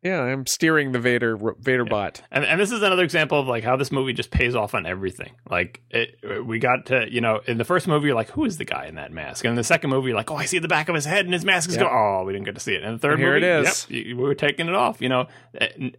Yeah, 0.08 0.22
I'm 0.22 0.46
steering 0.46 0.92
the 0.92 1.00
Vader 1.00 1.38
Vader 1.60 1.86
bot. 1.86 2.22
And, 2.32 2.44
and 2.46 2.60
this 2.60 2.72
is 2.72 2.82
another 2.82 3.04
example 3.04 3.40
of 3.40 3.48
like 3.48 3.64
how 3.64 3.76
this 3.76 3.92
movie 3.92 4.14
just 4.14 4.32
pays 4.32 4.56
off 4.56 4.74
on 4.74 4.86
everything. 4.86 5.32
Like 5.50 5.82
it, 5.90 6.46
we 6.46 6.60
got 6.60 6.88
to 6.88 7.06
you 7.12 7.22
know 7.22 7.42
in 7.46 7.58
the 7.58 7.66
first 7.66 7.88
movie 7.88 8.08
you're 8.08 8.16
like 8.16 8.30
who 8.32 8.46
is 8.46 8.58
the 8.58 8.66
guy 8.66 8.86
in 8.86 8.96
that 8.96 9.12
mask, 9.12 9.46
and 9.46 9.52
in 9.52 9.56
the 9.56 9.64
second 9.64 9.90
movie 9.90 10.08
you're 10.10 10.18
like 10.18 10.32
oh 10.32 10.36
I 10.36 10.46
see 10.46 10.60
the 10.60 10.68
back 10.68 10.90
of 10.90 10.96
his 10.96 11.06
head 11.06 11.26
and 11.26 11.34
his 11.34 11.46
mask 11.46 11.70
is 11.70 11.76
Yep. 11.76 11.86
going 11.86 11.94
oh 11.96 12.24
we 12.26 12.34
didn't 12.34 12.46
get 12.46 12.56
to 12.56 12.62
see 12.62 12.74
it. 12.74 12.84
And 12.84 12.96
the 12.96 13.00
third 13.00 13.14
And 13.14 13.22
here 13.22 13.34
movie 13.36 13.46
it 13.46 13.60
is. 13.68 13.88
yep, 13.90 14.06
we 14.06 14.14
were 14.16 14.36
taking 14.36 14.68
it 14.68 14.76
off. 14.76 15.02
You 15.02 15.10
know 15.10 15.28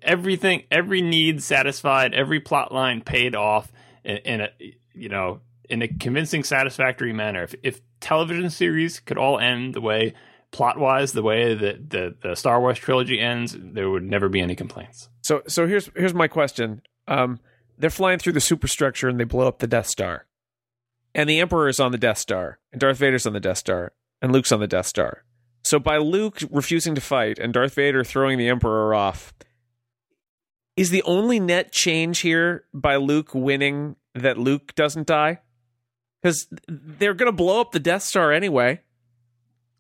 everything 0.03 0.65
every 0.71 1.03
need 1.03 1.43
satisfied, 1.43 2.15
every 2.15 2.41
plot 2.41 2.73
line 2.73 3.01
paid 3.01 3.35
off 3.35 3.73
in, 4.05 4.17
in 4.19 4.41
a 4.43 4.51
you 4.95 5.09
know 5.09 5.41
in 5.69 5.83
a 5.83 5.89
convincing, 5.89 6.45
satisfactory 6.45 7.13
manner. 7.13 7.43
If 7.43 7.55
if 7.63 7.81
television 8.01 8.49
series 8.51 9.01
could 9.01 9.19
all 9.19 9.39
end 9.39 9.75
the 9.75 9.81
way 9.81 10.15
plot 10.51 10.79
wise 10.79 11.13
the 11.13 11.23
way 11.23 11.55
that 11.55 11.91
the, 11.91 12.15
the 12.23 12.35
Star 12.35 12.61
Wars 12.61 12.79
trilogy 12.79 13.21
ends, 13.21 13.57
there 13.59 13.91
would 13.91 14.03
never 14.03 14.29
be 14.29 14.41
any 14.41 14.55
complaints. 14.55 15.09
So 15.23 15.43
so 15.47 15.67
here's 15.67 15.91
here's 15.95 16.15
my 16.15 16.29
question. 16.29 16.83
Um, 17.07 17.41
they're 17.77 17.91
flying 17.91 18.19
through 18.19 18.33
the 18.33 18.41
superstructure 18.41 19.09
and 19.09 19.21
they 19.21 19.25
blow 19.25 19.47
up 19.47 19.59
the 19.59 19.67
Death 19.67 19.87
Star, 19.87 20.27
and 21.15 21.29
the 21.29 21.41
Emperor 21.41 21.69
is 21.69 21.81
on 21.81 21.93
the 21.93 21.99
Death 21.99 22.19
Star, 22.19 22.59
and 22.73 22.81
Darth 22.81 22.99
Vader's 22.99 23.27
on 23.27 23.33
the 23.33 23.41
Death 23.41 23.59
Star, 23.59 23.93
and 24.21 24.33
Luke's 24.33 24.53
on 24.53 24.61
the 24.61 24.67
Death 24.67 24.87
Star. 24.87 25.25
So 25.65 25.79
by 25.79 25.99
Luke 25.99 26.41
refusing 26.51 26.95
to 26.95 27.01
fight 27.01 27.39
and 27.39 27.53
Darth 27.53 27.75
Vader 27.75 28.05
throwing 28.05 28.39
the 28.39 28.49
Emperor 28.49 28.95
off, 28.95 29.35
is 30.77 30.91
the 30.91 31.03
only 31.03 31.41
net 31.41 31.73
change 31.73 32.21
here 32.21 32.65
by 32.73 32.97
Luke 32.97 33.35
winning 33.35 33.97
that 34.15 34.39
Luke 34.39 34.75
doesn't 34.75 35.07
die? 35.07 35.41
Because 36.23 36.49
they're 36.69 37.15
going 37.15 37.31
to 37.31 37.37
blow 37.37 37.61
up 37.61 37.73
the 37.73 37.81
Death 37.81 38.03
Star 38.03 38.33
anyway. 38.33 38.81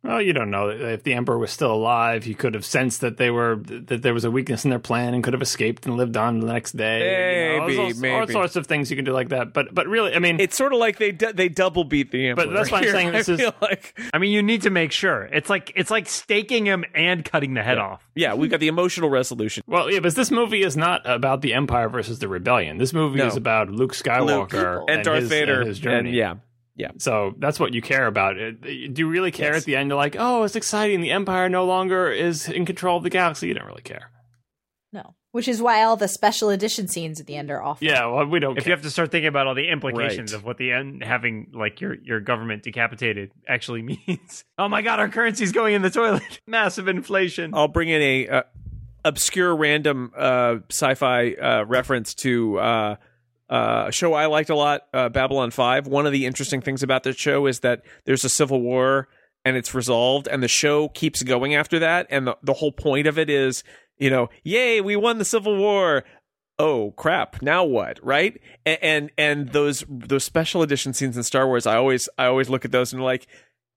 Well, 0.05 0.23
you 0.23 0.33
don't 0.33 0.51
know 0.53 0.69
if 0.69 1.03
the 1.03 1.15
Emperor 1.15 1.37
was 1.39 1.51
still 1.51 1.73
alive. 1.75 2.23
He 2.23 2.33
could 2.33 2.55
have 2.55 2.65
sensed 2.65 3.01
that 3.01 3.16
they 3.16 3.31
were 3.31 3.57
that 3.66 4.01
there 4.01 4.15
was 4.15 4.25
a 4.25 4.31
weakness 4.31 4.65
in 4.65 4.70
their 4.70 4.79
plan 4.79 5.12
and 5.12 5.25
could 5.25 5.33
have 5.33 5.43
escaped 5.43 5.87
and 5.87 5.97
lived 5.97 6.16
on 6.16 6.39
the 6.39 6.47
next 6.47 6.77
day. 6.77 7.53
You 7.55 7.59
know, 7.59 7.66
Maybe, 7.66 8.15
all, 8.15 8.20
all 8.20 8.27
sorts 8.29 8.55
of 8.55 8.69
things 8.69 8.91
you 8.91 8.97
can 8.97 9.05
do 9.05 9.12
like 9.12 9.31
that. 9.31 9.53
But 9.53 9.75
but 9.75 9.89
really, 9.89 10.15
I 10.15 10.20
mean, 10.20 10.39
It's 10.39 10.57
sort 10.57 10.73
of 10.73 10.79
like 10.79 10.99
they 10.99 11.11
d- 11.11 11.33
they 11.33 11.49
double 11.49 11.83
beat 11.83 12.12
the 12.12 12.29
Emperor. 12.29 12.47
But 12.47 12.53
that's 12.55 12.70
why 12.70 12.79
I'm 12.79 12.91
saying 12.91 13.11
this 13.12 13.29
I 13.29 13.33
is- 13.33 13.53
like 13.61 13.99
I 14.15 14.19
mean, 14.19 14.31
you 14.33 14.41
need 14.43 14.62
to 14.62 14.70
make 14.70 14.93
sure. 14.93 15.25
It's 15.25 15.51
like 15.51 15.73
it's 15.75 15.91
like 15.91 16.09
staking 16.09 16.65
him 16.65 16.85
and 16.95 17.25
cutting 17.25 17.55
the 17.55 17.62
head 17.65 17.79
off. 17.79 18.01
yeah, 18.15 18.35
we've 18.35 18.51
got 18.51 18.61
the 18.61 18.69
emotional 18.69 19.11
resolution. 19.11 19.65
well, 19.66 19.91
yeah, 19.91 19.99
but 19.99 20.15
this 20.15 20.31
movie 20.31 20.62
is 20.62 20.77
not 20.77 21.03
about 21.11 21.43
the 21.43 21.55
Empire 21.55 21.89
versus 21.89 22.20
the 22.20 22.29
Rebellion. 22.29 22.79
This 22.79 22.93
movie 22.93 23.19
No. 23.19 23.27
is 23.27 23.37
about 23.37 23.69
Luke 23.69 23.95
Skywalker 23.95 24.85
and, 24.89 25.03
Darth 25.05 25.23
his, 25.23 25.29
Vader 25.29 25.59
and 25.61 25.69
his 25.69 25.79
journey. 25.81 26.09
and 26.11 26.16
yeah, 26.16 26.35
So 26.99 27.35
that's 27.39 27.59
what 27.61 27.75
you 27.75 27.83
care 27.83 28.07
about. 28.07 28.41
Uh, 28.41 28.53
Do 28.61 28.93
you 28.97 29.09
really 29.09 29.31
care 29.33 29.55
at 29.55 29.65
the 29.65 29.77
end? 29.77 29.89
You're 29.91 29.97
like, 29.97 30.17
oh, 30.19 30.45
it's 30.45 30.57
exciting. 30.57 31.01
The 31.01 31.11
Empire 31.11 31.49
no 31.49 31.65
longer 31.65 32.11
is 32.11 32.49
in 32.49 32.65
control 32.65 32.97
of 32.99 33.03
the 33.03 33.11
galaxy. 33.11 33.49
You 33.49 33.55
don't 33.55 33.67
really 33.67 33.83
care. 33.83 34.11
No. 34.93 35.15
Which 35.33 35.47
is 35.49 35.61
why 35.61 35.83
all 35.83 35.97
the 35.97 36.09
special 36.09 36.49
edition 36.49 36.89
scenes 36.89 37.21
at 37.21 37.27
the 37.27 37.37
end 37.37 37.51
are 37.51 37.63
awful. 37.63 37.87
Yeah, 37.87 38.07
well, 38.07 38.25
we 38.25 38.39
don't 38.41 38.57
If 38.57 38.67
you 38.67 38.73
have 38.73 38.81
to 38.83 38.91
start 38.91 39.11
thinking 39.11 39.29
about 39.29 39.47
all 39.47 39.55
the 39.55 39.69
implications 39.69 40.33
Right. 40.33 40.39
of 40.39 40.45
what 40.45 40.57
the 40.57 40.73
end 40.73 41.05
having 41.05 41.49
like 41.53 41.81
your 41.83 41.95
your 42.03 42.21
government 42.21 42.63
decapitated 42.63 43.31
actually 43.47 43.83
means. 44.07 44.45
Oh 44.57 44.69
my 44.69 44.81
god, 44.81 45.01
our 45.01 45.09
currency's 45.11 45.53
going 45.53 45.75
in 45.75 45.83
the 45.83 45.91
toilet. 45.91 46.41
Massive 46.47 46.89
inflation. 46.89 47.51
I'll 47.55 47.69
bring 47.69 47.91
in 47.91 48.01
a 48.01 48.29
uh, 48.29 48.43
obscure 49.05 49.55
random 49.55 50.13
uh, 50.17 50.57
sci-fi 50.71 51.33
uh, 51.35 51.65
reference 51.67 52.15
to 52.17 52.59
uh, 53.51 53.87
a 53.89 53.93
show 53.93 54.12
I 54.15 54.27
liked 54.27 54.51
a 54.51 54.55
lot, 54.55 54.83
uh, 54.93 55.09
Babylon 55.09 55.51
Five. 55.51 55.87
One 55.87 56.07
of 56.07 56.12
the 56.12 56.27
interesting 56.27 56.61
things 56.61 56.83
about 56.83 57.03
this 57.03 57.16
show 57.16 57.47
is 57.47 57.61
that 57.61 57.83
there's 58.05 58.25
a 58.25 58.29
civil 58.29 58.61
war 58.61 59.09
and 59.45 59.57
it's 59.57 59.75
resolved, 59.75 60.29
and 60.29 60.43
the 60.43 60.49
show 60.49 60.89
keeps 60.89 61.23
going 61.23 61.55
after 61.55 61.79
that. 61.79 62.07
And 62.11 62.27
the 62.27 62.37
the 62.43 62.55
whole 62.55 62.73
point 62.73 63.07
of 63.07 63.19
it 63.19 63.31
is, 63.31 63.65
you 63.97 64.11
know, 64.11 64.29
yay, 64.43 64.81
we 64.81 64.97
won 64.97 65.19
the 65.19 65.25
civil 65.25 65.57
war. 65.57 66.05
oh 66.59 66.91
crap, 66.97 67.41
now 67.41 67.65
what? 67.65 67.99
Right? 68.05 68.41
And, 68.66 68.79
and 68.83 69.11
and 69.16 69.49
those 69.51 69.85
those 69.89 70.25
special 70.25 70.62
edition 70.62 70.93
scenes 70.93 71.16
in 71.16 71.23
Star 71.23 71.47
Wars, 71.47 71.66
I 71.66 71.77
always 71.77 72.09
I 72.19 72.27
always 72.27 72.51
look 72.51 72.65
at 72.65 72.73
those 72.73 72.93
and 72.93 73.03
like, 73.03 73.27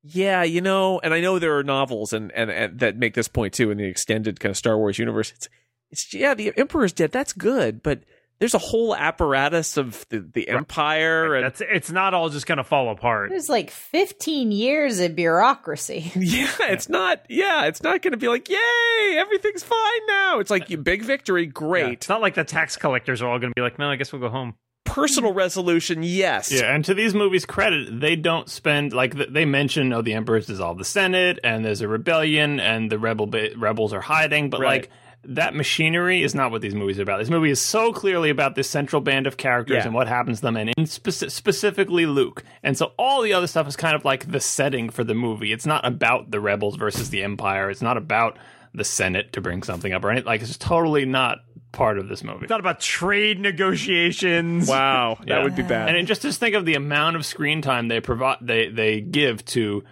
yeah, 0.03 0.43
you 0.43 0.61
know, 0.61 0.99
and 0.99 1.13
I 1.13 1.21
know 1.21 1.39
there 1.39 1.57
are 1.57 1.63
novels 1.63 2.11
and, 2.11 2.31
and, 2.31 2.49
and 2.49 2.79
that 2.79 2.97
make 2.97 3.13
this 3.13 3.27
point 3.27 3.53
too 3.53 3.71
in 3.71 3.77
the 3.77 3.85
extended 3.85 4.39
kind 4.39 4.51
of 4.51 4.57
Star 4.57 4.77
Wars 4.77 4.97
universe. 4.99 5.31
It's 5.31 5.49
it's 5.91 6.13
yeah, 6.13 6.33
the 6.33 6.53
Emperor's 6.57 6.93
dead. 6.93 7.11
That's 7.11 7.33
good, 7.33 7.83
but 7.83 8.01
there's 8.41 8.55
a 8.55 8.57
whole 8.57 8.95
apparatus 8.95 9.77
of 9.77 10.03
the, 10.09 10.19
the 10.19 10.49
Empire 10.49 11.35
and 11.35 11.45
That's 11.45 11.61
it's 11.61 11.91
not 11.91 12.13
all 12.15 12.27
just 12.29 12.47
gonna 12.47 12.63
fall 12.63 12.89
apart. 12.89 13.29
There's 13.29 13.47
like 13.49 13.69
15 13.69 14.51
years 14.51 14.99
of 14.99 15.15
bureaucracy. 15.15 16.11
Yeah, 16.19 16.49
it's 16.61 16.89
not. 16.89 17.23
Yeah, 17.29 17.65
it's 17.65 17.83
not 17.83 18.01
going 18.01 18.11
to 18.13 18.17
be 18.17 18.27
like, 18.27 18.49
yay, 18.49 19.15
everything's 19.17 19.63
fine 19.63 20.05
now. 20.07 20.39
It's 20.39 20.49
like 20.49 20.67
big 20.83 21.03
victory, 21.03 21.43
Yeah, 21.45 21.49
great. 21.53 21.93
It's 21.93 22.09
not 22.09 22.19
like 22.21 22.33
the 22.35 22.43
tax 22.43 22.77
collectors 22.77 23.21
are 23.21 23.29
all 23.29 23.37
gonna 23.39 23.53
be 23.55 23.61
like, 23.61 23.77
no, 23.79 23.89
I 23.89 23.95
guess 23.95 24.11
we'll 24.11 24.21
go 24.21 24.29
home. 24.29 24.55
Personal 24.85 25.33
resolution, 25.33 26.01
yes. 26.03 26.51
Yeah, 26.51 26.73
and 26.73 26.83
to 26.85 26.93
these 26.95 27.13
movies' 27.13 27.45
credit, 27.45 27.99
they 28.01 28.15
don't 28.15 28.49
spend 28.49 28.91
like 28.91 29.13
they 29.15 29.45
mention, 29.45 29.93
oh, 29.93 30.01
the 30.01 30.13
emperor's 30.13 30.47
dissolved 30.47 30.79
the 30.79 30.85
Senate, 30.85 31.39
and 31.43 31.63
there's 31.63 31.81
a 31.81 31.87
rebellion, 31.87 32.59
and 32.59 32.91
the 32.91 32.97
rebel 32.99 33.27
ba- 33.27 33.51
rebels 33.55 33.93
are 33.93 34.01
hiding, 34.01 34.49
but 34.49 34.59
Right. 34.59 34.81
like 34.81 34.89
that 35.23 35.53
machinery 35.53 36.23
is 36.23 36.33
not 36.33 36.49
what 36.51 36.61
these 36.61 36.73
movies 36.73 36.97
are 36.99 37.03
about. 37.03 37.19
This 37.19 37.29
movie 37.29 37.51
is 37.51 37.61
so 37.61 37.93
clearly 37.93 38.29
about 38.31 38.55
this 38.55 38.69
central 38.69 39.01
band 39.01 39.27
of 39.27 39.37
characters 39.37 39.75
Yeah. 39.77 39.85
and 39.85 39.93
what 39.93 40.07
happens 40.07 40.39
to 40.39 40.47
them, 40.47 40.57
and 40.57 40.71
in 40.77 40.85
speci- 40.85 41.29
specifically 41.29 42.05
Luke. 42.07 42.43
And 42.63 42.75
so 42.77 42.93
all 42.97 43.21
the 43.21 43.33
other 43.33 43.45
stuff 43.47 43.67
is 43.67 43.75
kind 43.75 43.95
of 43.95 44.03
like 44.03 44.31
the 44.31 44.39
setting 44.39 44.89
for 44.89 45.03
the 45.03 45.13
movie. 45.13 45.51
It's 45.53 45.65
not 45.67 45.85
about 45.85 46.31
the 46.31 46.39
rebels 46.39 46.75
versus 46.75 47.11
the 47.11 47.21
Empire. 47.23 47.69
It's 47.69 47.83
not 47.83 47.97
about 47.97 48.37
the 48.73 48.83
Senate 48.83 49.33
to 49.33 49.41
bring 49.41 49.61
something 49.63 49.93
up 49.93 50.03
or 50.03 50.09
anything. 50.09 50.25
Like 50.25 50.41
it's 50.41 50.57
totally 50.57 51.05
not 51.05 51.39
part 51.71 51.97
of 51.99 52.07
this 52.09 52.23
movie. 52.23 52.43
It's 52.43 52.49
not 52.49 52.59
about 52.59 52.79
trade 52.79 53.39
negotiations. 53.39 54.67
Wow, 54.67 55.17
that 55.21 55.27
Yeah. 55.27 55.43
would 55.43 55.55
be 55.55 55.61
bad. 55.63 55.95
And 55.95 56.07
just 56.07 56.21
just 56.21 56.39
think 56.39 56.55
of 56.55 56.65
the 56.65 56.75
amount 56.75 57.15
of 57.15 57.25
screen 57.25 57.61
time 57.61 57.87
they 57.87 57.99
provide 57.99 58.37
they 58.41 58.69
they 58.69 59.01
give 59.01 59.43
to 59.45 59.83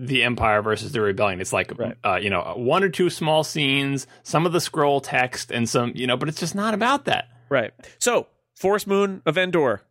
the 0.00 0.22
Empire 0.22 0.62
versus 0.62 0.92
the 0.92 1.00
Rebellion. 1.00 1.40
It's 1.40 1.52
like 1.52 1.76
Right. 1.76 1.96
uh, 2.04 2.18
you 2.22 2.30
know 2.30 2.54
one 2.56 2.84
or 2.84 2.88
two 2.88 3.10
small 3.10 3.42
scenes, 3.42 4.06
some 4.22 4.46
of 4.46 4.52
the 4.52 4.60
scroll 4.60 5.00
text, 5.00 5.50
and 5.50 5.68
some 5.68 5.92
you 5.94 6.06
know, 6.06 6.16
but 6.16 6.28
it's 6.28 6.38
just 6.38 6.54
not 6.54 6.72
about 6.72 7.04
that. 7.06 7.26
Right. 7.48 7.72
So, 7.98 8.28
Forest 8.54 8.86
Moon 8.86 9.22
of 9.26 9.36
Endor, 9.36 9.82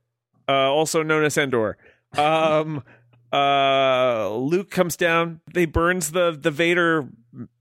uh, 0.47 0.53
also 0.53 1.03
known 1.03 1.23
as 1.25 1.38
Endor. 1.38 1.77
Um, 2.17 2.84
uh, 3.34 4.34
Luke 4.35 4.71
comes 4.71 4.95
down. 4.95 5.41
They 5.53 5.65
burns 5.65 6.11
the 6.11 6.38
the 6.39 6.51
Vader 6.51 7.09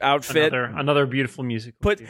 outfit. 0.00 0.52
Another 0.52 0.64
another 0.78 1.06
beautiful 1.06 1.42
music. 1.42 1.74
Put 1.80 2.00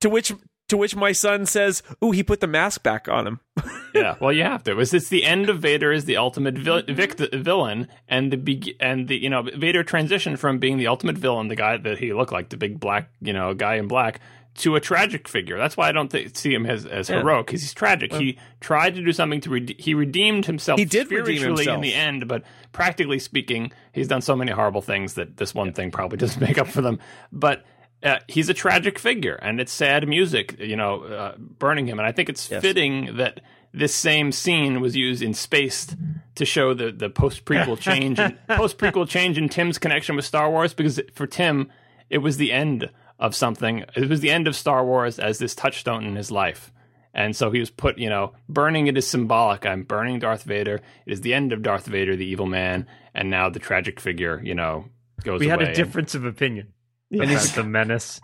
to 0.00 0.10
which 0.10 0.32
to 0.72 0.76
which 0.78 0.96
my 0.96 1.12
son 1.12 1.46
says, 1.46 1.82
"Ooh, 2.02 2.10
he 2.10 2.22
put 2.22 2.40
the 2.40 2.46
mask 2.46 2.82
back 2.82 3.06
on 3.08 3.26
him." 3.26 3.40
yeah, 3.94 4.16
well, 4.20 4.32
you 4.32 4.42
have 4.42 4.64
to. 4.64 4.78
It's, 4.80 4.92
it's 4.94 5.08
the 5.10 5.24
end 5.24 5.48
of 5.50 5.60
Vader 5.60 5.92
is 5.92 6.06
the 6.06 6.16
ultimate 6.16 6.56
vil- 6.56 6.82
vic- 6.88 7.18
villain, 7.32 7.88
and 8.08 8.32
the 8.32 8.36
be- 8.38 8.74
and 8.80 9.06
the 9.06 9.16
you 9.22 9.28
know 9.30 9.42
Vader 9.42 9.84
transitioned 9.84 10.38
from 10.38 10.58
being 10.58 10.78
the 10.78 10.86
ultimate 10.88 11.16
villain, 11.18 11.48
the 11.48 11.56
guy 11.56 11.76
that 11.76 11.98
he 11.98 12.12
looked 12.12 12.32
like, 12.32 12.48
the 12.48 12.56
big 12.56 12.80
black 12.80 13.10
you 13.20 13.32
know 13.32 13.52
guy 13.54 13.74
in 13.76 13.86
black, 13.86 14.20
to 14.54 14.74
a 14.76 14.80
tragic 14.80 15.28
figure. 15.28 15.58
That's 15.58 15.76
why 15.76 15.88
I 15.88 15.92
don't 15.92 16.10
th- 16.10 16.34
see 16.36 16.54
him 16.54 16.64
as 16.66 16.86
as 16.86 17.08
Yeah. 17.10 17.18
heroic 17.18 17.46
because 17.46 17.60
he's 17.60 17.74
tragic. 17.74 18.12
he 18.14 18.38
tried 18.60 18.94
to 18.94 19.04
do 19.04 19.12
something 19.12 19.40
to 19.42 19.50
rede- 19.50 19.76
he 19.78 19.92
redeemed 19.94 20.46
himself. 20.46 20.78
He 20.78 20.84
did 20.86 21.10
redeem 21.10 21.36
spiritually 21.38 21.68
in 21.68 21.80
the 21.82 21.94
end, 21.94 22.26
but 22.28 22.42
practically 22.72 23.18
speaking, 23.18 23.72
he's 23.92 24.08
done 24.08 24.22
so 24.22 24.34
many 24.34 24.52
horrible 24.52 24.80
things 24.82 25.14
that 25.14 25.36
this 25.36 25.54
one 25.54 25.74
thing 25.74 25.90
probably 25.90 26.16
doesn't 26.24 26.40
make 26.40 26.56
up 26.56 26.68
for 26.68 26.80
them. 26.80 26.98
But 27.30 27.64
uh, 28.02 28.18
he's 28.28 28.48
a 28.48 28.54
tragic 28.54 28.98
figure, 28.98 29.34
and 29.36 29.60
it's 29.60 29.72
sad 29.72 30.06
music, 30.08 30.56
you 30.58 30.76
know, 30.76 31.02
uh, 31.02 31.36
burning 31.38 31.86
him. 31.86 31.98
And 31.98 32.06
I 32.06 32.12
think 32.12 32.28
it's 32.28 32.50
Yes. 32.50 32.60
fitting 32.62 33.16
that 33.16 33.40
this 33.72 33.94
same 33.94 34.32
scene 34.32 34.80
was 34.80 34.94
used 34.96 35.22
in 35.22 35.32
Spaced 35.34 35.96
to 36.34 36.44
show 36.44 36.74
the 36.74 36.90
the 36.92 37.08
post 37.08 37.44
prequel 37.44 37.78
change, 37.88 38.18
post 38.48 38.78
prequel 38.78 39.08
change 39.08 39.38
in 39.38 39.48
Tim's 39.48 39.78
connection 39.78 40.16
with 40.16 40.24
Star 40.24 40.50
Wars, 40.50 40.74
because 40.74 41.00
for 41.14 41.26
Tim, 41.26 41.70
it 42.10 42.18
was 42.18 42.36
the 42.36 42.52
end 42.52 42.90
of 43.18 43.34
something. 43.34 43.84
It 43.96 44.08
was 44.08 44.20
the 44.20 44.30
end 44.30 44.46
of 44.48 44.56
Star 44.56 44.84
Wars 44.84 45.18
as 45.18 45.38
this 45.38 45.54
touchstone 45.54 46.04
in 46.04 46.16
his 46.16 46.30
life. 46.30 46.72
And 47.14 47.36
so 47.36 47.50
he 47.50 47.60
was 47.60 47.68
put, 47.70 47.98
you 47.98 48.08
know, 48.08 48.32
burning 48.48 48.86
it 48.86 48.96
is 48.96 49.06
symbolic. 49.06 49.66
I'm 49.66 49.82
burning 49.82 50.18
Darth 50.18 50.44
Vader. 50.44 50.80
It 51.06 51.12
is 51.12 51.20
the 51.20 51.34
end 51.34 51.52
of 51.52 51.62
Darth 51.62 51.84
Vader, 51.86 52.16
the 52.16 52.24
evil 52.24 52.46
man, 52.46 52.86
and 53.14 53.28
now 53.30 53.50
the 53.50 53.58
tragic 53.58 54.00
figure, 54.00 54.40
you 54.42 54.54
know, 54.54 54.86
goes 55.22 55.40
We 55.40 55.48
had 55.48 55.60
a 55.62 55.74
difference 55.74 56.14
of 56.14 56.24
opinion 56.24 56.72
about 57.12 57.42
the 57.54 57.64
menace. 57.64 58.20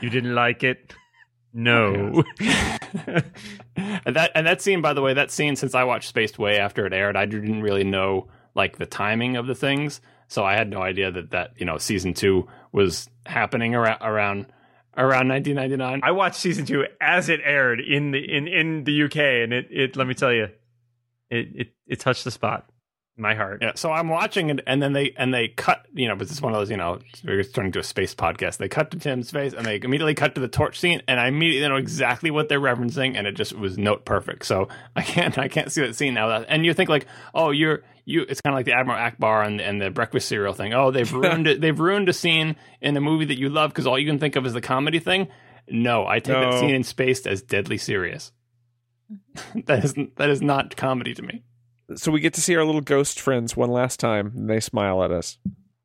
You 0.00 0.10
didn't 0.10 0.34
like 0.34 0.62
it. 0.62 0.94
No. 1.52 2.12
Oh, 2.14 2.24
and 3.76 4.14
that 4.14 4.30
and 4.34 4.46
that 4.46 4.60
scene, 4.60 4.82
by 4.82 4.92
the 4.92 5.00
way, 5.00 5.14
that 5.14 5.30
scene 5.30 5.56
since 5.56 5.74
I 5.74 5.84
watched 5.84 6.08
Spaced 6.08 6.38
way 6.38 6.58
after 6.58 6.86
it 6.86 6.92
aired, 6.92 7.16
I 7.16 7.24
didn't 7.24 7.62
really 7.62 7.84
know 7.84 8.28
like 8.54 8.76
the 8.76 8.86
timing 8.86 9.36
of 9.36 9.46
the 9.46 9.54
things, 9.54 10.02
so 10.28 10.44
I 10.44 10.54
had 10.54 10.68
no 10.68 10.82
idea 10.82 11.10
that 11.10 11.30
that 11.30 11.52
you 11.56 11.64
know 11.64 11.78
season 11.78 12.12
two 12.12 12.46
was 12.72 13.08
happening 13.24 13.74
around 13.74 14.02
around 14.02 14.46
around 14.96 15.28
1999. 15.28 16.00
I 16.02 16.10
watched 16.10 16.36
season 16.36 16.66
two 16.66 16.84
as 17.00 17.30
it 17.30 17.40
aired 17.42 17.80
in 17.80 18.10
the 18.10 18.18
in, 18.18 18.48
in 18.48 18.84
the 18.84 19.04
UK, 19.04 19.16
and 19.16 19.52
it, 19.54 19.66
it 19.70 19.96
let 19.96 20.06
me 20.06 20.14
tell 20.14 20.32
you, 20.32 20.48
it, 21.30 21.48
it 21.54 21.68
it 21.86 22.00
touched 22.00 22.24
the 22.24 22.30
spot, 22.30 22.68
in 22.68 22.74
my 23.16 23.34
heart. 23.34 23.62
Yeah, 23.62 23.72
so 23.74 23.90
I'm 23.90 24.08
watching 24.08 24.50
it, 24.50 24.60
and 24.66 24.82
then 24.82 24.92
they 24.92 25.12
and 25.16 25.32
they 25.32 25.48
cut. 25.48 25.86
You 25.94 26.08
know, 26.08 26.16
but 26.16 26.30
it's 26.30 26.40
one 26.40 26.52
of 26.52 26.58
those. 26.58 26.70
You 26.70 26.76
know, 26.76 26.98
we're 27.24 27.42
turning 27.44 27.72
to 27.72 27.78
a 27.78 27.84
space 27.84 28.14
podcast. 28.14 28.58
They 28.58 28.68
cut 28.68 28.90
to 28.90 28.98
Tim's 28.98 29.30
face, 29.30 29.52
and 29.52 29.64
they 29.64 29.76
immediately 29.76 30.14
cut 30.14 30.34
to 30.34 30.40
the 30.40 30.48
torch 30.48 30.78
scene, 30.78 31.02
and 31.08 31.18
I 31.18 31.28
immediately 31.28 31.68
know 31.68 31.76
exactly 31.76 32.30
what 32.30 32.48
they're 32.48 32.60
referencing, 32.60 33.16
and 33.16 33.26
it 33.26 33.32
just 33.32 33.54
was 33.54 33.78
note 33.78 34.04
perfect. 34.04 34.44
So 34.44 34.68
I 34.94 35.02
can't 35.02 35.36
I 35.38 35.48
can't 35.48 35.72
see 35.72 35.80
that 35.82 35.96
scene 35.96 36.14
now. 36.14 36.30
And 36.30 36.66
you 36.66 36.74
think 36.74 36.90
like, 36.90 37.06
oh, 37.34 37.50
you're 37.50 37.82
you. 38.04 38.26
It's 38.28 38.40
kind 38.40 38.54
of 38.54 38.58
like 38.58 38.66
the 38.66 38.74
Admiral 38.74 38.98
Ackbar 38.98 39.46
and 39.46 39.60
and 39.60 39.80
the 39.80 39.90
breakfast 39.90 40.28
cereal 40.28 40.52
thing. 40.52 40.74
Oh, 40.74 40.90
they've 40.90 41.12
ruined 41.12 41.46
it. 41.46 41.60
They've 41.60 41.78
ruined 41.78 42.08
a 42.08 42.12
scene 42.12 42.56
in 42.80 42.96
a 42.96 43.00
movie 43.00 43.26
that 43.26 43.38
you 43.38 43.48
love 43.48 43.70
because 43.70 43.86
all 43.86 43.98
you 43.98 44.06
can 44.06 44.18
think 44.18 44.36
of 44.36 44.44
is 44.44 44.52
the 44.52 44.60
comedy 44.60 44.98
thing. 44.98 45.28
No, 45.68 46.06
I 46.06 46.20
take 46.20 46.36
that 46.36 46.60
scene 46.60 46.74
in 46.74 46.84
Spaced 46.84 47.26
as 47.26 47.42
deadly 47.42 47.78
serious. 47.78 48.30
that 49.66 49.84
is 49.84 49.94
that 50.16 50.30
is 50.30 50.42
not 50.42 50.76
comedy 50.76 51.14
to 51.14 51.22
me. 51.22 51.42
So 51.94 52.10
we 52.10 52.20
get 52.20 52.34
to 52.34 52.40
see 52.40 52.56
our 52.56 52.64
little 52.64 52.80
ghost 52.80 53.20
friends 53.20 53.56
one 53.56 53.70
last 53.70 54.00
time, 54.00 54.32
and 54.36 54.50
they 54.50 54.60
smile 54.60 55.04
at 55.04 55.10
us. 55.12 55.38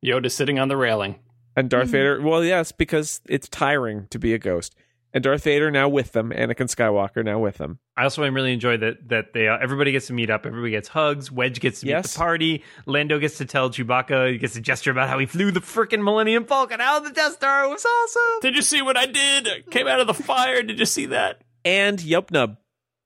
Yoda 0.03 0.31
sitting 0.31 0.57
on 0.57 0.67
the 0.67 0.77
railing. 0.77 1.19
And 1.55 1.69
Darth 1.69 1.89
Mhm. 1.89 1.91
Vader, 1.91 2.21
well, 2.21 2.43
yes, 2.43 2.71
because 2.71 3.21
it's 3.27 3.47
tiring 3.47 4.07
to 4.09 4.17
be 4.17 4.33
a 4.33 4.39
ghost. 4.39 4.73
And 5.13 5.21
Darth 5.23 5.43
Vader 5.43 5.69
now 5.69 5.89
with 5.89 6.13
them, 6.13 6.29
Anakin 6.31 6.73
Skywalker 6.73 7.23
now 7.23 7.37
with 7.37 7.57
them. 7.57 7.79
I 7.97 8.03
also 8.03 8.25
really 8.31 8.53
enjoy 8.53 8.77
that 8.77 9.09
that 9.09 9.33
they 9.33 9.49
uh, 9.49 9.57
everybody 9.61 9.91
gets 9.91 10.07
to 10.07 10.13
meet 10.13 10.29
up, 10.29 10.45
everybody 10.45 10.71
gets 10.71 10.87
hugs, 10.87 11.29
Wedge 11.29 11.59
gets 11.59 11.81
to 11.81 11.85
meet 11.85 11.91
Yes. 11.91 12.13
the 12.13 12.17
party, 12.17 12.63
Lando 12.85 13.19
gets 13.19 13.37
to 13.39 13.45
tell 13.45 13.69
Chewbacca, 13.69 14.31
he 14.31 14.37
gets 14.37 14.53
to 14.53 14.61
gesture 14.61 14.89
about 14.89 15.09
how 15.09 15.19
he 15.19 15.25
flew 15.25 15.51
the 15.51 15.59
freaking 15.59 16.01
Millennium 16.01 16.45
Falcon 16.45 16.79
out 16.79 16.99
of 16.99 17.03
the 17.09 17.13
Death 17.13 17.33
Star. 17.33 17.65
It 17.65 17.69
was 17.69 17.85
awesome. 17.85 18.39
Did 18.41 18.55
you 18.55 18.61
see 18.61 18.81
what 18.81 18.95
I 18.95 19.05
did? 19.05 19.49
I 19.49 19.61
came 19.69 19.87
out 19.87 19.99
of 19.99 20.07
the 20.07 20.13
fire. 20.13 20.63
Did 20.63 20.79
you 20.79 20.85
see 20.85 21.07
that? 21.07 21.41
And 21.65 21.99
Yub 21.99 22.31
Nub, 22.31 22.55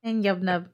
And 0.04 0.24
Yub 0.24 0.42
Nub. 0.42 0.68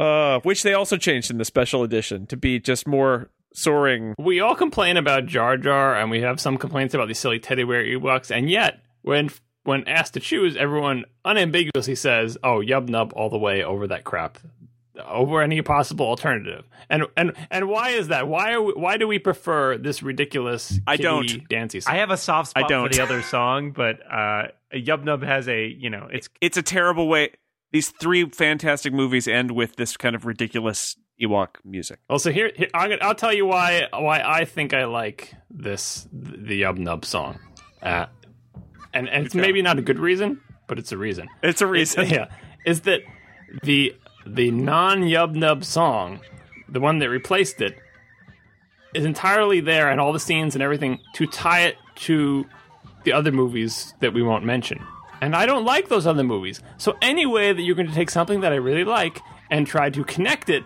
Uh, 0.00 0.40
which 0.40 0.62
they 0.62 0.72
also 0.72 0.96
changed 0.96 1.30
in 1.30 1.38
the 1.38 1.44
special 1.44 1.82
edition 1.82 2.26
to 2.26 2.36
be 2.36 2.58
just 2.58 2.86
more 2.88 3.28
soaring. 3.52 4.14
We 4.18 4.40
all 4.40 4.54
complain 4.54 4.96
about 4.96 5.26
Jar 5.26 5.56
Jar, 5.56 5.94
and 5.94 6.10
we 6.10 6.22
have 6.22 6.40
some 6.40 6.56
complaints 6.56 6.94
about 6.94 7.08
these 7.08 7.18
silly 7.18 7.38
teddy 7.38 7.64
bear 7.64 7.84
Ewoks, 7.84 8.30
and 8.34 8.48
yet 8.50 8.80
when 9.02 9.30
when 9.64 9.86
asked 9.86 10.14
to 10.14 10.20
choose, 10.20 10.56
everyone 10.56 11.04
unambiguously 11.24 11.94
says, 11.94 12.38
"Oh, 12.42 12.60
Yub 12.60 12.88
Nub 12.88 13.12
all 13.14 13.28
the 13.28 13.38
way 13.38 13.62
over 13.62 13.86
that 13.88 14.04
crap." 14.04 14.38
Over 15.06 15.40
any 15.40 15.62
possible 15.62 16.06
alternative, 16.06 16.64
and 16.90 17.04
and 17.16 17.32
and 17.50 17.68
why 17.68 17.90
is 17.90 18.08
that? 18.08 18.28
Why 18.28 18.52
are 18.52 18.60
we, 18.60 18.72
why 18.74 18.98
do 18.98 19.06
we 19.08 19.18
prefer 19.18 19.78
this 19.78 20.02
ridiculous? 20.02 20.78
I 20.86 20.96
don't. 20.96 21.48
Dancy. 21.48 21.80
song? 21.80 21.94
I 21.94 21.98
have 21.98 22.10
a 22.10 22.18
soft 22.18 22.50
spot 22.50 22.64
I 22.64 22.68
don't. 22.68 22.88
for 22.88 22.94
the 22.94 23.02
other 23.02 23.22
song, 23.22 23.70
but 23.70 24.00
uh 24.10 24.48
Yub 24.74 25.04
Nub 25.04 25.22
has 25.22 25.48
a 25.48 25.66
you 25.66 25.88
know 25.88 26.08
it's 26.12 26.28
It's 26.42 26.58
a 26.58 26.62
terrible 26.62 27.08
way. 27.08 27.30
These 27.72 27.90
three 27.90 28.28
fantastic 28.28 28.92
movies 28.92 29.28
end 29.28 29.52
with 29.52 29.76
this 29.76 29.96
kind 29.96 30.16
of 30.16 30.26
ridiculous 30.26 30.96
Ewok 31.20 31.56
music. 31.64 32.00
Well, 32.08 32.18
so 32.18 32.32
here, 32.32 32.50
here 32.56 32.68
I'm 32.74 32.90
gonna, 32.90 33.02
I'll 33.02 33.14
tell 33.14 33.32
you 33.32 33.46
why 33.46 33.88
why 33.92 34.22
I 34.24 34.44
think 34.44 34.74
I 34.74 34.86
like 34.86 35.34
this 35.50 36.08
the 36.12 36.62
Yub 36.62 36.78
Nub 36.78 37.04
song, 37.04 37.38
uh, 37.82 38.06
and 38.92 39.08
and 39.08 39.26
it's 39.26 39.34
maybe 39.34 39.62
not 39.62 39.78
a 39.78 39.82
good 39.82 39.98
reason, 39.98 40.40
but 40.66 40.78
it's 40.78 40.92
a 40.92 40.96
reason. 40.98 41.28
It's 41.42 41.60
a 41.60 41.66
reason. 41.66 42.06
yeah, 42.08 42.26
is 42.64 42.82
that 42.82 43.02
the 43.62 43.94
the 44.26 44.50
non 44.50 45.02
Yub 45.02 45.34
Nub 45.34 45.64
song, 45.64 46.20
the 46.68 46.80
one 46.80 46.98
that 47.00 47.10
replaced 47.10 47.60
it, 47.60 47.76
is 48.94 49.04
entirely 49.04 49.60
there, 49.60 49.90
and 49.90 50.00
all 50.00 50.12
the 50.12 50.20
scenes 50.20 50.54
and 50.54 50.62
everything 50.62 51.00
to 51.14 51.26
tie 51.26 51.62
it 51.62 51.76
to 51.96 52.46
the 53.04 53.12
other 53.12 53.32
movies 53.32 53.94
that 54.00 54.14
we 54.14 54.22
won't 54.22 54.44
mention. 54.44 54.84
And 55.20 55.36
I 55.36 55.46
don't 55.46 55.64
like 55.64 55.88
those 55.88 56.06
other 56.06 56.24
movies. 56.24 56.60
So 56.78 56.96
any 57.02 57.26
way 57.26 57.52
that 57.52 57.62
you're 57.62 57.74
going 57.76 57.88
to 57.88 57.94
take 57.94 58.10
something 58.10 58.40
that 58.40 58.52
I 58.52 58.56
really 58.56 58.84
like 58.84 59.20
and 59.50 59.66
try 59.66 59.90
to 59.90 60.04
connect 60.04 60.48
it, 60.48 60.64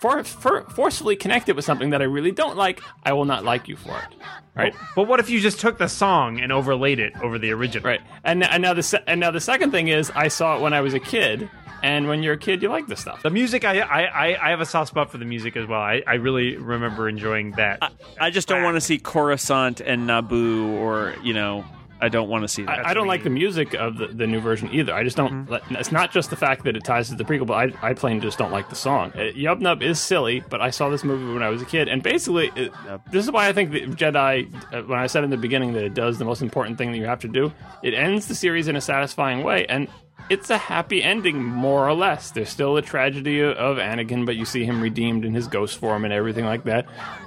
for, 0.00 0.24
for, 0.24 0.62
forcefully 0.70 1.16
connect 1.16 1.48
it 1.50 1.56
with 1.56 1.64
something 1.66 1.90
that 1.90 2.00
I 2.00 2.06
really 2.06 2.30
don't 2.32 2.56
like, 2.56 2.80
I 3.04 3.12
will 3.12 3.26
not 3.26 3.44
like 3.44 3.68
you 3.68 3.76
for 3.76 3.98
it. 3.98 4.16
Right? 4.54 4.74
But 4.96 5.06
what 5.06 5.20
if 5.20 5.28
you 5.28 5.40
just 5.40 5.60
took 5.60 5.76
the 5.78 5.88
song 5.88 6.40
and 6.40 6.50
overlaid 6.52 6.98
it 6.98 7.12
over 7.22 7.38
the 7.38 7.50
original? 7.52 7.86
Right. 7.86 8.00
And, 8.24 8.42
and 8.42 8.62
now 8.62 8.72
the 8.74 8.82
se- 8.82 9.04
and 9.06 9.20
now 9.20 9.30
the 9.30 9.40
second 9.40 9.70
thing 9.70 9.88
is 9.88 10.10
I 10.14 10.28
saw 10.28 10.56
it 10.56 10.60
when 10.62 10.72
I 10.72 10.80
was 10.80 10.94
a 10.94 11.00
kid, 11.00 11.50
And 11.82 12.08
when 12.08 12.22
you're 12.22 12.34
a 12.34 12.38
kid, 12.38 12.60
you 12.62 12.68
like 12.68 12.86
this 12.88 13.00
stuff. 13.00 13.22
The 13.22 13.30
music, 13.30 13.64
I, 13.64 13.80
I, 13.80 14.02
I- 14.02 14.46
I 14.46 14.50
have 14.50 14.60
a 14.60 14.66
soft 14.66 14.88
spot 14.90 15.10
for 15.10 15.16
the 15.18 15.24
music 15.24 15.56
as 15.56 15.66
well. 15.66 15.80
I, 15.80 16.02
I 16.06 16.14
really 16.14 16.56
remember 16.56 17.08
enjoying 17.08 17.52
that. 17.52 17.92
I 18.20 18.28
just 18.30 18.48
don't 18.48 18.62
want 18.62 18.76
to 18.76 18.80
see 18.82 18.98
Coruscant 18.98 19.80
and 19.80 20.08
Naboo, 20.08 20.72
or 20.74 21.14
you 21.22 21.32
know, 21.32 21.64
I 22.02 22.08
don't 22.08 22.28
want 22.28 22.42
to 22.42 22.48
see 22.48 22.62
that. 22.64 22.86
I, 22.86 22.90
I 22.90 22.94
don't 22.94 23.06
like 23.06 23.22
the 23.22 23.30
music 23.30 23.74
of 23.74 23.98
the, 23.98 24.08
the 24.08 24.26
new 24.26 24.40
version 24.40 24.70
either. 24.72 24.94
I 24.94 25.04
just 25.04 25.16
don't. 25.16 25.46
Mm-hmm. 25.46 25.76
It's 25.76 25.92
not 25.92 26.12
just 26.12 26.30
the 26.30 26.36
fact 26.36 26.64
that 26.64 26.76
it 26.76 26.84
ties 26.84 27.08
to 27.08 27.14
the 27.14 27.24
prequel, 27.24 27.46
but 27.46 27.74
I, 27.82 27.90
I 27.90 27.94
plain 27.94 28.20
just 28.20 28.38
don't 28.38 28.52
like 28.52 28.68
the 28.68 28.76
song. 28.76 29.12
Uh, 29.14 29.32
Yub 29.34 29.60
Nub 29.60 29.82
is 29.82 30.00
silly, 30.00 30.40
but 30.48 30.60
I 30.60 30.70
saw 30.70 30.88
this 30.88 31.04
movie 31.04 31.32
when 31.32 31.42
I 31.42 31.48
was 31.48 31.62
a 31.62 31.66
kid, 31.66 31.88
and 31.88 32.02
basically, 32.02 32.50
it, 32.56 32.72
this 33.10 33.24
is 33.24 33.30
why 33.30 33.48
I 33.48 33.52
think 33.52 33.72
that 33.72 33.90
Jedi. 33.90 34.52
Uh, 34.72 34.82
when 34.82 34.98
I 34.98 35.06
said 35.06 35.24
in 35.24 35.30
the 35.30 35.36
beginning 35.36 35.72
that 35.74 35.84
it 35.84 35.94
does 35.94 36.18
the 36.18 36.24
most 36.24 36.42
important 36.42 36.78
thing 36.78 36.92
that 36.92 36.98
you 36.98 37.06
have 37.06 37.20
to 37.20 37.28
do, 37.28 37.52
it 37.82 37.94
ends 37.94 38.26
the 38.26 38.34
series 38.34 38.68
in 38.68 38.76
a 38.76 38.80
satisfying 38.80 39.42
way, 39.42 39.66
and 39.66 39.88
it's 40.28 40.48
a 40.50 40.58
happy 40.58 41.02
ending, 41.02 41.42
more 41.42 41.88
or 41.88 41.94
less. 41.94 42.30
There's 42.30 42.48
still 42.48 42.76
a 42.76 42.82
tragedy 42.82 43.42
of 43.42 43.78
Anakin, 43.78 44.26
but 44.26 44.36
you 44.36 44.44
see 44.44 44.64
him 44.64 44.80
redeemed 44.80 45.24
in 45.24 45.34
his 45.34 45.48
ghost 45.48 45.78
form 45.78 46.04
and 46.04 46.12
everything 46.12 46.44
like 46.44 46.64
that. 46.64 46.86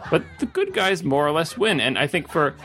But 0.10 0.24
the 0.40 0.46
good 0.46 0.74
guys 0.74 1.04
more 1.04 1.28
or 1.28 1.32
less 1.32 1.58
win, 1.58 1.82
and 1.82 1.98
I 1.98 2.08
think 2.08 2.30
for 2.30 2.56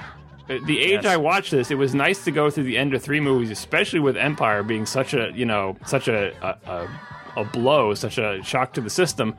the 0.48 0.80
age 0.80 1.04
Yes. 1.04 1.06
I 1.06 1.16
watched 1.16 1.50
this, 1.50 1.70
it 1.70 1.76
was 1.76 1.94
nice 1.94 2.24
to 2.24 2.30
go 2.30 2.50
through 2.50 2.64
the 2.64 2.78
end 2.78 2.94
of 2.94 3.02
three 3.02 3.20
movies, 3.20 3.50
especially 3.50 4.00
with 4.00 4.16
Empire 4.16 4.62
being 4.62 4.86
such 4.86 5.14
a 5.14 5.30
you 5.34 5.44
know 5.44 5.76
such 5.86 6.08
a 6.08 6.32
a, 6.42 6.70
a, 6.70 7.40
a 7.40 7.44
blow, 7.44 7.94
such 7.94 8.18
a 8.18 8.42
shock 8.42 8.72
to 8.74 8.80
the 8.80 8.90
system. 8.90 9.34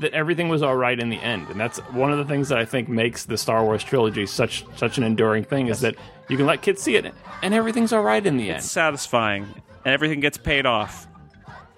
That 0.00 0.12
everything 0.12 0.48
was 0.48 0.62
all 0.62 0.76
right 0.76 0.98
in 0.98 1.08
the 1.08 1.16
end, 1.16 1.48
and 1.48 1.58
that's 1.58 1.78
one 1.92 2.12
of 2.12 2.18
the 2.18 2.24
things 2.24 2.50
that 2.50 2.58
I 2.58 2.64
think 2.64 2.88
makes 2.88 3.24
the 3.24 3.38
Star 3.38 3.64
Wars 3.64 3.82
trilogy 3.82 4.26
such 4.26 4.64
such 4.76 4.98
an 4.98 5.04
enduring 5.04 5.44
thing. 5.44 5.68
Is 5.68 5.80
that 5.80 5.94
you 6.28 6.36
can 6.36 6.46
let 6.46 6.62
kids 6.62 6.82
see 6.82 6.94
it, 6.96 7.12
and 7.42 7.54
everything's 7.54 7.92
all 7.92 8.02
right 8.02 8.24
in 8.24 8.36
the 8.36 8.48
end. 8.50 8.58
It's 8.58 8.70
satisfying, 8.70 9.44
and 9.84 9.94
everything 9.94 10.20
gets 10.20 10.36
paid 10.38 10.66
off. 10.66 11.06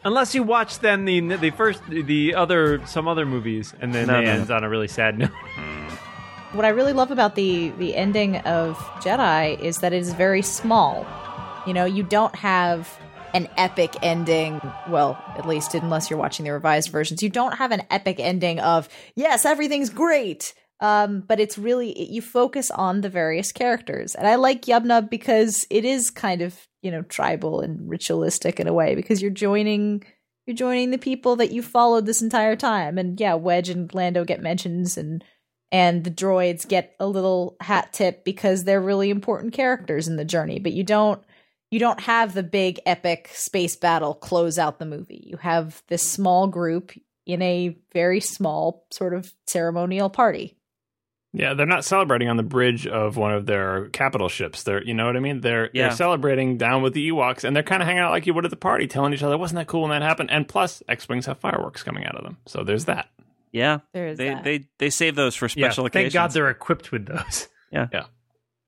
Unless 0.03 0.35
you 0.35 0.43
watch 0.43 0.81
then 0.81 1.05
the 1.05 1.21
the 1.37 1.51
first 1.51 1.83
the 1.89 2.35
other 2.35 2.85
some 2.87 3.07
other 3.07 3.25
movies, 3.27 3.75
and 3.81 3.95
then 3.95 4.09
No, 4.09 4.19
it 4.19 4.25
no, 4.25 4.31
ends 4.31 4.51
on 4.51 4.65
a 4.65 4.69
really 4.69 4.89
sad 4.89 5.19
note. 5.19 5.31
Hmm. 5.31 5.89
What 6.53 6.65
I 6.65 6.71
really 6.71 6.93
love 6.93 7.13
about 7.13 7.37
the 7.37 7.71
the 7.79 7.95
ending 7.95 8.37
of 8.39 8.77
Jedi 9.03 9.61
is 9.61 9.79
that 9.79 9.93
it 9.93 9.99
is 9.99 10.13
very 10.13 10.43
small. 10.43 11.07
You 11.65 11.73
know, 11.75 11.85
you 11.85 12.03
don't 12.03 12.35
have 12.35 12.99
an 13.35 13.49
epic 13.57 13.95
ending. 14.03 14.61
Well, 14.89 15.23
at 15.37 15.47
least 15.47 15.75
unless 15.77 16.11
you're 16.11 16.19
watching 16.19 16.45
the 16.45 16.53
revised 16.53 16.91
versions, 16.91 17.23
you 17.23 17.29
don't 17.29 17.57
have 17.59 17.71
an 17.71 17.83
epic 17.89 18.19
ending 18.19 18.59
of 18.59 18.89
yes, 19.15 19.45
everything's 19.45 19.91
great. 19.91 20.53
Um, 20.81 21.21
but 21.21 21.39
it's 21.39 21.57
really 21.57 22.11
you 22.11 22.21
focus 22.21 22.71
on 22.73 23.03
the 23.03 23.11
various 23.11 23.53
characters, 23.53 24.17
and 24.17 24.27
I 24.27 24.35
like 24.35 24.63
Yubnub 24.63 25.09
because 25.09 25.67
it 25.71 25.85
is 25.85 26.11
kind 26.11 26.43
of 26.43 26.59
you 26.83 26.91
know 26.91 27.03
tribal 27.03 27.61
and 27.61 27.89
ritualistic 27.89 28.59
in 28.59 28.67
a 28.67 28.73
way 28.73 28.97
because 28.97 29.23
you're 29.23 29.31
joining 29.31 30.03
you're 30.47 30.57
joining 30.57 30.91
the 30.91 30.99
people 30.99 31.37
that 31.37 31.53
you 31.53 31.63
followed 31.63 32.07
this 32.07 32.23
entire 32.23 32.57
time, 32.57 32.99
and 32.99 33.21
yeah, 33.21 33.35
Wedge 33.35 33.69
and 33.69 33.95
Lando 33.95 34.25
get 34.25 34.43
mentions 34.43 34.97
and 34.97 35.23
and 35.73 36.05
the 36.05 36.11
droids 36.11 36.67
get 36.67 36.95
a 36.99 37.07
little 37.07 37.57
hat 37.61 37.93
tip 37.93 38.25
because 38.25 38.65
they're 38.65 38.81
really 38.81 39.11
important 39.11 39.53
characters 39.53 40.09
in 40.09 40.17
the 40.17 40.25
journey 40.25 40.59
but 40.59 40.73
you 40.73 40.85
don't 40.85 41.23
you 41.71 41.79
don't 41.79 42.01
have 42.01 42.35
the 42.35 42.43
big 42.43 42.81
epic 42.87 43.31
space 43.33 43.77
battle 43.77 44.15
close 44.15 44.59
out 44.59 44.79
the 44.79 44.87
movie 44.87 45.25
you 45.27 45.37
have 45.37 45.83
this 45.89 46.03
small 46.03 46.47
group 46.47 46.93
in 47.27 47.43
a 47.43 47.77
very 47.93 48.21
small 48.21 48.85
sort 48.91 49.15
of 49.15 49.33
ceremonial 49.47 50.11
party 50.11 50.57
Yeah, 51.33 51.55
they're 51.55 51.67
not 51.67 51.85
celebrating 51.85 52.29
on 52.29 52.37
the 52.37 52.43
bridge 52.43 52.89
of 52.89 53.17
one 53.17 53.33
of 53.33 53.47
their 53.47 53.89
capital 53.91 54.29
ships. 54.29 54.65
They're, 54.65 54.83
you 54.83 54.95
know 54.95 55.07
what 55.07 55.17
I 55.17 55.21
mean? 55.21 55.43
They're 55.43 55.71
Yeah. 55.73 55.89
they're 55.89 55.97
celebrating 55.97 56.57
down 56.57 56.83
with 56.83 56.93
the 56.93 57.09
Ewoks, 57.09 57.45
and 57.45 57.55
they're 57.55 57.63
kind 57.63 57.83
of 57.83 57.87
hanging 57.87 58.03
out 58.03 58.11
like 58.11 58.27
you 58.27 58.35
would 58.35 58.45
at 58.45 58.51
the 58.51 58.57
party, 58.57 58.89
telling 58.89 59.13
each 59.15 59.23
other, 59.23 59.39
"Wasn't 59.39 59.57
that 59.57 59.69
cool 59.69 59.83
when 59.83 59.91
that 59.91 60.03
happened?" 60.03 60.33
And 60.33 60.49
plus, 60.49 60.83
X 60.89 61.09
wings 61.09 61.27
have 61.27 61.39
fireworks 61.39 61.85
coming 61.85 62.05
out 62.05 62.17
of 62.17 62.25
them, 62.25 62.39
so 62.47 62.65
there's 62.65 62.87
that. 62.87 63.11
Yeah, 63.53 63.81
There's 63.93 64.17
they 64.19 64.29
that. 64.29 64.45
they 64.45 64.65
they 64.79 64.91
save 64.91 65.17
those 65.17 65.35
for 65.35 65.47
Yeah, 65.47 65.67
special 65.69 65.85
thank 65.85 65.95
occasions. 65.95 66.13
God 66.15 66.31
they're 66.33 66.51
equipped 66.51 66.93
with 66.93 67.07
those. 67.07 67.49
Yeah, 67.73 67.87
yeah. 67.93 68.05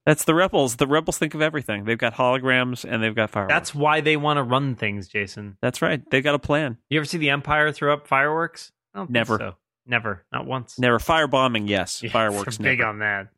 That's 0.06 0.24
the 0.24 0.34
rebels. 0.34 0.76
The 0.76 0.86
rebels 0.86 1.18
think 1.18 1.34
of 1.34 1.42
everything. 1.42 1.84
They've 1.84 1.98
got 1.98 2.14
holograms 2.14 2.84
and 2.88 3.02
they've 3.02 3.14
got 3.14 3.30
fireworks. 3.30 3.52
That's 3.52 3.74
why 3.74 4.00
they 4.00 4.16
want 4.16 4.36
to 4.38 4.42
run 4.44 4.74
things, 4.76 5.09
Jason. 5.09 5.56
that's 5.60 5.82
right. 5.82 6.00
They've 6.10 6.22
got 6.22 6.34
a 6.36 6.38
plan. 6.40 6.78
You 6.88 6.98
ever 7.00 7.04
see 7.04 7.18
the 7.18 7.30
Empire 7.30 7.70
throw 7.72 7.92
up 7.92 8.06
fireworks? 8.06 8.70
I 8.94 8.98
don't 8.98 9.06
think 9.06 9.14
Never. 9.14 9.38
so. 9.38 9.54
Never. 9.86 10.24
Not 10.32 10.46
once. 10.46 10.78
Never 10.78 10.98
firebombing. 11.00 11.68
Yes, 11.68 12.00
Yeah, 12.04 12.10
fireworks. 12.10 12.59
big 12.59 12.78
never. 12.78 12.90
on 12.90 12.98
that. 13.00 13.28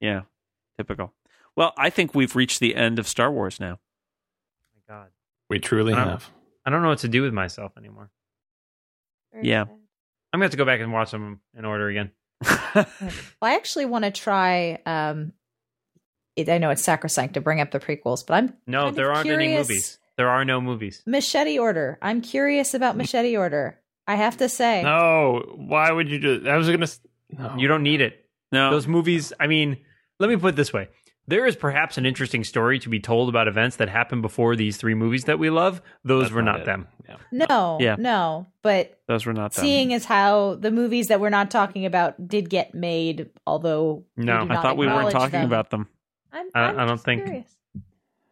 Yeah, 0.00 0.22
typical. 0.76 1.14
Well, 1.56 1.72
I 1.78 1.88
think 1.88 2.14
we've 2.14 2.36
reached 2.36 2.60
the 2.60 2.74
end 2.76 2.98
of 2.98 3.08
Star 3.08 3.30
Wars 3.32 3.58
now. 3.60 3.78
my 4.88 4.94
God. 4.94 5.08
We 5.48 5.58
truly 5.58 5.94
I 5.94 6.04
have. 6.04 6.30
I 6.66 6.70
don't 6.70 6.82
know 6.82 6.88
what 6.88 6.98
to 6.98 7.08
do 7.08 7.22
with 7.22 7.32
myself 7.32 7.72
anymore. 7.78 8.10
Yeah. 9.42 9.64
I'm 10.34 10.38
gonna 10.40 10.46
have 10.46 10.50
to 10.50 10.56
go 10.56 10.64
back 10.64 10.80
and 10.80 10.92
watch 10.92 11.12
them 11.12 11.38
in 11.56 11.64
order 11.64 11.88
again. 11.88 12.10
well 12.74 12.86
i 13.40 13.54
actually 13.54 13.86
want 13.86 14.04
to 14.04 14.10
try 14.10 14.78
um 14.84 15.32
it, 16.34 16.48
i 16.48 16.58
know 16.58 16.70
it's 16.70 16.82
sacrosanct 16.82 17.34
to 17.34 17.40
bring 17.40 17.60
up 17.60 17.70
the 17.70 17.78
prequels 17.78 18.26
but 18.26 18.34
i'm 18.34 18.54
No, 18.66 18.78
kind 18.80 18.88
of 18.90 18.94
there 18.96 19.12
aren't 19.12 19.30
any 19.30 19.54
movies. 19.54 19.98
There 20.16 20.28
are 20.28 20.44
no 20.44 20.60
movies. 20.60 21.00
machete 21.06 21.58
order 21.58 21.96
i'm 22.02 22.20
curious 22.20 22.74
about 22.74 22.96
machete 22.96 23.36
order 23.36 23.78
i 24.08 24.16
have 24.16 24.36
to 24.38 24.48
say 24.48 24.82
No, 24.82 25.54
why 25.56 25.90
would 25.92 26.10
you 26.10 26.18
do? 26.18 26.48
I 26.48 26.56
was 26.56 26.68
gonna. 26.68 26.88
No. 27.30 27.54
You 27.56 27.68
don't 27.68 27.84
need 27.84 28.00
it. 28.00 28.26
no, 28.52 28.70
Those 28.72 28.86
movies. 28.88 29.32
I 29.40 29.46
mean, 29.46 29.78
let 30.18 30.28
me 30.28 30.36
put 30.36 30.48
it 30.54 30.56
this 30.56 30.72
way: 30.72 30.88
there 31.26 31.46
is 31.46 31.56
perhaps 31.56 31.96
an 31.98 32.04
interesting 32.06 32.44
story 32.44 32.78
to 32.80 32.88
be 32.88 33.00
told 33.00 33.28
about 33.28 33.48
events 33.48 33.76
that 33.76 33.88
happened 33.88 34.22
before 34.22 34.56
these 34.56 34.76
three 34.76 34.94
movies 34.94 35.24
that 35.24 35.38
we 35.38 35.50
love. 35.50 35.80
Those 36.04 36.24
That's 36.24 36.34
were 36.34 36.42
not 36.42 36.58
not 36.58 36.66
them. 36.66 36.88
Yeah. 37.08 37.16
no 37.32 37.78
Yeah. 37.80 37.96
no 37.98 38.46
but 38.62 38.98
those 39.06 39.26
were 39.26 39.32
not 39.32 39.52
them. 39.52 39.62
seeing 39.64 39.92
as 39.94 40.04
how 40.06 40.54
the 40.56 40.70
movies 40.70 41.08
that 41.08 41.20
we're 41.20 41.30
not 41.30 41.50
talking 41.50 41.84
about 41.86 42.28
did 42.28 42.48
get 42.50 42.74
made, 42.74 43.28
although 43.46 44.04
we 44.16 44.24
No, 44.24 44.38
do 44.38 44.50
I 44.50 44.54
not 44.54 44.62
thought 44.62 44.76
we 44.76 44.86
weren't 44.86 45.10
talking 45.10 45.40
them. 45.40 45.46
about 45.46 45.70
them. 45.70 45.88
I'm, 46.32 46.46
I- 46.54 46.60
I'm 46.62 46.78
I 46.80 46.84
don't 46.86 47.00
think- 47.00 47.24
curious. 47.24 47.56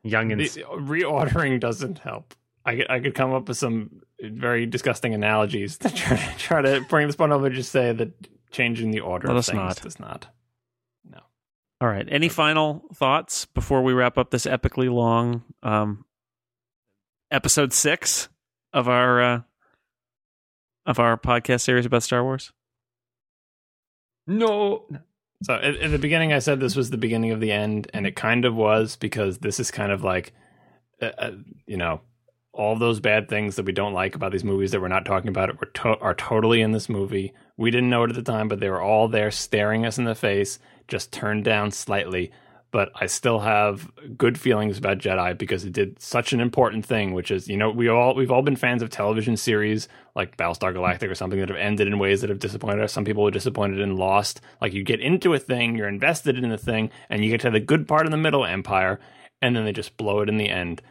Youngins. 0.05 0.55
The- 0.55 0.63
reordering 0.65 1.61
doesn't 1.61 1.99
help. 2.01 2.35
I 2.65 2.77
could, 2.77 2.91
I 2.91 3.01
could 3.01 3.15
come 3.15 3.33
up 3.33 3.49
with 3.49 3.57
some 3.57 4.03
very 4.21 4.67
disgusting 4.67 5.15
analogies 5.15 5.79
to 5.79 5.91
try, 5.95 6.17
try 6.39 6.63
to 6.63 6.81
bring 6.89 7.07
this 7.09 7.19
one 7.19 7.33
over 7.33 7.47
and 7.47 7.55
just 7.55 7.73
say 7.73 7.93
that 7.93 8.11
changing 8.51 8.91
the 8.91 9.01
order 9.01 9.27
Let 9.29 9.33
of 9.33 9.39
us 9.39 9.47
things 9.47 9.57
not. 9.57 9.81
does 9.83 9.99
not. 10.01 10.27
All 11.83 11.89
right. 11.89 12.07
Any 12.09 12.29
final 12.29 12.85
thoughts 12.95 13.45
before 13.45 13.83
we 13.83 13.93
wrap 13.93 14.17
up 14.17 14.31
this 14.31 14.47
epically 14.47 14.89
long 14.89 15.43
um, 15.65 16.05
episode 17.33 17.73
six 17.73 18.29
of 18.73 18.89
our 18.89 19.21
uh, 19.21 19.41
of 20.87 21.01
our 21.01 21.17
podcast 21.17 21.63
series 21.63 21.85
about 21.85 22.05
Star 22.05 22.23
Wars? 22.23 22.53
no. 24.29 24.87
So 25.43 25.55
at, 25.55 25.75
at 25.75 25.91
the 25.91 25.99
beginning, 25.99 26.33
I 26.33 26.39
said 26.39 26.61
this 26.61 26.77
was 26.77 26.91
the 26.91 26.97
beginning 26.97 27.33
of 27.33 27.41
the 27.41 27.51
end, 27.51 27.91
and 27.93 28.07
it 28.07 28.15
kind 28.15 28.45
of 28.45 28.55
was 28.55 28.95
because 28.95 29.39
this 29.39 29.59
is 29.59 29.73
kind 29.73 29.91
of 29.91 30.05
like, 30.05 30.33
uh, 31.01 31.11
uh, 31.19 31.31
you 31.67 31.77
know, 31.77 32.01
all 32.53 32.77
those 32.77 33.01
bad 33.01 33.29
things 33.29 33.57
that 33.57 33.67
we 33.67 33.73
don't 33.73 33.93
like 33.93 34.15
about 34.15 34.31
these 34.31 34.45
movies 34.45 34.71
that 34.71 34.81
we're 34.81 34.87
not 34.87 35.05
talking 35.05 35.31
about 35.31 35.49
it 35.49 35.59
were 35.59 35.67
to- 35.67 35.99
are 35.99 36.15
totally 36.15 36.61
in 36.61 36.71
this 36.71 36.89
movie. 36.89 37.33
We 37.63 37.71
didn't 37.71 37.91
know 37.91 38.03
it 38.03 38.11
at 38.11 38.17
the 38.17 38.23
time, 38.23 38.49
but 38.49 38.59
they 38.59 38.69
were 38.69 38.83
all 38.83 39.07
there, 39.07 39.31
staring 39.31 39.87
us 39.87 39.97
in 39.97 40.03
the 40.03 40.17
face, 40.17 40.59
just 40.89 41.13
turned 41.13 41.45
down 41.45 41.71
slightly. 41.71 42.33
But 42.73 42.91
I 42.97 43.07
still 43.07 43.39
have 43.39 43.89
good 44.17 44.37
feelings 44.37 44.79
about 44.79 44.99
Jedi 44.99 45.39
because 45.39 45.65
it 45.65 45.73
did 45.73 46.03
such 46.03 46.33
an 46.33 46.41
important 46.41 46.85
thing, 46.85 47.13
which 47.13 47.31
is, 47.31 47.47
you 47.47 47.57
know, 47.57 47.71
we 47.71 47.87
all 47.87 48.17
we've 48.17 48.33
all 48.33 48.43
been 48.43 48.57
fans 48.57 48.83
of 48.83 48.91
television 48.91 49.37
series 49.37 49.87
like 50.17 50.37
Battlestar 50.37 50.75
Galactica 50.75 51.09
or 51.09 51.15
something 51.15 51.39
that 51.39 51.51
have 51.51 51.57
ended 51.57 51.87
in 51.87 52.01
ways 52.01 52.21
that 52.23 52.31
have 52.31 52.41
disappointed 52.41 52.83
us. 52.83 52.93
Some 52.93 53.05
people 53.05 53.29
are 53.29 53.31
disappointed 53.31 53.81
and 53.81 53.97
Lost. 53.97 54.41
Like 54.61 54.73
you 54.73 54.83
get 54.83 54.99
into 54.99 55.33
a 55.33 55.39
thing, 55.39 55.77
you're 55.77 55.87
invested 55.87 56.37
in 56.37 56.51
the 56.51 56.59
thing, 56.59 56.91
and 57.11 57.25
you 57.25 57.31
get 57.31 57.43
to 57.43 57.51
the 57.51 57.61
good 57.61 57.87
part 57.87 58.07
in 58.07 58.11
the 58.11 58.17
middle 58.17 58.45
Empire, 58.45 58.99
and 59.41 59.55
then 59.55 59.65
they 59.65 59.73
just 59.73 59.97
blow 59.97 60.19
it 60.19 60.29
in 60.29 60.37
the 60.37 60.49
end. 60.49 60.83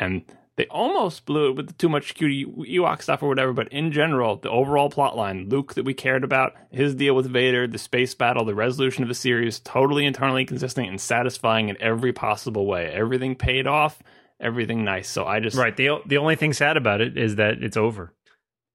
And 0.00 0.24
they 0.56 0.66
almost 0.66 1.26
blew 1.26 1.50
it 1.50 1.56
with 1.56 1.76
too 1.76 1.88
much 1.88 2.14
cute 2.14 2.48
Ewok 2.56 3.02
stuff 3.02 3.22
or 3.22 3.28
whatever, 3.28 3.52
but 3.52 3.68
in 3.68 3.92
general, 3.92 4.36
the 4.36 4.50
overall 4.50 4.88
plot 4.88 5.16
line, 5.16 5.48
Luke 5.48 5.74
that 5.74 5.84
we 5.84 5.92
cared 5.94 6.24
about, 6.24 6.54
his 6.70 6.94
deal 6.94 7.14
with 7.14 7.30
Vader, 7.30 7.66
the 7.66 7.78
space 7.78 8.14
battle, 8.14 8.44
the 8.44 8.54
resolution 8.54 9.02
of 9.02 9.08
the 9.08 9.14
series, 9.14 9.60
totally 9.60 10.06
internally 10.06 10.44
consistent 10.46 10.88
and 10.88 11.00
satisfying 11.00 11.68
in 11.68 11.80
every 11.80 12.12
possible 12.12 12.66
way. 12.66 12.86
Everything 12.86 13.34
paid 13.34 13.66
off, 13.66 14.02
everything 14.40 14.82
nice. 14.82 15.08
So 15.08 15.26
I 15.26 15.40
just 15.40 15.56
Right. 15.56 15.76
The 15.76 16.00
the 16.06 16.16
only 16.16 16.36
thing 16.36 16.52
sad 16.54 16.76
about 16.76 17.00
it 17.02 17.18
is 17.18 17.36
that 17.36 17.62
it's 17.62 17.76
over. 17.76 18.14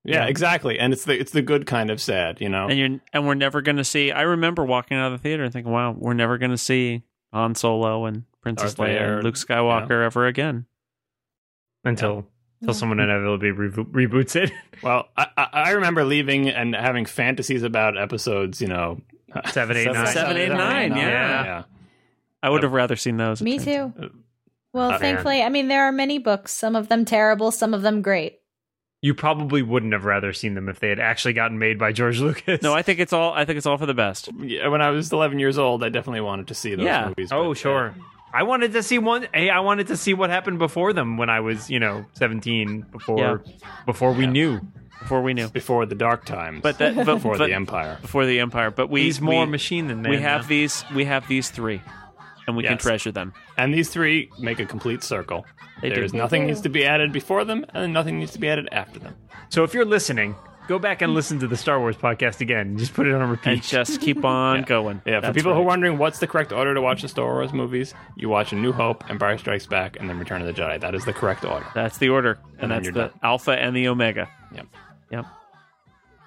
yeah, 0.03 0.25
exactly. 0.25 0.77
And 0.77 0.93
it's 0.93 1.05
the 1.05 1.19
it's 1.19 1.31
the 1.31 1.41
good 1.41 1.65
kind 1.65 1.89
of 1.89 1.99
sad, 1.99 2.41
you 2.41 2.49
know. 2.49 2.67
And 2.67 2.77
you're 2.77 2.99
and 3.11 3.25
we're 3.25 3.33
never 3.33 3.61
going 3.61 3.77
to 3.77 3.83
see. 3.83 4.11
I 4.11 4.21
remember 4.21 4.63
walking 4.63 4.97
out 4.97 5.11
of 5.11 5.19
the 5.19 5.23
theater 5.23 5.43
and 5.43 5.51
thinking, 5.51 5.71
"Wow, 5.71 5.95
we're 5.97 6.13
never 6.13 6.37
going 6.37 6.51
to 6.51 6.57
see 6.57 7.03
Han 7.33 7.55
Solo 7.55 8.05
and 8.05 8.25
Princess 8.41 8.75
Darth 8.75 8.87
Leia 8.87 8.93
Vader, 8.93 9.13
and 9.15 9.23
Luke 9.23 9.35
Skywalker 9.35 10.05
ever 10.05 10.27
again." 10.27 10.65
Until 11.83 12.27
until 12.61 12.73
someone 12.75 12.99
inevitably 12.99 13.49
rebo- 13.49 13.91
reboots 13.91 14.35
it. 14.43 14.51
Well, 14.83 15.07
I, 15.17 15.27
I 15.35 15.47
I 15.53 15.69
remember 15.71 16.03
leaving 16.03 16.47
and 16.49 16.75
having 16.75 17.05
fantasies 17.05 17.63
about 17.63 17.97
episodes, 17.97 18.61
you 18.61 18.67
know, 18.67 19.01
Seven, 19.51 19.77
eight, 19.77 19.91
nine. 19.91 20.07
Seven, 20.07 20.37
eight, 20.37 20.49
nine, 20.49 20.91
yeah. 20.91 21.43
yeah. 21.43 21.63
I 22.43 22.49
would 22.49 22.63
have 22.63 22.71
rather 22.73 22.95
seen 22.95 23.17
those. 23.17 23.41
Me 23.41 23.57
too. 23.59 23.93
Well, 24.73 24.91
Uh, 24.91 24.99
thankfully, 24.99 25.41
I 25.43 25.49
mean, 25.49 25.67
there 25.67 25.83
are 25.85 25.91
many 25.91 26.17
books, 26.19 26.51
some 26.53 26.75
of 26.75 26.87
them 26.87 27.03
terrible, 27.05 27.51
some 27.51 27.73
of 27.73 27.81
them 27.81 28.01
great. 28.01 28.39
you 29.01 29.13
probably 29.15 29.61
wouldn't 29.63 29.93
have 29.93 30.05
rather 30.05 30.31
seen 30.31 30.53
them 30.53 30.69
if 30.69 30.79
they 30.79 30.89
had 30.89 30.99
actually 30.99 31.33
gotten 31.33 31.57
made 31.59 31.77
by 31.79 31.91
George 31.91 32.19
Lucas. 32.21 32.61
No, 32.61 32.73
I 32.73 32.81
think 32.83 32.99
it's 32.99 33.11
all. 33.13 33.33
I 33.33 33.43
think 33.45 33.57
it's 33.57 33.65
all 33.65 33.77
for 33.77 33.85
the 33.87 33.93
best. 33.95 34.29
Yeah, 34.39 34.67
when 34.67 34.81
I 34.81 34.91
was 34.91 35.11
11 35.11 35.39
years 35.39 35.57
old, 35.57 35.83
I 35.83 35.89
definitely 35.89 36.21
wanted 36.21 36.47
to 36.49 36.53
see 36.53 36.75
those 36.75 36.85
Yeah. 36.85 37.07
movies. 37.07 37.31
Oh, 37.31 37.45
but, 37.45 37.49
uh, 37.51 37.53
sure. 37.55 37.95
I 38.33 38.43
wanted 38.43 38.73
to 38.73 38.83
see 38.83 38.97
one. 38.97 39.27
Hey, 39.33 39.49
I 39.49 39.59
wanted 39.59 39.87
to 39.87 39.97
see 39.97 40.13
what 40.13 40.29
happened 40.29 40.59
before 40.59 40.93
them 40.93 41.17
when 41.17 41.29
I 41.29 41.39
was, 41.41 41.69
you 41.69 41.79
know, 41.79 42.05
seventeen. 42.13 42.81
Before, 42.91 43.43
before 43.85 44.13
we 44.13 44.27
knew. 44.27 44.61
Before 44.99 45.21
we 45.23 45.33
knew, 45.33 45.49
before 45.49 45.87
the 45.87 45.95
dark 45.95 46.25
times, 46.25 46.61
but 46.61 46.77
that 46.77 46.95
but, 46.95 47.05
before 47.05 47.35
but- 47.35 47.47
the 47.47 47.53
Empire. 47.55 47.97
before 48.01 48.27
the 48.27 48.39
Empire. 48.39 48.69
But 48.69 48.91
we 48.91 49.01
He's 49.01 49.19
more 49.19 49.45
we, 49.45 49.51
machine 49.51 49.87
than 49.87 50.03
man. 50.03 50.11
we 50.11 50.19
have 50.21 50.43
now. 50.43 50.47
these. 50.47 50.85
We 50.93 51.05
have 51.05 51.27
these 51.27 51.49
three, 51.49 51.81
and 52.45 52.55
we 52.55 52.61
can 52.63 52.77
treasure 52.77 53.11
them. 53.11 53.33
And 53.57 53.73
these 53.73 53.89
three 53.89 54.29
make 54.37 54.59
a 54.59 54.65
complete 54.65 55.03
circle. 55.03 55.43
They 55.81 55.89
do. 55.89 55.95
There's 55.95 56.13
nothing 56.13 56.45
needs 56.45 56.61
to 56.61 56.69
be 56.69 56.85
added 56.85 57.11
before 57.11 57.43
them, 57.45 57.65
and 57.73 57.91
nothing 57.91 58.19
needs 58.19 58.33
to 58.33 58.39
be 58.39 58.47
added 58.47 58.69
after 58.71 58.99
them. 58.99 59.15
So 59.49 59.63
if 59.63 59.73
you're 59.73 59.85
listening, 59.85 60.35
go 60.71 60.79
back 60.79 61.01
and 61.01 61.13
listen 61.13 61.37
to 61.39 61.47
the 61.47 61.57
Star 61.57 61.79
Wars 61.79 61.97
podcast 61.97 62.39
again. 62.39 62.77
Just 62.77 62.93
put 62.93 63.05
it 63.05 63.13
on 63.13 63.29
repeat. 63.29 63.51
and 63.51 63.61
just 63.63 63.99
keep 63.99 64.23
on 64.23 64.57
Yeah. 64.59 64.65
going. 64.65 65.01
Yeah, 65.05 65.17
for 65.17 65.21
That's 65.27 65.35
people 65.35 65.53
who 65.53 65.59
are 65.59 65.63
wondering 65.63 65.97
what's 65.97 66.19
the 66.19 66.27
correct 66.27 66.51
order 66.53 66.73
to 66.73 66.81
watch 66.81 67.01
the 67.01 67.07
Star 67.09 67.25
Wars 67.33 67.51
movies, 67.51 67.93
you 68.15 68.29
watch 68.29 68.53
A 68.53 68.55
New 68.55 68.71
Hope, 68.71 69.03
Empire 69.09 69.37
Strikes 69.37 69.65
Back, 69.67 69.97
and 69.99 70.09
then 70.09 70.17
Return 70.17 70.41
of 70.41 70.47
the 70.47 70.53
Jedi. 70.53 70.79
That 70.79 70.95
is 70.95 71.03
the 71.03 71.11
correct 71.13 71.43
order. 71.43 71.65
That's 71.75 71.97
the 71.97 72.07
order, 72.09 72.39
and, 72.53 72.63
And 72.63 72.71
that's 72.71 72.87
the 72.87 72.91
done. 72.93 73.11
alpha 73.21 73.51
and 73.51 73.75
the 73.75 73.87
omega. 73.89 74.29
Yep. 74.55 74.65
Yep. 75.11 75.23
well, 75.25 75.31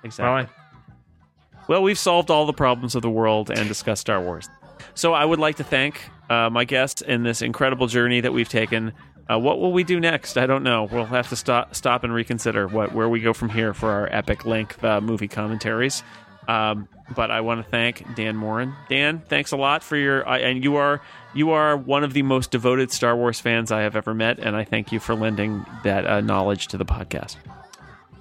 Exactly. 0.05 0.55
I, 0.55 1.63
Well, 1.69 1.83
we've 1.83 1.99
solved 1.99 2.31
all 2.31 2.45
the 2.45 2.53
problems 2.53 2.95
of 2.95 3.01
the 3.03 3.11
world 3.11 3.51
and 3.51 3.67
discussed 3.67 4.03
Star 4.03 4.21
Wars. 4.21 4.49
So 4.95 5.15
I 5.15 5.25
would 5.25 5.39
like 5.39 5.57
to 5.57 5.65
thank 5.65 5.99
uh, 6.29 6.51
my 6.51 6.65
guests 6.65 7.01
in 7.01 7.23
this 7.23 7.41
incredible 7.41 7.87
journey 7.87 8.21
that 8.21 8.33
we've 8.33 8.49
taken. 8.49 8.93
Uh, 9.31 9.39
what 9.39 9.59
will 9.59 9.73
we 9.73 9.85
do 9.85 9.99
next? 10.01 10.37
I 10.37 10.47
don't 10.47 10.63
know. 10.63 10.85
We'll 10.85 11.07
have 11.07 11.29
to 11.31 11.37
stop, 11.37 11.75
stop 11.75 12.05
and 12.05 12.13
reconsider 12.13 12.69
what 12.69 12.93
where 12.93 13.09
we 13.09 13.21
go 13.21 13.33
from 13.33 13.49
here 13.49 13.73
for 13.73 13.91
our 13.91 14.09
epic 14.13 14.45
length 14.45 14.83
uh, 14.85 15.01
movie 15.01 15.29
commentaries. 15.29 16.03
Um, 16.47 16.89
but 17.15 17.31
I 17.31 17.41
want 17.41 17.65
to 17.65 17.71
thank 17.71 18.15
Dan 18.17 18.37
Moren. 18.37 18.75
Dan, 18.89 19.23
thanks 19.29 19.53
a 19.53 19.57
lot 19.57 19.83
for 19.83 19.97
your 19.97 20.27
I 20.29 20.39
and 20.39 20.63
you 20.63 20.77
are 20.77 21.01
you 21.35 21.51
are 21.53 21.77
one 21.77 22.05
of 22.05 22.13
the 22.13 22.23
most 22.23 22.51
devoted 22.51 22.93
Star 22.93 23.17
Wars 23.17 23.41
fans 23.41 23.73
I 23.73 23.81
have 23.83 23.97
ever 23.97 24.13
met, 24.15 24.39
and 24.39 24.55
I 24.55 24.65
thank 24.65 24.93
you 24.93 25.01
for 25.01 25.15
lending 25.15 25.65
that 25.85 26.07
uh, 26.07 26.21
knowledge 26.21 26.69
to 26.69 26.77
the 26.77 26.85
podcast. 26.85 27.37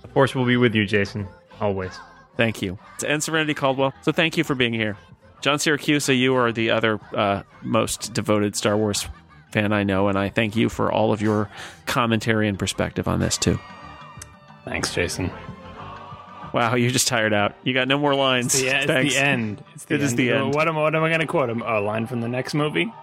the 0.01 0.07
force 0.09 0.33
will 0.33 0.45
be 0.45 0.57
with 0.57 0.73
you, 0.73 0.85
Jason. 0.85 1.27
Always. 1.59 1.91
Thank 2.37 2.61
you. 2.61 2.79
And 3.05 3.21
Serenity 3.21 3.53
Caldwell. 3.53 3.93
So 4.01 4.11
thank 4.11 4.37
you 4.37 4.43
for 4.43 4.55
being 4.55 4.73
here. 4.73 4.97
John 5.41 5.57
Siracusa, 5.59 6.17
you 6.17 6.35
are 6.35 6.51
the 6.51 6.71
other 6.71 6.99
uh, 7.13 7.43
most 7.61 8.13
devoted 8.13 8.55
Star 8.55 8.77
Wars 8.77 9.05
fan 9.53 9.71
I 9.71 9.83
know, 9.83 10.09
and 10.09 10.17
I 10.17 10.27
thank 10.29 10.55
you 10.57 10.67
for 10.67 10.91
all 10.91 11.13
of 11.13 11.21
your 11.21 11.49
commentary 11.85 12.47
and 12.49 12.59
perspective 12.59 13.07
on 13.07 13.19
this 13.21 13.37
too. 13.37 13.57
Thanks, 14.65 14.93
Jason. 14.93 15.31
Wow, 16.53 16.75
you're 16.75 16.91
just 16.91 17.07
tired 17.07 17.33
out. 17.33 17.55
You 17.63 17.73
got 17.73 17.87
no 17.87 17.97
more 17.97 18.13
lines. 18.13 18.61
Yeah, 18.61 18.77
it's 18.79 18.85
Thanks. 18.87 19.13
the 19.15 19.19
end. 19.21 19.63
It's 19.73 19.85
the 19.85 19.95
It 19.95 20.01
is 20.01 20.11
end. 20.11 20.19
the 20.19 20.31
end. 20.33 20.53
What 20.53 20.67
am, 20.67 20.75
what 20.75 20.93
am 20.93 21.03
I 21.03 21.07
going 21.09 21.21
to 21.21 21.25
quote? 21.25 21.49
A 21.49 21.79
line 21.79 22.05
from 22.05 22.21
the 22.21 22.27
next 22.27 22.53
movie? 22.53 22.93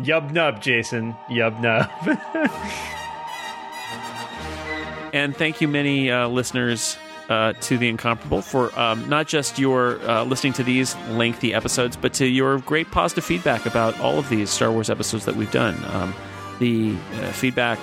Yub 0.00 0.32
nub, 0.32 0.60
Jason. 0.60 1.14
Yub 1.30 1.60
nub. 1.60 1.88
And 5.12 5.36
thank 5.36 5.60
you, 5.60 5.66
many 5.66 6.08
uh, 6.10 6.28
listeners 6.28 6.96
uh, 7.30 7.52
to 7.60 7.78
the 7.78 7.88
Incomparable, 7.88 8.42
for 8.42 8.76
um, 8.78 9.08
not 9.08 9.28
just 9.28 9.58
your 9.58 10.00
uh, 10.08 10.24
listening 10.24 10.52
to 10.54 10.64
these 10.64 10.96
lengthy 11.10 11.54
episodes, 11.54 11.96
but 11.96 12.12
to 12.14 12.26
your 12.26 12.58
great 12.58 12.90
positive 12.90 13.24
feedback 13.24 13.64
about 13.64 13.98
all 14.00 14.18
of 14.18 14.28
these 14.28 14.50
Star 14.50 14.70
Wars 14.70 14.90
episodes 14.90 15.24
that 15.24 15.36
we've 15.36 15.50
done. 15.52 15.82
Um, 15.86 16.14
the 16.58 16.96
uh, 17.14 17.32
feedback 17.32 17.78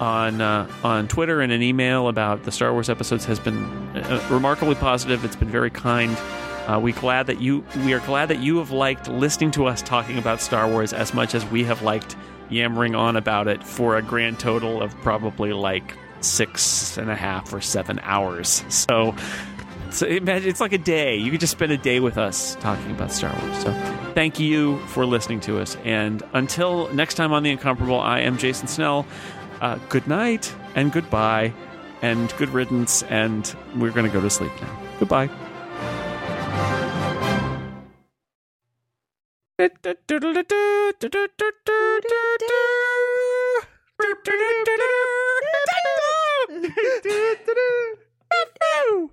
on 0.00 0.40
uh, 0.40 0.68
on 0.82 1.08
Twitter 1.08 1.40
and 1.40 1.52
an 1.52 1.62
email 1.62 2.08
about 2.08 2.42
the 2.42 2.52
Star 2.52 2.72
Wars 2.72 2.90
episodes 2.90 3.24
has 3.24 3.38
been 3.38 3.64
uh, 3.96 4.26
remarkably 4.30 4.74
positive. 4.74 5.24
It's 5.24 5.36
been 5.36 5.48
very 5.48 5.70
kind. 5.70 6.16
Uh, 6.66 6.80
we 6.80 6.92
glad 6.92 7.28
that 7.28 7.40
you 7.40 7.64
we 7.84 7.94
are 7.94 8.00
glad 8.00 8.26
that 8.26 8.40
you 8.40 8.58
have 8.58 8.72
liked 8.72 9.08
listening 9.08 9.52
to 9.52 9.66
us 9.66 9.80
talking 9.80 10.18
about 10.18 10.40
Star 10.40 10.68
Wars 10.68 10.92
as 10.92 11.14
much 11.14 11.34
as 11.34 11.46
we 11.46 11.62
have 11.64 11.82
liked 11.82 12.16
yammering 12.50 12.96
on 12.96 13.16
about 13.16 13.46
it 13.46 13.62
for 13.62 13.96
a 13.96 14.02
grand 14.02 14.40
total 14.40 14.82
of 14.82 14.94
probably 14.98 15.52
like 15.52 15.94
six 16.26 16.98
and 16.98 17.10
a 17.10 17.14
half 17.14 17.52
or 17.52 17.60
seven 17.60 18.00
hours. 18.02 18.64
So, 18.68 19.14
so 19.90 20.06
imagine 20.06 20.48
it's 20.48 20.60
like 20.60 20.72
a 20.72 20.78
day. 20.78 21.16
You 21.16 21.30
could 21.30 21.40
just 21.40 21.52
spend 21.52 21.72
a 21.72 21.76
day 21.76 22.00
with 22.00 22.18
us 22.18 22.56
talking 22.56 22.90
about 22.90 23.12
Star 23.12 23.34
Wars. 23.40 23.62
So, 23.62 23.72
thank 24.14 24.38
you 24.40 24.78
for 24.86 25.04
listening 25.06 25.40
to 25.40 25.58
us. 25.58 25.76
And 25.84 26.22
until 26.32 26.92
next 26.94 27.14
time 27.14 27.32
on 27.32 27.42
the 27.42 27.50
Incomparable, 27.50 28.00
I 28.00 28.20
am 28.20 28.38
Jason 28.38 28.68
Snell. 28.68 29.06
Uh, 29.60 29.78
good 29.88 30.06
night 30.06 30.54
and 30.74 30.92
goodbye 30.92 31.52
and 32.02 32.32
good 32.36 32.50
riddance. 32.50 33.02
And 33.04 33.54
we're 33.74 33.92
going 33.92 34.06
to 34.06 34.12
go 34.12 34.20
to 34.20 34.30
sleep 34.30 34.52
now. 34.60 34.78
Goodbye. 34.98 35.30
Woo! 48.84 49.10